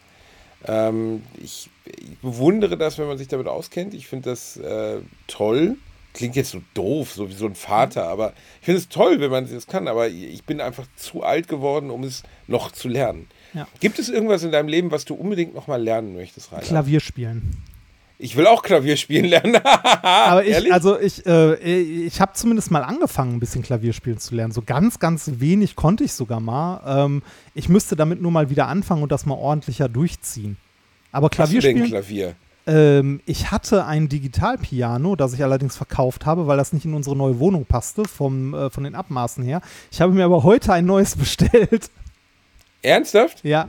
Ähm, 0.67 1.23
ich, 1.43 1.69
ich 1.85 2.19
bewundere 2.19 2.77
das, 2.77 2.99
wenn 2.99 3.07
man 3.07 3.19
sich 3.19 3.29
damit 3.29 3.49
auskennt. 3.49 3.95
Ich 3.95 4.07
finde 4.07 4.31
das 4.31 4.57
äh, 4.57 5.01
toll. 5.27 5.77
Klingt 6.15 6.37
jetzt 6.37 6.51
so 6.51 6.63
doof, 6.75 7.13
so 7.13 7.29
wie 7.29 7.33
so 7.33 7.47
ein 7.47 7.57
Vater, 7.57 8.05
aber 8.05 8.35
ich 8.61 8.67
finde 8.67 8.79
es 8.79 8.89
toll, 8.89 9.19
wenn 9.19 9.33
man 9.33 9.53
das 9.53 9.67
kann. 9.67 9.89
Aber 9.89 10.07
ich 10.07 10.45
bin 10.45 10.61
einfach 10.61 10.87
zu 10.95 11.25
alt 11.25 11.49
geworden, 11.49 11.91
um 11.91 12.05
es 12.05 12.23
noch 12.47 12.71
zu 12.71 12.87
lernen. 12.89 13.27
Ja. 13.53 13.67
Gibt 13.81 13.99
es 13.99 14.09
irgendwas 14.09 14.45
in 14.45 14.53
deinem 14.53 14.69
Leben, 14.69 14.93
was 14.93 15.05
du 15.05 15.15
unbedingt 15.15 15.55
noch 15.55 15.67
mal 15.67 15.83
lernen 15.83 16.15
möchtest, 16.15 16.53
Rainer? 16.53 16.63
Klavier 16.63 17.01
spielen. 17.01 17.63
Ich 18.25 18.37
will 18.37 18.47
auch 18.47 18.63
Klavier 18.63 18.97
spielen 18.97 19.27
lernen. 19.27 19.57
Aber 20.03 20.47
ich, 20.47 20.73
also 20.73 20.99
ich, 20.99 21.27
äh, 21.27 21.57
ich 21.57 22.23
habe 22.23 22.33
zumindest 22.33 22.71
mal 22.71 22.83
angefangen, 22.83 23.35
ein 23.35 23.39
bisschen 23.39 23.63
Klavier 23.63 23.93
spielen 23.93 24.17
zu 24.17 24.35
lernen. 24.35 24.51
So 24.51 24.63
ganz, 24.63 24.99
ganz 24.99 25.31
wenig 25.41 25.77
konnte 25.77 26.05
ich 26.05 26.15
sogar 26.15 26.41
mal. 26.41 27.05
Ähm, 27.05 27.23
ich 27.55 27.69
müsste 27.69 27.97
damit 27.97 28.23
nur 28.23 28.31
mal 28.33 28.49
wieder 28.49 28.67
anfangen 28.67 29.03
und 29.03 29.13
das 29.13 29.27
mal 29.27 29.35
ordentlicher 29.35 29.91
durchziehen. 29.91 30.57
Aber 31.13 31.27
Hast 31.27 31.33
Klavier 31.33 31.61
du 31.61 31.67
denn 31.67 31.77
spielen. 31.77 31.91
Klavier? 31.91 32.35
Ähm, 32.67 33.21
ich 33.27 33.51
hatte 33.51 33.85
ein 33.85 34.09
Digitalpiano, 34.09 35.17
das 35.17 35.35
ich 35.35 35.45
allerdings 35.45 35.77
verkauft 35.77 36.25
habe, 36.25 36.47
weil 36.47 36.57
das 36.57 36.73
nicht 36.73 36.87
in 36.87 36.95
unsere 36.95 37.17
neue 37.17 37.39
Wohnung 37.39 37.67
passte, 37.67 38.07
vom, 38.07 38.55
äh, 38.55 38.71
von 38.71 38.85
den 38.85 38.95
Abmaßen 38.95 39.45
her. 39.45 39.61
Ich 39.93 40.01
habe 40.01 40.15
mir 40.15 40.25
aber 40.25 40.45
heute 40.45 40.73
ein 40.73 40.87
neues 40.87 41.15
bestellt. 41.19 41.91
Ernsthaft? 42.81 43.45
ja. 43.45 43.69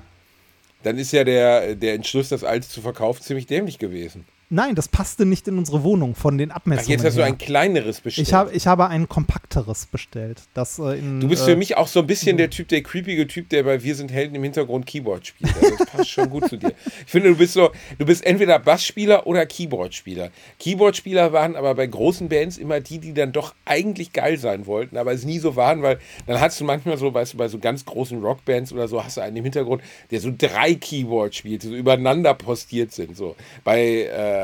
Dann 0.83 0.97
ist 0.97 1.11
ja 1.11 1.25
der, 1.25 1.75
der 1.75 1.95
Entschluss, 1.95 2.29
das 2.29 2.45
alte 2.45 2.69
zu 2.69 2.79
verkaufen, 2.79 3.21
ziemlich 3.21 3.47
dämlich 3.47 3.79
gewesen. 3.79 4.23
Nein, 4.49 4.75
das 4.75 4.87
passte 4.87 5.25
nicht 5.25 5.47
in 5.47 5.57
unsere 5.57 5.83
Wohnung 5.83 6.13
von 6.13 6.37
den 6.37 6.51
Ach, 6.51 6.57
Abmessungen. 6.57 6.91
jetzt 6.91 7.03
hast 7.03 7.15
du 7.15 7.21
her. 7.21 7.27
ein 7.27 7.37
kleineres 7.39 8.01
bestellt. 8.01 8.27
ich, 8.27 8.33
hab, 8.33 8.53
ich 8.53 8.67
habe 8.67 8.87
ein 8.87 9.09
kompakteres 9.09 9.87
bestellt. 9.87 10.43
Das, 10.53 10.77
äh, 10.77 10.99
in, 10.99 11.19
du 11.19 11.27
bist 11.27 11.43
äh, 11.43 11.51
für 11.51 11.55
mich 11.55 11.77
auch 11.77 11.87
so 11.87 12.01
ein 12.01 12.07
bisschen 12.07 12.37
der 12.37 12.51
Typ, 12.51 12.67
der 12.67 12.83
creepige 12.83 13.25
Typ, 13.27 13.49
der 13.49 13.63
bei 13.63 13.81
Wir 13.81 13.95
sind 13.95 14.11
Helden 14.11 14.35
im 14.35 14.43
Hintergrund 14.43 14.85
Keyboard 14.85 15.25
spielt. 15.25 15.55
Also 15.55 15.75
das 15.77 15.87
passt 15.87 16.09
schon 16.09 16.29
gut 16.29 16.47
zu 16.47 16.57
dir. 16.57 16.73
Ich 17.05 17.11
finde, 17.11 17.29
du 17.29 17.37
bist 17.37 17.53
so, 17.53 17.71
du 17.97 18.05
bist 18.05 18.23
entweder 18.23 18.59
Bassspieler 18.59 19.25
oder 19.25 19.47
Keyboardspieler. 19.47 20.29
Keyboardspieler 20.59 21.33
waren 21.33 21.55
aber 21.55 21.73
bei 21.73 21.87
großen 21.87 22.29
Bands 22.29 22.57
immer 22.57 22.79
die, 22.81 22.99
die 22.99 23.13
dann 23.13 23.31
doch 23.31 23.55
eigentlich 23.65 24.13
geil 24.13 24.37
sein 24.37 24.67
wollten, 24.67 24.97
aber 24.97 25.11
es 25.11 25.25
nie 25.25 25.39
so 25.39 25.55
waren, 25.55 25.81
weil 25.81 25.97
dann 26.27 26.39
hast 26.39 26.59
du 26.59 26.65
manchmal 26.65 26.97
so, 26.97 27.11
weißt 27.11 27.33
du, 27.33 27.37
bei 27.37 27.47
so 27.47 27.57
ganz 27.57 27.83
großen 27.83 28.21
Rockbands 28.21 28.71
oder 28.71 28.87
so, 28.87 29.03
hast 29.03 29.17
du 29.17 29.21
einen 29.21 29.37
im 29.37 29.43
Hintergrund, 29.43 29.81
der 30.11 30.19
so 30.19 30.31
drei 30.37 30.75
Keyboards 30.75 31.37
spielt, 31.37 31.63
die 31.63 31.67
so 31.69 31.75
übereinander 31.75 32.35
postiert 32.35 32.91
sind. 32.91 33.17
So. 33.17 33.35
Bei 33.63 34.03
äh, 34.03 34.34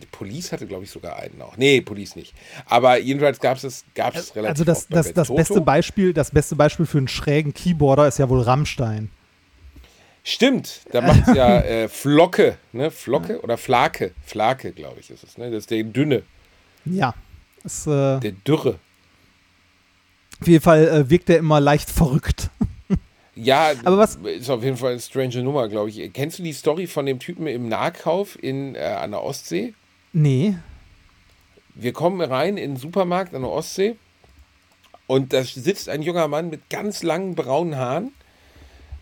die 0.00 0.06
Police 0.06 0.52
hatte, 0.52 0.66
glaube 0.66 0.84
ich, 0.84 0.90
sogar 0.90 1.16
einen 1.16 1.38
noch. 1.38 1.56
Nee, 1.56 1.80
Police 1.80 2.16
nicht. 2.16 2.34
Aber 2.66 2.98
jedenfalls 2.98 3.40
gab 3.40 3.56
es 3.56 3.64
es 3.64 3.84
gab's 3.94 4.34
relativ 4.34 4.48
Also 4.48 4.64
das, 4.64 4.88
das, 4.88 5.12
das 5.12 5.34
beste 5.34 5.60
Beispiel, 5.60 6.12
das 6.12 6.30
beste 6.30 6.56
Beispiel 6.56 6.86
für 6.86 6.98
einen 6.98 7.08
schrägen 7.08 7.52
Keyboarder 7.54 8.08
ist 8.08 8.18
ja 8.18 8.28
wohl 8.28 8.40
Rammstein. 8.40 9.10
Stimmt, 10.24 10.82
da 10.92 11.00
macht 11.00 11.26
es 11.26 11.34
ja 11.34 11.60
äh, 11.62 11.88
Flocke, 11.88 12.56
ne? 12.72 12.90
Flocke 12.90 13.40
oder 13.40 13.58
Flake? 13.58 14.12
Flake, 14.24 14.72
glaube 14.72 15.00
ich, 15.00 15.10
ist 15.10 15.24
es, 15.24 15.36
ne? 15.36 15.50
Das 15.50 15.60
ist 15.60 15.70
der 15.70 15.82
dünne, 15.82 16.22
Ja. 16.84 17.14
Ist, 17.64 17.86
äh, 17.86 18.18
der 18.20 18.32
dürre. 18.32 18.78
auf 20.40 20.46
jeden 20.48 20.62
Fall 20.62 20.88
äh, 20.88 21.10
wirkt 21.10 21.30
er 21.30 21.38
immer 21.38 21.60
leicht 21.60 21.90
verrückt. 21.90 22.50
Ja, 23.44 23.72
Aber 23.84 23.98
was- 23.98 24.16
ist 24.16 24.50
auf 24.50 24.62
jeden 24.62 24.76
Fall 24.76 24.92
eine 24.92 25.00
strange 25.00 25.42
Nummer, 25.42 25.68
glaube 25.68 25.90
ich. 25.90 26.12
Kennst 26.12 26.38
du 26.38 26.42
die 26.42 26.52
Story 26.52 26.86
von 26.86 27.06
dem 27.06 27.18
Typen 27.18 27.46
im 27.46 27.68
Nahkauf 27.68 28.38
in, 28.42 28.74
äh, 28.74 28.80
an 28.80 29.10
der 29.12 29.22
Ostsee? 29.22 29.74
Nee. 30.12 30.54
Wir 31.74 31.92
kommen 31.92 32.20
rein 32.20 32.56
in 32.56 32.72
den 32.72 32.76
Supermarkt 32.76 33.34
an 33.34 33.42
der 33.42 33.50
Ostsee 33.50 33.96
und 35.06 35.32
da 35.32 35.42
sitzt 35.42 35.88
ein 35.88 36.02
junger 36.02 36.28
Mann 36.28 36.50
mit 36.50 36.68
ganz 36.70 37.02
langen 37.02 37.34
braunen 37.34 37.76
Haaren 37.76 38.12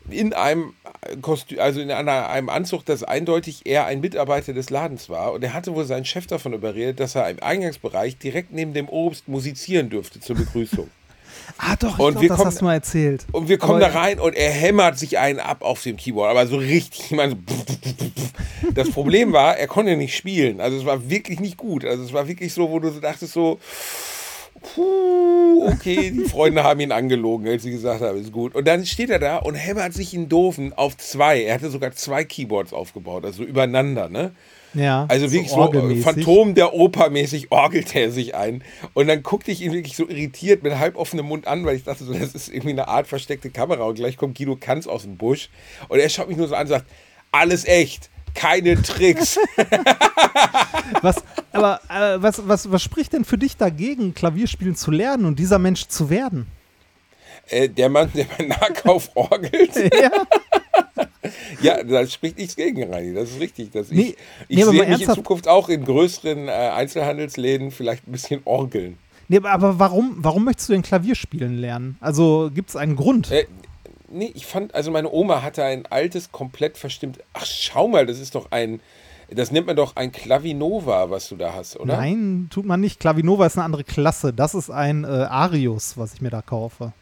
in 0.08 0.32
einem 0.32 0.74
Kostüm, 1.20 1.58
also 1.60 1.80
in 1.80 1.90
einer, 1.90 2.28
einem 2.30 2.48
Anzug, 2.48 2.84
das 2.84 3.02
eindeutig 3.04 3.66
eher 3.66 3.86
ein 3.86 4.00
Mitarbeiter 4.00 4.52
des 4.52 4.70
Ladens 4.70 5.08
war. 5.08 5.32
Und 5.32 5.42
er 5.44 5.52
hatte 5.52 5.74
wohl 5.74 5.84
seinen 5.84 6.04
Chef 6.04 6.26
davon 6.26 6.52
überredet, 6.52 6.98
dass 7.00 7.14
er 7.14 7.28
im 7.30 7.40
Eingangsbereich 7.42 8.18
direkt 8.18 8.52
neben 8.52 8.72
dem 8.72 8.88
Obst 8.88 9.28
musizieren 9.28 9.88
dürfte 9.90 10.20
zur 10.20 10.36
Begrüßung. 10.36 10.88
Ah, 11.58 11.76
doch, 11.76 11.98
Und 11.98 12.12
glaube, 12.12 12.20
wir 12.22 12.28
das 12.28 12.36
kommen- 12.38 12.46
hast 12.48 12.60
du 12.60 12.64
mal 12.64 12.74
erzählt. 12.74 13.26
Und 13.32 13.48
wir 13.48 13.58
kommen 13.58 13.82
Aber- 13.82 13.92
da 13.92 13.98
rein 14.00 14.18
und 14.20 14.34
er 14.34 14.50
hämmert 14.50 14.98
sich 14.98 15.18
einen 15.18 15.38
ab 15.40 15.62
auf 15.62 15.82
dem 15.82 15.96
Keyboard, 15.96 16.30
aber 16.30 16.46
so 16.46 16.56
richtig. 16.56 17.06
Ich 17.06 17.16
meine, 17.16 17.32
so 17.32 17.36
das 18.74 18.90
Problem 18.90 19.32
war, 19.32 19.56
er 19.56 19.66
konnte 19.66 19.96
nicht 19.96 20.16
spielen. 20.16 20.60
Also 20.60 20.76
es 20.78 20.84
war 20.84 21.08
wirklich 21.10 21.40
nicht 21.40 21.56
gut. 21.56 21.84
Also 21.84 22.02
es 22.04 22.12
war 22.12 22.28
wirklich 22.28 22.52
so, 22.54 22.70
wo 22.70 22.78
du 22.78 22.90
so 22.90 23.00
dachtest 23.00 23.32
so, 23.32 23.58
puh, 24.74 25.66
okay, 25.72 26.10
die 26.10 26.24
Freunde 26.24 26.62
haben 26.64 26.80
ihn 26.80 26.92
angelogen, 26.92 27.48
als 27.48 27.62
sie 27.62 27.70
gesagt 27.70 28.02
haben, 28.02 28.20
ist 28.20 28.32
gut. 28.32 28.54
Und 28.54 28.66
dann 28.68 28.84
steht 28.86 29.10
er 29.10 29.18
da 29.18 29.38
und 29.38 29.54
hämmert 29.54 29.92
sich 29.94 30.14
einen 30.14 30.28
doofen 30.28 30.72
auf 30.72 30.96
zwei. 30.96 31.42
Er 31.42 31.54
hatte 31.54 31.70
sogar 31.70 31.92
zwei 31.92 32.24
Keyboards 32.24 32.72
aufgebaut, 32.72 33.24
also 33.24 33.42
übereinander, 33.42 34.08
ne? 34.08 34.32
Ja. 34.74 35.06
Also 35.08 35.30
wirklich 35.32 35.50
so, 35.50 35.56
orgelmäßig. 35.56 36.04
Phantom 36.04 36.54
der 36.54 36.74
Oper 36.74 37.10
mäßig 37.10 37.50
orgelt 37.50 37.94
er 37.94 38.10
sich 38.10 38.34
ein. 38.34 38.62
Und 38.94 39.08
dann 39.08 39.22
guckte 39.22 39.50
ich 39.50 39.62
ihn 39.62 39.72
wirklich 39.72 39.96
so 39.96 40.08
irritiert 40.08 40.62
mit 40.62 40.78
halb 40.78 40.96
offenem 40.96 41.26
Mund 41.26 41.46
an, 41.46 41.64
weil 41.64 41.76
ich 41.76 41.84
dachte 41.84 42.04
so, 42.04 42.12
das 42.12 42.34
ist 42.34 42.48
irgendwie 42.48 42.70
eine 42.70 42.88
Art 42.88 43.06
versteckte 43.06 43.50
Kamera. 43.50 43.84
Und 43.84 43.94
gleich 43.94 44.16
kommt 44.16 44.38
Guido 44.38 44.56
Kanz 44.56 44.86
aus 44.86 45.02
dem 45.02 45.16
Busch. 45.16 45.50
Und 45.88 45.98
er 45.98 46.08
schaut 46.08 46.28
mich 46.28 46.36
nur 46.36 46.48
so 46.48 46.54
an 46.54 46.62
und 46.62 46.68
sagt, 46.68 46.86
alles 47.32 47.64
echt, 47.64 48.10
keine 48.34 48.80
Tricks. 48.80 49.38
Was, 51.02 51.16
aber 51.52 51.80
äh, 51.88 52.22
was, 52.22 52.46
was, 52.46 52.70
was 52.70 52.82
spricht 52.82 53.12
denn 53.12 53.24
für 53.24 53.38
dich 53.38 53.56
dagegen, 53.56 54.14
Klavierspielen 54.14 54.74
zu 54.74 54.90
lernen 54.90 55.24
und 55.24 55.38
dieser 55.38 55.58
Mensch 55.58 55.86
zu 55.86 56.10
werden? 56.10 56.46
äh, 57.50 57.68
der 57.68 57.88
Mann, 57.88 58.10
der 58.14 58.24
beim 58.24 58.48
Nahkauf 58.48 59.10
orgelt. 59.14 59.74
ja. 60.00 60.10
Ja, 61.62 61.82
da 61.82 62.06
spricht 62.06 62.38
nichts 62.38 62.56
gegen, 62.56 62.82
Reini. 62.92 63.14
Das 63.14 63.30
ist 63.30 63.40
richtig. 63.40 63.70
Dass 63.72 63.90
Nee, 63.90 64.00
ich 64.00 64.16
ich 64.48 64.56
nee, 64.56 64.62
aber 64.62 64.72
sehe 64.72 64.86
mich 64.88 65.02
in 65.02 65.14
Zukunft 65.14 65.48
auch 65.48 65.68
in 65.68 65.84
größeren 65.84 66.48
äh, 66.48 66.50
Einzelhandelsläden 66.50 67.70
vielleicht 67.70 68.06
ein 68.08 68.12
bisschen 68.12 68.40
orgeln. 68.44 68.98
Nee, 69.28 69.40
aber- 69.44 69.78
warum, 69.78 70.16
warum 70.18 70.44
möchtest 70.44 70.68
du 70.68 70.72
denn 70.72 70.82
Klavier 70.82 71.14
spielen 71.14 71.58
lernen? 71.58 71.96
Also 72.00 72.50
gibt 72.54 72.70
es 72.70 72.76
einen 72.76 72.96
Grund? 72.96 73.30
Äh, 73.30 73.46
nee, 74.10 74.30
ich 74.34 74.46
fand, 74.46 74.74
also 74.74 74.90
meine 74.90 75.10
Oma 75.12 75.42
hatte 75.42 75.62
ein 75.64 75.86
altes, 75.86 76.32
komplett 76.32 76.76
verstimmt. 76.78 77.18
Ach, 77.32 77.46
schau 77.46 77.86
mal, 77.88 78.06
das 78.06 78.18
ist 78.18 78.34
doch 78.34 78.50
ein. 78.50 78.80
Das 79.32 79.52
nennt 79.52 79.68
man 79.68 79.76
doch 79.76 79.94
ein 79.94 80.10
Clavinova, 80.10 81.08
was 81.10 81.28
du 81.28 81.36
da 81.36 81.54
hast, 81.54 81.78
oder? 81.78 81.96
Nein, 81.98 82.48
tut 82.50 82.66
man 82.66 82.80
nicht. 82.80 82.98
Klavinova 82.98 83.46
ist 83.46 83.56
eine 83.56 83.64
andere 83.64 83.84
Klasse. 83.84 84.32
Das 84.32 84.54
ist 84.56 84.70
ein 84.70 85.04
äh, 85.04 85.06
Arius, 85.06 85.96
was 85.96 86.12
ich 86.14 86.20
mir 86.20 86.30
da 86.30 86.42
kaufe. 86.42 86.92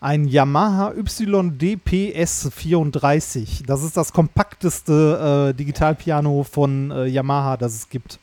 Ein 0.00 0.28
Yamaha 0.28 0.92
YDPS 0.94 2.50
34. 2.54 3.64
Das 3.66 3.82
ist 3.82 3.96
das 3.96 4.12
kompakteste 4.12 5.50
äh, 5.50 5.54
Digitalpiano 5.54 6.44
von 6.44 6.92
äh, 6.92 7.06
Yamaha, 7.06 7.56
das 7.56 7.74
es 7.74 7.88
gibt. 7.88 8.20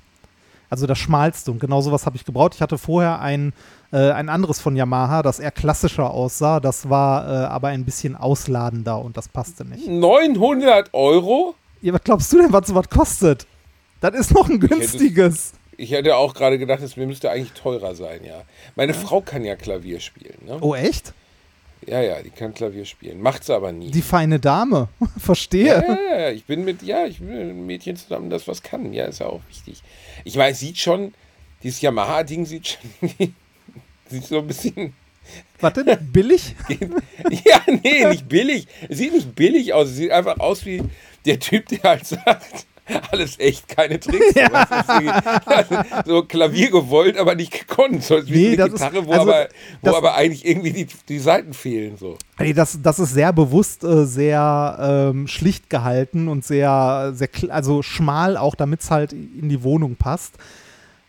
Also 0.70 0.88
das 0.88 0.98
schmalste 0.98 1.52
und 1.52 1.60
genau 1.60 1.82
sowas 1.82 2.06
habe 2.06 2.16
ich 2.16 2.24
gebraucht. 2.24 2.54
Ich 2.56 2.62
hatte 2.62 2.78
vorher 2.78 3.20
ein, 3.20 3.52
äh, 3.92 4.12
ein 4.12 4.30
anderes 4.30 4.62
von 4.62 4.78
Yamaha, 4.78 5.22
das 5.22 5.40
eher 5.40 5.52
klassischer 5.52 6.12
aussah. 6.12 6.62
Das 6.62 6.90
war 6.90 7.28
äh, 7.28 7.46
aber 7.48 7.68
ein 7.68 7.84
bisschen 7.84 8.16
ausladender 8.16 8.98
und 9.04 9.18
das 9.18 9.28
passte 9.28 9.66
nicht. 9.66 9.86
900 9.86 10.94
Euro? 10.94 11.56
Ja, 11.82 11.92
was 11.92 12.04
glaubst 12.06 12.32
du 12.32 12.38
denn, 12.38 12.54
was 12.54 12.68
sowas 12.68 12.90
kostet? 12.90 13.48
Das 14.00 14.16
ist 14.16 14.34
noch 14.34 14.48
ein 14.50 14.62
günstiges. 14.62 15.54
Ich 15.76 15.92
hätte 15.92 16.16
auch 16.16 16.34
gerade 16.34 16.58
gedacht, 16.58 16.82
es 16.82 16.96
müsste 16.96 17.32
eigentlich 17.32 17.52
teurer 17.52 17.96
sein, 17.96 18.22
ja. 18.24 18.44
Meine 18.78 18.94
Frau 18.94 19.20
kann 19.20 19.44
ja 19.44 19.58
Klavier 19.58 20.00
spielen, 20.00 20.38
ne? 20.46 20.58
Oh, 20.62 20.74
echt? 20.74 21.14
Ja, 21.88 22.02
ja, 22.02 22.22
die 22.22 22.30
kann 22.32 22.53
Klavier 22.53 22.86
spielen. 22.86 23.22
Macht 23.22 23.44
sie 23.44 23.53
aber 23.53 23.72
nie. 23.72 23.91
Die 23.91 24.02
feine 24.02 24.40
Dame. 24.40 24.88
Verstehe. 25.18 25.66
ja, 25.66 25.82
ja, 25.82 26.20
ja, 26.20 26.30
ich 26.32 26.45
bin 26.45 26.66
mit, 26.66 26.82
ja, 26.82 27.06
ich 27.06 27.20
bin 27.20 27.28
mit 27.30 27.40
einem 27.40 27.66
Mädchen 27.66 27.95
zusammen, 27.95 28.30
das 28.30 28.48
was 28.48 28.64
kann. 28.64 28.94
Ja, 28.94 29.06
ist 29.06 29.20
ja 29.20 29.28
auch 29.28 29.41
wichtig. 29.49 29.84
Ich 30.24 30.36
meine, 30.36 30.56
sieht 30.56 30.78
schon, 30.78 31.14
dieses 31.64 31.82
Yamaha-Ding 31.82 32.45
sieht 32.45 32.68
schon, 32.68 33.10
sieht 34.10 34.26
so 34.26 34.40
ein 34.40 34.48
bisschen. 34.48 34.94
Warte, 35.60 35.84
billig? 36.12 36.56
ja, 36.70 37.62
nee, 37.84 38.06
nicht 38.06 38.28
billig. 38.28 38.68
Es 38.88 38.99
sieht 38.99 39.14
nicht 39.14 39.36
billig 39.36 39.74
aus. 39.74 39.90
Es 39.90 39.95
sieht 39.95 40.12
einfach 40.12 40.40
aus 40.40 40.66
wie 40.66 40.84
der 41.26 41.40
Typ, 41.40 41.68
der 41.68 41.82
halt 41.84 42.06
sagt, 42.06 42.66
alles 43.12 43.40
echt, 43.40 43.68
keine 43.68 43.99
Tricks. 43.99 44.26
Ja. 44.36 46.03
so 46.06 46.24
Klavier 46.24 46.70
gewollt, 46.70 47.18
aber 47.18 47.36
nicht 47.36 47.52
gekonnt. 47.52 48.03
So 48.03 48.16
wie 48.28 48.49
nee, 48.49 48.62
eine 48.62 48.70
Gitarre, 48.70 48.99
ist, 48.99 49.06
wo, 49.07 49.12
also, 49.12 49.32
aber, 49.32 49.48
wo 49.82 49.95
aber 49.95 50.16
eigentlich 50.16 50.45
irgendwie 50.45 50.72
die, 50.72 50.88
die 51.07 51.20
Seiten 51.20 51.53
fehlen. 51.53 51.98
So. 51.98 52.18
Nee, 52.40 52.53
das, 52.53 52.80
das 52.82 52.99
ist 52.99 53.14
sehr 53.14 53.34
bewusst 53.34 53.84
äh, 53.84 54.06
sehr 54.06 55.12
ähm, 55.14 55.28
schlicht 55.28 55.70
gehalten 55.70 56.28
und 56.28 56.44
sehr, 56.45 57.12
sehr 57.16 57.30
also 57.49 57.82
schmal, 57.82 58.38
auch 58.38 58.56
damit 58.56 58.82
es 58.82 58.91
halt 58.91 59.14
in 59.14 59.49
die 59.49 59.64
Wohnung 59.64 59.95
passt. 59.95 60.36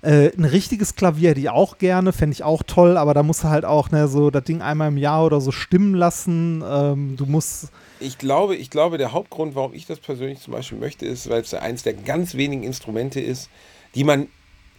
Äh, 0.03 0.31
ein 0.37 0.45
richtiges 0.45 0.95
Klavier 0.95 1.31
hätte 1.31 1.41
ich 1.41 1.51
auch 1.51 1.79
gerne, 1.79 2.13
fände 2.13 2.33
ich 2.33 2.45
auch 2.45 2.63
toll, 2.63 2.97
aber 2.97 3.13
da 3.13 3.23
musst 3.23 3.45
du 3.45 3.49
halt 3.49 3.65
auch 3.65 3.91
ne, 3.91 4.09
so 4.09 4.31
das 4.31 4.45
Ding 4.45 4.63
einmal 4.63 4.89
im 4.89 4.99
Jahr 4.99 5.25
oder 5.25 5.41
so 5.41 5.51
stimmen 5.51 5.95
lassen. 5.95 6.63
Ähm, 6.67 7.17
du 7.17 7.27
musst 7.27 7.71
ich 8.01 8.19
glaube, 8.19 8.57
ich 8.57 8.71
glaube, 8.71 8.99
der 8.99 9.13
Hauptgrund, 9.13 9.55
warum 9.55 9.75
ich 9.75 9.87
das 9.87 10.01
persönlich 10.01 10.41
zum 10.41 10.53
Beispiel 10.53 10.79
möchte, 10.79 11.07
ist, 11.07 11.29
weil 11.29 11.41
es 11.41 11.55
eines 11.55 11.83
der 11.83 11.95
ganz 11.95 12.35
wenigen 12.35 12.63
Instrumente 12.63 13.21
ist, 13.21 13.49
die 13.95 14.05
man 14.05 14.29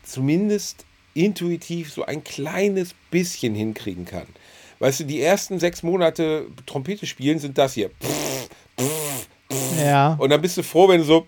zumindest 0.03 0.85
intuitiv 1.13 1.91
so 1.91 2.05
ein 2.05 2.23
kleines 2.23 2.93
bisschen 3.11 3.55
hinkriegen 3.55 4.05
kann. 4.05 4.27
Weißt 4.79 4.99
du, 4.99 5.03
die 5.05 5.21
ersten 5.21 5.59
sechs 5.59 5.81
Monate 5.81 6.45
Trompete 6.65 7.07
spielen 7.07 7.39
sind 7.39 7.57
das 7.57 7.73
hier. 7.73 7.89
Pff, 7.89 8.49
pff, 8.79 9.27
ja. 9.79 10.15
Und 10.19 10.29
dann 10.29 10.41
bist 10.41 10.57
du 10.57 10.63
froh, 10.63 10.87
wenn 10.87 10.99
du 10.99 11.05
so, 11.05 11.25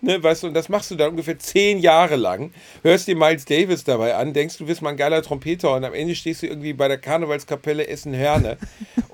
ne, 0.00 0.22
weißt 0.22 0.42
du, 0.42 0.46
und 0.48 0.54
das 0.54 0.68
machst 0.68 0.90
du 0.90 0.94
dann 0.94 1.10
ungefähr 1.10 1.38
zehn 1.38 1.78
Jahre 1.78 2.16
lang. 2.16 2.52
Hörst 2.82 3.06
dir 3.06 3.16
Miles 3.16 3.44
Davis 3.44 3.84
dabei 3.84 4.14
an, 4.14 4.32
denkst, 4.32 4.58
du 4.58 4.66
bist 4.66 4.82
mal 4.82 4.90
ein 4.90 4.96
geiler 4.96 5.22
Trompeter 5.22 5.74
und 5.74 5.84
am 5.84 5.94
Ende 5.94 6.14
stehst 6.14 6.42
du 6.42 6.46
irgendwie 6.46 6.72
bei 6.72 6.88
der 6.88 6.98
Karnevalskapelle 6.98 7.86
Essen-Herne 7.86 8.58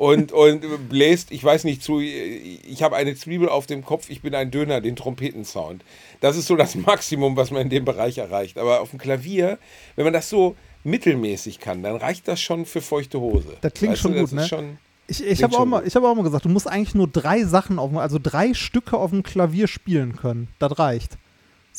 und, 0.00 0.32
und 0.32 0.88
bläst, 0.88 1.30
ich 1.30 1.44
weiß 1.44 1.64
nicht, 1.64 1.82
zu, 1.82 2.00
ich 2.00 2.82
habe 2.82 2.96
eine 2.96 3.14
Zwiebel 3.14 3.50
auf 3.50 3.66
dem 3.66 3.84
Kopf, 3.84 4.08
ich 4.08 4.22
bin 4.22 4.34
ein 4.34 4.50
Döner, 4.50 4.80
den 4.80 4.96
Trompetensound. 4.96 5.84
Das 6.22 6.38
ist 6.38 6.46
so 6.46 6.56
das 6.56 6.74
Maximum, 6.74 7.36
was 7.36 7.50
man 7.50 7.60
in 7.60 7.68
dem 7.68 7.84
Bereich 7.84 8.16
erreicht. 8.16 8.56
Aber 8.56 8.80
auf 8.80 8.90
dem 8.90 8.98
Klavier, 8.98 9.58
wenn 9.96 10.04
man 10.04 10.14
das 10.14 10.30
so 10.30 10.56
mittelmäßig 10.84 11.60
kann, 11.60 11.82
dann 11.82 11.96
reicht 11.96 12.28
das 12.28 12.40
schon 12.40 12.64
für 12.64 12.80
feuchte 12.80 13.20
Hose. 13.20 13.58
Das 13.60 13.74
klingt 13.74 13.92
weißt 13.92 14.00
schon 14.00 14.14
du, 14.14 14.20
gut, 14.20 14.32
ne? 14.32 14.48
Schon 14.48 14.78
ich, 15.06 15.22
ich 15.22 15.42
habe 15.42 15.58
auch, 15.58 15.66
mal, 15.66 15.84
hab 15.84 16.02
auch 16.02 16.14
mal 16.14 16.22
gesagt, 16.22 16.46
du 16.46 16.48
musst 16.48 16.66
eigentlich 16.66 16.94
nur 16.94 17.08
drei 17.08 17.44
Sachen, 17.44 17.78
auf, 17.78 17.94
also 17.94 18.18
drei 18.22 18.54
Stücke 18.54 18.96
auf 18.96 19.10
dem 19.10 19.22
Klavier 19.22 19.68
spielen 19.68 20.16
können. 20.16 20.48
Das 20.58 20.78
reicht. 20.78 21.18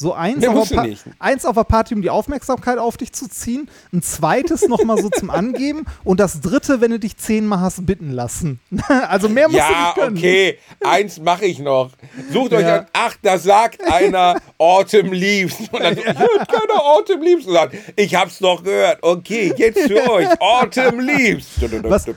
So 0.02 0.14
eins, 0.14 0.48
auf 0.48 0.70
der, 0.70 0.96
eins 1.20 1.46
auf 1.46 1.56
der 1.56 1.64
Party, 1.64 1.94
um 1.94 2.02
die 2.02 2.10
Aufmerksamkeit 2.10 2.80
auf 2.80 2.98
dich 2.98 3.14
zu 3.14 3.30
ziehen, 3.30 3.70
ein 3.94 4.02
zweites 4.02 4.68
nochmal 4.68 5.00
so 5.00 5.10
zum 5.10 5.30
Angeben 5.30 5.86
und 6.04 6.20
das 6.20 6.42
dritte, 6.42 6.82
wenn 6.82 6.90
du 6.90 6.98
dich 6.98 7.18
zehnmal 7.18 7.60
hast 7.60 7.86
bitten 7.86 8.10
lassen. 8.10 8.60
also 8.88 9.30
mehr 9.30 9.48
musst 9.48 9.60
ja, 9.60 9.68
du 9.68 9.74
nicht 9.76 9.96
können. 9.96 10.18
okay, 10.18 10.58
eins 10.84 11.20
mache 11.20 11.46
ich 11.46 11.60
noch. 11.60 11.92
Sucht 12.34 12.54
euch 12.54 12.62
ja. 12.62 12.80
an, 12.80 12.86
ach, 12.94 13.16
da 13.22 13.38
sagt 13.38 13.84
einer 13.84 14.42
Autumn 14.58 15.14
Leaves. 15.14 15.60
Und 15.72 15.84
dann 15.84 15.96
ja. 15.96 16.14
keiner 16.14 16.82
Autumn 16.84 17.22
Leaves 17.22 17.46
gesagt. 17.46 17.76
Ich 17.96 18.16
hab's 18.16 18.40
doch 18.40 18.64
gehört. 18.64 18.98
Okay, 19.04 19.54
jetzt 19.56 19.82
für 19.82 20.10
euch, 20.12 20.28
Autumn 20.40 21.00
Leaves. 21.00 21.46
Was, 21.84 22.08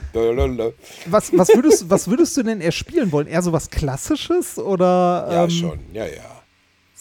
was, 1.05 1.37
was, 1.37 1.49
würdest, 1.49 1.87
was 1.87 2.07
würdest 2.07 2.35
du 2.35 2.41
denn 2.41 2.61
eher 2.61 2.71
spielen 2.71 3.11
wollen? 3.11 3.27
Eher 3.27 3.43
so 3.43 3.53
was 3.53 3.69
Klassisches 3.69 4.57
oder? 4.57 5.27
Ja, 5.29 5.43
ähm, 5.43 5.49
schon, 5.51 5.79
ja, 5.93 6.07
ja. 6.07 6.34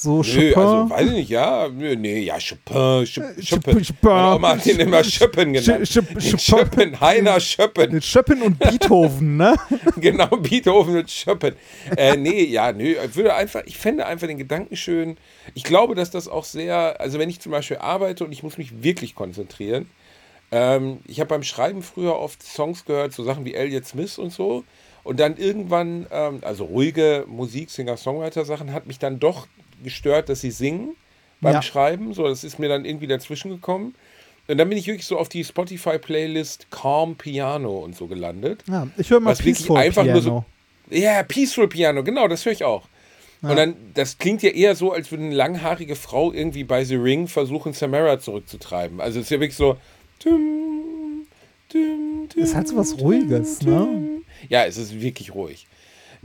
So 0.05 0.18
Nö, 0.18 0.22
Chopin? 0.22 0.55
also 0.59 0.90
weiß 0.90 1.06
ich 1.06 1.12
nicht, 1.12 1.31
ja. 1.31 1.66
Nö, 1.70 1.97
nee, 1.97 2.18
ja, 2.18 2.36
Chopin, 2.39 3.06
Chopin. 3.06 3.43
Chopin. 3.43 3.86
Meine 4.02 4.36
Oma 4.36 4.48
hat 4.51 4.66
ihn 4.66 4.78
immer 4.78 5.02
Chopin 5.02 5.55
genannt. 5.55 5.90
Chopin, 5.90 6.36
Chopin, 6.36 7.01
Heiner 7.01 7.39
Chopin. 7.40 8.01
Chopin 8.02 8.43
und 8.43 8.59
Beethoven, 8.59 9.39
ne? 9.39 9.56
genau, 9.97 10.26
Beethoven 10.26 10.98
und 10.98 11.10
Chopin. 11.10 11.55
Äh, 11.97 12.18
nee, 12.18 12.44
ja, 12.44 12.70
nö, 12.70 12.97
würde 13.14 13.35
einfach, 13.35 13.62
ich 13.64 13.78
fände 13.78 14.05
einfach 14.05 14.26
den 14.26 14.36
Gedanken 14.36 14.76
schön. 14.76 15.16
Ich 15.55 15.64
glaube, 15.64 15.94
dass 15.94 16.10
das 16.10 16.28
auch 16.28 16.44
sehr, 16.44 17.01
also 17.01 17.18
wenn 17.18 17.31
ich 17.31 17.40
zum 17.40 17.52
Beispiel 17.52 17.78
arbeite 17.78 18.26
und 18.26 18.32
ich 18.32 18.43
muss 18.43 18.59
mich 18.59 18.82
wirklich 18.82 19.14
konzentrieren, 19.14 19.89
ähm, 20.52 20.98
ich 21.06 21.18
habe 21.18 21.28
beim 21.28 21.44
Schreiben 21.44 21.82
früher 21.82 22.18
oft 22.18 22.43
Songs 22.43 22.85
gehört, 22.85 23.14
so 23.14 23.24
Sachen 23.24 23.47
wie 23.47 23.55
Elliott 23.55 23.86
Smith 23.86 24.18
und 24.18 24.35
so. 24.35 24.64
Und 25.02 25.20
dann 25.20 25.36
irgendwann, 25.36 26.06
ähm, 26.10 26.40
also 26.43 26.64
ruhige 26.64 27.24
Musik, 27.26 27.70
Singer-Songwriter-Sachen, 27.70 28.72
hat 28.72 28.86
mich 28.86 28.98
dann 28.98 29.18
doch 29.18 29.47
gestört, 29.85 30.28
dass 30.28 30.40
sie 30.40 30.51
singen 30.51 30.97
beim 31.40 31.55
ja. 31.55 31.62
Schreiben. 31.62 32.12
So, 32.15 32.27
das 32.27 32.43
ist 32.43 32.59
mir 32.59 32.69
dann 32.69 32.85
irgendwie 32.85 33.06
dazwischen 33.06 33.51
gekommen. 33.51 33.94
Und 34.47 34.59
dann 34.59 34.69
bin 34.69 34.77
ich 34.77 34.86
wirklich 34.86 35.06
so 35.06 35.19
auf 35.19 35.28
die 35.28 35.44
Spotify-Playlist 35.44 36.70
Calm 36.70 37.16
Piano 37.16 37.78
und 37.78 37.97
so 37.97 38.06
gelandet. 38.06 38.62
Ja, 38.69 38.89
ich 38.97 39.09
höre 39.11 39.20
mal 39.20 39.31
was 39.31 39.39
Peaceful 39.39 39.78
einfach 39.78 40.02
Piano. 40.02 40.20
Nur 40.20 40.23
so, 40.23 40.44
ja, 40.90 41.23
Peaceful 41.23 41.69
Piano, 41.69 42.05
genau, 42.05 42.28
das 42.28 42.44
höre 42.44 42.52
ich 42.52 42.65
auch. 42.65 42.86
Ja. 43.43 43.51
Und 43.51 43.56
dann, 43.56 43.77
das 43.94 44.19
klingt 44.19 44.43
ja 44.43 44.51
eher 44.51 44.74
so, 44.74 44.93
als 44.93 45.11
würde 45.11 45.24
eine 45.24 45.35
langhaarige 45.35 45.97
Frau 45.97 46.32
irgendwie 46.32 46.65
bei 46.65 46.85
The 46.85 46.97
Ring 46.97 47.27
versuchen, 47.27 47.73
Samara 47.73 48.19
zurückzutreiben. 48.19 49.01
Also 49.01 49.20
es 49.20 49.27
ist 49.27 49.31
ja 49.31 49.40
wirklich 49.40 49.56
so. 49.56 49.77
Dum, 50.23 51.27
dum, 51.73 52.28
dum, 52.32 52.43
ist 52.43 52.55
halt 52.55 52.69
so 52.69 52.77
was 52.77 52.98
Ruhiges, 52.98 53.62
ne? 53.62 54.20
Ja, 54.48 54.65
es 54.65 54.77
ist 54.77 55.01
wirklich 55.01 55.35
ruhig. 55.35 55.66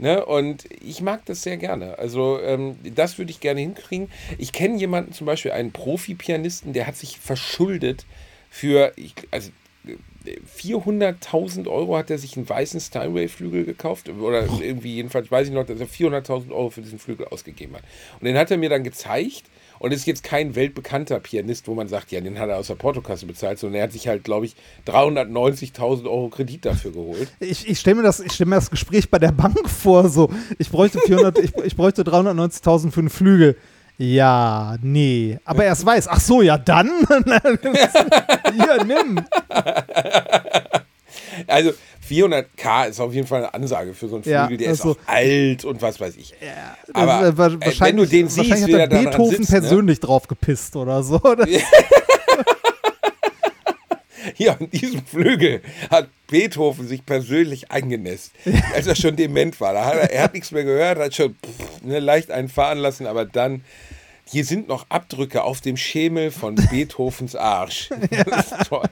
Ne? 0.00 0.24
Und 0.24 0.64
ich 0.82 1.02
mag 1.02 1.26
das 1.26 1.42
sehr 1.42 1.58
gerne. 1.58 1.98
Also 1.98 2.40
ähm, 2.40 2.76
das 2.94 3.18
würde 3.18 3.30
ich 3.30 3.40
gerne 3.40 3.60
hinkriegen. 3.60 4.10
Ich 4.38 4.52
kenne 4.52 4.78
jemanden, 4.78 5.12
zum 5.12 5.26
Beispiel 5.26 5.52
einen 5.52 5.72
Profi-Pianisten, 5.72 6.72
der 6.72 6.86
hat 6.86 6.96
sich 6.96 7.18
verschuldet 7.18 8.06
für, 8.48 8.92
ich, 8.96 9.14
also 9.30 9.50
400.000 10.58 11.68
Euro 11.68 11.98
hat 11.98 12.10
er 12.10 12.16
sich 12.16 12.36
einen 12.36 12.48
weißen 12.48 12.80
Steinway-Flügel 12.80 13.64
gekauft. 13.64 14.08
Oder 14.08 14.46
irgendwie, 14.60 14.94
jedenfalls 14.94 15.30
weiß 15.30 15.48
ich 15.48 15.52
noch, 15.52 15.66
dass 15.66 15.80
er 15.80 15.86
400.000 15.86 16.50
Euro 16.50 16.70
für 16.70 16.80
diesen 16.80 16.98
Flügel 16.98 17.26
ausgegeben 17.28 17.76
hat. 17.76 17.82
Und 18.20 18.24
den 18.24 18.38
hat 18.38 18.50
er 18.50 18.56
mir 18.56 18.70
dann 18.70 18.84
gezeigt. 18.84 19.44
Und 19.80 19.92
ist 19.92 20.06
jetzt 20.06 20.22
kein 20.22 20.54
weltbekannter 20.56 21.20
Pianist, 21.20 21.66
wo 21.66 21.74
man 21.74 21.88
sagt, 21.88 22.12
ja, 22.12 22.20
den 22.20 22.38
hat 22.38 22.50
er 22.50 22.58
aus 22.58 22.66
der 22.66 22.74
Portokasse 22.74 23.24
bezahlt, 23.24 23.58
sondern 23.58 23.78
er 23.78 23.84
hat 23.84 23.92
sich 23.92 24.08
halt, 24.08 24.24
glaube 24.24 24.44
ich, 24.44 24.54
390.000 24.86 26.04
Euro 26.04 26.28
Kredit 26.28 26.66
dafür 26.66 26.92
geholt. 26.92 27.32
Ich, 27.40 27.66
ich 27.66 27.80
stelle 27.80 28.02
mir, 28.02 28.12
stell 28.12 28.46
mir 28.46 28.56
das 28.56 28.70
Gespräch 28.70 29.08
bei 29.08 29.18
der 29.18 29.32
Bank 29.32 29.70
vor, 29.70 30.10
so, 30.10 30.28
ich 30.58 30.68
bräuchte, 30.68 31.00
400, 31.00 31.38
ich, 31.38 31.56
ich 31.64 31.76
bräuchte 31.76 32.02
390.000 32.02 32.90
für 32.90 33.00
einen 33.00 33.08
Flügel. 33.08 33.56
Ja, 33.96 34.76
nee. 34.82 35.38
Aber 35.46 35.64
er 35.64 35.72
es 35.72 35.84
weiß. 35.84 36.08
Ach 36.08 36.20
so, 36.20 36.42
ja, 36.42 36.58
dann. 36.58 36.88
Hier, 37.08 38.84
nimm. 38.84 39.24
Also, 41.46 41.72
400k 42.10 42.88
ist 42.88 43.00
auf 43.00 43.14
jeden 43.14 43.26
Fall 43.26 43.44
eine 43.44 43.54
Ansage 43.54 43.94
für 43.94 44.08
so 44.08 44.16
einen 44.16 44.24
Flügel, 44.24 44.52
ja, 44.52 44.56
der 44.56 44.70
ist 44.72 44.84
auch 44.84 44.96
alt 45.06 45.64
und 45.64 45.80
was 45.80 46.00
weiß 46.00 46.16
ich. 46.16 46.34
Ja, 46.40 46.76
Aber 46.92 47.26
äh, 47.26 47.38
wahrscheinlich, 47.38 47.80
wenn 47.80 47.96
du 47.96 48.06
den 48.06 48.28
siehst, 48.28 48.50
hat 48.50 48.68
der 48.68 48.86
Beethoven 48.88 49.36
sitzt, 49.36 49.52
ne? 49.52 49.60
persönlich 49.60 50.00
ne? 50.00 50.06
drauf 50.06 50.26
gepisst 50.26 50.76
oder 50.76 51.02
so. 51.02 51.20
Hier 54.34 54.52
an 54.60 54.70
diesem 54.70 55.04
Flügel 55.04 55.62
hat 55.90 56.08
Beethoven 56.28 56.86
sich 56.86 57.04
persönlich 57.04 57.70
eingenässt, 57.70 58.32
als 58.74 58.86
er 58.86 58.94
schon 58.94 59.16
dement 59.16 59.60
war. 59.60 59.84
Hat 59.84 59.94
er, 59.94 60.10
er, 60.10 60.22
hat 60.24 60.34
nichts 60.34 60.50
mehr 60.50 60.64
gehört, 60.64 60.98
hat 60.98 61.14
schon 61.14 61.34
pff, 61.34 61.82
ne, 61.82 61.98
leicht 61.98 62.30
einen 62.30 62.48
fahren 62.48 62.78
lassen, 62.78 63.06
aber 63.06 63.24
dann, 63.24 63.64
hier 64.24 64.44
sind 64.44 64.68
noch 64.68 64.86
Abdrücke 64.88 65.42
auf 65.42 65.60
dem 65.60 65.76
Schemel 65.76 66.30
von 66.30 66.54
Beethovens 66.70 67.34
Arsch. 67.36 67.90
Das 68.10 68.52
ist 68.52 68.68
toll. 68.68 68.88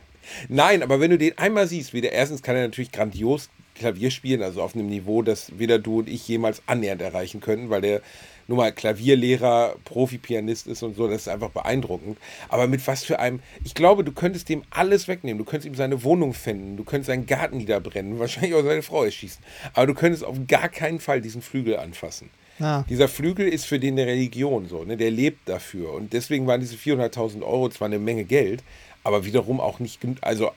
Nein, 0.49 0.83
aber 0.83 1.01
wenn 1.01 1.11
du 1.11 1.19
den 1.19 1.37
einmal 1.39 1.67
siehst, 1.67 1.93
wie 1.93 2.01
der 2.01 2.13
erstens 2.13 2.43
kann 2.43 2.57
er 2.57 2.63
natürlich 2.63 2.93
grandios 2.93 3.51
Klavier 3.75 4.11
spielen, 4.11 4.43
also 4.43 4.63
auf 4.63 4.75
einem 4.75 4.89
Niveau, 4.89 5.23
das 5.23 5.59
weder 5.59 5.79
du 5.79 6.01
und 6.01 6.09
ich 6.09 6.27
jemals 6.27 6.63
annähernd 6.67 7.01
erreichen 7.01 7.41
könnten, 7.41 7.71
weil 7.71 7.81
der 7.81 8.03
nur 8.49 8.57
mal 8.57 8.73
Klavierlehrer, 8.73 9.77
Profi-Pianist 9.85 10.67
ist 10.67 10.83
und 10.83 10.97
so, 10.97 11.07
das 11.07 11.23
ist 11.23 11.29
einfach 11.29 11.51
beeindruckend. 11.51 12.19
Aber 12.49 12.67
mit 12.67 12.87
was 12.87 13.05
für 13.05 13.21
einem, 13.21 13.41
ich 13.63 13.75
glaube, 13.75 14.05
du 14.05 14.13
könntest 14.13 14.49
dem 14.49 14.63
alles 14.71 15.07
wegnehmen. 15.07 15.39
Du 15.39 15.45
könntest 15.45 15.67
ihm 15.67 15.75
seine 15.75 16.03
Wohnung 16.03 16.33
fänden, 16.33 16.77
du 16.79 16.85
könntest 16.85 17.09
seinen 17.09 17.27
Garten 17.27 17.59
niederbrennen, 17.59 18.19
wahrscheinlich 18.19 18.55
auch 18.55 18.65
seine 18.65 18.83
Frau 18.83 19.05
erschießen. 19.05 19.43
Aber 19.75 19.87
du 19.87 19.95
könntest 19.95 20.25
auf 20.25 20.37
gar 20.49 20.69
keinen 20.71 20.99
Fall 20.99 21.21
diesen 21.21 21.43
Flügel 21.43 21.77
anfassen. 21.77 22.31
Ja. 22.59 22.85
Dieser 22.89 23.07
Flügel 23.07 23.47
ist 23.47 23.67
für 23.67 23.79
den 23.79 23.95
eine 23.95 24.07
Religion 24.07 24.67
so, 24.67 24.83
ne? 24.83 24.97
der 24.97 25.11
lebt 25.11 25.49
dafür. 25.49 25.93
Und 25.93 26.13
deswegen 26.13 26.47
waren 26.47 26.61
diese 26.61 26.75
400.000 26.75 27.43
Euro 27.43 27.69
zwar 27.69 27.87
eine 27.87 28.01
Menge 28.01 28.25
Geld, 28.25 28.65
aber 29.05 29.25
wiederum 29.25 29.61
auch 29.61 29.81
nicht, 29.81 30.01
also 30.20 30.47
äh, 30.47 30.51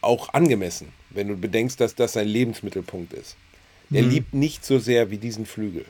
auch 0.00 0.34
angemessen, 0.34 0.92
wenn 1.10 1.28
du 1.28 1.36
bedenkst, 1.36 1.80
dass 1.80 1.94
das 1.94 2.12
sein 2.12 2.28
Lebensmittelpunkt 2.28 3.12
ist. 3.12 3.36
Er 3.92 4.02
liebt 4.02 4.34
nicht 4.34 4.64
so 4.64 4.78
sehr 4.78 5.10
wie 5.10 5.18
diesen 5.18 5.46
Flügel. 5.46 5.84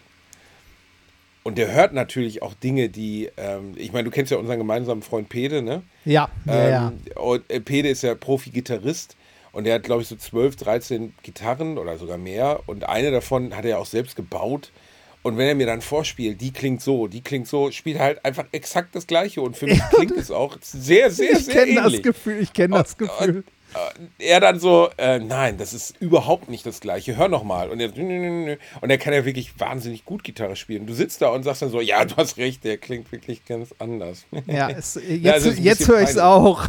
Und 1.43 1.59
der 1.59 1.73
hört 1.73 1.93
natürlich 1.93 2.43
auch 2.43 2.55
Dinge, 2.55 2.89
die, 2.89 3.31
ähm, 3.37 3.75
ich 3.77 3.93
meine, 3.93 4.05
du 4.05 4.11
kennst 4.11 4.33
ja 4.33 4.39
unseren 4.39 4.59
gemeinsamen 4.59 5.03
Freund 5.03 5.29
Pede, 5.29 5.61
ne? 5.61 5.83
Ja, 6.05 6.31
ja, 6.47 6.69
ja. 6.69 6.89
Ähm, 6.89 7.01
und 7.23 7.51
äh, 7.51 7.61
Pede 7.61 7.91
ist 7.91 8.03
ja 8.03 8.15
Profi-Gitarrist 8.15 9.17
und 9.53 9.65
der 9.65 9.75
hat, 9.75 9.83
glaube 9.83 10.03
ich, 10.03 10.09
so 10.09 10.17
12, 10.17 10.57
13 10.57 11.15
Gitarren 11.23 11.77
oder 11.77 11.99
sogar 11.99 12.17
mehr. 12.17 12.61
Und 12.67 12.89
eine 12.89 13.11
davon 13.11 13.55
hat 13.55 13.65
er 13.65 13.73
ja 13.73 13.79
auch 13.79 13.87
selbst 13.87 14.17
gebaut. 14.17 14.73
Und 15.25 15.39
wenn 15.39 15.49
er 15.49 15.55
mir 15.55 15.67
dann 15.67 15.81
vorspielt, 15.81 16.39
die 16.43 16.53
klingt 16.53 16.83
so, 16.83 17.07
die 17.09 17.23
klingt 17.23 17.49
so, 17.49 17.71
spielt 17.71 17.99
halt 17.99 18.23
einfach 18.27 18.45
exakt 18.53 18.95
das 18.95 19.07
Gleiche. 19.07 19.41
Und 19.41 19.57
für 19.57 19.65
mich 19.67 19.81
klingt 19.91 20.13
es 20.13 20.31
auch 20.31 20.59
sehr, 20.61 21.11
sehr, 21.11 21.33
Ich 21.33 21.47
sehr 21.47 21.65
kenne 21.65 21.75
das 21.77 21.87
ähnlich. 21.87 22.03
Gefühl, 22.03 22.43
ich 22.43 22.53
kenne 22.53 22.77
das 22.77 22.99
Gefühl. 22.99 23.37
Und, 23.39 23.45
äh, 24.19 24.33
er 24.33 24.41
dann 24.41 24.61
so, 24.61 24.91
äh, 24.99 25.19
nein, 25.19 25.57
das 25.57 25.73
ist 25.73 25.97
überhaupt 25.99 26.51
nicht 26.51 26.67
das 26.67 26.81
Gleiche. 26.81 27.17
Hör 27.17 27.29
noch 27.29 27.43
mal. 27.43 27.71
Und 27.71 27.81
er, 27.81 27.89
und 27.97 28.91
er 28.91 28.99
kann 28.99 29.15
ja 29.15 29.25
wirklich 29.25 29.59
wahnsinnig 29.59 30.05
gut 30.05 30.25
Gitarre 30.25 30.57
spielen. 30.57 30.87
Du 30.87 30.93
sitzt 30.93 31.23
da 31.23 31.29
und 31.29 31.43
sagst 31.43 31.63
dann 31.63 31.71
so, 31.71 31.81
ja, 31.81 32.05
du 32.05 32.17
hast 32.17 32.37
recht, 32.37 32.63
der 32.63 32.77
klingt 32.77 33.11
wirklich 33.11 33.47
ganz 33.47 33.75
anders. 33.79 34.27
Ja, 34.47 34.69
es, 34.77 34.95
jetzt, 34.95 35.47
Ja, 35.47 35.53
jetzt 35.53 35.89
höre 35.89 36.03
ich 36.03 36.11
es 36.11 36.19
auch. 36.19 36.69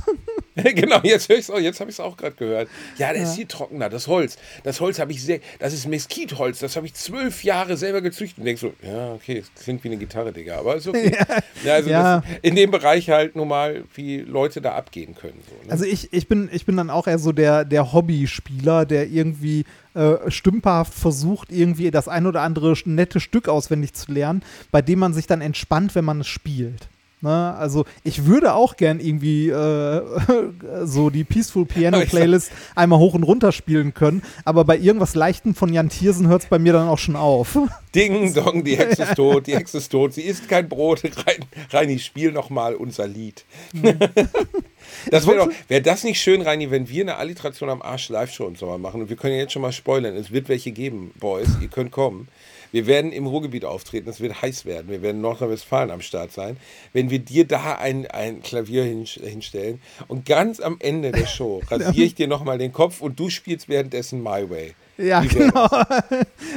genau, 0.76 1.02
jetzt 1.03 1.27
höre 1.27 1.38
ich 1.38 1.49
auch, 1.52 1.60
jetzt 1.60 1.80
habe 1.80 1.90
ich 1.90 1.95
es 1.95 1.99
auch 1.99 2.15
gerade 2.15 2.36
gehört. 2.36 2.69
Ja, 2.98 3.14
das 3.14 3.30
ist 3.30 3.36
viel 3.36 3.45
trockener, 3.45 3.90
das 3.90 4.07
Holz. 4.07 4.38
Das 4.64 4.80
Holz 4.80 4.99
habe 4.99 5.11
ich 5.11 5.22
sehr, 5.22 5.40
das 5.60 5.73
ist 5.73 5.88
Mesquitholz, 5.88 6.60
das 6.60 6.76
habe 6.76 6.86
ich 6.86 6.94
zwölf 6.94 7.44
Jahre 7.44 7.76
selber 7.76 8.02
gezüchtet. 8.02 8.40
Und 8.40 8.45
denkst 8.45 8.61
so, 8.61 8.73
ja, 8.82 9.14
okay, 9.14 9.40
es 9.40 9.64
klingt 9.64 9.84
wie 9.84 9.90
eine 9.90 9.98
Gitarre, 9.98 10.32
Digga, 10.32 10.60
aber 10.60 10.76
ist 10.76 10.88
okay. 10.88 11.11
Ja, 11.64 11.73
also 11.73 11.90
Ja. 11.90 12.23
In 12.41 12.56
dem 12.56 12.72
Bereich 12.72 13.10
halt 13.10 13.36
nur 13.36 13.45
mal, 13.45 13.84
wie 13.95 14.19
Leute 14.19 14.61
da 14.61 14.76
abgehen 14.76 15.15
können. 15.15 15.41
So, 15.48 15.56
ne? 15.65 15.72
Also 15.72 15.86
ich, 15.86 16.14
ich, 16.14 16.27
bin, 16.27 16.49
ich 16.52 16.65
bin 16.65 16.77
dann 16.77 16.90
auch 16.90 17.07
eher 17.07 17.19
so 17.19 17.32
der, 17.32 17.65
der 17.65 17.91
Hobbyspieler, 17.91 18.86
der 18.86 19.07
irgendwie 19.07 19.65
äh, 19.94 20.30
stümperhaft 20.30 20.94
versucht, 20.94 21.52
irgendwie 21.52 21.91
das 21.91 22.07
ein 22.07 22.27
oder 22.27 22.41
andere 22.41 22.76
nette 22.86 23.19
Stück 23.19 23.48
auswendig 23.48 23.94
zu 23.94 24.11
lernen, 24.11 24.44
bei 24.72 24.82
dem 24.82 24.99
man 24.99 25.14
sich 25.14 25.27
dann 25.27 25.41
entspannt, 25.41 25.95
wenn 25.95 26.06
man 26.06 26.22
es 26.22 26.27
spielt. 26.27 26.88
Ne? 27.21 27.55
Also 27.57 27.85
ich 28.03 28.25
würde 28.25 28.53
auch 28.53 28.75
gern 28.77 28.99
irgendwie 28.99 29.49
äh, 29.49 30.01
so 30.83 31.09
die 31.09 31.23
Peaceful 31.23 31.65
Piano 31.65 31.99
Playlist 32.05 32.51
einmal 32.75 32.99
hoch 32.99 33.13
und 33.13 33.23
runter 33.23 33.51
spielen 33.51 33.93
können, 33.93 34.21
aber 34.43 34.65
bei 34.65 34.77
irgendwas 34.77 35.15
Leichten 35.15 35.55
von 35.55 35.73
Jan 35.73 35.89
Thiersen 35.89 36.27
hört 36.27 36.43
es 36.43 36.49
bei 36.49 36.59
mir 36.59 36.73
dann 36.73 36.87
auch 36.87 36.99
schon 36.99 37.15
auf. 37.15 37.57
Ding 37.95 38.33
dong, 38.33 38.63
die 38.63 38.77
Hexe 38.77 39.03
ist 39.03 39.15
tot, 39.15 39.47
die 39.47 39.55
Hexe 39.55 39.77
ist 39.77 39.89
tot, 39.89 40.13
sie 40.13 40.23
isst 40.23 40.49
kein 40.49 40.67
Brot. 40.67 41.03
Rein, 41.03 41.45
Reini, 41.71 41.99
spiel 41.99 42.31
noch 42.31 42.49
mal 42.49 42.75
unser 42.75 43.07
Lied. 43.07 43.45
das 45.09 45.25
wäre 45.25 45.49
wäre 45.69 45.81
das 45.81 46.03
nicht 46.03 46.19
schön, 46.19 46.41
Reini, 46.41 46.69
wenn 46.69 46.89
wir 46.89 47.03
eine 47.03 47.15
Alliteration 47.15 47.69
am 47.69 47.81
Arsch 47.81 48.09
Live-Show 48.09 48.47
im 48.47 48.55
Sommer 48.55 48.77
machen 48.77 49.01
und 49.01 49.09
wir 49.09 49.15
können 49.15 49.33
ja 49.33 49.39
jetzt 49.39 49.53
schon 49.53 49.61
mal 49.61 49.71
spoilern, 49.71 50.15
es 50.15 50.31
wird 50.31 50.49
welche 50.49 50.71
geben, 50.71 51.11
Boys, 51.19 51.47
ihr 51.61 51.69
könnt 51.69 51.91
kommen. 51.91 52.27
Wir 52.76 52.88
werden 52.88 53.14
im 53.14 53.26
Ruhrgebiet 53.26 53.64
auftreten, 53.64 54.10
es 54.10 54.19
wird 54.19 54.41
heiß 54.41 54.65
werden, 54.65 54.89
wir 54.89 55.02
werden 55.02 55.15
in 55.15 55.22
Nordrhein-Westfalen 55.22 55.91
am 55.91 56.02
Start 56.02 56.34
sein. 56.34 56.57
Wenn 56.91 57.10
wir 57.10 57.19
dir 57.19 57.47
da 57.47 57.76
ein, 57.76 58.06
ein 58.07 58.41
Klavier 58.41 58.84
hin, 58.84 59.06
hinstellen 59.06 59.80
und 60.10 60.26
ganz 60.26 60.60
am 60.60 60.76
Ende 60.80 61.14
der 61.14 61.26
Show 61.26 61.61
rasiere 61.72 62.06
ich 62.06 62.15
dir 62.15 62.27
nochmal 62.27 62.57
den 62.57 62.73
Kopf 62.73 62.99
und 62.99 63.18
du 63.18 63.30
spielst 63.30 63.69
währenddessen 63.69 64.22
My 64.22 64.49
Way. 64.49 64.76
Ja, 64.97 65.22
genau. 65.22 65.69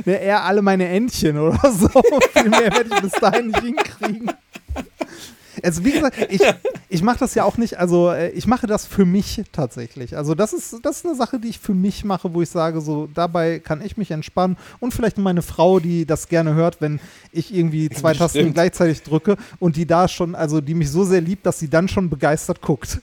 Ne, 0.05 0.21
eher 0.21 0.43
alle 0.43 0.61
meine 0.61 0.89
Entchen 0.89 1.39
oder 1.39 1.71
so. 1.71 1.89
Viel 2.33 2.51
mehr 2.51 2.73
werde 2.73 2.91
ich 2.93 3.01
bis 3.01 3.13
dahin 3.13 3.47
nicht 3.47 3.63
hinkriegen. 3.63 4.33
Also 5.63 5.85
wie 5.85 5.93
gesagt, 5.93 6.17
ich, 6.31 6.41
ich 6.89 7.03
mache 7.03 7.19
das 7.19 7.35
ja 7.35 7.45
auch 7.45 7.57
nicht, 7.57 7.79
also 7.79 8.11
äh, 8.11 8.31
ich 8.31 8.47
mache 8.47 8.67
das 8.67 8.87
für 8.87 9.05
mich 9.05 9.43
tatsächlich. 9.53 10.17
Also 10.17 10.35
das 10.35 10.53
ist, 10.53 10.77
das 10.83 10.99
ist 10.99 11.07
eine 11.07 11.15
Sache, 11.15 11.39
die 11.39 11.49
ich 11.49 11.59
für 11.59 11.75
mich 11.75 12.05
mache, 12.05 12.33
wo 12.35 12.43
ich 12.43 12.51
sage, 12.51 12.81
so 12.81 13.09
dabei 13.13 13.59
kann 13.59 13.81
ich 13.85 13.97
mich 13.97 14.11
entspannen 14.11 14.57
und 14.81 14.93
vielleicht 14.93 15.19
meine 15.19 15.43
Frau, 15.43 15.81
die 15.81 16.07
das 16.07 16.29
gerne 16.29 16.55
hört, 16.55 16.81
wenn 16.81 17.01
ich 17.33 17.55
irgendwie 17.55 17.89
zwei 17.91 18.15
Tasten 18.15 18.39
Bestimmt. 18.39 18.55
gleichzeitig 18.55 19.03
drücke 19.03 19.37
und 19.59 19.77
die 19.77 19.87
da 19.87 20.09
schon, 20.09 20.35
also 20.35 20.61
die 20.61 20.75
mich 20.75 20.91
so 20.91 21.05
sehr 21.05 21.21
liebt, 21.21 21.47
dass 21.47 21.59
sie 21.59 21.69
dann 21.71 21.89
schon 21.89 22.09
begeistert 22.11 22.61
guckt. 22.63 22.99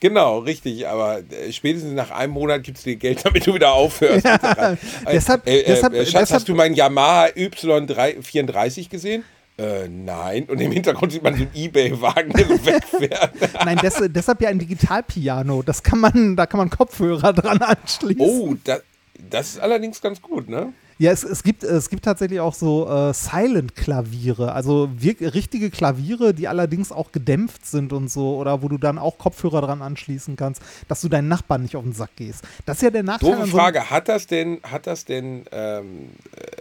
Genau, 0.00 0.38
richtig, 0.38 0.86
aber 0.86 1.18
äh, 1.18 1.52
spätestens 1.52 1.92
nach 1.92 2.12
einem 2.12 2.32
Monat 2.32 2.62
gibst 2.62 2.86
du 2.86 2.90
dir 2.90 2.96
Geld, 2.96 3.24
damit 3.24 3.44
du 3.44 3.54
wieder 3.54 3.72
aufhörst. 3.72 4.24
Ja, 4.24 4.36
Äh, 4.72 4.76
deshalb- 5.12 5.44
äh, 5.44 5.58
äh, 5.60 5.64
deshalb- 5.66 5.92
Schatz, 5.96 6.04
deshalb- 6.12 6.30
hast 6.30 6.48
du 6.48 6.54
meinen 6.54 6.76
Yamaha 6.76 7.26
Y34 7.36 8.88
gesehen? 8.88 9.24
Äh, 9.58 9.88
nein. 9.88 10.44
Und 10.44 10.60
im 10.60 10.70
Hintergrund 10.70 11.10
sieht 11.10 11.22
man 11.22 11.34
einen 11.34 11.50
Ebay-Wagen, 11.52 12.32
der 12.32 12.46
so 12.46 12.52
wegfährt. 12.66 13.32
Nein, 13.64 13.76
des, 13.78 14.00
deshalb 14.08 14.40
ja 14.40 14.50
ein 14.50 14.58
Digitalpiano. 14.60 15.62
Das 15.62 15.82
kann 15.82 15.98
man, 15.98 16.36
da 16.36 16.46
kann 16.46 16.58
man 16.58 16.70
Kopfhörer 16.70 17.32
dran 17.32 17.58
anschließen. 17.60 18.20
Oh, 18.20 18.54
das, 18.62 18.82
das 19.30 19.48
ist 19.50 19.60
allerdings 19.60 20.00
ganz 20.00 20.22
gut, 20.22 20.48
ne? 20.48 20.72
Ja, 21.00 21.12
es, 21.12 21.22
es, 21.22 21.44
gibt, 21.44 21.62
es 21.62 21.90
gibt 21.90 22.04
tatsächlich 22.04 22.40
auch 22.40 22.54
so 22.54 22.88
äh, 22.90 23.14
Silent-Klaviere, 23.14 24.52
also 24.52 24.90
richtige 25.00 25.70
Klaviere, 25.70 26.34
die 26.34 26.48
allerdings 26.48 26.90
auch 26.90 27.12
gedämpft 27.12 27.66
sind 27.66 27.92
und 27.92 28.10
so, 28.10 28.36
oder 28.36 28.62
wo 28.62 28.68
du 28.68 28.78
dann 28.78 28.98
auch 28.98 29.16
Kopfhörer 29.16 29.60
dran 29.60 29.80
anschließen 29.80 30.34
kannst, 30.34 30.60
dass 30.88 31.00
du 31.00 31.08
deinen 31.08 31.28
Nachbarn 31.28 31.62
nicht 31.62 31.76
auf 31.76 31.84
den 31.84 31.92
Sack 31.92 32.16
gehst. 32.16 32.42
Das 32.66 32.78
ist 32.78 32.82
ja 32.82 32.90
der 32.90 33.04
Nachteil 33.04 33.30
Doofe 33.30 33.42
an 33.42 33.48
so 33.48 33.56
Frage, 33.56 33.90
hat 33.90 34.08
das 34.08 34.26
denn, 34.26 34.60
hat 34.64 34.88
das 34.88 35.04
denn 35.04 35.44
ähm, 35.52 36.08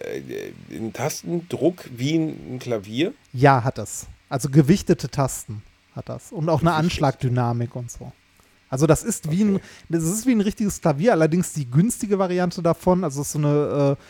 äh, 0.06 0.52
einen 0.76 0.94
Tastendruck 0.94 1.86
wie 1.90 2.18
ein, 2.18 2.60
Klavier? 2.60 3.14
Ja, 3.34 3.64
hat 3.64 3.80
das. 3.80 4.06
Also 4.30 4.50
gewichtete 4.50 5.10
Tasten 5.10 5.64
hat 5.96 6.10
das. 6.10 6.32
Und 6.32 6.48
auch 6.50 6.62
eine 6.62 6.74
Anschlagdynamik 6.74 7.76
und 7.76 7.90
so. 7.90 8.12
Also 8.70 8.86
das 8.86 9.04
ist 9.04 9.32
wie 9.32 9.44
ein, 9.44 9.60
das 9.90 10.04
ist 10.04 10.28
wie 10.28 10.34
ein 10.34 10.42
richtiges 10.42 10.80
Klavier, 10.80 11.14
allerdings 11.14 11.54
die 11.54 11.70
günstige 11.70 12.20
Variante 12.20 12.62
davon, 12.62 13.04
also 13.04 13.22
ist 13.22 13.32
so 13.32 13.40
eine 13.40 13.98
äh, 13.98 14.04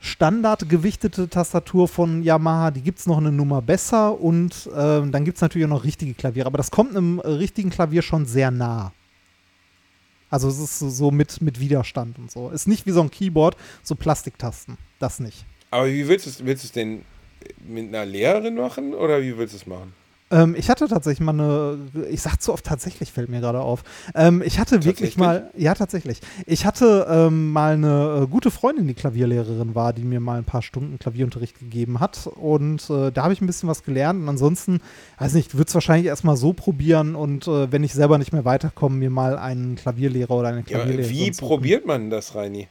standardgewichtete 0.00 1.28
Tastatur 1.28 1.86
von 1.86 2.22
Yamaha, 2.22 2.70
die 2.70 2.80
gibt 2.80 2.98
es 2.98 3.06
noch 3.06 3.18
eine 3.18 3.30
Nummer 3.30 3.60
besser 3.60 4.18
und 4.18 4.68
ähm, 4.74 5.12
dann 5.12 5.24
gibt 5.24 5.36
es 5.36 5.42
natürlich 5.42 5.66
auch 5.66 5.70
noch 5.70 5.84
richtige 5.84 6.14
Klaviere, 6.14 6.46
aber 6.46 6.56
das 6.56 6.70
kommt 6.70 6.96
einem 6.96 7.18
äh, 7.18 7.28
richtigen 7.28 7.70
Klavier 7.70 8.02
schon 8.02 8.24
sehr 8.24 8.50
nah. 8.50 8.92
Also 10.30 10.48
es 10.48 10.58
ist 10.58 10.78
so, 10.78 11.10
mit, 11.10 11.42
mit 11.42 11.58
Widerstand 11.58 12.18
und 12.18 12.30
so. 12.30 12.50
Ist 12.50 12.68
nicht 12.68 12.86
wie 12.86 12.92
so 12.92 13.02
ein 13.02 13.10
Keyboard, 13.10 13.56
so 13.82 13.96
Plastiktasten. 13.96 14.78
Das 15.00 15.18
nicht. 15.18 15.44
Aber 15.72 15.88
wie 15.88 16.06
willst 16.06 16.26
du 16.26 16.30
es, 16.30 16.44
willst 16.44 16.62
du 16.62 16.66
es 16.68 16.72
denn 16.72 17.04
mit 17.66 17.88
einer 17.88 18.06
Lehrerin 18.06 18.54
machen 18.54 18.94
oder 18.94 19.20
wie 19.20 19.36
willst 19.36 19.54
du 19.54 19.58
es 19.58 19.66
machen? 19.66 19.92
Ähm, 20.30 20.54
ich 20.56 20.70
hatte 20.70 20.86
tatsächlich 20.88 21.24
mal 21.24 21.32
eine, 21.32 21.78
ich 22.08 22.22
sag 22.22 22.36
zu 22.40 22.52
oft 22.52 22.64
tatsächlich, 22.64 23.12
fällt 23.12 23.28
mir 23.28 23.40
gerade 23.40 23.60
auf. 23.60 23.82
Ähm, 24.14 24.42
ich 24.44 24.58
hatte 24.58 24.84
wirklich 24.84 25.16
mal, 25.16 25.50
ja 25.56 25.74
tatsächlich, 25.74 26.20
ich 26.46 26.64
hatte 26.66 27.06
ähm, 27.10 27.50
mal 27.52 27.74
eine 27.74 28.22
äh, 28.22 28.26
gute 28.26 28.50
Freundin, 28.50 28.86
die 28.86 28.94
Klavierlehrerin 28.94 29.74
war, 29.74 29.92
die 29.92 30.04
mir 30.04 30.20
mal 30.20 30.38
ein 30.38 30.44
paar 30.44 30.62
Stunden 30.62 30.98
Klavierunterricht 30.98 31.58
gegeben 31.58 32.00
hat 32.00 32.28
und 32.28 32.88
äh, 32.90 33.10
da 33.10 33.24
habe 33.24 33.32
ich 33.32 33.40
ein 33.40 33.46
bisschen 33.46 33.68
was 33.68 33.82
gelernt 33.82 34.22
und 34.22 34.28
ansonsten, 34.28 34.80
weiß 35.18 35.34
nicht, 35.34 35.54
würde 35.54 35.68
es 35.68 35.74
wahrscheinlich 35.74 36.06
erstmal 36.06 36.36
so 36.36 36.52
probieren 36.52 37.14
und 37.16 37.48
äh, 37.48 37.72
wenn 37.72 37.82
ich 37.82 37.92
selber 37.92 38.18
nicht 38.18 38.32
mehr 38.32 38.44
weiterkomme, 38.44 38.96
mir 38.96 39.10
mal 39.10 39.36
einen 39.38 39.74
Klavierlehrer 39.74 40.30
oder 40.30 40.48
eine 40.48 40.58
Ja, 40.60 40.64
Klavierlehrerin 40.64 41.10
wie 41.10 41.32
suchen. 41.32 41.46
probiert 41.48 41.86
man 41.86 42.08
das, 42.10 42.34
Reini? 42.34 42.68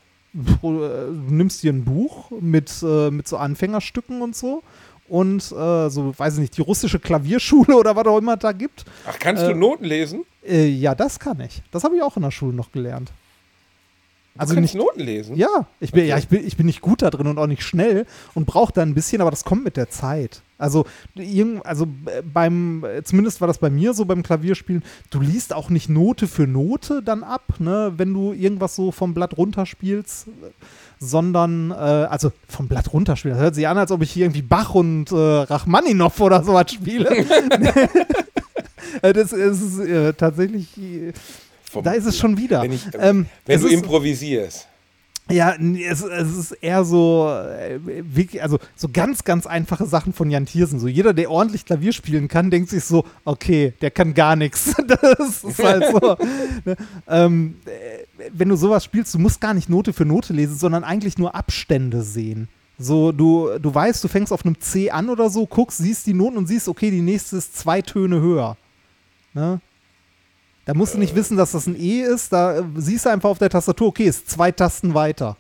Pro- 0.61 0.83
äh, 0.85 1.07
Du 1.07 1.33
nimmst 1.33 1.63
dir 1.63 1.73
ein 1.73 1.83
Buch 1.83 2.31
mit, 2.39 2.71
äh, 2.83 3.09
mit 3.09 3.27
so 3.27 3.37
Anfängerstücken 3.37 4.21
und 4.21 4.35
so 4.35 4.61
und 5.09 5.41
äh, 5.51 5.89
so, 5.89 6.13
weiß 6.17 6.35
ich 6.35 6.39
nicht, 6.39 6.57
die 6.57 6.61
russische 6.61 6.99
Klavierschule 6.99 7.75
oder 7.79 7.95
was 7.95 8.05
auch 8.05 8.17
immer 8.17 8.37
da 8.37 8.51
gibt. 8.51 8.85
Ach, 9.07 9.17
kannst 9.19 9.43
Äh, 9.43 9.49
du 9.49 9.55
Noten 9.55 9.85
lesen? 9.85 10.25
Äh, 10.45 10.67
ja, 10.67 10.95
das 10.95 11.19
kann 11.19 11.39
ich. 11.41 11.61
Das 11.71 11.83
habe 11.83 11.95
ich 11.95 12.01
auch 12.01 12.15
in 12.17 12.23
der 12.23 12.31
Schule 12.31 12.53
noch 12.53 12.71
gelernt. 12.71 13.11
Du 14.35 14.39
Also 14.41 14.53
kannst 14.55 14.73
nicht, 14.73 14.81
Noten 14.83 15.01
lesen? 15.01 15.35
ja, 15.35 15.67
ich 15.79 15.91
bin, 15.91 16.01
Okay. 16.01 16.09
ja 16.09 16.17
ich, 16.17 16.27
bin, 16.27 16.45
ich 16.47 16.55
bin 16.55 16.65
nicht 16.67 16.81
gut 16.81 17.01
da 17.01 17.09
drin 17.09 17.27
und 17.27 17.37
auch 17.37 17.47
nicht 17.47 17.63
schnell 17.63 18.05
und 18.35 18.45
brauche 18.45 18.71
da 18.71 18.81
ein 18.81 18.93
bisschen, 18.93 19.21
aber 19.21 19.31
das 19.31 19.43
kommt 19.43 19.63
mit 19.63 19.75
der 19.75 19.89
Zeit. 19.89 20.41
Also, 20.59 20.85
irgend, 21.15 21.65
also 21.65 21.85
äh, 22.05 22.21
beim, 22.21 22.83
äh, 22.83 23.01
zumindest 23.03 23.41
war 23.41 23.47
das 23.47 23.57
bei 23.57 23.69
mir 23.71 23.93
so 23.95 24.05
beim 24.05 24.21
Klavierspielen, 24.21 24.83
du 25.09 25.19
liest 25.21 25.53
auch 25.53 25.69
nicht 25.71 25.89
Note 25.89 26.27
für 26.27 26.45
Note 26.45 27.01
dann 27.01 27.23
ab, 27.23 27.43
ne, 27.59 27.93
wenn 27.97 28.13
du 28.13 28.33
irgendwas 28.33 28.75
so 28.75 28.91
vom 28.91 29.13
Blatt 29.15 29.37
runterspielst, 29.37 30.27
sondern, 30.99 31.71
äh, 31.71 31.73
also 31.75 32.31
vom 32.47 32.67
Blatt 32.67 32.91
runterspielen. 32.93 33.37
Das 33.37 33.43
hört 33.43 33.55
sich 33.55 33.67
an, 33.67 33.77
als 33.77 33.91
ob 33.91 34.01
ich 34.01 34.11
hier 34.11 34.25
irgendwie 34.25 34.41
Bach 34.41 34.75
und 34.75 35.11
äh, 35.11 35.15
Rachmaninow 35.15 36.19
oder 36.19 36.43
sowas 36.43 36.71
spiele. 36.71 37.09
Äh, 39.01 39.13
das 39.13 39.31
ist 39.33 39.79
äh, 39.79 40.13
tatsächlich, 40.13 40.67
Vom- 41.69 41.83
da 41.83 41.91
ist 41.91 42.05
es 42.05 42.17
schon 42.17 42.37
wieder. 42.37 42.61
Wenn, 42.63 42.71
ich, 42.71 42.87
Ähm, 42.97 43.27
wenn 43.45 43.61
du 43.61 43.67
improvisierst. 43.67 44.67
Ja, 45.29 45.55
es, 45.55 46.01
es 46.01 46.37
ist 46.37 46.51
eher 46.53 46.83
so, 46.83 47.29
äh, 47.29 47.79
also 48.41 48.59
so 48.75 48.89
ganz, 48.91 49.23
ganz 49.23 49.45
einfache 49.45 49.85
Sachen 49.85 50.13
von 50.13 50.29
Jan 50.29 50.45
Thiersen. 50.45 50.79
So 50.79 50.87
jeder, 50.87 51.13
der 51.13 51.29
ordentlich 51.29 51.65
Klavier 51.65 51.93
spielen 51.93 52.27
kann, 52.27 52.49
denkt 52.49 52.69
sich 52.69 52.83
so, 52.83 53.05
okay, 53.25 53.73
der 53.81 53.91
kann 53.91 54.13
gar 54.13 54.35
nichts. 54.35 54.75
Das 54.89 55.43
ist 55.43 55.63
halt 55.63 55.85
so. 55.91 56.17
ne? 56.65 56.75
ähm, 57.07 57.55
äh, 57.65 58.27
wenn 58.33 58.49
du 58.49 58.55
sowas 58.55 58.83
spielst, 58.83 59.13
du 59.13 59.19
musst 59.19 59.39
gar 59.39 59.53
nicht 59.53 59.69
Note 59.69 59.93
für 59.93 60.05
Note 60.05 60.33
lesen, 60.33 60.57
sondern 60.57 60.83
eigentlich 60.83 61.17
nur 61.17 61.35
Abstände 61.35 62.01
sehen. 62.01 62.49
So, 62.77 63.11
du, 63.11 63.59
du 63.59 63.73
weißt, 63.73 64.03
du 64.03 64.07
fängst 64.07 64.33
auf 64.33 64.45
einem 64.45 64.59
C 64.59 64.89
an 64.89 65.09
oder 65.09 65.29
so, 65.29 65.45
guckst, 65.45 65.77
siehst 65.77 66.07
die 66.07 66.13
Noten 66.13 66.37
und 66.37 66.47
siehst, 66.47 66.67
okay, 66.67 66.89
die 66.91 67.01
nächste 67.01 67.37
ist 67.37 67.57
zwei 67.57 67.81
Töne 67.81 68.19
höher. 68.19 68.57
Ne? 69.33 69.61
Da 70.69 70.75
musst 70.75 70.93
du 70.93 70.99
nicht 70.99 71.15
wissen, 71.15 71.35
dass 71.35 71.53
das 71.53 71.65
ein 71.65 71.75
E 71.81 72.01
ist, 72.01 72.31
da 72.31 72.59
äh, 72.59 72.63
siehst 72.75 73.03
du 73.07 73.09
einfach 73.09 73.31
auf 73.31 73.39
der 73.39 73.49
Tastatur, 73.49 73.87
okay, 73.87 74.03
ist 74.03 74.29
zwei 74.29 74.51
Tasten 74.51 74.93
weiter. 74.93 75.35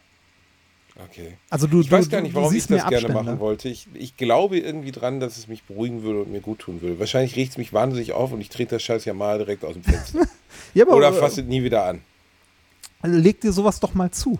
Okay. 1.07 1.37
Also 1.51 1.67
du, 1.67 1.81
Ich 1.81 1.91
weiß 1.91 2.09
gar 2.09 2.21
nicht, 2.21 2.33
warum 2.33 2.51
ich 2.51 2.65
das 2.65 2.69
gerne 2.69 2.83
Abstände. 2.85 3.13
machen 3.13 3.39
wollte. 3.39 3.69
Ich, 3.69 3.87
ich 3.93 4.17
glaube 4.17 4.57
irgendwie 4.57 4.89
dran, 4.91 5.19
dass 5.19 5.37
es 5.37 5.47
mich 5.47 5.61
beruhigen 5.65 6.01
würde 6.01 6.23
und 6.23 6.31
mir 6.31 6.41
gut 6.41 6.57
tun 6.57 6.81
würde. 6.81 6.97
Wahrscheinlich 6.97 7.35
riecht 7.35 7.51
es 7.51 7.57
mich 7.59 7.73
wahnsinnig 7.73 8.13
auf 8.13 8.31
und 8.31 8.41
ich 8.41 8.49
trete 8.49 8.77
das 8.77 8.81
Scheiß 8.81 9.05
ja 9.05 9.13
mal 9.13 9.37
direkt 9.37 9.63
aus 9.63 9.73
dem 9.73 9.83
Fenster. 9.83 10.27
Ja, 10.73 10.87
aber 10.87 10.95
Oder 10.95 11.09
äh, 11.09 11.13
fasse 11.13 11.41
es 11.41 11.47
nie 11.47 11.61
wieder 11.63 11.85
an. 11.85 12.01
leg 13.03 13.39
dir 13.39 13.51
sowas 13.51 13.79
doch 13.79 13.93
mal 13.93 14.09
zu. 14.09 14.39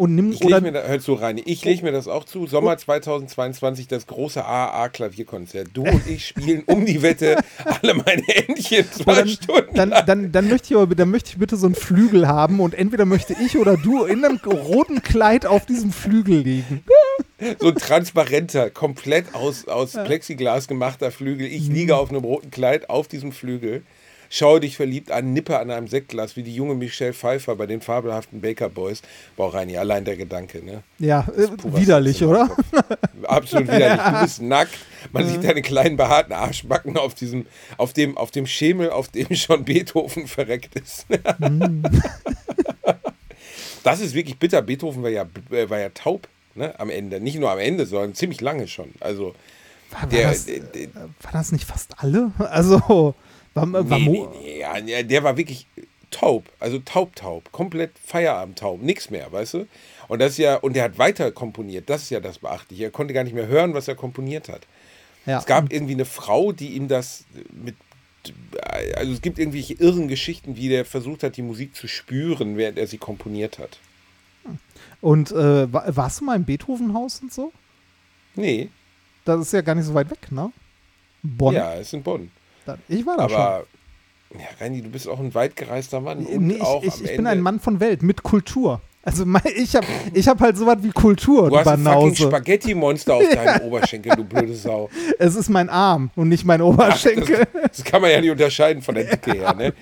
Und 0.00 0.14
nimm 0.14 0.32
Ich 0.32 0.42
oder 0.42 0.62
mir 0.62 0.72
da, 0.72 0.82
hör 0.84 0.98
zu, 0.98 1.12
Reini, 1.12 1.42
ich 1.44 1.62
lege 1.62 1.82
mir 1.82 1.92
das 1.92 2.08
auch 2.08 2.24
zu. 2.24 2.46
Sommer 2.46 2.78
2022, 2.78 3.86
das 3.86 4.06
große 4.06 4.42
AA-Klavierkonzert. 4.42 5.68
Du 5.74 5.82
und 5.82 6.06
ich 6.06 6.26
spielen 6.26 6.62
um 6.64 6.86
die 6.86 7.02
Wette 7.02 7.36
alle 7.82 7.92
meine 7.92 8.26
Entchen 8.48 8.90
zwei 8.90 9.14
dann, 9.16 9.28
Stunden. 9.28 9.74
dann, 9.74 9.92
dann, 10.06 10.32
dann, 10.32 10.48
möchte 10.48 10.72
ich 10.72 10.80
aber, 10.80 10.94
dann 10.94 11.10
möchte 11.10 11.32
ich 11.32 11.38
bitte 11.38 11.56
so 11.58 11.66
einen 11.66 11.74
Flügel 11.74 12.26
haben 12.26 12.60
und 12.60 12.72
entweder 12.74 13.04
möchte 13.04 13.36
ich 13.44 13.58
oder 13.58 13.76
du 13.76 14.04
in 14.06 14.24
einem 14.24 14.38
roten 14.38 15.02
Kleid 15.02 15.44
auf 15.44 15.66
diesem 15.66 15.92
Flügel 15.92 16.38
liegen. 16.38 16.82
So 17.58 17.68
ein 17.68 17.74
transparenter, 17.74 18.70
komplett 18.70 19.34
aus, 19.34 19.68
aus 19.68 19.92
Plexiglas 19.92 20.66
gemachter 20.66 21.10
Flügel. 21.10 21.46
Ich 21.46 21.68
Mhm. 21.68 21.74
liege 21.74 21.96
auf 21.96 22.08
einem 22.08 22.24
roten 22.24 22.50
Kleid 22.50 22.88
auf 22.88 23.06
diesem 23.06 23.32
Flügel. 23.32 23.82
Schaue 24.32 24.60
dich 24.60 24.76
verliebt 24.76 25.10
an, 25.10 25.32
nippe 25.32 25.58
an 25.58 25.72
einem 25.72 25.88
Sektglas, 25.88 26.36
wie 26.36 26.44
die 26.44 26.54
junge 26.54 26.76
Michelle 26.76 27.12
Pfeiffer 27.12 27.56
bei 27.56 27.66
den 27.66 27.80
fabelhaften 27.80 28.40
Baker 28.40 28.68
Boys. 28.68 29.02
Boah, 29.36 29.52
Reini, 29.52 29.76
allein 29.76 30.04
der 30.04 30.16
Gedanke, 30.16 30.64
ne? 30.64 30.84
Ja, 31.00 31.26
äh, 31.36 31.48
widerlich, 31.64 32.22
oder? 32.22 32.48
Absolut 33.24 33.66
widerlich. 33.72 34.00
Du 34.00 34.20
bist 34.20 34.40
nackt. 34.40 34.78
Man 35.12 35.26
sieht 35.26 35.42
deine 35.42 35.62
kleinen 35.62 35.96
behaarten 35.96 36.32
Arschbacken 36.32 36.96
auf 36.96 37.14
diesem, 37.14 37.44
auf 37.76 37.92
dem, 37.92 38.16
auf 38.16 38.30
dem 38.30 38.46
Schemel, 38.46 38.90
auf 38.90 39.08
dem 39.08 39.34
schon 39.34 39.64
Beethoven 39.64 40.28
verreckt 40.28 40.76
ist. 40.76 41.06
das 43.82 44.00
ist 44.00 44.14
wirklich 44.14 44.38
bitter. 44.38 44.62
Beethoven 44.62 45.02
war 45.02 45.10
ja, 45.10 45.26
äh, 45.50 45.68
war 45.68 45.80
ja 45.80 45.88
taub, 45.88 46.28
ne? 46.54 46.78
Am 46.78 46.88
Ende. 46.88 47.18
Nicht 47.18 47.40
nur 47.40 47.50
am 47.50 47.58
Ende, 47.58 47.84
sondern 47.84 48.14
ziemlich 48.14 48.40
lange 48.40 48.68
schon. 48.68 48.92
Also, 49.00 49.34
War, 49.90 50.02
war, 50.02 50.08
der, 50.08 50.28
das, 50.28 50.46
der, 50.46 50.60
der, 50.60 50.88
war 50.94 51.32
das 51.32 51.50
nicht 51.50 51.64
fast 51.64 51.94
alle? 51.98 52.30
Also, 52.38 53.16
war, 53.54 53.72
war 53.72 53.98
nee, 53.98 54.08
nee, 54.08 54.28
nee, 54.42 54.60
ja, 54.92 55.02
der 55.02 55.22
war 55.24 55.36
wirklich 55.36 55.66
taub, 56.10 56.50
also 56.58 56.78
taub, 56.80 57.14
taub, 57.16 57.52
komplett 57.52 57.92
Feierabend 58.04 58.58
taub, 58.58 58.82
nichts 58.82 59.10
mehr, 59.10 59.30
weißt 59.30 59.54
du? 59.54 59.66
Und 60.08 60.18
das 60.20 60.32
ist 60.32 60.38
ja, 60.38 60.56
und 60.56 60.74
der 60.74 60.84
hat 60.84 60.98
weiter 60.98 61.30
komponiert, 61.30 61.88
das 61.88 62.02
ist 62.02 62.10
ja 62.10 62.18
das 62.20 62.38
Beachtliche. 62.40 62.84
Er 62.84 62.90
konnte 62.90 63.14
gar 63.14 63.22
nicht 63.24 63.32
mehr 63.34 63.46
hören, 63.46 63.74
was 63.74 63.86
er 63.88 63.94
komponiert 63.94 64.48
hat. 64.48 64.66
ja. 65.26 65.38
Es 65.38 65.46
gab 65.46 65.72
irgendwie 65.72 65.94
eine 65.94 66.04
Frau, 66.04 66.52
die 66.52 66.70
ihm 66.74 66.88
das 66.88 67.24
mit. 67.52 67.76
Also 68.96 69.12
es 69.12 69.22
gibt 69.22 69.38
irgendwelche 69.38 69.74
irren 69.74 70.08
Geschichten, 70.08 70.56
wie 70.56 70.68
der 70.68 70.84
versucht 70.84 71.22
hat, 71.22 71.36
die 71.38 71.42
Musik 71.42 71.74
zu 71.74 71.88
spüren, 71.88 72.56
während 72.58 72.76
er 72.76 72.86
sie 72.86 72.98
komponiert 72.98 73.58
hat. 73.58 73.78
Und 75.00 75.30
äh, 75.32 75.72
wa- 75.72 75.84
warst 75.88 76.20
du 76.20 76.24
mal 76.24 76.36
im 76.36 76.44
Beethovenhaus 76.44 77.20
und 77.20 77.32
so? 77.32 77.52
Nee, 78.34 78.68
Das 79.24 79.40
ist 79.40 79.52
ja 79.52 79.62
gar 79.62 79.74
nicht 79.74 79.86
so 79.86 79.94
weit 79.94 80.10
weg, 80.10 80.30
ne? 80.32 80.52
Bonn. 81.22 81.54
ja, 81.54 81.74
es 81.74 81.88
ist 81.88 81.92
in 81.94 82.02
Bonn. 82.02 82.30
Da- 82.76 82.94
Ich 82.94 83.04
war 83.06 83.16
da 83.16 83.28
schon. 83.28 83.38
Aber, 83.38 83.64
ja, 84.34 84.46
Reini, 84.60 84.82
du 84.82 84.88
bist 84.90 85.08
auch 85.08 85.18
ein 85.18 85.34
weit 85.34 85.56
gereister 85.56 86.00
Mann. 86.00 86.26
Nee, 86.38 86.54
ich, 86.82 86.86
ich, 86.94 87.04
ich 87.04 87.16
bin 87.16 87.26
ein 87.26 87.40
Mann 87.40 87.58
von 87.60 87.80
Welt 87.80 88.02
mit 88.02 88.22
Kultur. 88.22 88.80
Also 89.02 89.24
ich 89.56 89.74
habe 89.74 89.86
ich 90.12 90.28
hab 90.28 90.38
halt 90.40 90.58
sowas 90.58 90.76
wie 90.82 90.90
Kultur, 90.90 91.44
Du 91.44 91.50
du 91.50 91.58
hast 91.58 91.66
ein 91.68 91.78
fucking 91.78 91.84
Banause. 92.00 92.22
Spaghetti-Monster 92.24 93.14
auf 93.14 93.22
deinem 93.34 93.62
Oberschenkel, 93.62 94.12
du 94.14 94.24
blöde 94.24 94.54
Sau. 94.54 94.90
Es 95.18 95.34
ist 95.36 95.48
mein 95.48 95.70
Arm 95.70 96.10
und 96.16 96.28
nicht 96.28 96.44
mein 96.44 96.60
Oberschenkel. 96.60 97.46
Das 97.66 97.82
kann 97.82 98.02
man 98.02 98.10
ja 98.10 98.20
nicht 98.20 98.30
unterscheiden 98.30 98.82
von 98.82 98.94
der 98.94 99.04
Dicke 99.10 99.32
her, 99.32 99.54
ne? 99.54 99.72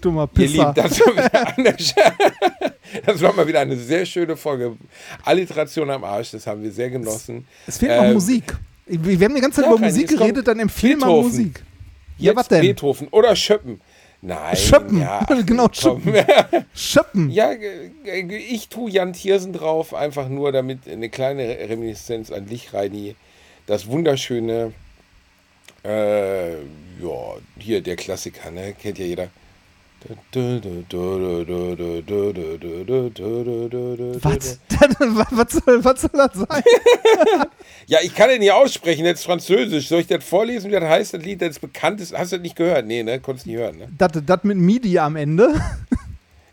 Dummer 0.00 0.22
Ihr 0.22 0.26
Pisser. 0.28 0.72
Lieben, 0.74 0.74
das 0.76 1.00
war, 1.00 1.12
wieder 1.16 1.56
eine, 1.56 1.76
das 3.06 3.20
war 3.22 3.32
mal 3.32 3.48
wieder 3.48 3.60
eine 3.60 3.76
sehr 3.76 4.06
schöne 4.06 4.36
Folge. 4.36 4.76
Alliteration 5.24 5.90
am 5.90 6.04
Arsch, 6.04 6.30
das 6.30 6.46
haben 6.46 6.62
wir 6.62 6.70
sehr 6.70 6.88
genossen. 6.90 7.46
es 7.66 7.78
fehlt 7.78 7.96
noch 7.96 8.04
Ähm, 8.04 8.12
Musik. 8.14 8.56
Wir 8.86 9.24
haben 9.26 9.34
die 9.34 9.40
ganze 9.40 9.56
Zeit 9.62 9.64
ja, 9.70 9.76
über 9.76 9.84
Musik 9.84 10.08
es 10.12 10.16
geredet, 10.18 10.46
dann 10.46 10.60
empfehl 10.60 10.96
mal 10.96 11.06
Beethoven. 11.06 11.54
Musik. 12.16 12.24
Ja, 12.24 12.30
Jetzt 12.32 12.36
was 12.36 12.48
denn? 12.48 12.60
Beethoven 12.62 13.08
oder 13.08 13.36
Schöppen. 13.36 13.80
Nein. 14.22 14.56
Schöppen. 14.56 15.00
Ja, 15.00 15.24
Genau, 15.46 15.68
komm. 15.68 16.02
Schöppen. 16.74 17.30
ja, 17.30 17.50
ich 18.28 18.68
tue 18.68 18.90
Jan 18.90 19.12
Thiersen 19.12 19.52
drauf, 19.52 19.94
einfach 19.94 20.28
nur 20.28 20.52
damit 20.52 20.88
eine 20.88 21.08
kleine 21.10 21.46
Reminiszenz 21.68 22.32
an 22.32 22.46
dich, 22.46 22.72
Reini. 22.72 23.14
Das 23.66 23.88
wunderschöne, 23.88 24.72
äh, 25.84 26.52
ja, 26.54 27.36
hier 27.58 27.80
der 27.82 27.96
Klassiker, 27.96 28.50
ne? 28.50 28.74
Kennt 28.80 28.98
ja 28.98 29.04
jeder. 29.04 29.28
Was? 34.22 34.58
was, 35.30 35.52
soll, 35.52 35.84
was 35.84 36.00
soll 36.00 36.10
das 36.14 36.32
sein? 36.34 36.62
Ja, 37.88 37.98
ich 38.02 38.14
kann 38.14 38.28
den 38.28 38.40
nicht 38.40 38.50
aussprechen, 38.52 39.04
das 39.04 39.20
ist 39.20 39.24
Französisch. 39.24 39.88
Soll 39.88 40.00
ich 40.00 40.08
das 40.08 40.24
vorlesen, 40.24 40.70
wie 40.70 40.74
das 40.74 40.82
heißt, 40.82 41.14
das 41.14 41.22
Lied, 41.22 41.40
das 41.40 41.58
bekannt 41.60 42.00
ist? 42.00 42.16
Hast 42.16 42.32
du 42.32 42.36
das 42.36 42.42
nicht 42.42 42.56
gehört? 42.56 42.84
Nee, 42.84 43.04
ne? 43.04 43.20
Konntest 43.20 43.46
nicht 43.46 43.56
hören, 43.56 43.78
ne? 43.78 43.88
Das, 43.96 44.10
das 44.26 44.42
mit 44.42 44.56
MIDI 44.56 44.98
am 44.98 45.16
Ende. 45.16 45.54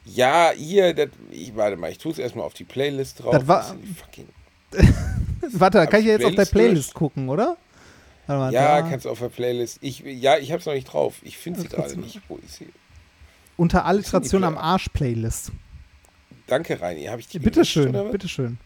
Ja, 0.05 0.51
hier, 0.55 0.93
das, 0.93 1.09
ich, 1.31 1.55
warte 1.55 1.77
mal, 1.77 1.89
ich 1.89 1.97
tue 1.97 2.11
es 2.11 2.19
erstmal 2.19 2.45
auf 2.45 2.53
die 2.53 2.65
Playlist 2.65 3.23
drauf. 3.23 3.31
Das 3.31 3.47
war- 3.47 3.75
Warte, 5.53 5.77
da 5.77 5.85
kann 5.85 6.01
ich 6.01 6.07
ja 6.07 6.13
jetzt 6.13 6.25
auf 6.25 6.35
der 6.35 6.45
Playlist 6.45 6.93
gucken, 6.93 7.29
oder? 7.29 7.57
Mal, 8.27 8.53
ja, 8.53 8.81
da. 8.81 8.89
kannst 8.89 9.05
du 9.05 9.09
auf 9.09 9.19
der 9.19 9.29
Playlist. 9.29 9.77
Ich, 9.81 9.99
ja, 9.99 10.37
ich 10.37 10.51
hab's 10.51 10.65
noch 10.65 10.73
nicht 10.73 10.85
drauf. 10.85 11.15
Ich 11.23 11.37
finde 11.37 11.61
sie 11.61 11.67
gerade 11.67 11.95
du- 11.95 12.01
nicht. 12.01 12.19
Wo 12.27 12.37
ist 12.37 12.55
sie? 12.55 12.67
Unter 13.57 13.85
Alliteration 13.85 14.43
am 14.43 14.55
Play- 14.55 14.63
Arsch 14.63 14.89
Playlist. 14.89 15.51
Danke, 16.47 16.79
Reini. 16.81 17.05
Habe 17.05 17.21
ich 17.21 17.27
die 17.27 17.39
Bitteschön, 17.39 17.91
bitteschön. 18.11 18.57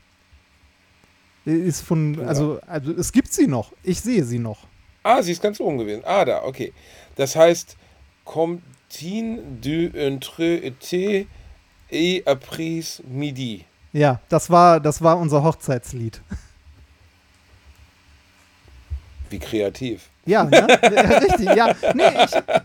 Ist 1.46 1.82
von, 1.82 2.20
also, 2.28 2.60
also, 2.68 2.92
es 2.92 3.12
gibt 3.12 3.32
sie 3.32 3.48
noch. 3.48 3.72
Ich 3.84 4.02
sehe 4.02 4.24
sie 4.26 4.40
noch. 4.40 4.66
Ah, 5.04 5.22
sie 5.22 5.32
ist 5.32 5.42
ganz 5.42 5.60
oben 5.62 5.78
gewesen. 5.78 6.02
Ah, 6.06 6.26
da, 6.26 6.44
okay. 6.44 6.74
Das 7.16 7.36
heißt, 7.36 7.78
Comptine 8.26 9.40
du 9.62 9.90
entre 9.98 10.44
été 10.44 11.28
et 11.90 12.28
après 12.28 13.02
midi. 13.08 13.64
Ja, 13.94 14.20
das 14.28 14.50
war, 14.50 14.82
das 14.82 15.02
war 15.02 15.18
unser 15.18 15.44
Hochzeitslied. 15.44 16.22
Wie 19.30 19.40
kreativ. 19.40 20.10
Ja, 20.28 20.44
ne? 20.44 20.68
Ja, 20.68 21.02
richtig, 21.20 21.56
ja. 21.56 21.74
Nee, 21.94 22.04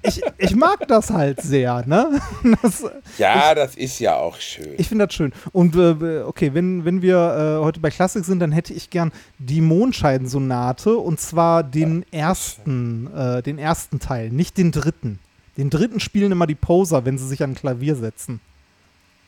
ich, 0.02 0.16
ich, 0.18 0.22
ich 0.39 0.56
mag 0.56 0.86
das 0.89 1.10
halt 1.10 1.40
sehr, 1.40 1.84
ne? 1.86 2.20
Das, 2.62 2.84
Ja, 3.18 3.55
das 3.55 3.76
ist 3.76 3.98
ja 4.01 4.16
auch 4.16 4.36
schön. 4.39 4.74
ich 4.76 4.89
finde 4.89 5.06
das 5.06 5.14
schön. 5.14 5.32
Und 5.52 5.76
äh, 5.76 6.22
okay, 6.22 6.52
wenn, 6.55 6.84
wenn 6.84 7.01
wir 7.02 7.16
äh, 7.60 7.64
heute 7.64 7.80
bei 7.80 7.90
Klassik 7.90 8.24
sind, 8.24 8.40
dann 8.40 8.52
hätte 8.52 8.72
ich 8.74 8.90
gern 8.90 9.12
die 9.39 9.60
Mondscheidensonate 9.60 10.97
und 10.97 11.20
zwar 11.20 11.62
den 11.62 12.05
ersten, 12.12 13.06
äh, 13.14 13.43
den 13.43 13.59
ersten 13.59 14.01
Teil, 14.01 14.30
nicht 14.30 14.59
den 14.59 14.72
dritten. 14.72 15.18
Den 15.56 15.70
dritten 15.70 16.01
spielen 16.01 16.32
immer 16.32 16.47
die 16.47 16.55
Poser, 16.55 17.05
wenn 17.05 17.18
sie 17.18 17.26
sich 17.28 17.43
an 17.43 17.55
Klavier 17.55 17.94
setzen. 17.94 18.40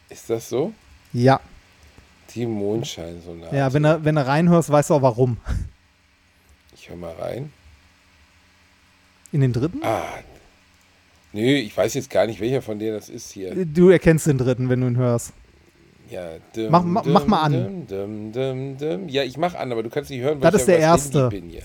ist 0.08 0.28
das 0.28 0.48
so? 0.48 0.72
Ja, 1.12 1.38
Die 2.34 2.46
Mondscheinsonate. 2.46 3.54
ja, 3.54 3.72
wenn 3.72 3.82
du, 3.84 4.04
wenn 4.04 4.14
du 4.16 4.26
reinhörst, 4.26 4.70
weißt 4.70 4.90
du 4.90 4.94
auch 4.94 5.02
warum. 5.02 5.36
Ich 6.74 6.88
höre 6.88 6.96
mal 6.96 7.12
rein. 7.14 7.52
In 9.34 9.40
den 9.40 9.52
dritten? 9.52 9.80
Ah. 9.82 10.04
Nö, 11.32 11.40
ich 11.42 11.76
weiß 11.76 11.94
jetzt 11.94 12.08
gar 12.08 12.24
nicht, 12.28 12.38
welcher 12.40 12.62
von 12.62 12.78
denen 12.78 12.94
das 12.94 13.08
ist 13.08 13.32
hier. 13.32 13.52
Du 13.66 13.88
erkennst 13.90 14.28
den 14.28 14.38
dritten, 14.38 14.68
wenn 14.68 14.80
du 14.80 14.86
ihn 14.86 14.96
hörst. 14.96 15.32
Ja, 16.08 16.22
dum, 16.54 16.70
Mach- 16.70 16.84
mach- 16.84 17.04
mach 17.04 17.26
mal 17.26 17.40
an. 17.42 17.86
dum. 17.88 19.08
Ja, 19.08 19.24
ich 19.24 19.36
mach 19.36 19.56
an, 19.56 19.72
aber 19.72 19.82
du 19.82 19.90
kannst 19.90 20.10
nicht 20.10 20.20
hören, 20.20 20.36
weil 20.40 20.52
Das 20.52 20.54
ich 20.54 20.60
ist 20.60 20.66
der 20.68 20.78
erste. 20.78 21.28
bin 21.30 21.48
hier. 21.48 21.62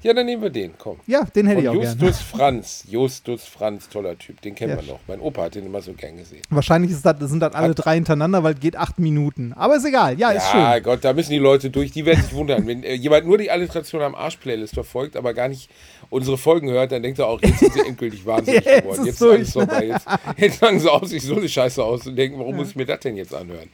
Ja, 0.00 0.14
dann 0.14 0.26
nehmen 0.26 0.40
wir 0.42 0.50
den, 0.50 0.74
komm. 0.78 1.00
Ja, 1.08 1.24
den 1.24 1.48
hätte 1.48 1.56
Von 1.60 1.62
ich 1.64 1.68
auch 1.70 1.74
Justus 1.82 1.98
gerne. 1.98 2.12
Franz. 2.14 2.84
Justus 2.88 3.44
Franz, 3.44 3.88
toller 3.88 4.16
Typ. 4.16 4.40
Den 4.42 4.54
kennen 4.54 4.76
Ja. 4.78 4.80
wir 4.86 4.92
noch. 4.92 5.00
Mein 5.08 5.18
Opa 5.18 5.42
hat 5.42 5.56
den 5.56 5.66
immer 5.66 5.82
so 5.82 5.92
gern 5.92 6.16
gesehen. 6.16 6.42
Wahrscheinlich 6.50 6.92
ist 6.92 7.04
das, 7.04 7.16
sind 7.28 7.40
das 7.40 7.52
alle 7.54 7.70
Hat- 7.70 7.84
drei 7.84 7.96
hintereinander, 7.96 8.44
weil 8.44 8.54
es 8.54 8.60
geht 8.60 8.76
acht 8.76 9.00
Minuten. 9.00 9.52
Aber 9.54 9.74
ist 9.74 9.84
egal. 9.84 10.16
Ja, 10.16 10.30
ist 10.30 10.44
ja, 10.54 10.74
schön. 10.74 10.82
Gott, 10.84 11.02
da 11.02 11.12
müssen 11.12 11.32
die 11.32 11.38
Leute 11.38 11.70
durch. 11.70 11.90
Die 11.90 12.04
werden 12.06 12.22
sich 12.22 12.32
wundern. 12.32 12.64
Wenn 12.68 12.84
äh, 12.84 12.94
jemand 12.94 13.26
nur 13.26 13.38
die 13.38 13.50
Alliteration 13.50 14.00
am 14.02 14.14
Arsch-Playlist 14.14 14.74
verfolgt, 14.74 15.16
aber 15.16 15.34
gar 15.34 15.48
nicht 15.48 15.68
unsere 16.10 16.38
Folgen 16.38 16.70
hört, 16.70 16.92
dann 16.92 17.02
denkt 17.02 17.18
er 17.18 17.26
auch, 17.26 17.42
jetzt 17.42 17.58
sind 17.58 17.72
sie 17.72 17.80
endgültig 17.80 18.24
wahnsinnig 18.26 18.64
Jetzt 18.64 18.82
geworden. 18.82 19.00
ist 19.00 19.06
Jetzt, 19.20 19.22
alles 19.22 19.52
vorbei. 19.52 19.86
Jetzt, 19.86 20.06
jetzt 20.36 20.56
fangen 20.58 20.78
sie 20.78 20.92
aus, 20.92 21.10
sich 21.10 21.24
so 21.24 21.34
eine 21.36 21.48
Scheiße 21.48 21.82
aus 21.82 22.06
und 22.06 22.14
denken, 22.14 22.38
warum 22.38 22.54
muss 22.54 22.68
ich 22.70 22.76
mir 22.76 22.86
das 22.86 23.00
denn 23.00 23.16
jetzt 23.16 23.34
anhören? 23.34 23.68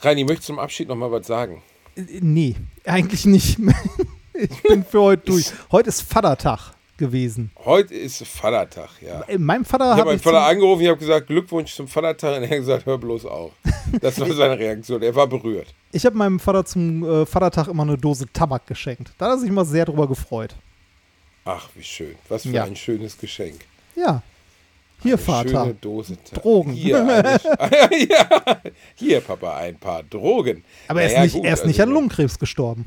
Reini, 0.00 0.24
möchtest 0.24 0.50
du 0.50 0.52
zum 0.52 0.58
Abschied 0.58 0.88
noch 0.88 0.96
mal 0.96 1.10
was 1.10 1.26
sagen? 1.26 1.62
Äh, 1.96 2.02
Nee, 2.20 2.54
eigentlich 2.84 3.24
nicht. 3.24 3.56
ich 4.50 4.62
bin 4.62 4.84
für 4.84 5.00
heute 5.02 5.24
durch. 5.26 5.52
Heute 5.70 5.88
ist 5.88 6.02
Vatertag 6.02 6.72
gewesen. 6.96 7.50
Heute 7.64 7.94
ist 7.94 8.26
Vatertag, 8.26 8.88
ja. 9.02 9.22
Meinem 9.38 9.64
Vater 9.64 9.92
Ich 9.92 9.98
habe 9.98 10.10
meinen 10.10 10.18
Vater 10.18 10.46
angerufen, 10.46 10.82
ich 10.82 10.88
habe 10.88 10.98
gesagt, 10.98 11.26
Glückwunsch 11.26 11.74
zum 11.74 11.88
Vatertag 11.88 12.36
und 12.38 12.42
er 12.44 12.48
hat 12.50 12.56
gesagt, 12.56 12.86
hör 12.86 12.98
bloß 12.98 13.26
auf. 13.26 13.52
Das 14.00 14.18
war 14.18 14.32
seine 14.32 14.58
Reaktion. 14.58 15.02
Er 15.02 15.14
war 15.14 15.26
berührt. 15.26 15.74
Ich 15.92 16.06
habe 16.06 16.16
meinem 16.16 16.40
Vater 16.40 16.64
zum 16.64 17.04
äh, 17.04 17.26
Vatertag 17.26 17.68
immer 17.68 17.82
eine 17.82 17.98
Dose 17.98 18.26
Tabak 18.32 18.66
geschenkt. 18.66 19.12
Da 19.18 19.26
hat 19.26 19.32
er 19.32 19.38
sich 19.38 19.48
immer 19.50 19.64
sehr 19.64 19.84
drüber 19.84 20.08
gefreut. 20.08 20.54
Ach, 21.44 21.68
wie 21.74 21.82
schön. 21.84 22.14
Was 22.28 22.42
für 22.42 22.48
Ja. 22.50 22.64
ein 22.64 22.76
schönes 22.76 23.16
Geschenk. 23.18 23.60
Ja. 23.94 24.22
Hier, 25.02 25.14
Eine 25.14 25.18
Vater. 25.22 25.48
Schöne 25.64 25.74
Dose 25.74 26.16
Tabak. 26.24 26.42
Drogen. 26.42 26.72
Hier, 26.72 26.98
eine, 27.00 27.38
ja. 28.08 28.60
Hier, 28.94 29.20
Papa, 29.20 29.58
ein 29.58 29.76
paar 29.78 30.02
Drogen. 30.02 30.64
Aber 30.88 31.02
er 31.02 31.08
ist 31.12 31.20
nicht, 31.20 31.34
gut, 31.34 31.44
er 31.44 31.52
ist 31.52 31.66
nicht 31.66 31.78
also, 31.80 31.90
an 31.90 31.94
Lungenkrebs 31.94 32.38
gestorben. 32.38 32.86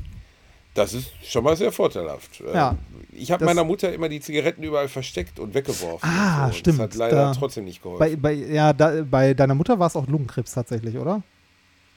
Das 0.74 0.94
ist 0.94 1.10
schon 1.24 1.42
mal 1.44 1.56
sehr 1.56 1.72
vorteilhaft. 1.72 2.40
Ja. 2.54 2.70
Ähm, 2.70 2.78
Ich 3.12 3.32
habe 3.32 3.44
meiner 3.44 3.64
Mutter 3.64 3.92
immer 3.92 4.08
die 4.08 4.20
Zigaretten 4.20 4.62
überall 4.62 4.88
versteckt 4.88 5.40
und 5.40 5.52
weggeworfen. 5.52 6.08
Ah, 6.08 6.46
und 6.46 6.52
so. 6.52 6.58
stimmt. 6.58 6.78
Das 6.78 6.84
hat 6.90 6.94
leider 6.94 7.16
Da- 7.16 7.32
trotzdem 7.32 7.64
nicht 7.64 7.82
geholfen. 7.82 7.98
Bei, 7.98 8.14
bei, 8.16 8.32
ja, 8.32 8.72
da, 8.72 9.02
bei 9.02 9.34
deiner 9.34 9.54
Mutter 9.54 9.78
war 9.78 9.88
es 9.88 9.96
auch 9.96 10.06
Lungenkrebs 10.06 10.52
tatsächlich, 10.52 10.96
oder? 10.96 11.22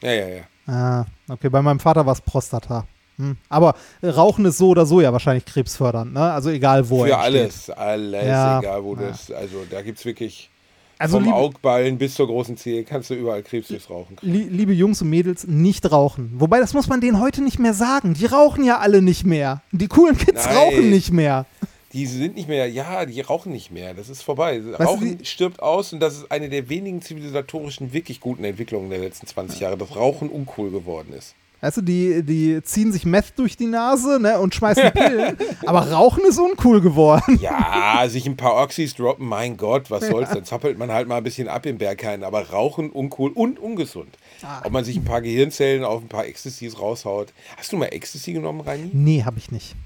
ja, 0.02 0.12
ja, 0.12 0.28
ja. 0.28 0.42
Ah, 0.66 1.06
okay, 1.30 1.50
bei 1.50 1.62
meinem 1.62 1.80
Vater 1.80 2.06
war 2.06 2.14
es 2.14 2.22
Prostata. 2.22 2.86
Hm. 3.18 3.38
Aber 3.48 3.76
Rauchen 4.04 4.46
ist 4.46 4.58
so 4.58 4.70
oder 4.70 4.86
so 4.88 5.00
ja 5.02 5.14
wahrscheinlich 5.14 5.46
krebsfördernd, 5.46 6.14
ne? 6.14 6.32
Also 6.34 6.50
egal 6.50 6.90
wo 6.90 7.06
Für 7.06 7.18
alles, 7.20 7.70
alles, 7.70 8.26
Ja. 8.26 8.60
egal 8.60 8.84
wo 8.84 8.96
Ja. 8.96 9.10
das. 9.10 9.30
Also 9.32 9.58
da 9.70 9.82
gibt 9.84 10.00
es 10.00 10.06
wirklich 10.06 10.50
Also 11.00 11.18
vom 11.18 11.24
liebe, 11.26 11.36
Augballen 11.36 11.98
bis 11.98 12.16
zur 12.16 12.28
großen 12.28 12.56
Zehe 12.58 12.84
kannst 12.84 13.10
du 13.10 13.14
überall 13.16 13.44
Krebs 13.44 13.68
durchs 13.68 13.90
Rauchen 13.90 14.16
kriegen. 14.16 14.32
liebe 14.56 14.74
Jungs 14.74 15.02
und 15.02 15.10
Mädels, 15.10 15.46
nicht 15.48 15.92
rauchen. 15.92 16.32
Wobei, 16.38 16.60
das 16.60 16.74
muss 16.74 16.88
man 16.88 17.02
denen 17.02 17.20
heute 17.20 17.42
nicht 17.44 17.60
mehr 17.60 17.74
sagen. 17.74 18.14
Die 18.14 18.26
rauchen 18.26 18.64
ja 18.64 18.80
alle 18.80 19.02
nicht 19.02 19.26
mehr. 19.26 19.62
Die 19.72 19.88
coolen 19.88 20.18
Kids 20.18 20.46
Nein. 20.46 20.56
rauchen 20.56 20.90
nicht 20.90 21.12
mehr. 21.12 21.46
Die 21.94 22.08
sind 22.08 22.36
nicht 22.36 22.48
mehr, 22.48 22.68
ja, 22.68 23.06
die 23.06 23.22
rauchen 23.22 23.52
nicht 23.52 23.72
mehr. 23.72 23.94
Das 23.94 24.10
ist 24.10 24.24
vorbei. 24.24 24.58
du, 24.60 24.72
Rauchen 24.74 25.20
die- 25.20 25.26
stirbt 25.26 25.62
aus 25.62 25.94
und 25.94 26.00
das 26.00 26.16
ist 26.18 26.32
eine 26.32 26.50
der 26.50 26.68
wenigen 26.70 27.02
zivilisatorischen, 27.04 27.94
wirklich 27.94 28.20
guten 28.20 28.44
Entwicklungen 28.44 28.90
der 28.90 29.00
letzten 29.00 29.28
20 29.28 29.60
Jahre, 29.60 29.78
dass 29.78 29.96
Rauchen 29.96 30.30
uncool 30.30 30.72
geworden 30.72 31.14
ist. 31.16 31.36
Weißt 31.64 31.78
du, 31.78 31.82
die, 31.82 32.24
die 32.24 32.62
ziehen 32.62 32.92
sich 32.92 33.06
Meth 33.06 33.40
durch 33.40 33.56
die 33.56 33.68
Nase 33.68 34.20
ne, 34.20 34.38
und 34.38 34.54
schmeißen 34.54 34.92
Pillen. 34.94 35.38
aber 35.66 35.92
Rauchen 35.92 36.26
ist 36.26 36.38
uncool 36.38 36.82
geworden. 36.82 37.40
Ja, 37.42 38.04
sich 38.10 38.26
ein 38.26 38.36
paar 38.36 38.56
Oxys 38.62 38.96
droppen, 38.96 39.26
mein 39.26 39.56
Gott, 39.56 39.90
was 39.90 40.06
soll's, 40.06 40.30
dann 40.32 40.44
zappelt 40.44 40.78
man 40.78 40.92
halt 40.92 41.08
mal 41.08 41.16
ein 41.16 41.24
bisschen 41.24 41.48
ab 41.48 41.66
im 41.66 41.78
Berghain. 41.78 42.26
Aber 42.26 42.50
Rauchen 42.50 42.90
uncool 42.90 43.32
und 43.32 43.60
ungesund. 43.60 44.18
Ah. 44.42 44.62
Ob 44.66 44.74
man 44.74 44.84
sich 44.84 44.98
ein 44.98 45.06
paar 45.06 45.22
Gehirnzellen 45.22 45.86
auf 45.86 46.02
ein 46.02 46.10
paar 46.10 46.26
Ecstasys 46.26 46.78
raushaut. 46.78 47.32
Hast 47.56 47.72
du 47.72 47.78
mal 47.78 47.86
Ecstasy 47.86 48.34
genommen, 48.34 48.60
Reini? 48.60 48.90
Nee, 48.92 49.24
habe 49.24 49.38
ich 49.38 49.50
nicht. 49.50 49.78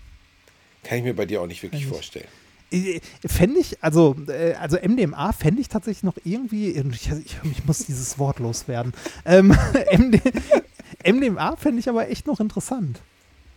Kann 0.83 0.97
ich 0.97 1.03
mir 1.03 1.13
bei 1.13 1.27
dir 1.27 1.43
auch 1.43 1.47
nicht 1.47 1.61
wirklich 1.61 1.85
vorstellen. 1.85 2.25
Äh, 2.71 3.01
Fände 3.23 3.59
ich, 3.59 3.83
also, 3.83 4.15
äh, 4.27 4.53
also 4.53 4.77
MDMA 4.77 5.31
fände 5.31 5.61
ich 5.61 5.69
tatsächlich 5.69 6.01
noch 6.01 6.17
irgendwie, 6.23 6.71
ich, 6.71 7.11
ich, 7.11 7.37
ich 7.43 7.65
muss 7.65 7.85
dieses 7.85 8.17
Wort 8.17 8.39
loswerden. 8.39 8.93
Ähm, 9.25 9.55
MD, 9.91 10.21
MDMA 11.07 11.55
fände 11.55 11.79
ich 11.79 11.89
aber 11.89 12.09
echt 12.09 12.27
noch 12.27 12.39
interessant. 12.39 12.99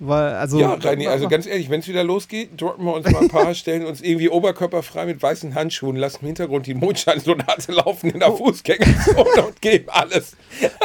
Weil, 0.03 0.33
also, 0.33 0.59
Ja, 0.59 0.73
Reini, 0.73 1.07
also 1.09 1.29
ganz 1.29 1.47
ehrlich, 1.47 1.69
wenn 1.69 1.81
es 1.81 1.89
wieder 1.89 2.03
losgeht, 2.03 2.59
droppen 2.59 2.87
wir 2.87 2.95
uns 2.95 3.11
mal 3.11 3.21
ein 3.21 3.29
paar, 3.29 3.53
stellen 3.55 3.85
uns 3.85 4.01
irgendwie 4.01 4.31
oberkörperfrei 4.31 5.05
mit 5.05 5.23
weißen 5.23 5.55
Handschuhen, 5.55 5.97
lassen 5.97 6.21
im 6.23 6.29
Hintergrund 6.29 6.67
die 6.67 6.73
Mondscheinsonate 6.73 7.73
laufen 7.85 8.09
in 8.09 8.21
der 8.21 8.33
Fußgängerzone 8.33 9.47
und 9.47 9.61
geben 9.61 9.89
alles. 9.91 10.37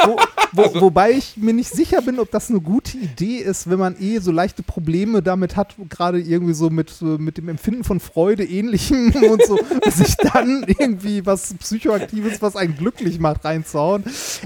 wo, 0.04 0.18
wo, 0.52 0.62
Also 0.66 0.80
wobei 0.82 1.12
ich 1.12 1.38
mir 1.38 1.54
nicht 1.54 1.70
sicher 1.70 2.02
bin, 2.02 2.18
ob 2.18 2.30
das 2.30 2.50
eine 2.50 2.60
gute 2.60 2.98
Idee 2.98 3.38
ist, 3.38 3.70
wenn 3.70 3.78
man 3.78 3.96
eh 3.98 4.18
so 4.18 4.32
leichte 4.32 4.62
Probleme 4.62 5.22
damit 5.22 5.56
hat, 5.56 5.76
gerade 5.88 6.20
irgendwie 6.20 6.54
so 6.54 6.68
mit, 6.68 7.00
mit 7.00 7.38
dem 7.38 7.48
Empfinden 7.48 7.84
von 7.84 8.00
Freude 8.00 8.44
ähnlichem 8.44 9.14
und 9.14 9.42
so, 9.46 9.58
sich 9.86 10.14
dann 10.16 10.66
irgendwie 10.66 11.24
was 11.24 11.54
Psychoaktives, 11.54 12.42
was 12.42 12.54
einen 12.54 12.76
glücklich 12.76 13.18
macht, 13.18 13.46
reinzuhauen. 13.46 14.04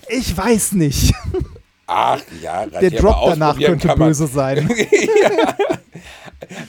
Ich 0.09 0.37
weiß 0.37 0.73
nicht. 0.73 1.13
Ach 1.93 2.21
ja, 2.41 2.67
Der 2.67 2.89
Drop 2.93 3.17
danach 3.31 3.59
könnte 3.59 3.89
böse 3.97 4.29
sein. 4.29 4.69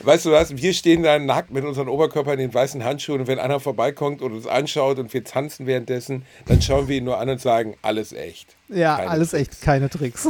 Weißt 0.02 0.24
du 0.26 0.32
was, 0.32 0.56
wir 0.56 0.74
stehen 0.74 1.04
da 1.04 1.16
nackt 1.20 1.52
mit 1.52 1.64
unserem 1.64 1.88
Oberkörper 1.88 2.32
in 2.32 2.40
den 2.40 2.52
weißen 2.52 2.82
Handschuhen 2.82 3.20
und 3.20 3.26
wenn 3.28 3.38
einer 3.38 3.60
vorbeikommt 3.60 4.20
und 4.20 4.32
uns 4.32 4.48
anschaut 4.48 4.98
und 4.98 5.14
wir 5.14 5.22
tanzen 5.22 5.68
währenddessen, 5.68 6.24
dann 6.46 6.60
schauen 6.60 6.88
wir 6.88 6.96
ihn 6.96 7.04
nur 7.04 7.20
an 7.20 7.28
und 7.28 7.40
sagen, 7.40 7.76
alles 7.82 8.12
echt. 8.12 8.56
Ja, 8.68 8.96
Keine 8.96 9.10
alles 9.10 9.30
Tricks. 9.30 9.48
echt 9.52 9.62
keine 9.62 9.88
Tricks. 9.88 10.28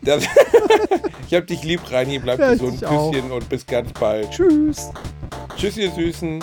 Das 0.00 0.24
ich 1.28 1.34
hab 1.34 1.46
dich 1.46 1.62
lieb, 1.62 1.82
Reini, 1.90 2.18
bleib 2.18 2.40
Ja, 2.40 2.52
gesund, 2.52 2.76
ich 2.76 2.86
auch. 2.86 3.12
Küsschen 3.12 3.30
und 3.32 3.46
bis 3.50 3.66
ganz 3.66 3.92
bald. 3.92 4.30
Tschüss. 4.30 4.90
Tschüss, 5.58 5.76
ihr 5.76 5.90
Süßen. 5.90 6.42